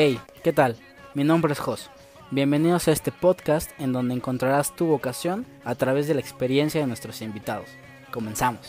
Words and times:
Hey, 0.00 0.20
¿qué 0.44 0.52
tal? 0.52 0.76
Mi 1.14 1.24
nombre 1.24 1.52
es 1.52 1.58
Jos. 1.58 1.90
Bienvenidos 2.30 2.86
a 2.86 2.92
este 2.92 3.10
podcast 3.10 3.72
en 3.80 3.92
donde 3.92 4.14
encontrarás 4.14 4.76
tu 4.76 4.86
vocación 4.86 5.44
a 5.64 5.74
través 5.74 6.06
de 6.06 6.14
la 6.14 6.20
experiencia 6.20 6.80
de 6.80 6.86
nuestros 6.86 7.20
invitados. 7.20 7.66
Comenzamos. 8.12 8.60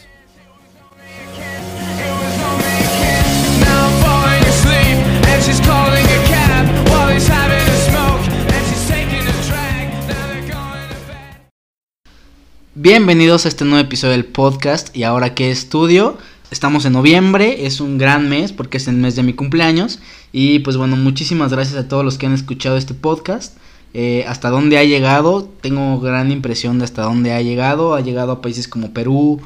Bienvenidos 12.73 13.45
a 13.45 13.49
este 13.49 13.65
nuevo 13.65 13.85
episodio 13.85 14.13
del 14.13 14.25
podcast 14.25 14.97
y 14.97 15.03
ahora 15.03 15.35
que 15.35 15.51
estudio. 15.51 16.17
Estamos 16.51 16.83
en 16.85 16.93
noviembre, 16.93 17.67
es 17.67 17.79
un 17.79 17.99
gran 17.99 18.27
mes 18.27 18.53
porque 18.53 18.77
es 18.77 18.87
el 18.87 18.95
mes 18.95 19.15
de 19.15 19.21
mi 19.21 19.33
cumpleaños 19.33 19.99
y 20.31 20.59
pues 20.59 20.77
bueno, 20.77 20.95
muchísimas 20.95 21.51
gracias 21.51 21.77
a 21.77 21.87
todos 21.87 22.03
los 22.03 22.17
que 22.17 22.25
han 22.25 22.33
escuchado 22.33 22.75
este 22.75 22.95
podcast. 22.95 23.55
Eh, 23.93 24.25
hasta 24.27 24.49
dónde 24.49 24.79
ha 24.79 24.83
llegado, 24.83 25.47
tengo 25.61 25.99
gran 25.99 26.31
impresión 26.31 26.79
de 26.79 26.85
hasta 26.85 27.03
dónde 27.03 27.33
ha 27.33 27.41
llegado. 27.43 27.93
Ha 27.93 28.01
llegado 28.01 28.31
a 28.31 28.41
países 28.41 28.67
como 28.67 28.93
Perú, 28.93 29.39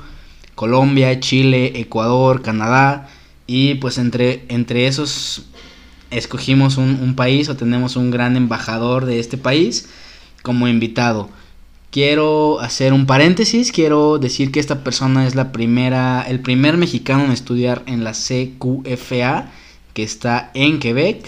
Colombia, 0.55 1.20
Chile, 1.20 1.73
Ecuador, 1.76 2.41
Canadá 2.41 3.09
y 3.48 3.76
pues 3.76 3.98
entre, 3.98 4.45
entre 4.48 4.88
esos 4.88 5.48
escogimos 6.09 6.77
un, 6.77 6.99
un 7.01 7.15
país 7.15 7.49
o 7.49 7.57
tenemos 7.57 7.98
un 7.98 8.12
gran 8.12 8.38
embajador 8.38 9.05
de 9.05 9.20
este 9.20 9.38
país 9.38 9.90
como 10.41 10.70
invitado. 10.70 11.29
Quiero 11.94 12.60
hacer 12.60 12.92
un 12.92 13.06
paréntesis, 13.06 13.72
quiero 13.72 14.18
decir 14.18 14.52
que 14.52 14.60
esta 14.60 14.84
persona 14.84 15.28
es 15.28 15.36
la 15.36 15.52
primera, 15.52 16.26
el 16.28 16.40
primer 16.40 16.76
mexicano 16.76 17.26
en 17.26 17.32
estudiar 17.32 17.84
en 17.86 18.04
la 18.04 18.14
CQFA, 18.14 19.54
que 19.94 20.02
está 20.02 20.50
en 20.55 20.80
Quebec. 20.80 21.24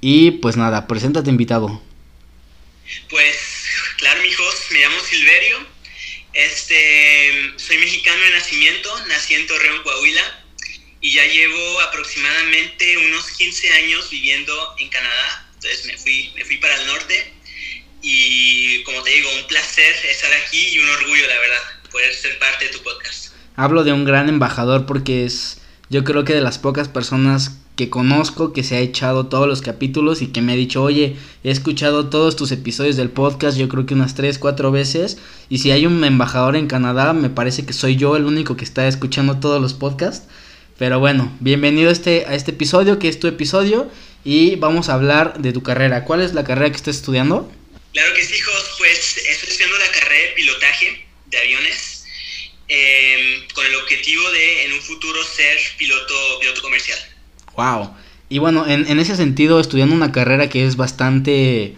Y 0.00 0.32
pues 0.32 0.56
nada, 0.56 0.88
preséntate 0.88 1.30
invitado. 1.30 1.80
Pues, 3.08 3.36
claro, 3.98 4.20
mijos, 4.22 4.66
me 4.72 4.80
llamo 4.80 4.98
Silverio. 4.98 5.58
Este, 6.32 7.52
soy 7.54 7.78
mexicano 7.78 8.20
de 8.20 8.30
nacimiento, 8.32 9.06
nací 9.06 9.34
en 9.34 9.46
Torreón, 9.46 9.80
Coahuila, 9.84 10.44
y 11.00 11.12
ya 11.12 11.24
llevo 11.24 11.80
aproximadamente 11.82 12.96
unos 12.96 13.30
15 13.30 13.70
años 13.74 14.10
viviendo 14.10 14.74
en 14.80 14.88
Canadá. 14.88 15.48
Entonces 15.54 15.84
me 15.86 15.96
fui, 15.96 16.32
me 16.34 16.44
fui 16.44 16.56
para 16.56 16.74
el 16.74 16.86
norte 16.88 17.32
y 18.02 18.82
como 18.84 19.02
te 19.02 19.10
digo, 19.10 19.28
un 19.40 19.46
placer 19.46 19.94
estar 20.10 20.30
aquí 20.46 20.68
y 20.72 20.78
un 20.78 20.88
orgullo, 20.88 21.26
la 21.28 21.38
verdad, 21.38 21.90
poder 21.90 22.14
ser 22.14 22.38
parte 22.38 22.66
de 22.66 22.72
tu 22.72 22.82
podcast. 22.82 23.32
Hablo 23.56 23.84
de 23.84 23.92
un 23.92 24.04
gran 24.04 24.28
embajador 24.28 24.86
porque 24.86 25.24
es, 25.24 25.58
yo 25.90 26.04
creo 26.04 26.24
que 26.24 26.34
de 26.34 26.40
las 26.40 26.58
pocas 26.58 26.88
personas 26.88 27.58
que 27.76 27.88
conozco 27.88 28.52
que 28.52 28.62
se 28.62 28.76
ha 28.76 28.80
echado 28.80 29.26
todos 29.26 29.48
los 29.48 29.62
capítulos 29.62 30.20
y 30.20 30.26
que 30.26 30.42
me 30.42 30.52
ha 30.52 30.56
dicho, 30.56 30.82
oye, 30.82 31.16
he 31.44 31.50
escuchado 31.50 32.10
todos 32.10 32.36
tus 32.36 32.52
episodios 32.52 32.96
del 32.96 33.10
podcast, 33.10 33.56
yo 33.56 33.68
creo 33.68 33.86
que 33.86 33.94
unas 33.94 34.14
3, 34.14 34.38
4 34.38 34.70
veces, 34.70 35.18
y 35.48 35.58
si 35.58 35.70
hay 35.70 35.86
un 35.86 36.04
embajador 36.04 36.56
en 36.56 36.66
Canadá, 36.66 37.12
me 37.12 37.30
parece 37.30 37.64
que 37.64 37.72
soy 37.72 37.96
yo 37.96 38.16
el 38.16 38.26
único 38.26 38.56
que 38.56 38.64
está 38.64 38.86
escuchando 38.86 39.40
todos 39.40 39.62
los 39.62 39.72
podcasts. 39.72 40.26
Pero 40.76 40.98
bueno, 40.98 41.34
bienvenido 41.40 41.88
a 41.88 41.92
este, 41.92 42.26
a 42.26 42.34
este 42.34 42.50
episodio, 42.50 42.98
que 42.98 43.08
es 43.08 43.18
tu 43.18 43.26
episodio, 43.26 43.90
y 44.24 44.56
vamos 44.56 44.88
a 44.88 44.94
hablar 44.94 45.40
de 45.40 45.52
tu 45.52 45.62
carrera. 45.62 46.04
¿Cuál 46.04 46.20
es 46.20 46.34
la 46.34 46.44
carrera 46.44 46.70
que 46.70 46.76
estás 46.76 46.96
estudiando? 46.96 47.50
Claro 47.92 48.14
que 48.14 48.24
sí, 48.24 48.36
hijos, 48.36 48.74
pues 48.78 49.16
estoy 49.16 49.48
estudiando 49.48 49.78
la 49.78 49.90
carrera 49.90 50.28
de 50.28 50.34
pilotaje 50.34 51.06
de 51.26 51.38
aviones 51.38 52.04
eh, 52.68 53.46
con 53.54 53.66
el 53.66 53.74
objetivo 53.76 54.30
de 54.30 54.64
en 54.64 54.72
un 54.72 54.80
futuro 54.80 55.22
ser 55.24 55.58
piloto, 55.76 56.38
piloto 56.40 56.62
comercial. 56.62 56.98
Wow. 57.56 57.96
Y 58.28 58.38
bueno, 58.38 58.66
en, 58.68 58.86
en 58.86 59.00
ese 59.00 59.16
sentido, 59.16 59.60
estudiando 59.60 59.94
una 59.94 60.12
carrera 60.12 60.48
que 60.48 60.64
es 60.64 60.76
bastante 60.76 61.74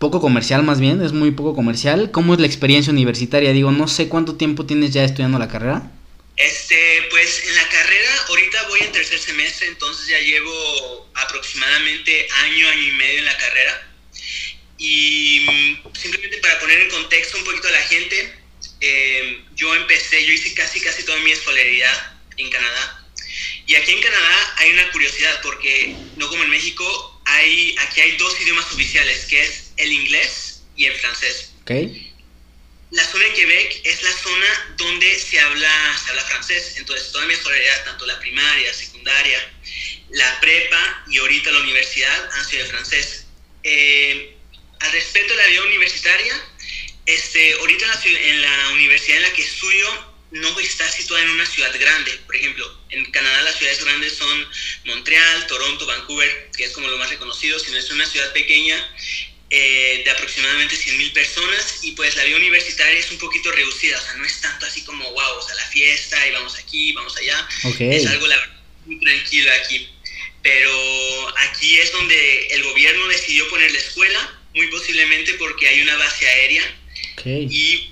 poco 0.00 0.22
comercial 0.22 0.62
más 0.62 0.80
bien, 0.80 1.02
es 1.02 1.12
muy 1.12 1.30
poco 1.30 1.54
comercial, 1.54 2.10
¿cómo 2.10 2.32
es 2.32 2.40
la 2.40 2.46
experiencia 2.46 2.90
universitaria? 2.90 3.52
Digo, 3.52 3.70
no 3.70 3.86
sé 3.86 4.08
cuánto 4.08 4.36
tiempo 4.36 4.64
tienes 4.64 4.94
ya 4.94 5.04
estudiando 5.04 5.38
la 5.38 5.48
carrera. 5.48 5.92
Este, 6.38 7.06
pues 7.10 7.46
en 7.46 7.54
la 7.54 7.68
carrera, 7.68 8.08
ahorita 8.28 8.68
voy 8.68 8.80
en 8.80 8.92
tercer 8.92 9.18
semestre, 9.18 9.66
entonces 9.68 10.08
ya 10.08 10.18
llevo 10.20 11.10
aproximadamente 11.14 12.26
año, 12.44 12.66
año 12.66 12.82
y 12.82 12.92
medio 12.92 13.18
en 13.18 13.24
la 13.26 13.36
carrera. 13.36 13.89
Y 14.80 15.46
mm, 15.46 15.94
simplemente 15.94 16.38
para 16.38 16.58
poner 16.58 16.80
en 16.80 16.88
contexto 16.88 17.36
un 17.36 17.44
poquito 17.44 17.68
a 17.68 17.72
la 17.72 17.82
gente, 17.82 18.34
eh, 18.80 19.44
yo 19.54 19.74
empecé, 19.74 20.24
yo 20.24 20.32
hice 20.32 20.54
casi, 20.54 20.80
casi 20.80 21.04
toda 21.04 21.18
mi 21.18 21.30
escolaridad 21.32 22.16
en 22.38 22.48
Canadá. 22.48 23.06
Y 23.66 23.74
aquí 23.74 23.92
en 23.92 24.00
Canadá 24.00 24.54
hay 24.56 24.72
una 24.72 24.90
curiosidad, 24.90 25.38
porque 25.42 25.94
no 26.16 26.28
como 26.28 26.42
en 26.44 26.50
México, 26.50 27.20
hay, 27.26 27.76
aquí 27.78 28.00
hay 28.00 28.16
dos 28.16 28.40
idiomas 28.40 28.72
oficiales, 28.72 29.26
que 29.26 29.42
es 29.42 29.72
el 29.76 29.92
inglés 29.92 30.62
y 30.76 30.86
el 30.86 30.94
francés. 30.94 31.52
Ok. 31.60 31.72
La 32.90 33.04
zona 33.04 33.24
de 33.26 33.34
Quebec 33.34 33.82
es 33.84 34.02
la 34.02 34.12
zona 34.12 34.74
donde 34.78 35.18
se 35.18 35.38
habla, 35.38 36.00
se 36.02 36.10
habla 36.10 36.24
francés. 36.24 36.74
Entonces, 36.78 37.12
toda 37.12 37.26
mi 37.26 37.34
escolaridad, 37.34 37.84
tanto 37.84 38.06
la 38.06 38.18
primaria, 38.18 38.72
secundaria, 38.72 39.52
la 40.08 40.40
prepa 40.40 41.04
y 41.06 41.18
ahorita 41.18 41.52
la 41.52 41.60
universidad 41.60 42.30
han 42.32 42.44
sido 42.46 42.64
de 42.64 42.70
francés. 42.70 43.26
Eh, 43.62 44.39
al 44.80 44.92
respecto 44.92 45.34
de 45.34 45.42
la 45.42 45.46
vida 45.48 45.62
universitaria, 45.62 46.34
este, 47.06 47.52
ahorita 47.54 47.84
en 47.84 47.90
la, 47.90 48.02
ciu- 48.02 48.18
en 48.20 48.42
la 48.42 48.68
universidad 48.70 49.16
en 49.18 49.22
la 49.24 49.32
que 49.32 49.42
estudio 49.42 50.10
no 50.32 50.60
está 50.60 50.90
situada 50.90 51.22
en 51.24 51.30
una 51.30 51.46
ciudad 51.46 51.74
grande. 51.80 52.12
Por 52.26 52.36
ejemplo, 52.36 52.78
en 52.90 53.04
Canadá 53.10 53.42
las 53.42 53.56
ciudades 53.56 53.82
grandes 53.84 54.12
son 54.16 54.48
Montreal, 54.84 55.46
Toronto, 55.48 55.86
Vancouver, 55.86 56.50
que 56.56 56.64
es 56.64 56.70
como 56.72 56.86
lo 56.88 56.98
más 56.98 57.10
reconocido, 57.10 57.58
sino 57.58 57.76
es 57.78 57.90
una 57.90 58.06
ciudad 58.06 58.32
pequeña 58.32 58.76
eh, 59.50 60.02
de 60.04 60.10
aproximadamente 60.12 60.76
100.000 60.76 61.12
personas 61.12 61.80
y 61.82 61.92
pues 61.92 62.14
la 62.14 62.22
vida 62.22 62.36
universitaria 62.36 63.00
es 63.00 63.10
un 63.10 63.18
poquito 63.18 63.50
reducida, 63.50 63.98
o 63.98 64.02
sea, 64.02 64.14
no 64.14 64.24
es 64.24 64.40
tanto 64.40 64.64
así 64.66 64.84
como, 64.84 65.02
wow, 65.12 65.38
o 65.38 65.42
sea, 65.42 65.56
la 65.56 65.66
fiesta 65.66 66.24
y 66.28 66.30
vamos 66.30 66.54
aquí, 66.54 66.92
vamos 66.92 67.16
allá. 67.16 67.48
Es 67.90 68.06
algo, 68.06 68.28
la 68.28 68.60
muy 68.86 69.00
tranquilo 69.00 69.50
aquí. 69.64 69.88
Pero 70.42 71.38
aquí 71.38 71.78
es 71.80 71.90
donde 71.92 72.46
el 72.46 72.62
gobierno 72.62 73.06
decidió 73.08 73.48
poner 73.50 73.72
la 73.72 73.78
escuela, 73.78 74.39
muy 74.54 74.66
posiblemente 74.68 75.34
porque 75.34 75.68
hay 75.68 75.82
una 75.82 75.96
base 75.96 76.28
aérea 76.28 76.64
Ok. 77.18 77.26
y 77.26 77.90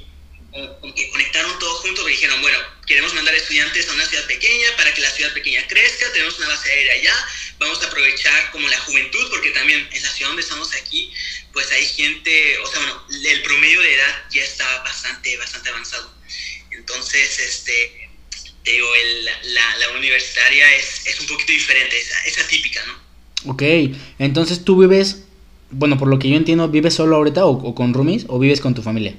eh, 0.54 0.68
que 0.96 1.10
conectaron 1.10 1.58
todo 1.58 1.74
junto 1.76 2.00
porque 2.02 2.14
dijeron, 2.14 2.40
bueno, 2.40 2.58
queremos 2.86 3.12
mandar 3.14 3.34
estudiantes 3.34 3.88
a 3.88 3.92
una 3.92 4.06
ciudad 4.06 4.26
pequeña 4.26 4.66
para 4.76 4.92
que 4.94 5.00
la 5.02 5.10
ciudad 5.10 5.32
pequeña 5.34 5.66
crezca, 5.68 6.10
tenemos 6.12 6.38
una 6.38 6.48
base 6.48 6.70
aérea 6.70 6.94
allá, 6.94 7.14
vamos 7.58 7.82
a 7.82 7.86
aprovechar 7.86 8.50
como 8.50 8.66
la 8.68 8.78
juventud, 8.80 9.28
porque 9.30 9.50
también 9.50 9.86
en 9.92 10.02
la 10.02 10.10
ciudad 10.10 10.30
donde 10.30 10.42
estamos 10.42 10.74
aquí, 10.74 11.12
pues 11.52 11.70
hay 11.70 11.84
gente, 11.86 12.58
o 12.58 12.66
sea, 12.66 12.78
bueno, 12.80 13.02
el 13.30 13.42
promedio 13.42 13.80
de 13.82 13.94
edad 13.94 14.24
ya 14.30 14.42
está 14.42 14.82
bastante, 14.82 15.36
bastante 15.36 15.68
avanzado. 15.68 16.12
Entonces, 16.70 17.38
este, 17.38 18.08
te 18.64 18.72
digo, 18.72 18.94
el- 18.94 19.24
la, 19.54 19.76
la 19.76 19.90
universitaria 19.90 20.74
es, 20.76 21.06
es 21.06 21.20
un 21.20 21.26
poquito 21.26 21.52
diferente, 21.52 21.98
es, 21.98 22.10
es 22.26 22.38
atípica, 22.38 22.84
¿no? 22.86 23.52
Ok. 23.52 23.62
Entonces 24.18 24.64
tú 24.64 24.80
vives, 24.80 25.24
bueno, 25.70 25.98
por 25.98 26.08
lo 26.08 26.18
que 26.18 26.28
yo 26.28 26.36
entiendo, 26.36 26.68
¿vives 26.68 26.94
solo 26.94 27.16
ahorita 27.16 27.44
o, 27.46 27.52
o 27.52 27.74
con 27.74 27.94
roomies 27.94 28.24
o 28.28 28.38
vives 28.38 28.60
con 28.60 28.74
tu 28.74 28.82
familia? 28.82 29.14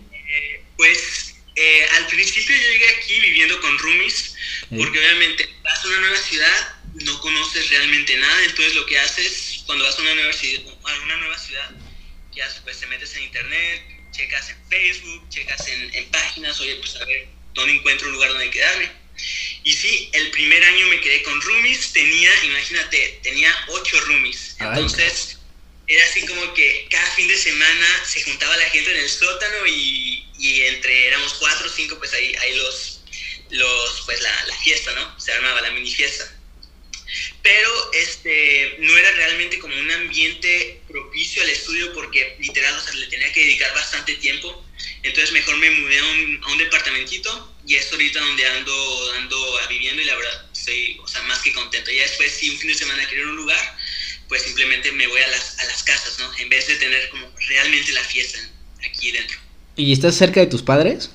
Pues 0.78 1.36
eh, 1.56 1.86
al 1.98 2.08
principio 2.08 2.56
yo 2.56 2.74
llegué 2.74 2.90
aquí 2.98 3.20
viviendo 3.20 3.60
con 3.62 3.78
roomies, 3.78 4.36
porque 4.70 5.00
obviamente 5.00 5.50
vas 5.64 5.84
a 5.84 5.88
una 5.88 6.00
nueva 6.00 6.18
ciudad, 6.18 6.76
no 7.06 7.20
conoces 7.22 7.70
realmente 7.70 8.18
nada, 8.18 8.46
entonces 8.46 8.76
lo 8.76 8.86
que 8.86 9.00
haces 9.00 9.64
cuando 9.66 9.86
vas 9.86 9.98
a 10.00 10.02
una 10.02 10.16
nueva 10.16 10.34
ciudad, 10.34 10.62
a 10.84 11.04
una 11.04 11.18
nueva 11.18 11.38
ciudad 11.38 11.70
¿qué 12.34 12.44
haces? 12.44 12.62
Pues 12.64 12.80
te 12.80 12.88
metes 12.88 13.16
en 13.16 13.24
internet, 13.24 13.82
checas 14.12 14.50
en 14.50 14.58
Facebook, 14.70 15.28
checas 15.30 15.68
en, 15.68 15.94
en 15.94 16.06
páginas, 16.10 16.60
oye, 16.60 16.76
pues 16.76 16.96
a 16.96 17.06
ver 17.06 17.28
dónde 17.54 17.74
encuentro 17.76 18.08
un 18.08 18.14
lugar 18.14 18.30
donde 18.30 18.50
quedarme. 18.50 18.90
Y 19.64 19.74
sí, 19.74 20.10
el 20.14 20.32
primer 20.32 20.64
año 20.64 20.88
me 20.88 21.02
quedé 21.02 21.22
con 21.24 21.42
roomies, 21.42 21.92
tenía, 21.92 22.32
imagínate, 22.46 23.20
tenía 23.24 23.54
ocho 23.68 24.00
roomies. 24.02 24.56
Entonces, 24.60 25.39
era 25.90 26.06
así 26.06 26.24
como 26.26 26.54
que 26.54 26.88
cada 26.90 27.12
fin 27.16 27.28
de 27.28 27.36
semana 27.36 28.06
se 28.06 28.22
juntaba 28.22 28.56
la 28.58 28.70
gente 28.70 28.92
en 28.92 28.98
el 28.98 29.10
sótano 29.10 29.66
y, 29.66 30.24
y 30.38 30.62
entre 30.62 31.08
éramos 31.08 31.34
cuatro 31.34 31.68
o 31.68 31.70
cinco, 31.70 31.98
pues 31.98 32.14
ahí, 32.14 32.34
ahí 32.36 32.56
los, 32.56 33.02
los, 33.50 34.02
pues 34.06 34.22
la, 34.22 34.46
la 34.46 34.56
fiesta, 34.58 34.94
¿no? 34.94 35.20
Se 35.20 35.32
armaba 35.34 35.62
la 35.62 35.72
mini 35.72 35.92
fiesta. 35.92 36.32
Pero 37.42 37.92
este, 37.94 38.76
no 38.80 38.96
era 38.96 39.12
realmente 39.14 39.58
como 39.58 39.76
un 39.76 39.90
ambiente 39.90 40.80
propicio 40.88 41.42
al 41.42 41.50
estudio 41.50 41.92
porque 41.94 42.36
literal, 42.40 42.78
o 42.78 42.82
sea, 42.82 42.94
le 42.94 43.08
tenía 43.08 43.34
que 43.34 43.42
dedicar 43.42 43.74
bastante 43.74 44.14
tiempo. 44.16 44.64
Entonces 45.02 45.32
mejor 45.32 45.58
me 45.58 45.72
mudé 45.72 45.98
a 45.98 46.06
un, 46.06 46.44
a 46.44 46.52
un 46.52 46.58
departamentito 46.60 47.56
y 47.66 47.76
es 47.76 47.92
ahorita 47.92 48.20
donde 48.20 48.46
ando, 48.46 49.14
ando 49.14 49.60
viviendo 49.70 50.04
y 50.04 50.06
la 50.06 50.16
verdad 50.16 50.50
estoy, 50.54 51.00
o 51.02 51.08
sea, 51.08 51.24
más 51.24 51.42
que 51.42 51.52
contento. 51.54 51.90
Ya 51.90 52.04
después, 52.04 52.32
si 52.32 52.52
un 52.52 52.60
fin 52.60 52.68
de 52.70 52.76
semana 52.76 53.08
quiero 53.08 53.24
ir 53.24 53.30
a 53.30 53.32
un 53.32 53.38
lugar, 53.38 53.78
pues 54.30 54.44
simplemente 54.44 54.92
me 54.94 55.08
voy 55.08 55.22
a 55.22 55.28
las, 55.28 55.60
a 55.60 55.66
las 55.66 55.84
casas, 55.84 56.18
¿no? 56.20 56.32
En 56.38 56.48
vez 56.50 56.68
de 56.68 56.76
tener 56.76 57.10
como 57.10 57.30
realmente 57.48 57.92
la 57.92 58.04
fiesta 58.04 58.40
aquí 58.90 59.12
dentro. 59.12 59.38
¿Y 59.76 59.92
estás 59.92 60.16
cerca 60.16 60.40
de 60.40 60.48
tus 60.48 60.62
padres? 60.62 61.10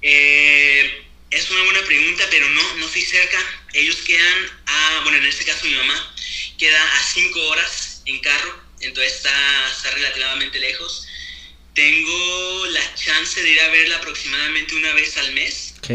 Eh, 0.00 1.04
es 1.30 1.50
una 1.50 1.62
buena 1.64 1.82
pregunta, 1.82 2.24
pero 2.30 2.48
no, 2.48 2.76
no 2.76 2.86
estoy 2.86 3.02
cerca. 3.02 3.38
Ellos 3.72 3.96
quedan 4.06 4.50
a, 4.66 5.00
bueno, 5.02 5.18
en 5.18 5.26
este 5.26 5.44
caso 5.44 5.66
mi 5.66 5.74
mamá 5.74 6.14
queda 6.58 6.80
a 6.82 7.02
cinco 7.02 7.40
horas 7.48 8.02
en 8.06 8.20
carro, 8.20 8.60
entonces 8.80 9.14
está, 9.14 9.70
está 9.70 9.90
relativamente 9.90 10.58
lejos. 10.60 11.06
Tengo 11.74 12.66
la 12.66 12.94
chance 12.94 13.42
de 13.42 13.50
ir 13.50 13.60
a 13.60 13.68
verla 13.68 13.96
aproximadamente 13.96 14.76
una 14.76 14.92
vez 14.92 15.16
al 15.16 15.32
mes 15.32 15.74
Ok. 15.78 15.88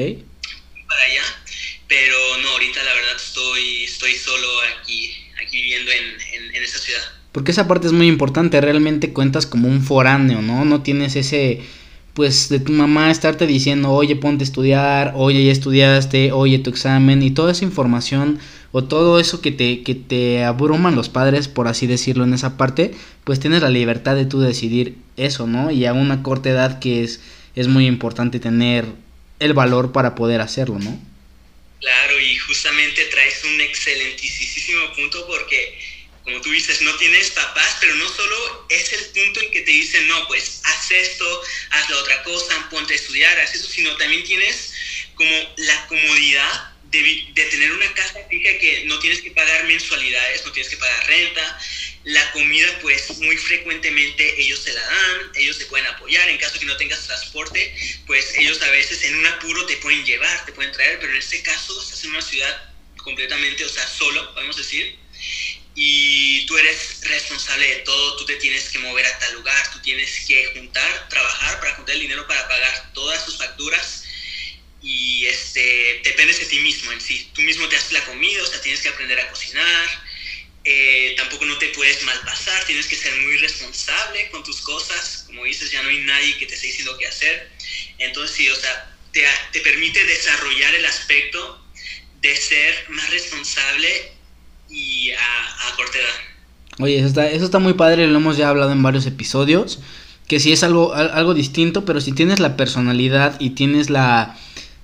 para 0.87 1.03
allá, 1.03 1.43
pero 1.87 2.37
no, 2.39 2.49
ahorita 2.49 2.83
la 2.83 2.93
verdad 2.93 3.15
estoy, 3.15 3.85
estoy 3.85 4.15
solo 4.17 4.61
aquí, 4.61 5.15
aquí 5.15 5.28
viviendo 5.51 5.91
en, 5.91 6.43
en, 6.43 6.55
en 6.55 6.63
esta 6.63 6.79
ciudad. 6.79 7.01
Porque 7.31 7.51
esa 7.51 7.67
parte 7.67 7.87
es 7.87 7.93
muy 7.93 8.07
importante, 8.07 8.59
realmente 8.59 9.13
cuentas 9.13 9.45
como 9.45 9.67
un 9.67 9.83
foráneo, 9.83 10.41
¿no? 10.41 10.65
No 10.65 10.81
tienes 10.81 11.15
ese, 11.15 11.61
pues, 12.15 12.49
de 12.49 12.59
tu 12.59 12.71
mamá 12.71 13.11
estarte 13.11 13.45
diciendo, 13.45 13.91
oye, 13.91 14.15
ponte 14.15 14.43
a 14.43 14.47
estudiar, 14.47 15.13
oye, 15.15 15.45
ya 15.45 15.51
estudiaste, 15.51 16.31
oye, 16.31 16.57
tu 16.59 16.71
examen, 16.71 17.21
y 17.21 17.31
toda 17.31 17.51
esa 17.51 17.65
información, 17.65 18.39
o 18.71 18.83
todo 18.83 19.19
eso 19.19 19.41
que 19.41 19.51
te, 19.51 19.83
que 19.83 19.93
te 19.95 20.43
abruman 20.43 20.95
los 20.95 21.09
padres, 21.09 21.47
por 21.47 21.67
así 21.67 21.85
decirlo, 21.85 22.23
en 22.23 22.33
esa 22.33 22.57
parte, 22.57 22.95
pues 23.23 23.39
tienes 23.39 23.61
la 23.61 23.69
libertad 23.69 24.15
de 24.15 24.25
tú 24.25 24.39
decidir 24.39 24.97
eso, 25.15 25.45
¿no? 25.45 25.69
Y 25.69 25.85
a 25.85 25.93
una 25.93 26.23
corta 26.23 26.49
edad 26.49 26.79
que 26.79 27.03
es, 27.03 27.21
es 27.55 27.67
muy 27.67 27.85
importante 27.85 28.39
tener 28.39 28.85
el 29.39 29.53
valor 29.53 29.91
para 29.91 30.15
poder 30.15 30.41
hacerlo, 30.41 30.79
¿no? 30.79 30.99
Claro, 31.79 32.19
y 32.19 32.37
justamente 32.37 33.01
traes 33.11 33.43
un 33.45 33.61
excelentísimo 33.61 34.48
punto 34.95 35.25
porque, 35.27 35.79
como 36.23 36.41
tú 36.41 36.51
dices, 36.51 36.81
no 36.81 36.95
tienes 36.97 37.31
papás, 37.31 37.77
pero 37.79 37.95
no 37.95 38.09
solo 38.09 38.65
es 38.69 38.93
el 38.93 39.05
punto 39.07 39.41
en 39.41 39.51
que 39.51 39.61
te 39.61 39.71
dicen, 39.71 40.07
no, 40.07 40.27
pues 40.27 40.61
haz 40.63 40.91
esto, 40.91 41.41
haz 41.71 41.89
la 41.89 41.97
otra 41.97 42.23
cosa, 42.23 42.67
ponte 42.69 42.93
a 42.93 42.97
estudiar, 42.97 43.39
haz 43.39 43.55
eso, 43.55 43.67
sino 43.67 43.95
también 43.97 44.23
tienes 44.23 44.73
como 45.15 45.53
la 45.57 45.87
comodidad 45.87 46.73
de, 46.83 47.27
de 47.33 47.45
tener 47.45 47.71
una 47.71 47.93
casa 47.93 48.19
fija 48.29 48.57
que 48.57 48.83
no 48.85 48.97
tienes 48.99 49.21
que 49.21 49.31
pagar 49.31 49.65
mensualidades, 49.65 50.45
no 50.45 50.51
tienes 50.51 50.69
que 50.69 50.77
pagar 50.77 51.07
renta. 51.07 51.59
La 52.05 52.31
comida, 52.31 52.79
pues 52.81 53.17
muy 53.17 53.37
frecuentemente 53.37 54.41
ellos 54.41 54.63
te 54.63 54.73
la 54.73 54.81
dan, 54.81 55.31
ellos 55.35 55.57
te 55.57 55.65
pueden 55.65 55.85
apoyar. 55.87 56.27
En 56.29 56.37
caso 56.37 56.57
que 56.59 56.65
no 56.65 56.77
tengas 56.77 57.05
transporte, 57.05 57.75
pues 58.07 58.33
ellos 58.37 58.61
a 58.61 58.71
veces 58.71 59.03
en 59.03 59.17
un 59.17 59.25
apuro 59.27 59.65
te 59.65 59.77
pueden 59.77 60.03
llevar, 60.05 60.45
te 60.45 60.53
pueden 60.53 60.71
traer, 60.71 60.99
pero 60.99 61.11
en 61.11 61.19
este 61.19 61.43
caso 61.43 61.79
estás 61.81 62.03
en 62.05 62.11
una 62.11 62.21
ciudad 62.21 62.69
completamente, 63.01 63.63
o 63.65 63.69
sea, 63.69 63.87
solo, 63.87 64.33
podemos 64.33 64.57
decir, 64.57 64.99
y 65.75 66.45
tú 66.45 66.57
eres 66.57 66.99
responsable 67.03 67.65
de 67.65 67.75
todo, 67.77 68.17
tú 68.17 68.25
te 68.25 68.35
tienes 68.35 68.69
que 68.69 68.79
mover 68.79 69.05
a 69.05 69.19
tal 69.19 69.33
lugar, 69.35 69.71
tú 69.71 69.79
tienes 69.79 70.25
que 70.27 70.51
juntar, 70.53 71.07
trabajar 71.09 71.59
para 71.59 71.75
juntar 71.75 71.95
el 71.95 72.01
dinero 72.01 72.27
para 72.27 72.47
pagar 72.47 72.91
todas 72.93 73.25
tus 73.25 73.37
facturas. 73.37 74.03
Y 74.81 75.25
este, 75.25 76.01
dependes 76.03 76.39
de 76.39 76.45
ti 76.45 76.59
mismo 76.59 76.91
en 76.91 77.01
sí, 77.01 77.29
tú 77.33 77.41
mismo 77.41 77.67
te 77.67 77.75
haces 77.75 77.91
la 77.93 78.05
comida, 78.05 78.43
o 78.43 78.45
sea, 78.45 78.61
tienes 78.61 78.81
que 78.81 78.89
aprender 78.89 79.19
a 79.19 79.29
cocinar, 79.29 79.89
eh, 80.63 81.13
tampoco 81.17 81.45
no 81.45 81.57
te 81.57 81.69
puedes 81.69 82.03
malpasar, 82.03 82.65
tienes 82.65 82.87
que 82.87 82.95
ser 82.95 83.13
muy 83.15 83.37
responsable 83.37 84.29
con 84.31 84.43
tus 84.43 84.61
cosas, 84.61 85.23
como 85.27 85.45
dices, 85.45 85.71
ya 85.71 85.81
no 85.81 85.89
hay 85.89 85.99
nadie 85.99 86.37
que 86.37 86.45
te 86.45 86.55
esté 86.55 86.67
diciendo 86.67 86.97
qué 86.97 87.07
hacer, 87.07 87.51
entonces 87.97 88.35
sí, 88.35 88.49
o 88.49 88.55
sea, 88.55 88.97
te, 89.11 89.25
te 89.51 89.61
permite 89.61 90.03
desarrollar 90.05 90.75
el 90.75 90.85
aspecto 90.85 91.68
de 92.21 92.35
ser 92.35 92.85
más 92.89 93.09
responsable 93.11 93.87
y 94.69 95.11
a, 95.11 95.67
a 95.69 95.75
corta 95.75 95.97
edad. 95.97 96.15
Oye, 96.79 96.97
eso 96.99 97.07
está, 97.07 97.29
eso 97.29 97.45
está 97.45 97.59
muy 97.59 97.73
padre, 97.73 98.07
lo 98.07 98.17
hemos 98.17 98.37
ya 98.37 98.49
hablado 98.49 98.71
en 98.71 98.81
varios 98.83 99.05
episodios, 99.05 99.79
que 100.27 100.39
si 100.39 100.51
es 100.51 100.63
algo, 100.63 100.93
al- 100.93 101.11
algo 101.11 101.33
distinto, 101.33 101.85
pero 101.85 101.99
si 102.01 102.11
tienes 102.13 102.39
la 102.39 102.55
personalidad 102.55 103.35
y 103.39 103.51
tienes 103.51 103.89
la... 103.89 104.37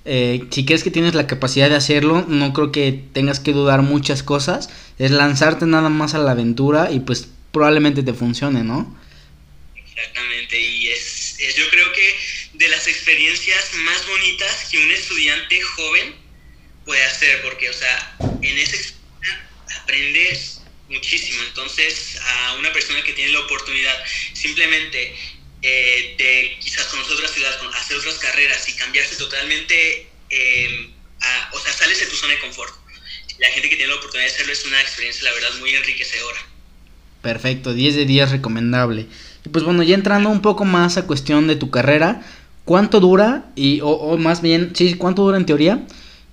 eh, 0.04 0.44
si 0.50 0.64
crees 0.66 0.82
que 0.82 0.90
tienes 0.90 1.14
la 1.14 1.26
capacidad 1.26 1.70
de 1.70 1.76
hacerlo, 1.76 2.24
no 2.28 2.52
creo 2.52 2.72
que 2.72 2.92
tengas 3.12 3.40
que 3.40 3.52
dudar 3.52 3.82
muchas 3.82 4.22
cosas, 4.22 4.68
es 4.98 5.10
lanzarte 5.10 5.66
nada 5.66 5.88
más 5.88 6.14
a 6.14 6.18
la 6.18 6.32
aventura 6.32 6.90
y 6.90 7.00
pues 7.00 7.28
probablemente 7.52 8.02
te 8.02 8.12
funcione, 8.12 8.62
¿no? 8.62 8.94
Exactamente, 9.74 10.60
y 10.60 10.88
es, 10.88 11.38
es 11.40 11.54
yo 11.56 11.64
creo 11.70 11.90
que 11.92 12.14
de 12.58 12.68
las 12.68 12.86
experiencias 12.88 13.72
más 13.84 14.06
bonitas 14.06 14.68
que 14.70 14.78
un 14.84 14.90
estudiante 14.90 15.60
joven 15.62 16.14
puede 16.86 17.02
hacer, 17.04 17.42
porque, 17.42 17.68
o 17.68 17.72
sea, 17.74 18.16
en 18.40 18.56
esa 18.58 18.76
experiencia 18.76 18.96
aprendes 19.82 20.62
muchísimo. 20.88 21.42
Entonces, 21.48 22.18
a 22.22 22.54
una 22.54 22.72
persona 22.72 23.02
que 23.02 23.12
tiene 23.12 23.32
la 23.32 23.40
oportunidad 23.40 23.94
simplemente 24.32 25.14
eh, 25.62 26.14
de 26.16 26.56
quizás 26.60 26.86
conocer 26.86 27.14
otra 27.14 27.28
ciudad, 27.28 27.50
hacer 27.80 27.96
otras 27.96 28.14
carreras 28.16 28.68
y 28.68 28.76
cambiarse 28.76 29.16
totalmente, 29.16 30.06
eh, 30.30 30.94
a- 31.20 31.50
o 31.52 31.58
sea, 31.58 31.72
sales 31.72 31.98
de 31.98 32.06
tu 32.06 32.14
zona 32.14 32.34
de 32.34 32.40
confort. 32.40 32.72
La 33.38 33.48
gente 33.50 33.68
que 33.68 33.76
tiene 33.76 33.90
la 33.92 33.96
oportunidad 33.98 34.28
de 34.28 34.34
hacerlo 34.34 34.52
es 34.52 34.64
una 34.64 34.80
experiencia, 34.80 35.24
la 35.24 35.32
verdad, 35.34 35.58
muy 35.58 35.74
enriquecedora. 35.74 36.38
Perfecto, 37.22 37.74
10 37.74 37.96
de 37.96 38.04
10 38.04 38.30
recomendable. 38.30 39.06
Y 39.44 39.48
pues 39.48 39.64
bueno, 39.64 39.82
ya 39.82 39.94
entrando 39.94 40.28
un 40.28 40.40
poco 40.42 40.64
más 40.64 40.96
a 40.98 41.06
cuestión 41.06 41.48
de 41.48 41.56
tu 41.56 41.70
carrera, 41.70 42.22
¿cuánto 42.64 43.00
dura? 43.00 43.46
Y, 43.56 43.80
o, 43.80 43.88
o 43.88 44.16
más 44.18 44.42
bien, 44.42 44.72
sí, 44.76 44.94
¿cuánto 44.94 45.22
dura 45.22 45.36
en 45.36 45.46
teoría? 45.46 45.84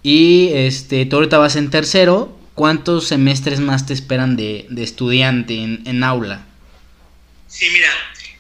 Y 0.04 0.52
este, 0.54 1.06
tú 1.06 1.16
ahorita 1.16 1.38
vas 1.38 1.56
en 1.56 1.70
tercero, 1.70 2.38
¿cuántos 2.56 3.08
semestres 3.08 3.60
más 3.60 3.86
te 3.88 3.94
esperan 3.94 4.36
de, 4.36 4.66
de 4.70 4.84
estudiante 4.84 5.56
en, 5.56 5.82
en 5.86 6.04
aula? 6.04 6.46
Sí, 7.48 7.70
mira, 7.72 7.90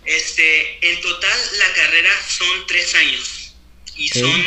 este, 0.06 0.89
en 0.92 1.01
total 1.01 1.39
la 1.60 1.74
carrera 1.74 2.10
son 2.27 2.68
tres 2.68 2.94
años 2.95 3.56
y 3.95 4.07
Ok. 4.10 4.13
son 4.25 4.44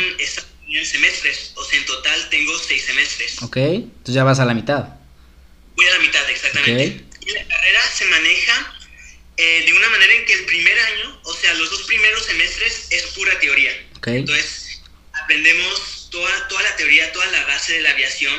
semestres, 0.85 1.53
o 1.55 1.63
sea, 1.63 1.79
en 1.79 1.85
total 1.85 2.29
tengo 2.29 2.57
seis 2.59 2.85
semestres. 2.85 3.41
¿Ok? 3.41 3.57
Entonces 3.57 4.15
ya 4.15 4.23
vas 4.23 4.39
a 4.39 4.45
la 4.45 4.53
mitad. 4.53 4.89
Voy 5.75 5.87
a 5.87 5.91
la 5.91 5.99
mitad, 5.99 6.29
exactamente. 6.29 7.03
Y 7.25 7.31
la 7.31 7.47
carrera 7.47 7.81
se 7.93 8.05
maneja 8.05 8.75
eh, 9.37 9.63
de 9.65 9.73
una 9.73 9.89
manera 9.89 10.13
en 10.13 10.25
que 10.25 10.33
el 10.33 10.45
primer 10.45 10.77
año, 10.79 11.19
o 11.23 11.33
sea, 11.33 11.53
los 11.55 11.69
dos 11.69 11.83
primeros 11.83 12.25
semestres 12.25 12.87
es 12.91 13.03
pura 13.15 13.39
teoría. 13.39 13.71
¿Ok? 13.97 14.07
Entonces, 14.07 14.81
aprendemos 15.13 15.96
toda, 16.09 16.47
toda 16.47 16.63
la 16.63 16.75
teoría, 16.75 17.11
toda 17.11 17.25
la 17.27 17.45
base 17.45 17.73
de 17.73 17.81
la 17.81 17.91
aviación, 17.91 18.33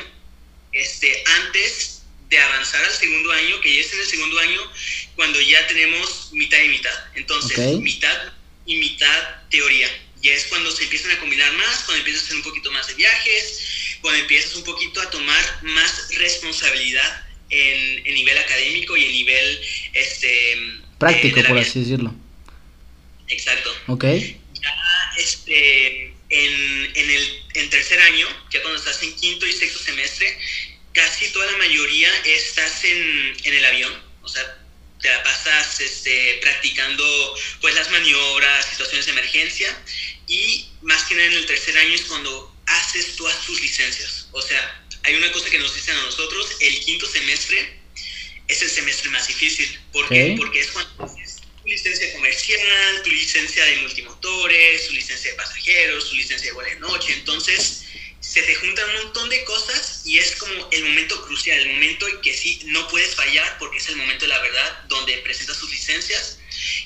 este, 0.73 1.25
antes 1.43 2.03
de 2.29 2.39
avanzar 2.39 2.85
al 2.85 2.93
segundo 2.93 3.33
año, 3.33 3.61
que 3.61 3.75
ya 3.75 3.81
es 3.81 3.93
en 3.93 4.01
el 4.01 4.07
segundo 4.07 4.39
año, 4.39 4.61
cuando 5.17 5.41
ya 5.41 5.67
tenemos 5.67 6.31
mitad 6.33 6.59
y 6.59 6.69
mitad. 6.69 6.95
Entonces, 7.15 7.79
mitad 7.81 8.33
y 8.67 8.77
mitad 8.77 9.49
teoría. 9.51 9.89
Ya 10.23 10.33
es 10.33 10.47
cuando 10.47 10.71
se 10.71 10.85
empiezan 10.85 11.13
a 11.13 11.19
combinar 11.19 11.53
más, 11.53 11.85
cuando 11.85 11.99
empiezas 11.99 12.23
a 12.23 12.27
hacer 12.27 12.37
un 12.37 12.43
poquito 12.43 12.71
más 12.73 12.87
de 12.89 12.95
viajes, 12.95 13.99
cuando 14.01 14.21
empiezas 14.21 14.55
un 14.57 14.65
poquito 14.65 15.01
a 15.01 15.11
tomar 15.11 15.63
más 15.63 16.09
responsabilidad 16.17 17.27
en, 17.51 18.07
en 18.07 18.15
nivel 18.15 18.37
académico 18.37 18.97
y 18.97 19.05
en 19.05 19.13
nivel 19.13 19.61
este, 19.95 20.81
Práctico, 20.99 21.37
de 21.37 21.43
la 21.43 21.49
por 21.49 21.59
así 21.59 21.81
decirlo. 21.81 22.15
Exacto. 23.29 23.71
¿Ok? 23.87 24.05
Ya 24.05 25.13
este, 25.17 26.08
en, 26.31 26.97
en 26.97 27.11
el 27.11 27.43
en 27.55 27.71
tercer 27.71 28.01
año, 28.01 28.27
ya 28.51 28.63
cuando 28.63 28.79
estás 28.79 29.03
en 29.03 29.15
quinto 29.17 29.47
y 29.47 29.53
sexto 29.53 29.79
semestre, 29.79 30.39
casi 30.93 31.29
toda 31.31 31.51
la 31.51 31.59
mayoría 31.59 32.11
estás 32.25 32.85
en, 32.85 33.37
en 33.45 33.55
el 33.55 33.65
avión. 33.65 34.03
O 34.23 34.29
sea, 34.29 34.59
te 35.01 35.09
la 35.09 35.23
pasas 35.23 35.81
este, 35.81 36.39
practicando 36.43 37.35
pues 37.61 37.75
las 37.75 37.91
maniobras, 37.91 38.67
situaciones 38.71 39.07
de 39.07 39.13
emergencia 39.13 39.85
y 40.27 40.69
más 40.83 41.05
que 41.05 41.15
nada 41.15 41.27
en 41.29 41.35
el 41.35 41.47
tercer 41.47 41.77
año 41.79 41.95
es 41.95 42.03
cuando 42.03 42.55
haces 42.67 43.17
todas 43.17 43.47
tus 43.47 43.61
licencias. 43.61 44.29
O 44.33 44.43
sea, 44.43 44.85
hay 45.05 45.15
una 45.15 45.33
cosa 45.33 45.49
que 45.51 45.59
nos 45.59 45.75
dicen 45.75 45.97
a 45.97 46.03
nosotros, 46.03 46.57
el 46.61 46.81
quinto 46.81 47.07
semestre 47.07 47.79
es 48.49 48.63
el 48.63 48.71
semestre 48.71 49.11
más 49.11 49.27
difícil. 49.29 49.79
¿Por 49.93 50.09
qué? 50.09 50.33
Ok. 50.33 50.39
Porque 50.39 50.61
es 50.61 50.71
cuando 50.71 51.18
licencia 51.69 52.13
comercial, 52.13 53.03
tu 53.05 53.11
licencia 53.11 53.65
de 53.65 53.77
multimotores, 53.79 54.87
tu 54.89 54.95
licencia 54.95 55.31
de 55.31 55.37
pasajeros, 55.37 56.09
tu 56.11 56.17
licencia 56.17 56.49
de 56.49 56.55
vuelo 56.55 56.71
de 56.71 56.81
noche. 56.81 57.13
Entonces, 57.15 57.83
se 58.21 58.43
te 58.43 58.55
juntan 58.57 58.89
un 58.91 59.05
montón 59.05 59.29
de 59.31 59.45
cosas 59.45 60.03
y 60.05 60.19
es 60.19 60.37
como 60.37 60.69
el 60.73 60.85
momento 60.85 61.23
crucial, 61.25 61.59
el 61.61 61.69
momento 61.71 62.09
en 62.09 62.21
que 62.23 62.35
sí 62.35 62.61
no 62.67 62.89
puedes 62.89 63.15
fallar 63.15 63.59
porque 63.59 63.79
es 63.79 63.89
el 63.89 63.97
momento 63.97 64.25
de 64.27 64.31
la 64.31 64.41
verdad 64.41 64.79
donde 64.89 65.19
presentas 65.19 65.59
tus 65.59 65.71
licencias 65.71 66.39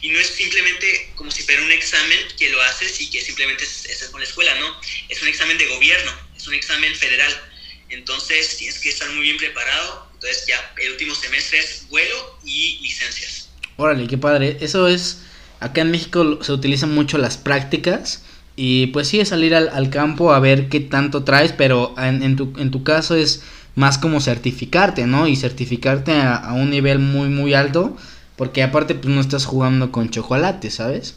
y 0.02 0.10
no 0.10 0.20
es 0.20 0.28
simplemente 0.28 1.12
como 1.16 1.30
si 1.30 1.42
fuera 1.42 1.62
un 1.62 1.72
examen 1.72 2.18
que 2.38 2.50
lo 2.50 2.60
haces 2.62 3.00
y 3.00 3.10
que 3.10 3.20
simplemente 3.22 3.64
es- 3.64 3.86
estás 3.86 4.10
con 4.10 4.20
la 4.20 4.26
escuela, 4.26 4.54
no, 4.56 4.80
es 5.08 5.22
un 5.22 5.28
examen 5.28 5.56
de 5.58 5.66
gobierno, 5.66 6.12
es 6.36 6.46
un 6.46 6.54
examen 6.54 6.94
federal, 6.96 7.44
entonces 7.88 8.56
tienes 8.58 8.78
que 8.80 8.90
estar 8.90 9.08
muy 9.10 9.22
bien 9.24 9.36
preparado, 9.38 10.10
entonces 10.14 10.44
ya 10.46 10.74
el 10.78 10.92
último 10.92 11.14
semestre 11.14 11.58
es 11.60 11.86
vuelo 11.88 12.38
y 12.44 12.80
licencias. 12.82 13.41
Órale, 13.76 14.06
qué 14.06 14.18
padre. 14.18 14.58
Eso 14.60 14.88
es, 14.88 15.22
acá 15.60 15.82
en 15.82 15.90
México 15.90 16.42
se 16.42 16.52
utilizan 16.52 16.94
mucho 16.94 17.18
las 17.18 17.36
prácticas 17.36 18.24
y 18.56 18.88
pues 18.88 19.08
sí 19.08 19.20
es 19.20 19.30
salir 19.30 19.54
al, 19.54 19.90
campo 19.90 20.32
a 20.32 20.40
ver 20.40 20.68
qué 20.68 20.80
tanto 20.80 21.24
traes, 21.24 21.52
pero 21.52 21.94
en, 21.98 22.36
tu, 22.36 22.52
en 22.58 22.70
tu 22.70 22.84
caso 22.84 23.14
es 23.14 23.42
más 23.74 23.98
como 23.98 24.20
certificarte, 24.20 25.06
¿no? 25.06 25.26
Y 25.26 25.36
certificarte 25.36 26.12
a, 26.12 26.36
a 26.36 26.52
un 26.52 26.70
nivel 26.70 26.98
muy, 26.98 27.28
muy 27.28 27.54
alto, 27.54 27.96
porque 28.36 28.62
aparte 28.62 28.94
pues 28.94 29.14
no 29.14 29.20
estás 29.20 29.46
jugando 29.46 29.90
con 29.90 30.10
chocolate, 30.10 30.70
¿sabes? 30.70 31.14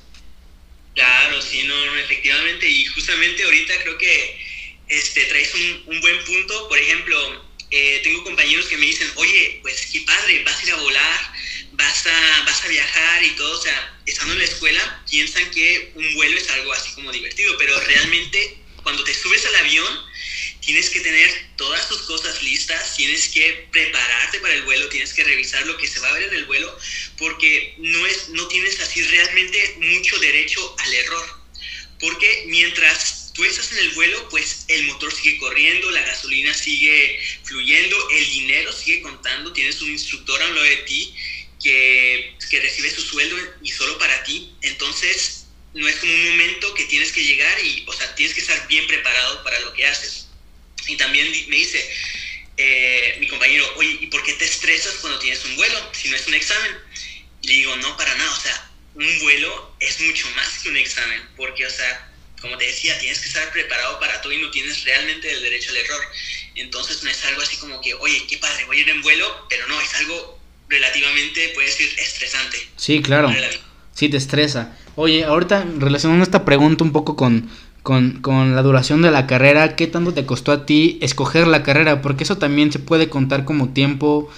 Claro, 0.96 1.42
sí, 1.42 1.64
no, 1.68 1.86
no, 1.86 1.96
efectivamente. 1.98 2.70
Y 2.70 2.86
justamente 2.86 3.44
ahorita 3.44 3.74
creo 3.84 3.98
que 3.98 4.38
este, 4.88 5.26
traes 5.26 5.54
un, 5.54 5.94
un 5.94 6.02
buen 6.02 6.24
punto. 6.24 6.70
Por 6.70 6.78
ejemplo, 6.78 7.18
eh, 7.72 8.00
tengo 8.04 8.24
compañeros 8.24 8.68
que 8.68 8.78
me 8.78 8.86
dicen, 8.86 9.08
oye, 9.16 9.60
pues 9.62 9.90
qué 9.92 10.02
padre, 10.02 10.44
vas 10.46 10.58
a 10.58 10.66
ir 10.66 10.74
a 10.74 10.78
volar, 10.78 11.34
vas 11.77 12.05
a, 12.08 12.44
vas 12.46 12.63
a 12.63 12.67
viajar 12.67 13.24
y 13.24 13.32
todo, 13.32 13.58
o 13.58 13.62
sea, 13.62 14.00
estando 14.05 14.34
en 14.34 14.39
la 14.39 14.46
escuela 14.46 15.03
piensan 15.10 15.50
que 15.51 15.91
un 15.96 16.13
vuelo 16.15 16.38
es 16.38 16.50
algo 16.50 16.74
así 16.74 16.94
como 16.94 17.12
divertido, 17.12 17.58
pero 17.58 17.79
realmente 17.82 18.58
cuando 18.84 19.03
te 19.03 19.13
subes 19.13 19.46
al 19.46 19.55
avión 19.55 20.05
tienes 20.65 20.89
que 20.89 21.00
tener 21.01 21.29
todas 21.58 21.88
tus 21.88 22.01
cosas 22.03 22.41
listas, 22.41 22.96
tienes 22.96 23.29
que 23.29 23.67
prepararte 23.72 24.39
para 24.39 24.53
el 24.55 24.63
vuelo, 24.63 24.89
tienes 24.89 25.13
que 25.13 25.24
revisar 25.24 25.65
lo 25.67 25.77
que 25.77 25.88
se 25.88 26.00
va 26.00 26.10
a 26.10 26.13
ver 26.13 26.24
en 26.24 26.34
el 26.34 26.46
vuelo, 26.46 26.75
porque 27.17 27.75
no, 27.77 28.05
es, 28.08 28.29
no 28.29 28.48
tienes 28.48 28.79
así 28.79 29.03
realmente 29.03 29.75
mucho 29.79 30.17
derecho 30.20 30.75
al 30.79 30.94
error. 30.94 31.46
Porque 32.00 32.46
mientras 32.48 33.32
tú 33.34 33.44
estás 33.46 33.72
en 33.74 33.77
el 33.77 33.89
vuelo, 33.91 34.27
pues 34.29 34.65
el 34.67 34.84
motor 34.86 35.13
sigue 35.13 35.38
corriendo, 35.38 35.91
la 35.91 36.01
gasolina 36.01 36.53
sigue 36.53 37.20
fluyendo, 37.44 38.10
el 38.10 38.29
dinero 38.32 38.74
sigue 38.74 39.01
contando, 39.01 39.53
tienes 39.53 39.82
un 39.82 39.91
instructor 39.91 40.41
a 40.41 40.48
lo 40.48 40.63
de 40.63 40.77
ti 40.77 41.15
que, 41.66 42.38
que 42.48 42.60
recibe 42.60 42.92
su 42.92 43.02
sueldo 43.02 43.36
y 43.64 43.72
solo 43.72 43.98
para 43.98 44.24
ti. 44.24 44.54
Entonces, 44.62 45.48
no 45.74 45.88
es 45.88 45.96
como 45.96 46.14
un 46.14 46.30
momento 46.30 46.76
que 46.76 46.86
tienes 46.86 47.12
que 47.12 47.24
llegar 47.24 47.58
y, 47.66 47.84
o 47.88 47.94
sea, 47.94 48.14
tienes 48.14 48.36
que 48.36 48.42
estar 48.42 48.68
bien 48.68 48.86
preparado 48.86 49.44
para 49.44 49.60
lo 49.62 49.74
que 49.74 49.84
haces. 49.88 50.28
Y 50.88 50.96
también 50.96 51.28
me 51.50 51.56
dice 51.56 51.90
eh, 52.58 53.18
mi 53.20 53.28
compañero, 53.28 53.68
oye, 53.78 53.98
¿y 54.00 54.08
por 54.08 54.24
qué 54.24 54.34
te 54.34 54.46
estresas 54.46 54.94
cuando 55.02 55.18
tienes 55.18 55.44
un 55.44 55.56
vuelo 55.56 55.90
si 55.92 56.08
no 56.10 56.16
es 56.16 56.28
un 56.28 56.36
examen? 56.36 56.72
Y 57.42 57.48
le 57.48 57.54
digo, 57.56 57.76
no, 57.78 57.98
para 57.98 58.14
nada, 58.14 58.32
o 58.32 58.40
sea, 58.40 58.72
un 58.94 59.20
vuelo 59.22 59.76
es 59.80 60.00
mucho 60.02 60.30
más 60.36 60.60
que 60.60 60.70
un 60.70 60.78
examen, 60.78 61.28
porque, 61.36 61.66
o 61.66 61.72
sea, 61.72 62.12
como 62.42 62.60
te 62.60 62.66
decía, 62.68 63.00
tienes 63.00 63.20
que 63.22 63.28
estar 63.28 63.52
preparado 63.52 64.00
para 64.00 64.22
todo 64.22 64.32
y 64.32 64.38
no 64.38 64.52
tienes 64.52 64.84
realmente 64.84 65.32
el 65.32 65.42
derecho 65.42 65.72
al 65.72 65.78
error. 65.78 66.12
Entonces 66.54 67.02
no 67.02 67.10
es 67.10 67.26
algo 67.26 67.42
así 67.42 67.58
como 67.58 67.82
que, 67.82 67.96
oye, 67.96 68.28
qué 68.30 68.38
padre, 68.38 68.66
voy 68.66 68.78
a 68.78 68.82
ir 68.82 68.90
en 68.92 69.02
vuelo, 69.02 69.48
pero 69.50 69.68
no, 69.68 69.82
es 69.82 69.94
algo 69.96 70.45
relativamente, 70.70 71.52
puedes 71.54 71.78
decir, 71.78 72.00
estresante. 72.00 72.58
Sí, 72.76 73.02
claro. 73.02 73.30
Sí, 73.94 74.10
te 74.10 74.18
estresa. 74.18 74.76
Oye, 74.96 75.24
ahorita 75.24 75.66
relacionando 75.78 76.24
esta 76.24 76.46
pregunta 76.46 76.84
un 76.84 76.92
poco 76.92 77.16
con, 77.16 77.50
con, 77.84 78.22
con 78.22 78.56
la 78.56 78.62
duración 78.62 79.02
de 79.02 79.12
la 79.12 79.28
carrera, 79.28 79.76
¿qué 79.76 79.88
tanto 79.88 80.14
te 80.14 80.26
costó 80.26 80.52
a 80.52 80.66
ti 80.66 80.98
escoger 81.02 81.48
la 81.48 81.64
carrera? 81.64 82.02
Porque 82.02 82.24
eso 82.24 82.38
también 82.38 82.72
se 82.72 82.80
puede 82.80 83.10
contar 83.10 83.46
como 83.46 83.70
tiempo 83.70 84.30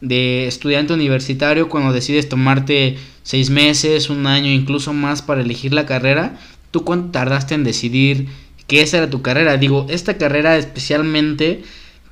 de 0.00 0.46
estudiante 0.46 0.92
universitario 0.92 1.68
cuando 1.68 1.92
decides 1.92 2.28
tomarte 2.28 2.98
seis 3.22 3.50
meses, 3.50 4.10
un 4.10 4.26
año, 4.26 4.50
incluso 4.50 4.92
más 4.92 5.22
para 5.22 5.42
elegir 5.42 5.72
la 5.72 5.86
carrera. 5.86 6.38
¿Tú 6.70 6.84
cuánto 6.84 7.10
tardaste 7.12 7.54
en 7.54 7.64
decidir 7.64 8.28
que 8.66 8.82
esa 8.82 8.98
era 8.98 9.10
tu 9.10 9.22
carrera? 9.22 9.56
Digo, 9.56 9.86
esta 9.88 10.18
carrera 10.18 10.56
especialmente 10.56 11.62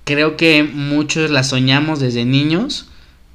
creo 0.05 0.37
que 0.37 0.63
muchos 0.63 1.31
la 1.31 1.43
soñamos 1.45 1.99
desde 2.01 2.25
niños 2.25 2.87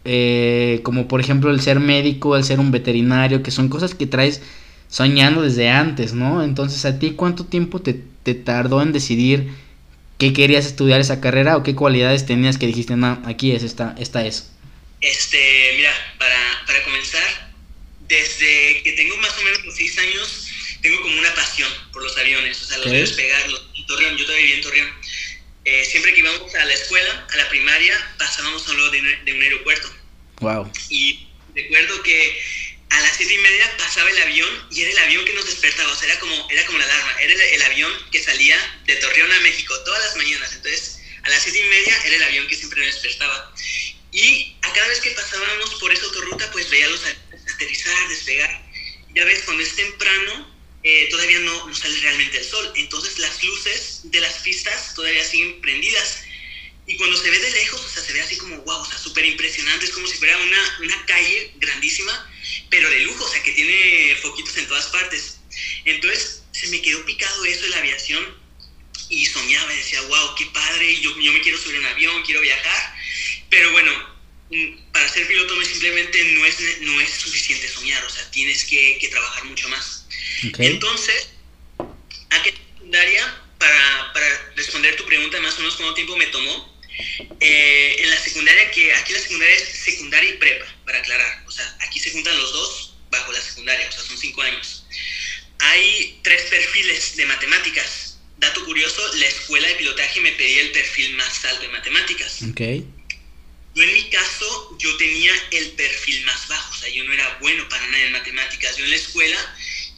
eh, 0.06 0.82
como 0.84 1.08
por 1.08 1.20
ejemplo 1.20 1.52
el 1.52 1.62
ser 1.62 1.80
médico, 1.80 2.38
el 2.38 2.44
ser 2.44 2.60
un 2.60 2.72
veterinario, 2.72 3.44
que 3.44 3.52
son 3.52 3.70
cosas 3.70 3.96
que 3.96 4.06
traes 4.06 4.42
soñando 4.88 5.42
desde 5.42 5.70
antes, 5.70 6.14
¿no? 6.14 6.44
Entonces, 6.44 6.86
¿a 6.86 7.00
ti 7.00 7.12
cuánto 7.12 7.46
tiempo 7.46 7.82
te, 7.82 8.00
te 8.24 8.36
tardó 8.36 8.82
en 8.82 8.94
decidir 8.94 9.50
qué 10.18 10.32
querías 10.32 10.66
estudiar 10.66 11.02
esa 11.02 11.20
carrera 11.22 11.58
o 11.58 11.64
qué 11.64 11.76
cualidades 11.76 12.26
tenías 12.26 12.58
que 12.58 12.68
dijiste, 12.68 12.96
no, 12.96 13.22
aquí 13.26 13.52
es, 13.52 13.64
esta, 13.64 13.96
esta 14.00 14.26
es? 14.26 14.52
Este, 15.02 15.74
mira, 15.78 15.92
para, 16.18 16.38
para 16.66 16.84
comenzar, 16.84 17.52
desde 18.08 18.82
que 18.84 18.94
tengo 18.94 19.18
más 19.18 19.38
o 19.38 19.44
menos 19.44 19.66
los 19.66 19.76
6 19.76 20.00
años, 20.00 20.48
tengo 20.82 21.02
como 21.02 21.18
una 21.18 21.34
pasión 21.34 21.70
por 21.92 22.04
los 22.04 22.18
aviones, 22.18 22.62
o 22.62 22.66
sea, 22.66 22.78
los 22.78 22.92
veo 22.92 23.02
despegar, 23.02 23.50
los, 23.50 23.70
en 23.76 23.86
Torreón, 23.88 24.18
yo 24.18 24.26
todavía 24.26 24.46
vivía 24.46 24.58
en 24.58 24.62
Torreón. 24.62 24.88
Eh, 25.66 25.84
siempre 25.86 26.14
que 26.14 26.20
íbamos 26.20 26.54
a 26.56 26.66
la 26.66 26.74
escuela, 26.74 27.28
a 27.32 27.38
la 27.38 27.50
primaria, 27.50 28.16
pasábamos 28.18 28.68
a 28.70 28.74
lo 28.74 28.90
de, 28.92 29.02
un- 29.02 29.26
de 29.26 29.34
un 29.34 29.42
aeropuerto. 29.42 29.92
Wow. 30.40 30.72
Y 30.90 31.28
recuerdo 31.56 32.02
que 32.04 32.42
a 32.90 33.02
las 33.02 33.18
siete 33.18 33.34
y 33.34 33.38
media 33.40 33.78
pasaba 33.78 34.10
el 34.12 34.22
avión 34.22 34.68
y 34.72 34.82
era 34.84 34.92
el 34.92 34.98
avión 35.00 35.26
que 35.26 35.34
nos 35.34 35.46
despertaba, 35.46 35.92
o 35.92 35.96
sea, 35.96 36.08
era 36.12 36.20
como, 36.20 36.48
era 36.52 36.66
como 36.66 36.78
la 36.78 36.86
alarma, 36.86 37.20
era 37.20 37.34
el, 37.34 37.42
el 37.42 37.62
avión 37.64 37.92
que 38.12 38.22
salía 38.22 38.58
de 38.86 38.96
Torreón 38.98 39.32
a 39.32 39.40
México 39.40 39.74
todas 39.86 40.04
las 40.06 40.16
mañanas. 40.18 40.54
Entonces, 40.54 41.00
a 41.24 41.30
las 41.30 41.42
siete 41.42 41.60
y 41.60 41.64
media 41.70 41.98
era 42.06 42.16
el 42.16 42.24
avión 42.24 42.48
que 42.48 42.56
siempre 42.56 42.86
nos 42.86 42.94
despertaba. 42.94 43.54
Y 44.12 44.56
a 44.62 44.72
cada 44.72 44.88
vez 44.88 45.00
que 45.02 45.12
pasábamos 45.12 45.76
por 45.76 45.92
esa 45.92 46.06
autorruta, 46.06 46.50
pues 46.52 46.70
veía 46.70 46.88
los 46.88 47.02
aterrizar, 47.54 48.08
despegar. 48.08 48.66
Ya 49.16 49.26
ves, 49.26 49.42
cuando 49.44 49.64
es 49.64 49.76
temprano, 49.76 50.55
eh, 50.88 51.08
todavía 51.10 51.40
no, 51.40 51.68
no 51.68 51.74
sale 51.76 52.00
realmente 52.00 52.38
el 52.38 52.46
sol. 52.46 52.72
Entonces 52.76 53.18
las 53.18 53.44
luces 53.44 54.02
de 54.04 54.22
las 54.22 54.36
pistas 54.36 54.94
todavía 54.94 55.26
siguen 55.26 55.60
prendidas. 55.60 56.22
Y 56.86 56.96
cuando 56.98 57.18
se 57.18 57.28
ve 57.32 57.40
de 57.40 57.50
lejos, 57.50 57.84
o 57.84 57.90
sea, 57.90 58.04
se 58.04 58.14
ve 58.14 58.22
así 58.22 58.38
como, 58.38 58.58
wow, 58.58 58.82
o 58.82 58.86
sea, 58.86 59.00
súper 59.00 59.26
impresionante. 59.26 59.86
Es 59.86 59.92
como 59.92 60.06
si 60.06 60.16
fuera 60.18 60.38
una, 60.38 60.78
una 60.84 61.06
calle 61.08 61.52
grandísima, 61.56 62.32
pero 62.70 62.88
de 62.92 63.00
lujo, 63.00 63.26
o 63.26 63.28
sea, 63.28 63.42
que 63.42 63.54
tiene 63.54 64.16
foquitos 64.22 64.56
en 64.58 64.68
todas 64.68 64.86
partes. 64.88 65.40
Entonces 65.86 66.44
se 66.52 66.68
me 66.68 66.80
quedó 66.84 67.04
picado 67.04 67.46
eso 67.46 67.64
de 67.64 67.70
la 67.70 67.78
aviación 67.78 68.24
y 69.10 69.26
soñaba 69.26 69.74
y 69.74 69.78
decía, 69.78 70.02
wow, 70.02 70.36
qué 70.36 70.46
padre, 70.54 71.02
yo, 71.02 71.20
yo 71.20 71.34
me 71.34 71.42
quiero 71.42 71.58
subir 71.58 71.78
a 71.78 71.80
un 71.80 71.86
avión, 71.88 72.24
quiero 72.24 72.42
viajar. 72.42 72.96
Pero 73.50 73.72
bueno, 73.72 73.92
mm, 74.52 74.92
para 74.92 75.12
ser 75.12 75.26
piloto 75.26 75.60
simplemente 75.66 76.24
no 76.34 76.46
es, 76.46 76.82
no 76.82 77.02
es 77.02 77.10
suficiente 77.10 77.68
soñar, 77.68 78.06
o 78.06 78.10
sea, 78.12 78.30
tienes 78.30 78.66
que, 78.66 79.00
que 79.02 79.08
trabajar 79.08 79.46
mucho 79.46 79.68
más. 79.70 79.95
Ok. 80.50 80.60
Entonces, 80.60 81.30
aquí 82.30 82.50
en 82.50 82.56
secundaria, 82.56 83.42
para, 83.58 84.14
para 84.14 84.52
responder 84.56 84.96
tu 84.96 85.06
pregunta 85.06 85.40
más 85.42 85.56
o 85.56 85.60
menos 85.60 85.76
cuánto 85.76 85.94
tiempo 85.96 86.18
me 86.18 86.28
tomó, 86.28 86.76
eh, 87.40 87.96
en 88.00 88.10
la 88.10 88.18
secundaria, 88.18 88.72
que 88.72 88.94
aquí 88.94 89.14
la 89.14 89.20
secundaria 89.20 89.56
es 89.56 89.70
secundaria 89.70 90.30
y 90.30 90.38
prepa, 90.38 90.66
para 90.86 91.00
aclarar, 91.00 91.44
o 91.46 91.52
sea, 91.52 91.78
aquí 91.82 92.00
se 92.00 92.12
juntan 92.12 92.38
los 92.38 92.54
dos 92.54 92.96
bajo 93.10 93.32
la 93.32 93.42
secundaria, 93.42 93.88
o 93.88 93.92
sea, 93.92 94.04
son 94.04 94.18
cinco 94.18 94.42
años. 94.42 94.86
Hay 95.60 96.20
tres 96.24 96.42
perfiles 96.44 97.16
de 97.16 97.26
matemáticas. 97.26 98.20
Dato 98.38 98.64
curioso, 98.66 99.02
la 99.16 99.28
escuela 99.28 99.68
de 99.68 99.76
pilotaje 99.76 100.20
me 100.22 100.32
pedía 100.34 100.62
el 100.62 100.72
perfil 100.72 101.16
más 101.16 101.46
alto 101.46 101.62
de 101.62 101.70
matemáticas. 101.70 102.42
Ok. 102.44 102.62
Yo 103.76 103.84
en 103.84 103.94
mi 103.94 104.10
caso, 104.10 104.78
yo 104.80 104.96
tenía 104.98 105.34
el 105.52 105.72
perfil 105.72 106.24
más 106.26 106.48
bajo, 106.48 106.72
o 106.72 106.78
sea, 106.78 106.90
yo 106.90 107.04
no 107.04 107.14
era 107.14 107.38
bueno 107.42 107.68
para 107.68 107.86
nada 107.88 108.04
en 108.06 108.12
matemáticas. 108.14 108.78
Yo 108.78 108.86
en 108.86 108.92
la 108.92 108.96
escuela 108.96 109.56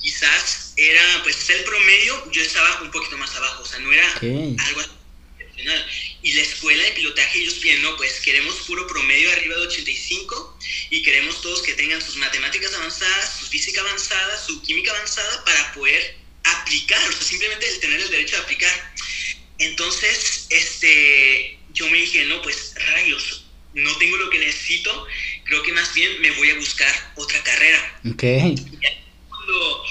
quizás 0.08 0.72
era, 0.78 1.22
pues 1.24 1.36
es 1.36 1.50
el 1.50 1.64
promedio, 1.66 2.32
yo 2.32 2.42
estaba 2.42 2.82
un 2.82 2.92
poquito 2.92 3.18
más 3.18 3.36
abajo, 3.36 3.64
o 3.64 3.66
sea, 3.66 3.80
no 3.80 3.92
era 3.92 4.08
Ok. 4.16 4.24
algo 4.58 4.82
excepcional. 5.38 5.86
Y 6.22 6.32
la 6.32 6.42
escuela 6.44 6.82
de 6.84 6.92
pilotaje, 6.92 7.40
ellos 7.40 7.56
piden, 7.56 7.82
no, 7.82 7.98
pues 7.98 8.22
queremos 8.22 8.56
puro 8.68 8.88
promedio 8.88 9.30
arriba 9.34 9.58
de 9.58 9.68
85 9.68 10.60
y 10.92 11.04
queremos 11.04 11.42
todos 11.42 11.62
que 11.62 11.74
tengan 11.74 12.02
sus 12.02 12.16
matemáticas 12.16 12.74
avanzadas, 12.74 13.38
su 13.38 13.48
física 13.48 13.82
avanzada, 13.82 14.46
su 14.46 14.62
química 14.62 14.92
avanzada 14.92 15.44
para 15.44 15.74
poder 15.74 16.20
aplicar, 16.44 17.02
o 17.10 17.12
sea, 17.12 17.24
simplemente 17.24 17.68
el 17.68 17.80
tener 17.82 18.00
el 18.00 18.10
derecho 18.10 18.38
de 18.38 18.44
aplicar. 18.44 18.94
Entonces, 19.58 20.48
este, 20.50 21.60
yo 21.74 21.90
me 21.90 21.98
dije, 21.98 22.24
no, 22.26 22.42
pues 22.42 22.76
rayos, 22.94 23.46
no 23.74 23.94
tengo 23.98 24.16
lo 24.16 24.30
que 24.30 24.40
necesito, 24.40 25.06
creo 25.44 25.62
que 25.64 25.74
más 25.74 25.94
bien 25.94 26.22
me 26.22 26.32
voy 26.32 26.52
a 26.52 26.56
buscar 26.56 27.12
otra 27.16 27.44
carrera 27.44 28.00
Ok. 28.10 28.24
Cuando 29.48 29.84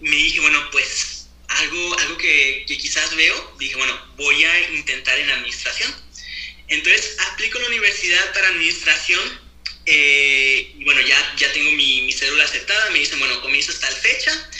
me 0.00 0.16
dije, 0.16 0.40
bueno, 0.40 0.70
pues 0.70 1.28
algo, 1.48 1.98
algo 1.98 2.18
que, 2.18 2.64
que 2.68 2.78
quizás 2.78 3.14
veo, 3.16 3.56
dije, 3.58 3.76
bueno, 3.76 3.98
voy 4.16 4.44
a 4.44 4.70
intentar 4.72 5.18
en 5.18 5.30
administración. 5.30 5.94
Entonces 6.68 7.16
aplico 7.32 7.58
a 7.58 7.62
la 7.62 7.68
universidad 7.68 8.32
para 8.32 8.48
administración 8.48 9.40
eh, 9.86 10.72
y 10.78 10.84
bueno, 10.84 11.00
ya, 11.02 11.34
ya 11.36 11.52
tengo 11.52 11.70
mi, 11.72 12.02
mi 12.02 12.12
cédula 12.12 12.44
aceptada, 12.44 12.90
me 12.90 13.00
dicen, 13.00 13.18
bueno, 13.18 13.40
comienzas 13.42 13.80
tal 13.80 13.94
fecha 13.94 14.50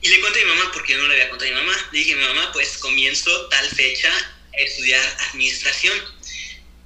y 0.00 0.08
le 0.08 0.20
cuento 0.20 0.38
a 0.38 0.42
mi 0.42 0.48
mamá, 0.48 0.70
porque 0.72 0.92
yo 0.92 0.98
no 0.98 1.06
le 1.06 1.14
había 1.14 1.30
contado 1.30 1.50
a 1.50 1.54
mi 1.54 1.60
mamá, 1.60 1.88
le 1.92 1.98
dije, 1.98 2.16
mi 2.16 2.24
mamá, 2.24 2.50
pues 2.52 2.78
comienzo 2.78 3.48
tal 3.48 3.68
fecha 3.70 4.12
a 4.52 4.56
estudiar 4.60 5.16
administración. 5.30 5.96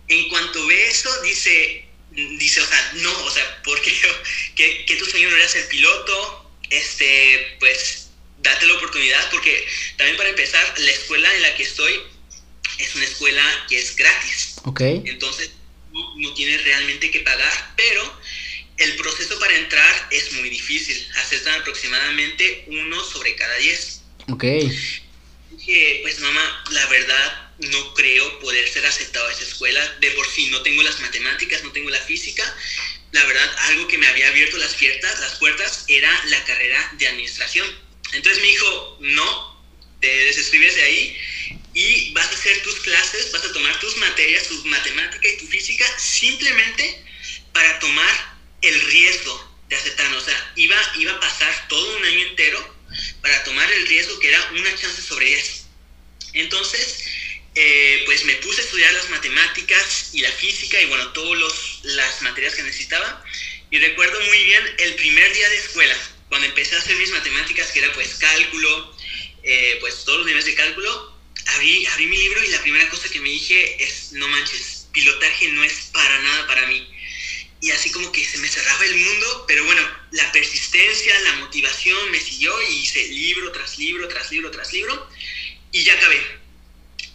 En 0.09 0.29
cuanto 0.29 0.67
ve 0.67 0.89
eso, 0.89 1.23
dice, 1.23 1.87
dice, 2.11 2.61
o 2.61 2.67
sea, 2.67 2.93
no, 2.97 3.25
o 3.25 3.31
sea, 3.31 3.63
porque 3.65 3.93
que, 4.55 4.85
que 4.85 4.97
tu 4.97 5.07
sueño 5.07 5.31
no 5.31 5.37
era 5.37 5.49
ser 5.49 5.67
piloto, 5.69 6.46
este, 6.71 7.57
pues 7.59 8.09
date 8.39 8.67
la 8.67 8.75
oportunidad, 8.75 9.31
porque 9.31 9.67
también 9.97 10.17
para 10.17 10.29
empezar, 10.31 10.75
la 10.79 10.91
escuela 10.91 11.35
en 11.35 11.43
la 11.43 11.55
que 11.55 11.63
estoy 11.63 12.01
es 12.79 12.95
una 12.95 13.05
escuela 13.05 13.67
que 13.69 13.79
es 13.79 13.97
gratis, 13.97 14.57
Ok. 14.65 14.81
entonces 14.81 15.51
no, 15.93 16.17
no 16.17 16.35
tienes 16.35 16.63
realmente 16.65 17.11
que 17.11 17.21
pagar, 17.21 17.73
pero 17.77 18.21
el 18.79 18.95
proceso 18.97 19.39
para 19.39 19.57
entrar 19.57 20.09
es 20.11 20.33
muy 20.33 20.51
difícil, 20.51 21.09
aceptan 21.17 21.61
aproximadamente 21.61 22.65
uno 22.67 23.03
sobre 23.05 23.35
cada 23.35 23.57
diez. 23.57 24.03
Ok. 24.29 24.45
Dije, 25.51 26.01
pues 26.03 26.21
mamá, 26.21 26.65
la 26.73 26.87
verdad 26.87 27.51
no 27.59 27.95
creo 27.95 28.39
poder 28.41 28.69
ser 28.69 28.85
aceptado 28.85 29.27
a 29.29 29.33
esa 29.33 29.45
escuela. 29.45 29.97
De 30.01 30.11
por 30.11 30.29
sí 30.29 30.49
no 30.49 30.61
tengo 30.63 30.83
las 30.83 31.01
matemáticas, 31.01 31.63
no 31.63 31.73
tengo 31.73 31.89
la 31.89 32.01
física. 32.01 32.45
La 33.17 33.25
verdad, 33.25 33.57
algo 33.61 33.89
que 33.89 33.97
me 33.97 34.07
había 34.09 34.29
abierto 34.29 34.59
las 34.59 34.75
puertas, 34.75 35.21
las 35.21 35.37
puertas 35.37 35.85
era 35.89 36.25
la 36.27 36.45
carrera 36.45 36.93
de 36.99 37.09
administración. 37.09 37.67
Entonces 38.13 38.43
me 38.43 38.49
dijo, 38.49 38.99
no, 39.01 39.67
te 40.03 40.07
desescribes 40.07 40.75
de 40.75 40.83
ahí 40.83 41.21
y 41.73 42.13
vas 42.13 42.27
a 42.27 42.35
hacer 42.35 42.63
tus 42.63 42.75
clases, 42.81 43.33
vas 43.33 43.43
a 43.43 43.53
tomar 43.55 43.81
tus 43.81 43.97
materias, 43.97 44.49
tu 44.49 44.63
matemática 44.67 45.29
y 45.29 45.39
tu 45.39 45.47
física, 45.47 45.87
simplemente 45.99 47.03
para 47.55 47.79
tomar 47.79 48.39
el 48.61 48.79
riesgo 48.83 49.61
de 49.71 49.77
aceptarnos. 49.77 50.23
O 50.23 50.27
sea, 50.27 50.53
iba, 50.57 50.77
iba 50.99 51.13
a 51.13 51.21
pasar 51.21 51.69
todo 51.69 51.97
un 51.97 52.05
año 52.05 52.27
entero 52.27 52.77
para 53.23 53.43
tomar 53.45 53.73
el 53.73 53.87
riesgo 53.87 54.19
que 54.19 54.29
era 54.29 54.51
una 54.59 54.77
chance 54.77 55.01
sobre 55.01 55.25
10. 55.25 55.65
Entonces, 56.35 57.03
eh, 57.59 58.03
pues 58.05 58.23
me 58.27 58.35
puse 58.37 58.61
a 58.61 58.65
estudiar 58.65 58.93
las 58.93 59.09
matemáticas 59.09 60.11
y 60.13 60.21
la 60.21 60.31
física 60.31 60.79
y 60.79 60.85
bueno, 60.87 61.11
todas 61.13 61.81
las 61.85 62.21
materias 62.21 62.55
que 62.55 62.63
necesitaba. 62.63 63.25
Y 63.71 63.79
recuerdo 63.79 64.21
muy 64.21 64.45
bien 64.45 64.63
el 64.77 64.95
primer 64.97 65.33
día 65.33 65.49
de 65.49 65.57
escuela, 65.57 65.97
cuando 66.29 66.47
empecé 66.47 66.77
a 66.77 66.81
hacer 66.81 66.95
mis 66.97 67.11
matemáticas, 67.13 67.73
que 67.73 67.79
era 67.79 67.91
pues 67.95 68.17
cálculo, 68.17 68.95
eh, 69.43 69.79
pues 69.81 70.05
todos 70.05 70.19
los 70.19 70.27
niveles 70.27 70.45
de 70.45 70.55
cálculo, 70.55 71.19
abrí, 71.47 71.87
abrí 71.87 72.07
mi 72.07 72.19
libro 72.19 72.45
y 72.45 72.49
la 72.49 72.61
primera 72.61 72.91
cosa 72.91 73.09
que 73.09 73.21
me 73.21 73.31
dije 73.31 73.83
es, 73.83 74.13
no 74.13 74.29
manches, 74.29 74.89
pilotaje 74.93 75.49
no 75.49 75.65
es 75.65 75.89
para 75.95 76.19
nada 76.21 76.47
para 76.47 76.67
mí. 76.67 76.87
Y 77.63 77.71
así 77.71 77.91
como 77.91 78.13
que 78.13 78.23
se 78.23 78.37
me 78.37 78.49
cerraba 78.49 78.85
el 78.85 78.97
mundo, 78.97 79.45
pero 79.49 79.65
bueno, 79.65 79.81
la 80.11 80.31
persistencia, 80.31 81.19
la 81.21 81.33
motivación 81.37 82.11
me 82.11 82.21
siguió 82.21 82.53
y 82.65 82.83
hice 82.83 83.09
libro 83.09 83.51
tras 83.51 83.79
libro, 83.79 84.07
tras 84.09 84.31
libro, 84.31 84.51
tras 84.51 84.75
libro, 84.75 85.09
y 85.73 85.83
ya 85.83 85.95
acabé. 85.95 86.45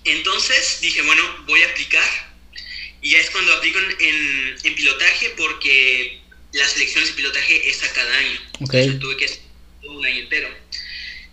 Entonces 0.05 0.79
dije, 0.81 1.01
bueno, 1.01 1.23
voy 1.45 1.61
a 1.63 1.67
aplicar. 1.69 2.31
Y 3.01 3.11
ya 3.11 3.19
es 3.19 3.29
cuando 3.31 3.53
aplico 3.53 3.79
en, 3.79 3.95
en, 3.99 4.55
en 4.63 4.75
pilotaje 4.75 5.31
porque 5.37 6.21
las 6.53 6.75
elecciones 6.75 7.09
de 7.09 7.15
pilotaje 7.15 7.69
es 7.69 7.83
a 7.83 7.93
cada 7.93 8.15
año. 8.15 8.41
Entonces, 8.59 8.99
tuve 8.99 9.17
que 9.17 9.25
hacer 9.25 9.39
un 9.83 10.05
año 10.05 10.19
entero. 10.19 10.49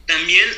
También 0.07 0.49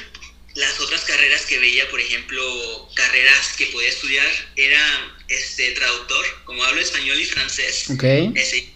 las 0.54 0.78
otras 0.80 1.02
carreras 1.02 1.46
que 1.46 1.58
veía, 1.58 1.88
por 1.90 2.00
ejemplo, 2.00 2.88
carreras 2.94 3.54
que 3.56 3.66
podía 3.66 3.88
estudiar, 3.88 4.28
era 4.56 5.16
este, 5.28 5.72
traductor, 5.72 6.24
como 6.44 6.64
hablo 6.64 6.80
español 6.80 7.18
y 7.20 7.24
francés, 7.24 7.90
Ok. 7.90 8.04
ese 8.34 8.72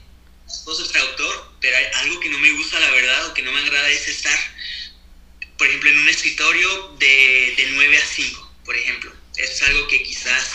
traductor, 0.93 1.53
pero 1.61 1.77
hay 1.77 1.85
algo 1.95 2.21
que 2.21 2.29
no 2.29 2.39
me 2.39 2.51
gusta, 2.53 2.79
la 2.79 2.91
verdad, 2.91 3.27
o 3.27 3.35
que 3.35 3.43
no 3.43 3.53
me 3.53 3.61
agrada 3.61 3.91
es 3.91 4.09
estar, 4.09 4.39
por 5.59 5.67
ejemplo, 5.67 5.91
en 5.91 5.99
un 5.99 6.09
escritorio 6.09 6.97
de, 6.99 7.55
de 7.57 7.67
9 7.71 7.97
a 7.99 8.07
5, 8.07 8.53
por 8.65 8.77
ejemplo. 8.77 9.13
Es 9.37 9.63
algo 9.63 9.87
que 9.89 10.03
quizás 10.03 10.51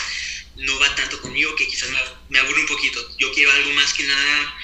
no 0.56 0.78
va 0.78 0.94
tanto 0.94 1.20
conmigo, 1.22 1.54
que 1.56 1.66
quizás 1.66 1.90
me, 2.28 2.38
aburre 2.38 2.60
un 2.60 2.66
poquito. 2.66 3.16
Yo 3.18 3.32
quiero 3.32 3.50
algo 3.52 3.70
más 3.72 3.92
que 3.94 4.04
nada, 4.04 4.58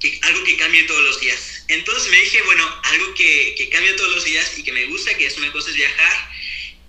que, 0.00 0.18
algo 0.22 0.44
que 0.44 0.56
cambie 0.56 0.84
todos 0.84 1.02
los 1.02 1.20
días. 1.20 1.64
Entonces 1.68 2.10
me 2.10 2.20
dije, 2.20 2.42
bueno, 2.42 2.80
algo 2.84 3.14
que, 3.14 3.54
que 3.56 3.68
cambie 3.68 3.92
todos 3.94 4.12
los 4.12 4.24
días 4.24 4.58
y 4.58 4.62
que 4.62 4.72
me 4.72 4.86
gusta, 4.86 5.16
que 5.16 5.26
es 5.26 5.36
una 5.36 5.52
cosa 5.52 5.70
es 5.70 5.76
viajar, 5.76 6.30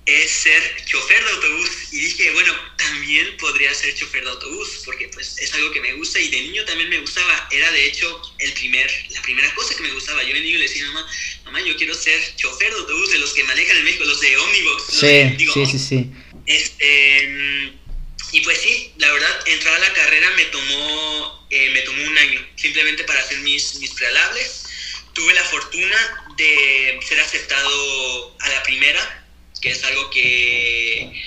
es 0.05 0.29
ser 0.29 0.85
chofer 0.85 1.23
de 1.23 1.31
autobús. 1.31 1.69
Y 1.91 1.99
dije, 1.99 2.31
bueno, 2.31 2.53
también 2.77 3.35
podría 3.37 3.73
ser 3.73 3.95
chofer 3.95 4.23
de 4.23 4.29
autobús, 4.29 4.81
porque 4.85 5.07
pues 5.09 5.37
es 5.39 5.53
algo 5.53 5.71
que 5.71 5.81
me 5.81 5.93
gusta 5.93 6.19
y 6.19 6.29
de 6.29 6.41
niño 6.41 6.63
también 6.65 6.89
me 6.89 6.99
gustaba. 6.99 7.47
Era 7.51 7.71
de 7.71 7.85
hecho 7.85 8.21
el 8.39 8.53
primer, 8.53 8.89
la 9.09 9.21
primera 9.21 9.53
cosa 9.55 9.75
que 9.75 9.83
me 9.83 9.91
gustaba. 9.91 10.23
Yo 10.23 10.33
de 10.33 10.41
niño 10.41 10.59
le 10.59 10.67
decía 10.67 10.85
mamá, 10.87 11.07
mamá, 11.45 11.61
yo 11.61 11.75
quiero 11.75 11.93
ser 11.93 12.35
chofer 12.35 12.71
de 12.71 12.79
autobús, 12.79 13.11
de 13.11 13.19
los 13.19 13.33
que 13.33 13.43
manejan 13.43 13.77
en 13.77 13.83
México, 13.83 14.03
los 14.05 14.19
de 14.21 14.35
Sí, 14.89 15.35
digo, 15.37 15.53
sí, 15.53 15.65
sí, 15.65 15.79
sí. 15.79 16.09
Este, 16.45 17.73
y 18.31 18.41
pues 18.41 18.57
sí, 18.59 18.91
la 18.97 19.11
verdad, 19.11 19.47
entrar 19.47 19.75
a 19.75 19.79
la 19.79 19.93
carrera 19.93 20.27
me 20.35 20.45
tomó, 20.45 21.47
eh, 21.49 21.69
me 21.71 21.81
tomó 21.81 22.03
un 22.03 22.17
año, 22.17 22.45
simplemente 22.55 23.03
para 23.03 23.19
hacer 23.19 23.39
mis, 23.39 23.75
mis 23.79 23.91
prealables. 23.91 24.63
Tuve 25.13 25.33
la 25.33 25.43
fortuna 25.43 25.95
de 26.37 26.99
ser 27.07 27.19
aceptado 27.19 28.35
a 28.39 28.49
la 28.49 28.63
primera, 28.63 29.27
que 29.61 29.69
es 29.69 29.83
algo 29.85 30.09
que, 30.09 31.23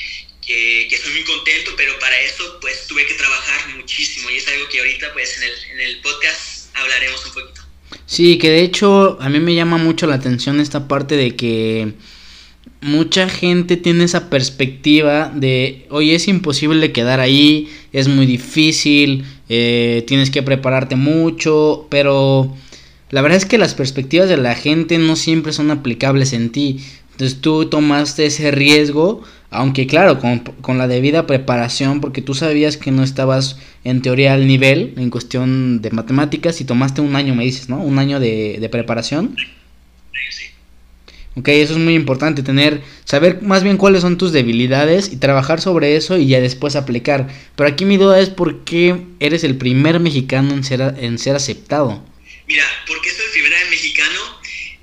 que, 0.47 0.87
que 0.89 0.95
estoy 0.95 1.13
muy 1.15 1.25
contento, 1.25 1.73
pero 1.77 1.99
para 1.99 2.21
eso 2.21 2.59
pues 2.61 2.87
tuve 2.87 3.07
que 3.07 3.15
trabajar 3.15 3.69
muchísimo 3.77 4.29
y 4.31 4.37
es 4.37 4.49
algo 4.49 4.69
que 4.69 4.79
ahorita 4.79 5.13
pues 5.15 5.39
en 5.39 5.45
el, 5.45 5.53
en 5.73 5.81
el 5.81 6.01
podcast 6.03 6.67
hablaremos 6.75 7.25
un 7.25 7.33
poquito. 7.33 7.63
Sí, 8.07 8.39
que 8.39 8.51
de 8.51 8.61
hecho 8.61 9.19
a 9.21 9.29
mí 9.29 9.41
me 9.41 9.55
llama 9.55 9.79
mucho 9.79 10.07
la 10.07 10.17
atención 10.17 10.61
esta 10.61 10.89
parte 10.89 11.17
de 11.17 11.37
que 11.37 11.95
mucha 12.81 13.29
gente 13.29 13.77
tiene 13.77 14.05
esa 14.05 14.31
perspectiva 14.31 15.33
de, 15.35 15.87
oye, 15.91 16.15
es 16.15 16.29
imposible 16.29 16.93
quedar 16.93 17.21
ahí, 17.21 17.69
es 17.93 18.09
muy 18.09 18.27
difícil, 18.27 19.25
eh, 19.49 20.05
tienes 20.07 20.31
que 20.31 20.43
prepararte 20.43 20.97
mucho, 20.97 21.87
pero 21.91 22.55
la 23.11 23.23
verdad 23.23 23.39
es 23.39 23.47
que 23.47 23.59
las 23.59 23.75
perspectivas 23.75 24.29
de 24.29 24.37
la 24.37 24.55
gente 24.55 24.99
no 24.99 25.17
siempre 25.17 25.53
son 25.53 25.71
aplicables 25.71 26.33
en 26.33 26.51
ti. 26.51 26.81
Entonces 27.13 27.41
tú 27.41 27.65
tomaste 27.65 28.27
ese 28.27 28.53
riesgo, 28.53 29.25
aunque 29.51 29.89
claro, 29.89 30.21
con, 30.21 30.39
con 30.39 30.79
la 30.79 30.87
debida 30.87 31.27
preparación, 31.27 32.01
porque 32.01 32.23
tú 32.23 32.35
sabías 32.35 32.77
que 32.77 32.93
no 32.93 33.03
estabas 33.03 33.59
en 33.83 34.03
teoría 34.03 34.35
al 34.35 34.47
nivel 34.47 34.95
en 34.97 35.11
cuestión 35.11 35.83
de 35.83 35.91
matemáticas 35.91 36.61
y 36.61 36.65
tomaste 36.65 37.01
un 37.01 37.17
año, 37.17 37.35
me 37.35 37.45
dices, 37.45 37.69
¿no? 37.69 37.79
Un 37.83 37.99
año 37.99 38.21
de, 38.21 38.59
de 38.61 38.69
preparación. 38.69 39.35
Ok, 41.39 41.49
eso 41.51 41.75
es 41.75 41.79
muy 41.79 41.95
importante, 41.95 42.43
tener, 42.43 42.83
saber 43.05 43.43
más 43.43 43.63
bien 43.63 43.77
cuáles 43.77 44.03
son 44.03 44.19
tus 44.19 44.33
debilidades 44.33 45.13
y 45.13 45.19
trabajar 45.19 45.61
sobre 45.61 45.95
eso 45.95 46.19
y 46.19 46.27
ya 46.27 46.41
después 46.41 46.75
aplicar. 46.75 47.29
Pero 47.55 47.69
aquí 47.69 47.85
mi 47.85 47.97
duda 47.97 48.19
es 48.19 48.29
por 48.29 48.65
qué 48.65 49.05
eres 49.21 49.45
el 49.45 49.57
primer 49.57 50.01
mexicano 50.01 50.53
en 50.53 50.65
ser, 50.65 50.97
en 50.99 51.17
ser 51.17 51.37
aceptado. 51.37 52.05
Mira, 52.49 52.65
porque 52.89 53.11
soy 53.11 53.27
el 53.27 53.31
primer 53.31 53.53
mexicano, 53.71 54.21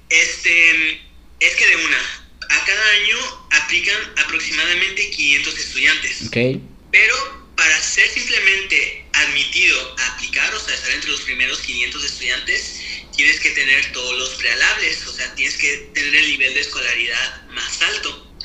este, 0.07 1.01
es 1.41 1.55
que 1.57 1.67
de 1.67 1.75
una, 1.75 1.97
a 1.97 2.65
cada 2.65 2.89
año 3.03 3.17
aplican 3.51 3.97
aproximadamente 4.23 5.09
500 5.09 5.59
estudiantes, 5.59 6.21
Ok, 6.27 6.61
pero 6.89 7.44
para 7.55 7.81
ser 7.81 8.09
simplemente 8.09 9.05
admitido 9.13 9.95
a 9.97 10.13
aplicar, 10.13 10.53
o 10.53 10.59
sea, 10.59 10.73
estar 10.73 10.91
entre 10.91 11.11
los 11.11 11.21
primeros 11.21 11.59
500 11.61 12.03
estudiantes, 12.03 12.81
tienes 13.15 13.39
que 13.39 13.51
tener 13.51 13.91
todos 13.93 14.17
los 14.17 14.29
prealables, 14.35 15.05
o 15.07 15.13
sea, 15.13 15.33
tienes 15.35 15.57
que 15.57 15.89
tener 15.93 16.15
el 16.15 16.29
nivel 16.31 16.53
de 16.53 16.61
escolaridad 16.61 17.47
más 17.47 17.81
alto. 17.81 18.35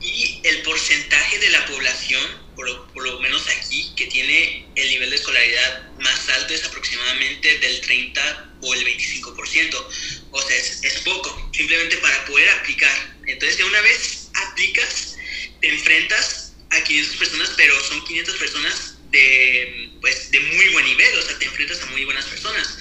Y 0.00 0.40
el 0.44 0.62
porcentaje 0.62 1.38
de 1.38 1.50
la 1.50 1.66
población, 1.66 2.22
por, 2.56 2.92
por 2.92 3.04
lo 3.04 3.20
menos 3.20 3.46
aquí, 3.48 3.92
que 3.96 4.06
tiene 4.06 4.66
el 4.74 4.88
nivel 4.88 5.10
de 5.10 5.16
escolaridad 5.16 5.90
más 5.98 6.28
alto 6.30 6.54
es 6.54 6.64
aproximadamente 6.64 7.58
del 7.58 7.80
30 7.80 8.56
o 8.62 8.74
el 8.74 8.84
25%. 8.84 9.86
O 10.30 10.42
sea, 10.42 10.56
es, 10.56 10.82
es 10.82 11.00
poco, 11.00 11.50
simplemente 11.52 11.96
para 11.98 12.24
poder 12.26 12.48
aplicar. 12.50 13.16
Entonces, 13.26 13.58
de 13.58 13.64
una 13.64 13.80
vez 13.82 14.30
aplicas, 14.34 15.16
te 15.60 15.68
enfrentas 15.68 16.51
a 16.72 16.84
500 16.84 17.16
personas, 17.16 17.52
pero 17.56 17.78
son 17.84 18.04
500 18.04 18.36
personas 18.36 18.94
de, 19.10 19.90
pues, 20.00 20.30
de 20.30 20.40
muy 20.40 20.68
buen 20.70 20.84
nivel, 20.84 21.18
o 21.18 21.22
sea, 21.22 21.38
te 21.38 21.44
enfrentas 21.44 21.82
a 21.82 21.86
muy 21.86 22.04
buenas 22.04 22.24
personas. 22.26 22.78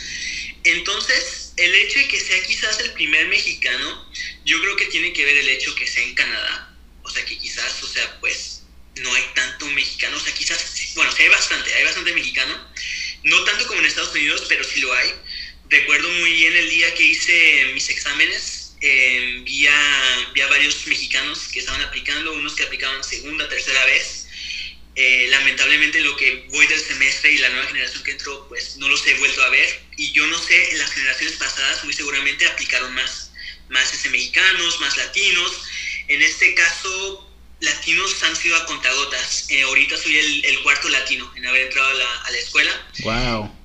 Entonces, 0.64 1.54
el 1.58 1.74
hecho 1.76 2.00
de 2.00 2.08
que 2.08 2.20
sea 2.20 2.42
quizás 2.44 2.80
el 2.80 2.92
primer 2.94 3.28
mexicano, 3.28 4.12
yo 4.46 4.60
creo 4.62 4.76
que 4.78 4.86
tiene 4.86 5.14
que 5.14 5.26
ver 5.26 5.38
el 5.38 5.50
hecho 5.50 5.76
que 5.76 5.88
sea 5.88 6.04
en 6.04 6.16
Canadá. 6.16 6.76
O 7.04 7.10
sea, 7.10 7.26
que 7.26 7.38
quizás, 7.38 7.84
o 7.84 7.88
sea, 7.88 8.20
pues 8.20 8.64
no 8.96 9.14
hay 9.14 9.24
tanto 9.36 9.66
mexicano. 9.68 10.18
O 10.18 10.20
sea, 10.20 10.34
quizás, 10.34 10.94
bueno, 10.96 11.12
hay 11.18 11.28
bastante, 11.30 11.74
hay 11.74 11.84
bastante 11.84 12.14
mexicano. 12.14 12.72
No 13.24 13.44
tanto 13.44 13.68
como 13.68 13.80
en 13.80 13.88
Estados 13.88 14.14
Unidos, 14.14 14.46
pero 14.48 14.64
sí 14.64 14.82
lo 14.82 14.94
hay. 14.94 15.14
Recuerdo 15.70 16.10
muy 16.10 16.32
bien 16.34 16.56
el 16.56 16.70
día 16.70 16.94
que 16.96 17.04
hice 17.04 17.72
mis 17.74 17.90
exámenes. 17.90 18.61
Eh, 18.82 19.42
vi, 19.44 19.68
a, 19.68 20.32
vi 20.34 20.42
a 20.42 20.48
varios 20.48 20.86
mexicanos 20.88 21.48
que 21.52 21.60
estaban 21.60 21.82
aplicando, 21.82 22.34
unos 22.34 22.56
que 22.56 22.64
aplicaban 22.64 23.04
segunda, 23.04 23.48
tercera 23.48 23.86
vez. 23.86 24.28
Eh, 24.96 25.28
lamentablemente 25.30 26.02
lo 26.02 26.18
que 26.18 26.46
voy 26.50 26.68
del 26.68 26.80
semestre 26.80 27.32
y 27.32 27.38
la 27.38 27.50
nueva 27.50 27.68
generación 27.68 28.04
que 28.04 28.12
entró, 28.12 28.48
pues 28.50 28.76
no 28.78 28.90
los 28.90 29.06
he 29.08 29.14
vuelto 29.16 29.42
a 29.44 29.50
ver. 29.50 29.84
Y 29.98 30.12
yo 30.12 30.26
no 30.28 30.38
sé, 30.38 30.72
en 30.72 30.80
las 30.80 30.92
generaciones 30.92 31.38
pasadas 31.38 31.84
muy 31.84 31.94
seguramente 31.94 32.46
aplicaron 32.46 32.94
más, 32.94 33.32
más 33.70 33.94
este, 33.94 34.10
mexicanos, 34.10 34.80
más 34.82 34.98
latinos. 34.98 35.64
En 36.08 36.22
este 36.22 36.54
caso, 36.56 37.32
latinos 37.62 38.22
han 38.24 38.36
sido 38.36 38.58
a 38.58 38.66
contagotas. 38.66 39.46
Eh, 39.50 39.62
ahorita 39.62 39.96
soy 39.96 40.18
el, 40.18 40.46
el 40.46 40.60
cuarto 40.64 40.90
latino 40.90 41.32
en 41.38 41.46
haber 41.46 41.68
entrado 41.68 41.90
a 41.90 41.94
la, 41.94 42.22
a 42.24 42.32
la 42.32 42.38
escuela, 42.38 42.92
wow. 43.04 43.56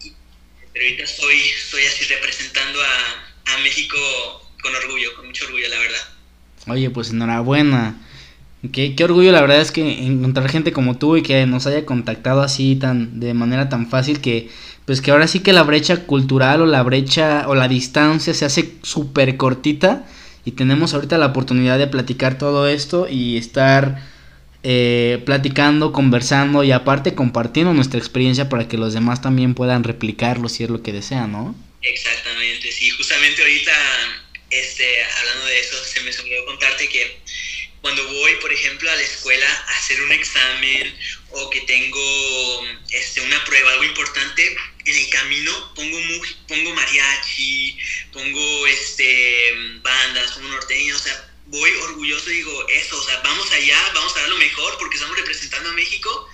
pero 0.73 0.85
ahorita 0.85 1.03
estoy, 1.03 1.41
estoy 1.41 1.87
así 1.87 2.05
representando 2.05 2.83
a, 2.83 3.35
a 3.47 3.59
México 3.59 4.46
con 4.67 4.75
orgullo, 4.75 5.15
con 5.15 5.27
mucho 5.27 5.45
orgullo, 5.47 5.69
la 5.69 5.79
verdad. 5.79 6.01
Oye, 6.69 6.91
pues 6.91 7.11
enhorabuena. 7.11 7.97
Qué, 8.73 8.97
qué 8.97 9.05
orgullo 9.05 9.31
la 9.31 9.41
verdad 9.41 9.61
es 9.61 9.71
que 9.71 10.07
encontrar 10.07 10.49
gente 10.49 10.73
como 10.73 10.97
tú 10.97 11.17
y 11.17 11.23
que 11.23 11.47
nos 11.47 11.67
haya 11.67 11.87
contactado 11.87 12.41
así 12.43 12.75
tan 12.75 13.21
de 13.21 13.33
manera 13.33 13.69
tan 13.69 13.89
fácil 13.89 14.21
que 14.21 14.49
pues 14.87 15.01
que 15.01 15.13
ahora 15.13 15.29
sí 15.29 15.41
que 15.41 15.53
la 15.53 15.63
brecha 15.63 16.05
cultural 16.07 16.63
o 16.63 16.67
la 16.67 16.83
brecha 16.83 17.45
o 17.49 17.55
la 17.55 17.69
distancia 17.69 18.35
se 18.35 18.45
hace 18.45 18.73
súper 18.83 19.37
cortita 19.37 20.07
y 20.45 20.53
tenemos 20.53 20.95
ahorita 20.95 21.19
la 21.19 21.27
oportunidad 21.27 21.79
de 21.79 21.87
platicar 21.87 22.39
todo 22.39 22.67
esto 22.67 23.07
y 23.09 23.37
estar 23.37 24.03
eh, 24.63 25.23
platicando, 25.25 25.93
conversando 25.93 26.65
y 26.65 26.73
aparte 26.73 27.15
compartiendo 27.15 27.73
nuestra 27.73 27.99
experiencia 27.99 28.49
para 28.49 28.67
que 28.67 28.79
los 28.79 28.95
demás 28.95 29.23
también 29.23 29.55
puedan 29.55 29.85
replicarlo 29.85 30.49
si 30.49 30.65
es 30.65 30.71
lo 30.71 30.83
que 30.83 30.93
desean, 30.93 31.31
¿no? 31.31 31.55
Exactamente, 31.83 32.73
sí, 32.73 32.91
justamente 32.91 33.43
ahorita, 33.43 33.73
este, 34.61 35.05
hablando 35.05 35.47
de 35.47 35.61
eso, 35.61 35.85
se 35.85 36.01
me 36.01 36.11
olvidó 36.11 36.45
contarte 36.45 36.89
que 36.89 37.21
cuando 37.87 38.05
voy, 38.09 38.35
por 38.37 38.53
ejemplo, 38.53 38.91
a 38.91 38.97
la 38.97 39.03
escuela 39.03 39.47
a 39.69 39.79
hacer 39.79 40.01
un 40.03 40.11
examen 40.11 40.99
o 41.31 41.51
que 41.51 41.61
tengo 41.63 42.67
este, 42.91 43.21
una 43.21 43.45
prueba, 43.45 43.71
algo 43.73 43.85
importante, 43.85 44.57
en 44.85 44.97
el 44.97 45.09
camino 45.11 45.75
pongo, 45.75 45.99
pongo 46.49 46.75
mariachi, 46.75 47.79
pongo 48.13 48.67
este, 48.67 49.53
bandas, 49.83 50.33
pongo 50.33 50.49
norteño, 50.49 50.97
o 50.97 50.99
sea, 50.99 51.31
voy 51.47 51.71
orgulloso 51.83 52.31
y 52.31 52.39
digo 52.39 52.69
eso, 52.69 52.99
o 52.99 53.05
sea, 53.05 53.21
vamos 53.21 53.51
allá, 53.53 53.79
vamos 53.95 54.17
a 54.17 54.21
dar 54.21 54.29
lo 54.31 54.37
mejor 54.39 54.77
porque 54.79 54.97
estamos 54.97 55.17
representando 55.17 55.71
a 55.71 55.75
México 55.75 56.29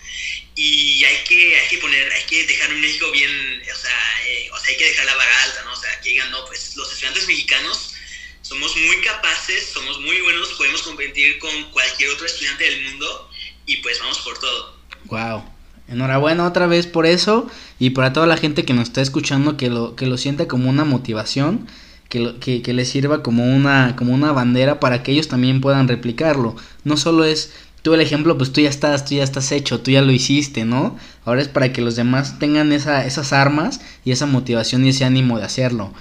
y 0.54 1.04
hay 1.04 1.24
que, 1.24 1.58
hay 1.58 1.68
que 1.68 1.78
poner, 1.78 2.12
hay 2.12 2.24
que 2.24 2.46
dejar 2.46 2.72
un 2.72 2.80
México 2.80 3.10
bien, 3.10 3.62
o 3.70 3.78
sea, 3.78 4.22
eh, 4.26 4.50
o 4.52 4.58
sea, 4.58 4.68
hay 4.68 4.76
que 4.76 4.88
dejar 4.88 5.04
la 5.04 5.16
vara 5.16 5.42
alta, 5.44 5.62
¿no? 5.64 5.72
O 5.72 5.76
sea, 5.76 6.00
que 6.00 6.10
digan, 6.10 6.30
no, 6.30 6.46
pues 6.46 6.76
los 6.76 6.90
estudiantes 6.90 7.26
mexicanos 7.26 7.91
somos 8.52 8.76
muy 8.76 8.96
capaces, 9.02 9.70
somos 9.72 9.98
muy 10.00 10.20
buenos, 10.20 10.52
podemos 10.58 10.82
competir 10.82 11.38
con 11.38 11.50
cualquier 11.72 12.10
otro 12.10 12.26
estudiante 12.26 12.64
del 12.64 12.84
mundo 12.84 13.30
y 13.64 13.78
pues 13.78 13.98
vamos 13.98 14.18
por 14.18 14.38
todo. 14.38 14.74
Wow. 15.06 15.44
Enhorabuena 15.88 16.46
otra 16.46 16.66
vez 16.66 16.86
por 16.86 17.06
eso 17.06 17.46
y 17.78 17.90
para 17.90 18.12
toda 18.12 18.26
la 18.26 18.36
gente 18.36 18.64
que 18.64 18.74
nos 18.74 18.88
está 18.88 19.00
escuchando 19.00 19.56
que 19.56 19.70
lo 19.70 19.96
que 19.96 20.06
lo 20.06 20.18
sienta 20.18 20.48
como 20.48 20.68
una 20.68 20.84
motivación, 20.84 21.66
que, 22.10 22.20
lo, 22.20 22.40
que, 22.40 22.60
que 22.60 22.84
sirva 22.84 23.22
como 23.22 23.44
una 23.44 23.96
como 23.96 24.12
una 24.12 24.32
bandera 24.32 24.80
para 24.80 25.02
que 25.02 25.12
ellos 25.12 25.28
también 25.28 25.62
puedan 25.62 25.88
replicarlo. 25.88 26.54
No 26.84 26.98
solo 26.98 27.24
es 27.24 27.54
tú 27.80 27.94
el 27.94 28.02
ejemplo, 28.02 28.36
pues 28.36 28.52
tú 28.52 28.60
ya 28.60 28.68
estás, 28.68 29.06
tú 29.06 29.14
ya 29.14 29.24
estás 29.24 29.50
hecho, 29.50 29.80
tú 29.80 29.90
ya 29.90 30.02
lo 30.02 30.12
hiciste, 30.12 30.66
¿no? 30.66 30.98
Ahora 31.24 31.40
es 31.40 31.48
para 31.48 31.72
que 31.72 31.80
los 31.80 31.96
demás 31.96 32.38
tengan 32.38 32.70
esa, 32.72 33.06
esas 33.06 33.32
armas 33.32 33.80
y 34.04 34.12
esa 34.12 34.26
motivación 34.26 34.84
y 34.84 34.90
ese 34.90 35.06
ánimo 35.06 35.38
de 35.38 35.46
hacerlo. 35.46 35.94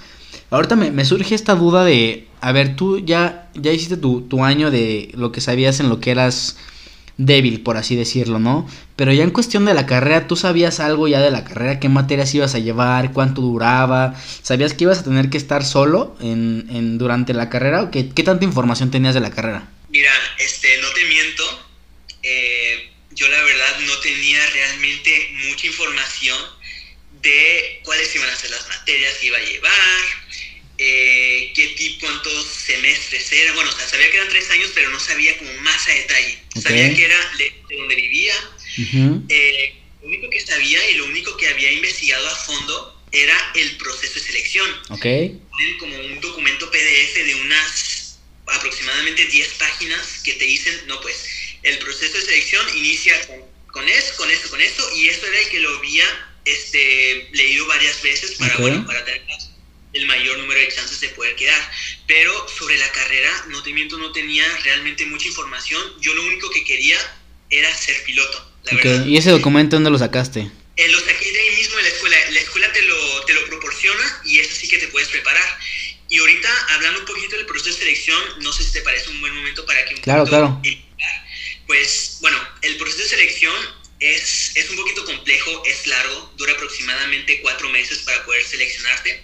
Ahorita 0.52 0.76
me, 0.76 1.04
surge 1.06 1.34
esta 1.34 1.54
duda 1.54 1.82
de, 1.82 2.28
a 2.42 2.52
ver, 2.52 2.76
tú 2.76 3.02
ya, 3.02 3.50
ya 3.54 3.72
hiciste 3.72 3.96
tu, 3.96 4.28
tu 4.28 4.44
año 4.44 4.70
de 4.70 5.10
lo 5.14 5.32
que 5.32 5.40
sabías 5.40 5.80
en 5.80 5.88
lo 5.88 5.98
que 5.98 6.10
eras 6.10 6.58
débil, 7.16 7.62
por 7.62 7.78
así 7.78 7.96
decirlo, 7.96 8.38
¿no? 8.38 8.68
Pero 8.94 9.14
ya 9.14 9.24
en 9.24 9.30
cuestión 9.30 9.64
de 9.64 9.72
la 9.72 9.86
carrera, 9.86 10.26
¿tú 10.26 10.36
sabías 10.36 10.78
algo 10.78 11.08
ya 11.08 11.20
de 11.20 11.30
la 11.30 11.44
carrera? 11.44 11.80
¿Qué 11.80 11.88
materias 11.88 12.34
ibas 12.34 12.54
a 12.54 12.58
llevar? 12.58 13.12
¿Cuánto 13.14 13.40
duraba? 13.40 14.14
¿Sabías 14.42 14.74
que 14.74 14.84
ibas 14.84 14.98
a 14.98 15.04
tener 15.04 15.30
que 15.30 15.38
estar 15.38 15.64
solo 15.64 16.18
en, 16.20 16.66
en 16.68 16.98
durante 16.98 17.32
la 17.32 17.48
carrera? 17.48 17.84
¿O 17.84 17.90
qué, 17.90 18.10
qué 18.10 18.22
tanta 18.22 18.44
información 18.44 18.90
tenías 18.90 19.14
de 19.14 19.20
la 19.20 19.30
carrera? 19.30 19.70
Mira, 19.88 20.12
este, 20.38 20.68
no 20.82 20.88
te 20.90 21.04
miento, 21.06 21.44
eh, 22.22 22.92
yo 23.12 23.26
la 23.26 23.42
verdad 23.42 23.78
no 23.86 23.96
tenía 24.00 24.38
realmente 24.52 25.30
mucha 25.48 25.66
información 25.66 26.36
de 27.22 27.80
cuáles 27.84 28.14
iban 28.14 28.28
a 28.28 28.36
ser 28.36 28.50
las 28.50 28.68
materias 28.68 29.14
que 29.14 29.26
iba 29.26 29.38
a 29.38 29.42
llevar, 29.42 30.00
eh, 30.78 31.52
qué 31.54 31.68
tipo, 31.68 32.06
cuántos 32.06 32.46
semestres 32.46 33.30
eran. 33.32 33.54
Bueno, 33.54 33.70
o 33.70 33.76
sea, 33.76 33.88
sabía 33.88 34.10
que 34.10 34.16
eran 34.16 34.28
tres 34.28 34.50
años, 34.50 34.70
pero 34.74 34.90
no 34.90 34.98
sabía 34.98 35.36
como 35.38 35.52
más 35.60 35.86
a 35.88 35.92
detalle. 35.92 36.38
Ok. 36.56 36.62
Sabía 36.62 36.94
que 36.94 37.04
era 37.04 37.32
de, 37.38 37.54
de 37.68 37.76
donde 37.76 37.94
vivía. 37.94 38.34
Ujú. 38.78 39.24
Eh, 39.28 39.74
lo 40.00 40.08
único 40.08 40.30
que 40.30 40.40
sabía 40.40 40.90
y 40.90 40.94
lo 40.94 41.04
único 41.06 41.36
que 41.36 41.48
había 41.48 41.70
investigado 41.70 42.26
a 42.28 42.34
fondo 42.34 43.04
era 43.12 43.52
el 43.54 43.76
proceso 43.76 44.14
de 44.14 44.20
selección. 44.20 44.68
Ok. 44.88 45.02
Tienen 45.02 45.78
como 45.78 45.96
un 45.96 46.20
documento 46.20 46.70
PDF 46.70 47.14
de 47.14 47.34
unas 47.36 48.18
aproximadamente 48.46 49.24
10 49.26 49.48
páginas 49.54 50.20
que 50.24 50.32
te 50.34 50.44
dicen, 50.44 50.82
no, 50.86 51.00
pues 51.00 51.24
el 51.62 51.78
proceso 51.78 52.16
de 52.16 52.24
selección 52.24 52.66
inicia 52.76 53.14
con, 53.26 53.40
con 53.68 53.88
esto, 53.88 54.16
con 54.16 54.30
esto, 54.30 54.50
con 54.50 54.60
esto, 54.60 54.96
y 54.96 55.08
eso 55.08 55.26
era 55.26 55.38
el 55.38 55.48
que 55.48 55.60
lo 55.60 55.78
había 55.78 56.31
este, 56.44 57.28
leído 57.32 57.66
varias 57.66 58.02
veces 58.02 58.32
para, 58.32 58.54
Ok. 58.54 58.60
bueno, 58.60 58.86
para 58.86 59.04
tener 59.04 59.22
el 59.92 60.06
mayor 60.06 60.38
número 60.38 60.58
de 60.58 60.68
chances 60.68 61.00
de 61.00 61.08
poder 61.10 61.36
quedar. 61.36 61.70
Pero 62.06 62.48
sobre 62.48 62.78
la 62.78 62.90
carrera, 62.92 63.30
no 63.48 63.62
te 63.62 63.72
miento, 63.72 63.98
no 63.98 64.12
tenía 64.12 64.44
realmente 64.64 65.04
mucha 65.06 65.28
información. 65.28 65.82
Yo 66.00 66.14
lo 66.14 66.22
único 66.22 66.50
que 66.50 66.64
quería 66.64 66.98
era 67.50 67.74
ser 67.76 68.02
piloto, 68.04 68.52
la 68.64 68.76
Ok. 68.76 68.84
verdad. 68.84 69.06
¿Y 69.06 69.16
ese 69.16 69.30
documento 69.30 69.76
dónde 69.76 69.90
lo 69.90 69.98
sacaste? 69.98 70.50
Eh, 70.76 70.88
lo 70.88 71.00
saqué 71.00 71.30
de 71.30 71.40
ahí 71.40 71.56
mismo 71.56 71.78
en 71.78 71.84
la 71.84 71.90
escuela. 71.90 72.16
La 72.30 72.40
escuela 72.40 72.72
te 72.72 72.82
lo, 72.82 73.24
te 73.26 73.34
lo 73.34 73.44
proporciona 73.46 74.22
y 74.24 74.40
es 74.40 74.50
así 74.50 74.68
que 74.68 74.78
te 74.78 74.88
puedes 74.88 75.08
preparar. 75.10 75.58
Y 76.08 76.18
ahorita, 76.18 76.48
hablando 76.70 77.00
un 77.00 77.06
poquito 77.06 77.36
del 77.36 77.46
proceso 77.46 77.70
de 77.76 77.84
selección, 77.84 78.18
no 78.40 78.52
sé 78.52 78.64
si 78.64 78.72
te 78.72 78.80
parece 78.80 79.10
un 79.10 79.20
buen 79.20 79.34
momento 79.34 79.64
para 79.66 79.84
que 79.84 79.94
un 79.94 80.00
Claro, 80.00 80.24
claro. 80.24 80.60
Pues, 81.66 82.18
bueno, 82.20 82.38
el 82.62 82.76
proceso 82.76 83.02
de 83.02 83.08
selección 83.08 83.54
es, 84.02 84.52
es 84.56 84.68
un 84.70 84.76
poquito 84.76 85.04
complejo, 85.04 85.62
es 85.64 85.86
largo, 85.86 86.32
dura 86.36 86.52
aproximadamente 86.52 87.40
cuatro 87.40 87.68
meses 87.68 87.98
para 87.98 88.24
poder 88.24 88.44
seleccionarte. 88.44 89.22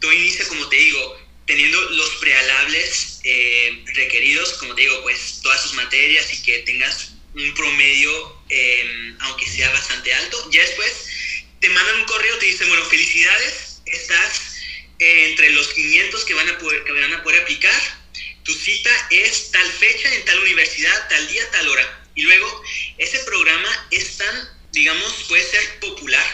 Todo 0.00 0.12
inicia, 0.12 0.48
como 0.48 0.66
te 0.68 0.76
digo, 0.76 1.18
teniendo 1.46 1.80
los 1.90 2.10
prealables 2.16 3.20
eh, 3.24 3.84
requeridos, 3.94 4.54
como 4.54 4.74
te 4.74 4.82
digo, 4.82 5.02
pues 5.02 5.40
todas 5.42 5.62
sus 5.62 5.74
materias 5.74 6.32
y 6.32 6.42
que 6.42 6.58
tengas 6.60 7.12
un 7.34 7.52
promedio, 7.54 8.42
eh, 8.48 9.14
aunque 9.20 9.46
sea 9.46 9.70
bastante 9.70 10.14
alto. 10.14 10.50
Ya 10.50 10.62
después 10.62 11.06
te 11.60 11.68
mandan 11.68 12.00
un 12.00 12.06
correo, 12.06 12.38
te 12.38 12.46
dicen, 12.46 12.68
bueno, 12.68 12.84
felicidades, 12.86 13.82
estás 13.84 14.56
eh, 15.00 15.30
entre 15.30 15.50
los 15.50 15.68
500 15.68 16.24
que 16.24 16.34
van, 16.34 16.48
a 16.48 16.58
poder, 16.58 16.84
que 16.84 16.92
van 16.92 17.12
a 17.12 17.22
poder 17.22 17.42
aplicar. 17.42 18.04
Tu 18.42 18.54
cita 18.54 18.90
es 19.10 19.50
tal 19.50 19.70
fecha, 19.72 20.14
en 20.14 20.24
tal 20.24 20.38
universidad, 20.40 21.08
tal 21.08 21.28
día, 21.28 21.50
tal 21.50 21.68
hora. 21.68 22.03
Y 22.14 22.22
luego, 22.22 22.62
ese 22.98 23.18
programa 23.20 23.88
es 23.90 24.16
tan, 24.16 24.48
digamos, 24.72 25.24
puede 25.28 25.42
ser 25.42 25.80
popular, 25.80 26.24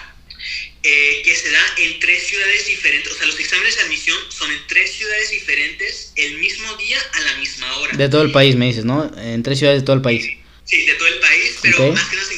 eh, 0.82 1.22
que 1.24 1.34
se 1.36 1.50
da 1.50 1.74
en 1.78 2.00
tres 2.00 2.26
ciudades 2.26 2.66
diferentes. 2.66 3.12
O 3.12 3.16
sea, 3.16 3.26
los 3.26 3.38
exámenes 3.38 3.76
de 3.76 3.82
admisión 3.82 4.16
son 4.30 4.50
en 4.50 4.66
tres 4.66 4.92
ciudades 4.92 5.30
diferentes 5.30 6.12
el 6.16 6.38
mismo 6.38 6.74
día 6.76 6.98
a 7.12 7.20
la 7.20 7.34
misma 7.34 7.76
hora. 7.78 7.96
De 7.96 8.08
todo 8.08 8.22
el 8.22 8.32
país, 8.32 8.56
me 8.56 8.66
dices, 8.66 8.84
¿no? 8.84 9.10
En 9.18 9.42
tres 9.42 9.58
ciudades 9.58 9.82
de 9.82 9.86
todo 9.86 9.96
el 9.96 10.02
país. 10.02 10.24
Sí, 10.64 10.86
de 10.86 10.94
todo 10.94 11.08
el 11.08 11.18
país, 11.18 11.58
pero 11.62 11.88
Ok. 11.88 11.94
más 11.94 12.08
que 12.08 12.16
nada 12.16 12.28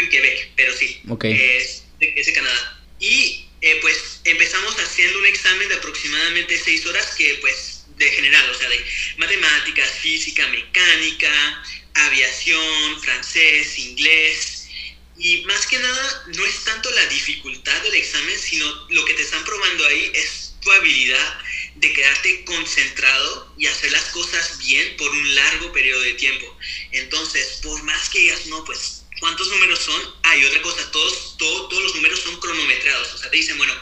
en 0.00 0.10
Quebec, 0.10 0.50
pero 0.56 0.76
sí. 0.76 1.00
Ok. 1.08 1.24
Es 1.24 1.84
de, 2.00 2.14
es 2.16 2.26
de 2.26 2.32
Canadá. 2.32 2.82
Y 3.00 3.46
eh, 3.60 3.78
pues 3.80 4.20
empezamos 4.24 4.74
haciendo 4.78 5.18
un 5.18 5.26
examen 5.26 5.68
de 5.68 5.74
aproximadamente 5.74 6.58
seis 6.58 6.84
horas 6.86 7.14
que 7.16 7.38
pues 7.40 7.84
de 7.96 8.10
general, 8.10 8.48
o 8.50 8.54
sea, 8.54 8.68
de 8.68 8.84
matemáticas, 9.18 9.90
física, 10.00 10.46
mecánica, 10.48 11.62
aviación, 11.94 13.00
francés, 13.00 13.78
inglés. 13.78 14.68
Y 15.16 15.42
más 15.42 15.66
que 15.66 15.78
nada, 15.78 16.24
no 16.36 16.44
es 16.44 16.64
tanto 16.64 16.90
la 16.90 17.06
dificultad 17.06 17.80
del 17.82 17.94
examen, 17.94 18.38
sino 18.38 18.66
lo 18.90 19.04
que 19.04 19.14
te 19.14 19.22
están 19.22 19.44
probando 19.44 19.86
ahí 19.86 20.10
es 20.14 20.54
tu 20.60 20.70
habilidad 20.72 21.38
de 21.76 21.92
quedarte 21.92 22.44
concentrado 22.44 23.54
y 23.58 23.66
hacer 23.66 23.92
las 23.92 24.06
cosas 24.06 24.58
bien 24.58 24.96
por 24.96 25.10
un 25.10 25.34
largo 25.34 25.72
periodo 25.72 26.00
de 26.00 26.14
tiempo. 26.14 26.56
Entonces, 26.92 27.60
por 27.62 27.82
más 27.84 28.08
que 28.08 28.18
digas, 28.20 28.46
no, 28.46 28.64
pues, 28.64 29.04
¿cuántos 29.20 29.48
números 29.48 29.80
son? 29.80 30.14
Hay 30.24 30.44
otra 30.44 30.62
cosa, 30.62 30.90
todos, 30.90 31.36
todo- 31.38 31.68
todos 31.68 31.82
los 31.84 31.94
números 31.94 32.20
son 32.20 32.38
cronometrados. 32.40 33.12
O 33.14 33.18
sea, 33.18 33.30
te 33.30 33.36
dicen, 33.36 33.56
bueno, 33.58 33.74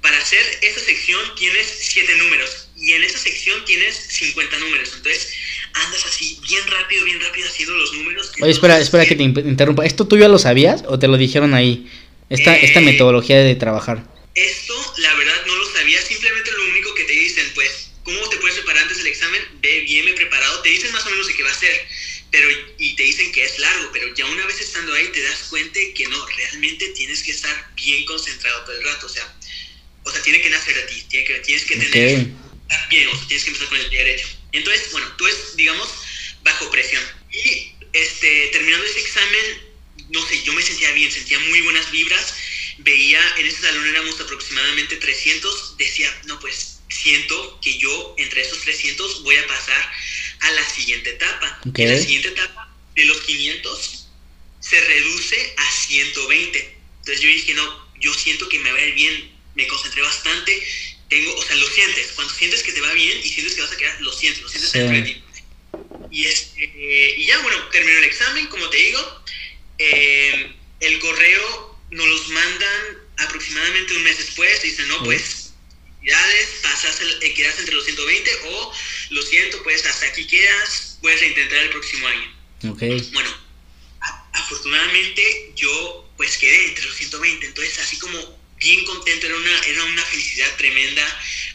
para 0.00 0.18
hacer 0.18 0.58
esa 0.62 0.80
sección 0.80 1.34
tienes 1.36 1.66
7 1.78 2.14
números 2.16 2.68
y 2.76 2.92
en 2.92 3.04
esa 3.04 3.18
sección 3.18 3.64
tienes 3.64 3.96
50 3.96 4.58
números. 4.58 4.90
Entonces, 4.94 5.28
andas 5.74 6.06
así, 6.06 6.38
bien 6.48 6.66
rápido, 6.68 7.04
bien 7.04 7.20
rápido 7.20 7.48
haciendo 7.48 7.74
los 7.74 7.92
números. 7.92 8.32
Oye, 8.40 8.50
espera, 8.50 8.78
espera 8.78 9.06
que 9.06 9.16
te 9.16 9.22
interrumpa. 9.22 9.84
¿Esto 9.84 10.06
tú 10.06 10.16
ya 10.16 10.28
lo 10.28 10.38
sabías 10.38 10.84
o 10.86 10.98
te 10.98 11.08
lo 11.08 11.16
dijeron 11.16 11.54
ahí? 11.54 11.90
Esta, 12.30 12.56
esta 12.56 12.80
Eh, 12.80 12.82
metodología 12.82 13.38
de 13.40 13.54
trabajar. 13.54 14.04
Esto, 14.34 14.74
la 14.98 15.14
verdad, 15.14 15.46
no 15.46 15.56
lo 15.56 15.66
sabía. 15.72 16.00
Simplemente 16.00 16.50
lo 16.52 16.64
único 16.66 16.94
que 16.94 17.04
te 17.04 17.12
dicen, 17.12 17.46
pues, 17.54 17.90
¿cómo 18.02 18.18
te 18.28 18.36
puedes 18.38 18.56
preparar 18.56 18.82
antes 18.82 18.98
del 18.98 19.08
examen? 19.08 19.42
Ve 19.60 19.80
bien, 19.80 20.14
preparado. 20.14 20.60
Te 20.62 20.70
dicen 20.70 20.92
más 20.92 21.06
o 21.06 21.10
menos 21.10 21.26
de 21.26 21.34
qué 21.34 21.42
va 21.42 21.50
a 21.50 21.54
ser. 21.54 21.86
Pero, 22.30 22.48
y 22.78 22.96
te 22.96 23.02
dicen 23.04 23.30
que 23.30 23.44
es 23.44 23.58
largo, 23.60 23.90
pero 23.92 24.12
ya 24.14 24.26
una 24.26 24.44
vez 24.46 24.60
estando 24.60 24.92
ahí 24.94 25.06
te 25.12 25.22
das 25.22 25.44
cuenta 25.50 25.78
que 25.94 26.08
no, 26.08 26.26
realmente 26.26 26.88
tienes 26.88 27.22
que 27.22 27.30
estar 27.30 27.70
bien 27.76 28.04
concentrado 28.06 28.64
todo 28.64 28.76
el 28.76 28.84
rato. 28.84 29.06
O 29.06 29.08
sea, 29.08 29.32
o 30.02 30.10
sea 30.10 30.20
tiene 30.22 30.40
que 30.40 30.50
nacer 30.50 30.76
a 30.78 30.86
ti, 30.86 31.00
tiene 31.08 31.26
que, 31.26 31.34
tienes 31.40 31.64
que 31.64 31.76
tener 31.76 32.26
bien, 32.90 33.08
o 33.08 33.16
sea, 33.16 33.26
tienes 33.28 33.44
que 33.44 33.50
empezar 33.50 33.68
con 33.68 33.78
el 33.78 33.86
pie 33.86 33.98
derecho. 33.98 34.26
Entonces, 34.58 34.90
bueno, 34.92 35.06
tú 35.16 35.26
es, 35.26 35.56
digamos, 35.56 35.88
bajo 36.42 36.70
presión. 36.70 37.02
Y 37.32 37.72
este, 37.92 38.48
terminando 38.52 38.86
ese 38.86 39.00
examen, 39.00 39.74
no 40.10 40.26
sé, 40.26 40.42
yo 40.44 40.52
me 40.52 40.62
sentía 40.62 40.90
bien, 40.92 41.10
sentía 41.10 41.38
muy 41.40 41.60
buenas 41.62 41.90
vibras. 41.90 42.34
Veía, 42.78 43.20
en 43.38 43.46
ese 43.46 43.62
salón 43.62 43.86
éramos 43.86 44.20
aproximadamente 44.20 44.96
300, 44.96 45.76
decía, 45.76 46.12
no, 46.24 46.38
pues 46.40 46.80
siento 46.88 47.58
que 47.62 47.78
yo 47.78 48.14
entre 48.18 48.42
esos 48.42 48.60
300 48.60 49.22
voy 49.22 49.36
a 49.36 49.46
pasar 49.46 49.92
a 50.40 50.50
la 50.52 50.68
siguiente 50.68 51.10
etapa. 51.10 51.60
Ok. 51.68 51.78
En 51.78 51.94
la 51.94 52.00
siguiente 52.00 52.28
etapa, 52.28 52.74
de 52.94 53.04
los 53.04 53.20
500, 53.22 54.08
se 54.60 54.80
reduce 54.80 55.54
a 55.56 55.70
120. 55.70 56.78
Entonces 57.00 57.20
yo 57.20 57.28
dije, 57.28 57.54
no, 57.54 57.92
yo 58.00 58.14
siento 58.14 58.48
que 58.48 58.58
me 58.58 58.72
va 58.72 58.78
a 58.78 58.82
ir 58.82 58.94
bien, 58.94 59.32
me 59.54 59.66
concentré 59.66 60.02
bastante, 60.02 60.62
tengo, 61.14 61.32
o 61.36 61.42
sea, 61.42 61.54
lo 61.54 61.66
sientes, 61.68 62.12
cuando 62.16 62.34
sientes 62.34 62.62
que 62.64 62.72
te 62.72 62.80
va 62.80 62.92
bien 62.92 63.18
y 63.22 63.28
sientes 63.28 63.54
que 63.54 63.62
vas 63.62 63.70
a 63.72 63.76
quedar, 63.76 64.00
lo 64.00 64.12
sientes, 64.12 64.42
lo 64.42 64.48
sientes 64.48 64.70
Sí. 64.72 64.78
dentro 64.78 64.96
de 64.96 65.02
ti. 65.02 65.22
Y, 66.10 66.26
este, 66.26 67.14
y 67.18 67.26
ya, 67.26 67.38
bueno, 67.38 67.68
terminó 67.68 67.98
el 67.98 68.04
examen, 68.04 68.46
como 68.48 68.68
te 68.68 68.76
digo, 68.78 69.24
eh, 69.78 70.52
el 70.80 70.98
correo 70.98 71.78
nos 71.90 72.08
los 72.08 72.28
mandan 72.30 72.98
aproximadamente 73.18 73.94
un 73.94 74.02
mes 74.02 74.18
después, 74.18 74.60
dicen, 74.62 74.88
no, 74.88 75.04
pues, 75.04 75.52
pasas, 76.62 77.00
el- 77.00 77.22
eh, 77.22 77.32
quedas 77.34 77.58
entre 77.60 77.74
los 77.76 77.84
120 77.84 78.30
o, 78.46 78.72
lo 79.10 79.22
siento, 79.22 79.62
pues 79.62 79.86
hasta 79.86 80.06
aquí 80.06 80.26
quedas, 80.26 80.98
puedes 81.00 81.20
reintentar 81.20 81.58
el 81.58 81.70
próximo 81.70 82.08
año. 82.08 82.36
Ok. 82.70 82.82
Bueno, 83.12 83.30
a- 84.00 84.28
afortunadamente 84.32 85.52
yo 85.54 86.00
pues 86.16 86.36
quedé 86.38 86.68
entre 86.68 86.84
los 86.84 86.94
120, 86.96 87.46
entonces 87.46 87.78
así 87.78 87.98
como 87.98 88.43
bien 88.64 88.84
contento, 88.86 89.26
era 89.26 89.36
una, 89.36 89.58
era 89.68 89.84
una 89.84 90.02
felicidad 90.02 90.48
tremenda, 90.56 91.02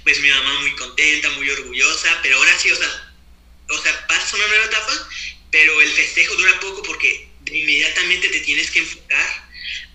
pues 0.03 0.21
mi 0.21 0.29
mamá 0.29 0.61
muy 0.61 0.71
contenta, 0.73 1.29
muy 1.31 1.49
orgullosa, 1.49 2.07
pero 2.21 2.37
ahora 2.37 2.51
sí, 2.57 2.71
o 2.71 2.75
sea, 2.75 2.87
o 3.69 3.77
sea, 3.77 4.07
pasas 4.07 4.33
una 4.33 4.47
nueva 4.47 4.65
etapa, 4.65 4.93
pero 5.51 5.81
el 5.81 5.89
festejo 5.89 6.35
dura 6.35 6.59
poco 6.61 6.83
porque 6.83 7.27
inmediatamente 7.51 8.29
te 8.29 8.39
tienes 8.41 8.69
que 8.71 8.79
enfocar 8.79 9.27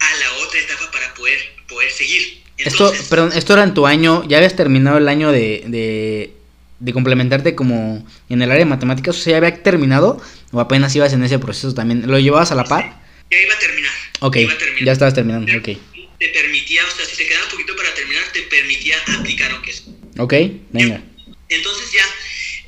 a 0.00 0.16
la 0.16 0.32
otra 0.44 0.60
etapa 0.60 0.90
para 0.90 1.14
poder, 1.14 1.38
poder 1.68 1.90
seguir. 1.90 2.42
Esto, 2.58 2.88
Entonces, 2.88 3.08
perdón, 3.08 3.32
esto 3.34 3.52
era 3.54 3.62
en 3.62 3.74
tu 3.74 3.86
año, 3.86 4.24
¿ya 4.28 4.38
habías 4.38 4.56
terminado 4.56 4.98
el 4.98 5.08
año 5.08 5.30
de, 5.32 5.64
de, 5.66 6.32
de 6.80 6.92
complementarte 6.92 7.54
como 7.54 8.06
en 8.28 8.42
el 8.42 8.50
área 8.50 8.64
de 8.64 8.70
matemáticas? 8.70 9.16
O 9.16 9.20
sea, 9.20 9.32
¿ya 9.32 9.36
había 9.38 9.62
terminado? 9.62 10.20
¿O 10.52 10.60
apenas 10.60 10.94
ibas 10.94 11.12
en 11.12 11.22
ese 11.24 11.38
proceso 11.38 11.74
también? 11.74 12.08
¿Lo 12.08 12.18
llevabas 12.18 12.50
a 12.52 12.54
la 12.56 12.64
par? 12.64 13.02
ya 13.30 13.38
iba 13.38 13.54
a 13.54 13.58
terminar. 13.58 13.92
Ok, 14.20 14.36
iba 14.36 14.52
a 14.52 14.58
terminar. 14.58 14.84
ya 14.84 14.92
estabas 14.92 15.14
terminando, 15.14 15.52
ok. 15.58 15.93
Te 16.24 16.30
permitía, 16.30 16.82
o 16.86 16.90
sea, 16.90 17.04
si 17.04 17.16
te 17.16 17.26
quedaba 17.26 17.44
un 17.44 17.50
poquito 17.50 17.76
para 17.76 17.92
terminar, 17.92 18.32
te 18.32 18.40
permitía 18.44 18.98
aplicar 19.18 19.52
aunque 19.52 19.74
sea. 19.74 19.92
Ok, 20.16 20.32
venga. 20.70 21.02
Entonces 21.50 21.92
ya, 21.92 22.06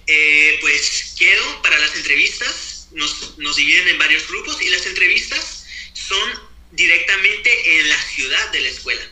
eh, 0.07 0.59
pues 0.61 1.15
quedo 1.19 1.63
para 1.63 1.79
las 1.79 1.97
entrevistas, 1.97 2.89
nos, 2.93 3.39
nos 3.39 3.57
dividen 3.57 3.89
en 3.89 3.99
varios 3.99 4.29
grupos 4.29 4.61
y 4.61 4.69
las 4.69 4.85
entrevistas 4.85 5.65
son 5.95 6.39
directamente 6.73 7.79
en 7.79 7.89
la 7.89 8.03
ciudad 8.03 8.53
de 8.53 8.61
la 8.61 8.69
escuela. 8.69 9.11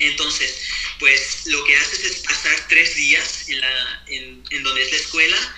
Entonces, 0.00 0.64
pues 0.98 1.46
lo 1.46 1.62
que 1.62 1.76
haces 1.76 2.04
es 2.04 2.16
pasar 2.24 2.56
tres 2.68 2.96
días 2.96 3.48
en, 3.50 3.60
la, 3.60 4.04
en, 4.08 4.42
en 4.50 4.62
donde 4.64 4.82
es 4.82 4.90
la 4.90 4.96
escuela, 4.96 5.56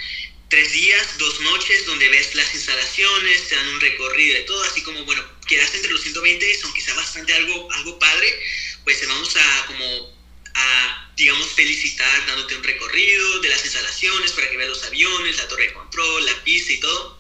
tres 0.50 0.70
días, 0.70 1.16
dos 1.16 1.40
noches, 1.40 1.87
donde 1.87 2.11
ves 2.11 2.35
las 2.35 2.54
instalaciones, 2.54 3.48
te 3.48 3.54
dan 3.54 3.68
un 3.68 3.80
recorrido 3.80 4.35
de 4.35 4.44
todo, 4.44 4.62
así 4.64 4.82
como, 4.82 5.02
bueno, 5.06 5.24
quedaste 5.46 5.76
entre 5.76 5.92
los 5.92 6.02
120, 6.02 6.59
aunque 6.64 6.80
sea 6.80 6.94
bastante 6.94 7.32
algo, 7.32 7.72
algo 7.72 7.98
padre, 7.98 8.42
pues 8.85 9.00
te 9.00 9.06
vamos 9.06 9.35
a 9.37 9.66
como 9.66 10.16
a, 10.54 11.12
digamos, 11.16 11.52
felicitar 11.54 12.26
dándote 12.26 12.56
un 12.56 12.64
recorrido 12.64 13.40
de 13.40 13.48
las 13.48 13.64
instalaciones 13.64 14.32
para 14.32 14.50
que 14.50 14.56
veas 14.56 14.70
los 14.70 14.85
aviones, 14.85 15.37
la 15.37 15.48
torre 15.48 15.68
de 15.68 15.74
control, 15.74 16.24
la 16.24 16.44
pista 16.44 16.72
y 16.72 16.80
todo. 16.80 17.18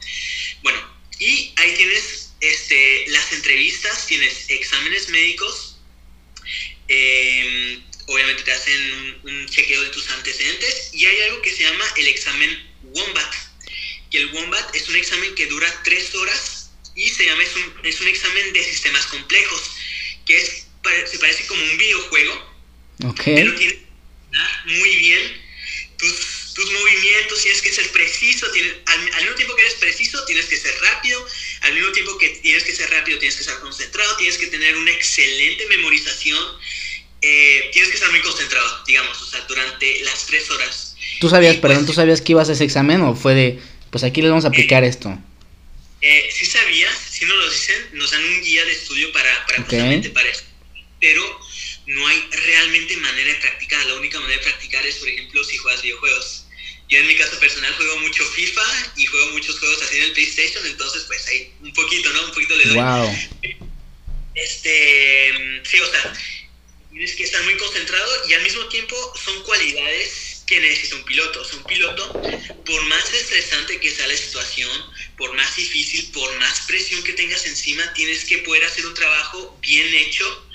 Bueno, 0.62 0.80
y 1.18 1.52
ahí 1.56 1.74
tienes 1.74 2.32
este, 2.40 3.06
las 3.08 3.32
entrevistas, 3.32 4.06
tienes 4.06 4.48
exámenes 4.48 5.08
médicos, 5.08 5.78
eh, 6.88 7.80
obviamente 8.06 8.42
te 8.42 8.52
hacen 8.52 9.20
un, 9.24 9.30
un 9.30 9.48
chequeo 9.48 9.82
de 9.82 9.88
tus 9.90 10.08
antecedentes 10.10 10.90
y 10.92 11.04
hay 11.04 11.22
algo 11.22 11.42
que 11.42 11.50
se 11.50 11.64
llama 11.64 11.84
el 11.96 12.08
examen 12.08 12.74
Wombat, 12.84 13.34
que 14.10 14.18
el 14.18 14.32
Wombat 14.32 14.74
es 14.74 14.88
un 14.88 14.96
examen 14.96 15.34
que 15.34 15.46
dura 15.46 15.82
tres 15.84 16.14
horas 16.14 16.55
y 16.96 17.08
se 17.10 17.24
llama, 17.26 17.42
es 17.42 17.54
un, 17.54 17.86
es 17.86 18.00
un 18.00 18.08
examen 18.08 18.52
de 18.52 18.64
sistemas 18.64 19.06
complejos, 19.06 19.70
que 20.24 20.36
es, 20.36 20.66
se 21.10 21.18
parece 21.18 21.46
como 21.46 21.62
un 21.62 21.76
videojuego, 21.78 22.34
Ok. 23.04 23.20
pero 23.24 23.54
tienes 23.54 23.74
que 23.74 23.86
coordinar 23.86 24.66
muy 24.66 24.96
bien 24.96 25.42
tus, 25.98 26.54
tus 26.54 26.72
movimientos, 26.72 27.42
tienes 27.42 27.60
que 27.62 27.72
ser 27.72 27.90
preciso, 27.92 28.50
tienes, 28.50 28.74
al, 28.86 29.00
al 29.14 29.20
mismo 29.22 29.36
tiempo 29.36 29.54
que 29.56 29.62
eres 29.62 29.74
preciso, 29.74 30.24
tienes 30.24 30.46
que 30.46 30.56
ser 30.56 30.74
rápido, 30.80 31.24
al 31.62 31.74
mismo 31.74 31.92
tiempo 31.92 32.16
que 32.18 32.28
tienes 32.40 32.64
que 32.64 32.74
ser 32.74 32.88
rápido, 32.90 33.18
tienes 33.18 33.36
que 33.36 33.42
estar 33.42 33.60
concentrado, 33.60 34.16
tienes 34.16 34.38
que 34.38 34.46
tener 34.46 34.76
una 34.76 34.90
excelente 34.90 35.66
memorización, 35.66 36.42
eh, 37.22 37.70
tienes 37.72 37.90
que 37.90 37.96
estar 37.96 38.10
muy 38.10 38.20
concentrado, 38.20 38.84
digamos, 38.86 39.20
o 39.20 39.26
sea, 39.26 39.40
durante 39.48 40.00
las 40.00 40.26
tres 40.26 40.50
horas. 40.50 40.96
¿Tú 41.20 41.28
sabías, 41.28 41.56
Y, 41.56 41.58
perdón, 41.58 41.78
pues, 41.78 41.86
tú 41.88 41.92
sabías 41.94 42.20
que 42.20 42.32
ibas 42.32 42.48
a 42.48 42.52
ese 42.52 42.64
examen 42.64 43.00
o 43.02 43.14
fue 43.14 43.34
de, 43.34 43.60
pues 43.90 44.04
aquí 44.04 44.20
les 44.22 44.30
vamos 44.30 44.44
a 44.44 44.48
aplicar 44.48 44.84
esto? 44.84 45.18
Eh, 46.00 46.28
sí 46.30 46.44
sabías, 46.46 46.96
sí 47.10 47.24
nos 47.24 47.36
lo 47.38 47.50
dicen, 47.50 47.88
nos 47.92 48.10
dan 48.10 48.22
un 48.24 48.42
guía 48.42 48.64
de 48.64 48.72
estudio 48.72 49.10
para, 49.12 49.46
para 49.46 49.60
Ok. 49.60 49.68
justamente 49.70 50.10
para 50.10 50.28
eso, 50.28 50.42
pero 51.00 51.40
no 51.86 52.06
hay 52.06 52.28
realmente 52.30 52.96
manera 52.98 53.28
de 53.28 53.36
practicar. 53.36 53.84
La 53.86 53.94
única 53.94 54.20
manera 54.20 54.38
de 54.38 54.44
practicar 54.44 54.86
es, 54.86 54.96
por 54.96 55.08
ejemplo, 55.08 55.42
si 55.44 55.56
juegas 55.56 55.82
videojuegos. 55.82 56.46
Yo 56.88 56.98
en 56.98 57.06
mi 57.08 57.16
caso 57.16 57.38
personal 57.40 57.74
juego 57.74 57.98
mucho 57.98 58.24
FIFA 58.24 58.92
y 58.96 59.06
juego 59.06 59.30
muchos 59.30 59.58
juegos 59.58 59.82
así 59.82 59.96
en 59.96 60.02
el 60.04 60.12
PlayStation, 60.12 60.64
entonces 60.66 61.04
pues 61.08 61.26
ahí 61.28 61.52
un 61.60 61.72
poquito, 61.72 62.10
¿no? 62.12 62.26
Un 62.26 62.32
poquito 62.32 62.56
le 62.56 62.64
doy. 62.66 62.76
Wow. 62.76 63.18
Este, 64.34 65.62
sí, 65.64 65.80
o 65.80 65.90
sea, 65.90 66.12
tienes 66.90 67.16
que 67.16 67.24
estar 67.24 67.42
muy 67.44 67.56
concentrado 67.56 68.28
y 68.28 68.34
al 68.34 68.42
mismo 68.42 68.66
tiempo 68.68 68.94
son 69.16 69.42
cualidades 69.42 70.44
que 70.46 70.60
necesita 70.60 70.96
un 70.96 71.04
piloto. 71.04 71.40
O 71.40 71.44
sea, 71.44 71.58
un 71.58 71.66
piloto, 71.66 72.20
por 72.64 72.82
más 72.84 73.12
estresante 73.14 73.80
que 73.80 73.90
sea 73.90 74.06
la 74.06 74.16
situación, 74.16 74.70
por 75.16 75.32
más 75.34 75.56
difícil, 75.56 76.10
por 76.12 76.38
más 76.38 76.60
presión 76.66 77.02
que 77.02 77.14
tengas 77.14 77.46
encima, 77.46 77.92
tienes 77.94 78.24
que 78.24 78.38
poder 78.38 78.64
hacer 78.64 78.86
un 78.86 78.94
trabajo 78.94 79.58
bien 79.60 79.94
hecho 79.94 80.46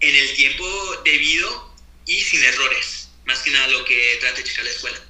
en 0.00 0.14
el 0.14 0.34
tiempo 0.34 1.02
debido 1.04 1.74
y 2.06 2.20
sin 2.22 2.42
errores. 2.42 3.08
Más 3.24 3.40
que 3.40 3.50
nada 3.50 3.68
lo 3.68 3.84
que 3.84 4.16
trata 4.20 4.38
de 4.38 4.44
checar 4.44 4.64
la 4.64 4.70
escuela. 4.70 5.00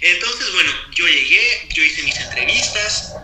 Entonces, 0.00 0.52
bueno, 0.52 0.72
yo 0.94 1.08
llegué, 1.08 1.68
yo 1.72 1.82
hice 1.82 2.02
mis 2.02 2.20
entrevistas, 2.20 3.16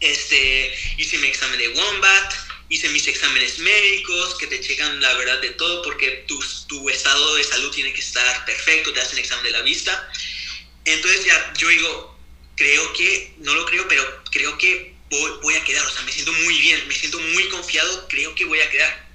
este, 0.00 0.74
hice 0.96 1.18
mi 1.18 1.26
examen 1.28 1.58
de 1.58 1.68
Wombat, 1.68 2.34
hice 2.70 2.88
mis 2.90 3.06
exámenes 3.06 3.58
médicos 3.58 4.36
que 4.36 4.46
te 4.46 4.60
checan 4.60 5.00
la 5.00 5.14
verdad 5.14 5.40
de 5.40 5.50
todo 5.50 5.82
porque 5.82 6.24
tu, 6.26 6.42
tu 6.66 6.88
estado 6.88 7.34
de 7.34 7.44
salud 7.44 7.70
tiene 7.70 7.92
que 7.92 8.00
estar 8.00 8.44
perfecto, 8.46 8.92
te 8.92 9.00
hacen 9.00 9.18
examen 9.18 9.44
de 9.44 9.50
la 9.50 9.62
vista. 9.62 10.10
Entonces 10.84 11.26
ya 11.26 11.52
yo 11.58 11.68
digo, 11.68 12.17
creo 12.58 12.92
que, 12.92 13.34
no 13.38 13.54
lo 13.54 13.64
creo, 13.66 13.86
pero 13.88 14.24
creo 14.30 14.58
que 14.58 14.94
voy, 15.10 15.30
voy 15.42 15.54
a 15.54 15.64
quedar, 15.64 15.86
o 15.86 15.90
sea, 15.90 16.02
me 16.02 16.12
siento 16.12 16.32
muy 16.32 16.58
bien, 16.60 16.86
me 16.88 16.94
siento 16.94 17.18
muy 17.20 17.48
confiado, 17.48 18.08
creo 18.08 18.34
que 18.34 18.44
voy 18.44 18.60
a 18.60 18.68
quedar. 18.68 19.08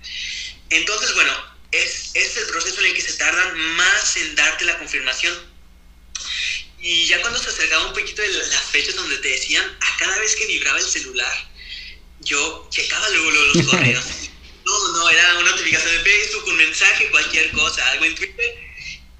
Entonces, 0.69 1.13
bueno, 1.13 1.31
es, 1.71 2.11
es 2.13 2.37
el 2.37 2.45
proceso 2.47 2.79
en 2.79 2.87
el 2.87 2.93
que 2.95 3.01
se 3.01 3.13
tardan 3.13 3.57
más 3.75 4.17
en 4.17 4.35
darte 4.35 4.65
la 4.65 4.77
confirmación. 4.79 5.53
Y 6.79 7.05
ya 7.05 7.21
cuando 7.21 7.39
se 7.39 7.49
acercaba 7.49 7.87
un 7.87 7.93
poquito 7.93 8.21
de 8.21 8.27
la- 8.29 8.47
las 8.47 8.65
fechas 8.71 8.95
donde 8.95 9.17
te 9.17 9.29
decían, 9.29 9.65
a 9.79 9.97
cada 9.97 10.17
vez 10.19 10.35
que 10.35 10.47
vibraba 10.47 10.79
el 10.79 10.85
celular, 10.85 11.51
yo 12.21 12.67
checaba 12.71 13.09
luego, 13.09 13.31
luego 13.31 13.53
los 13.53 13.67
correos. 13.71 14.05
No, 14.65 14.87
no, 14.93 15.09
era 15.09 15.37
una 15.39 15.51
notificación 15.51 15.91
de 15.91 15.99
Facebook, 15.99 16.47
un 16.47 16.55
mensaje, 16.57 17.09
cualquier 17.11 17.51
cosa, 17.51 17.85
algo 17.91 18.05
en 18.05 18.15
Twitter. 18.15 18.55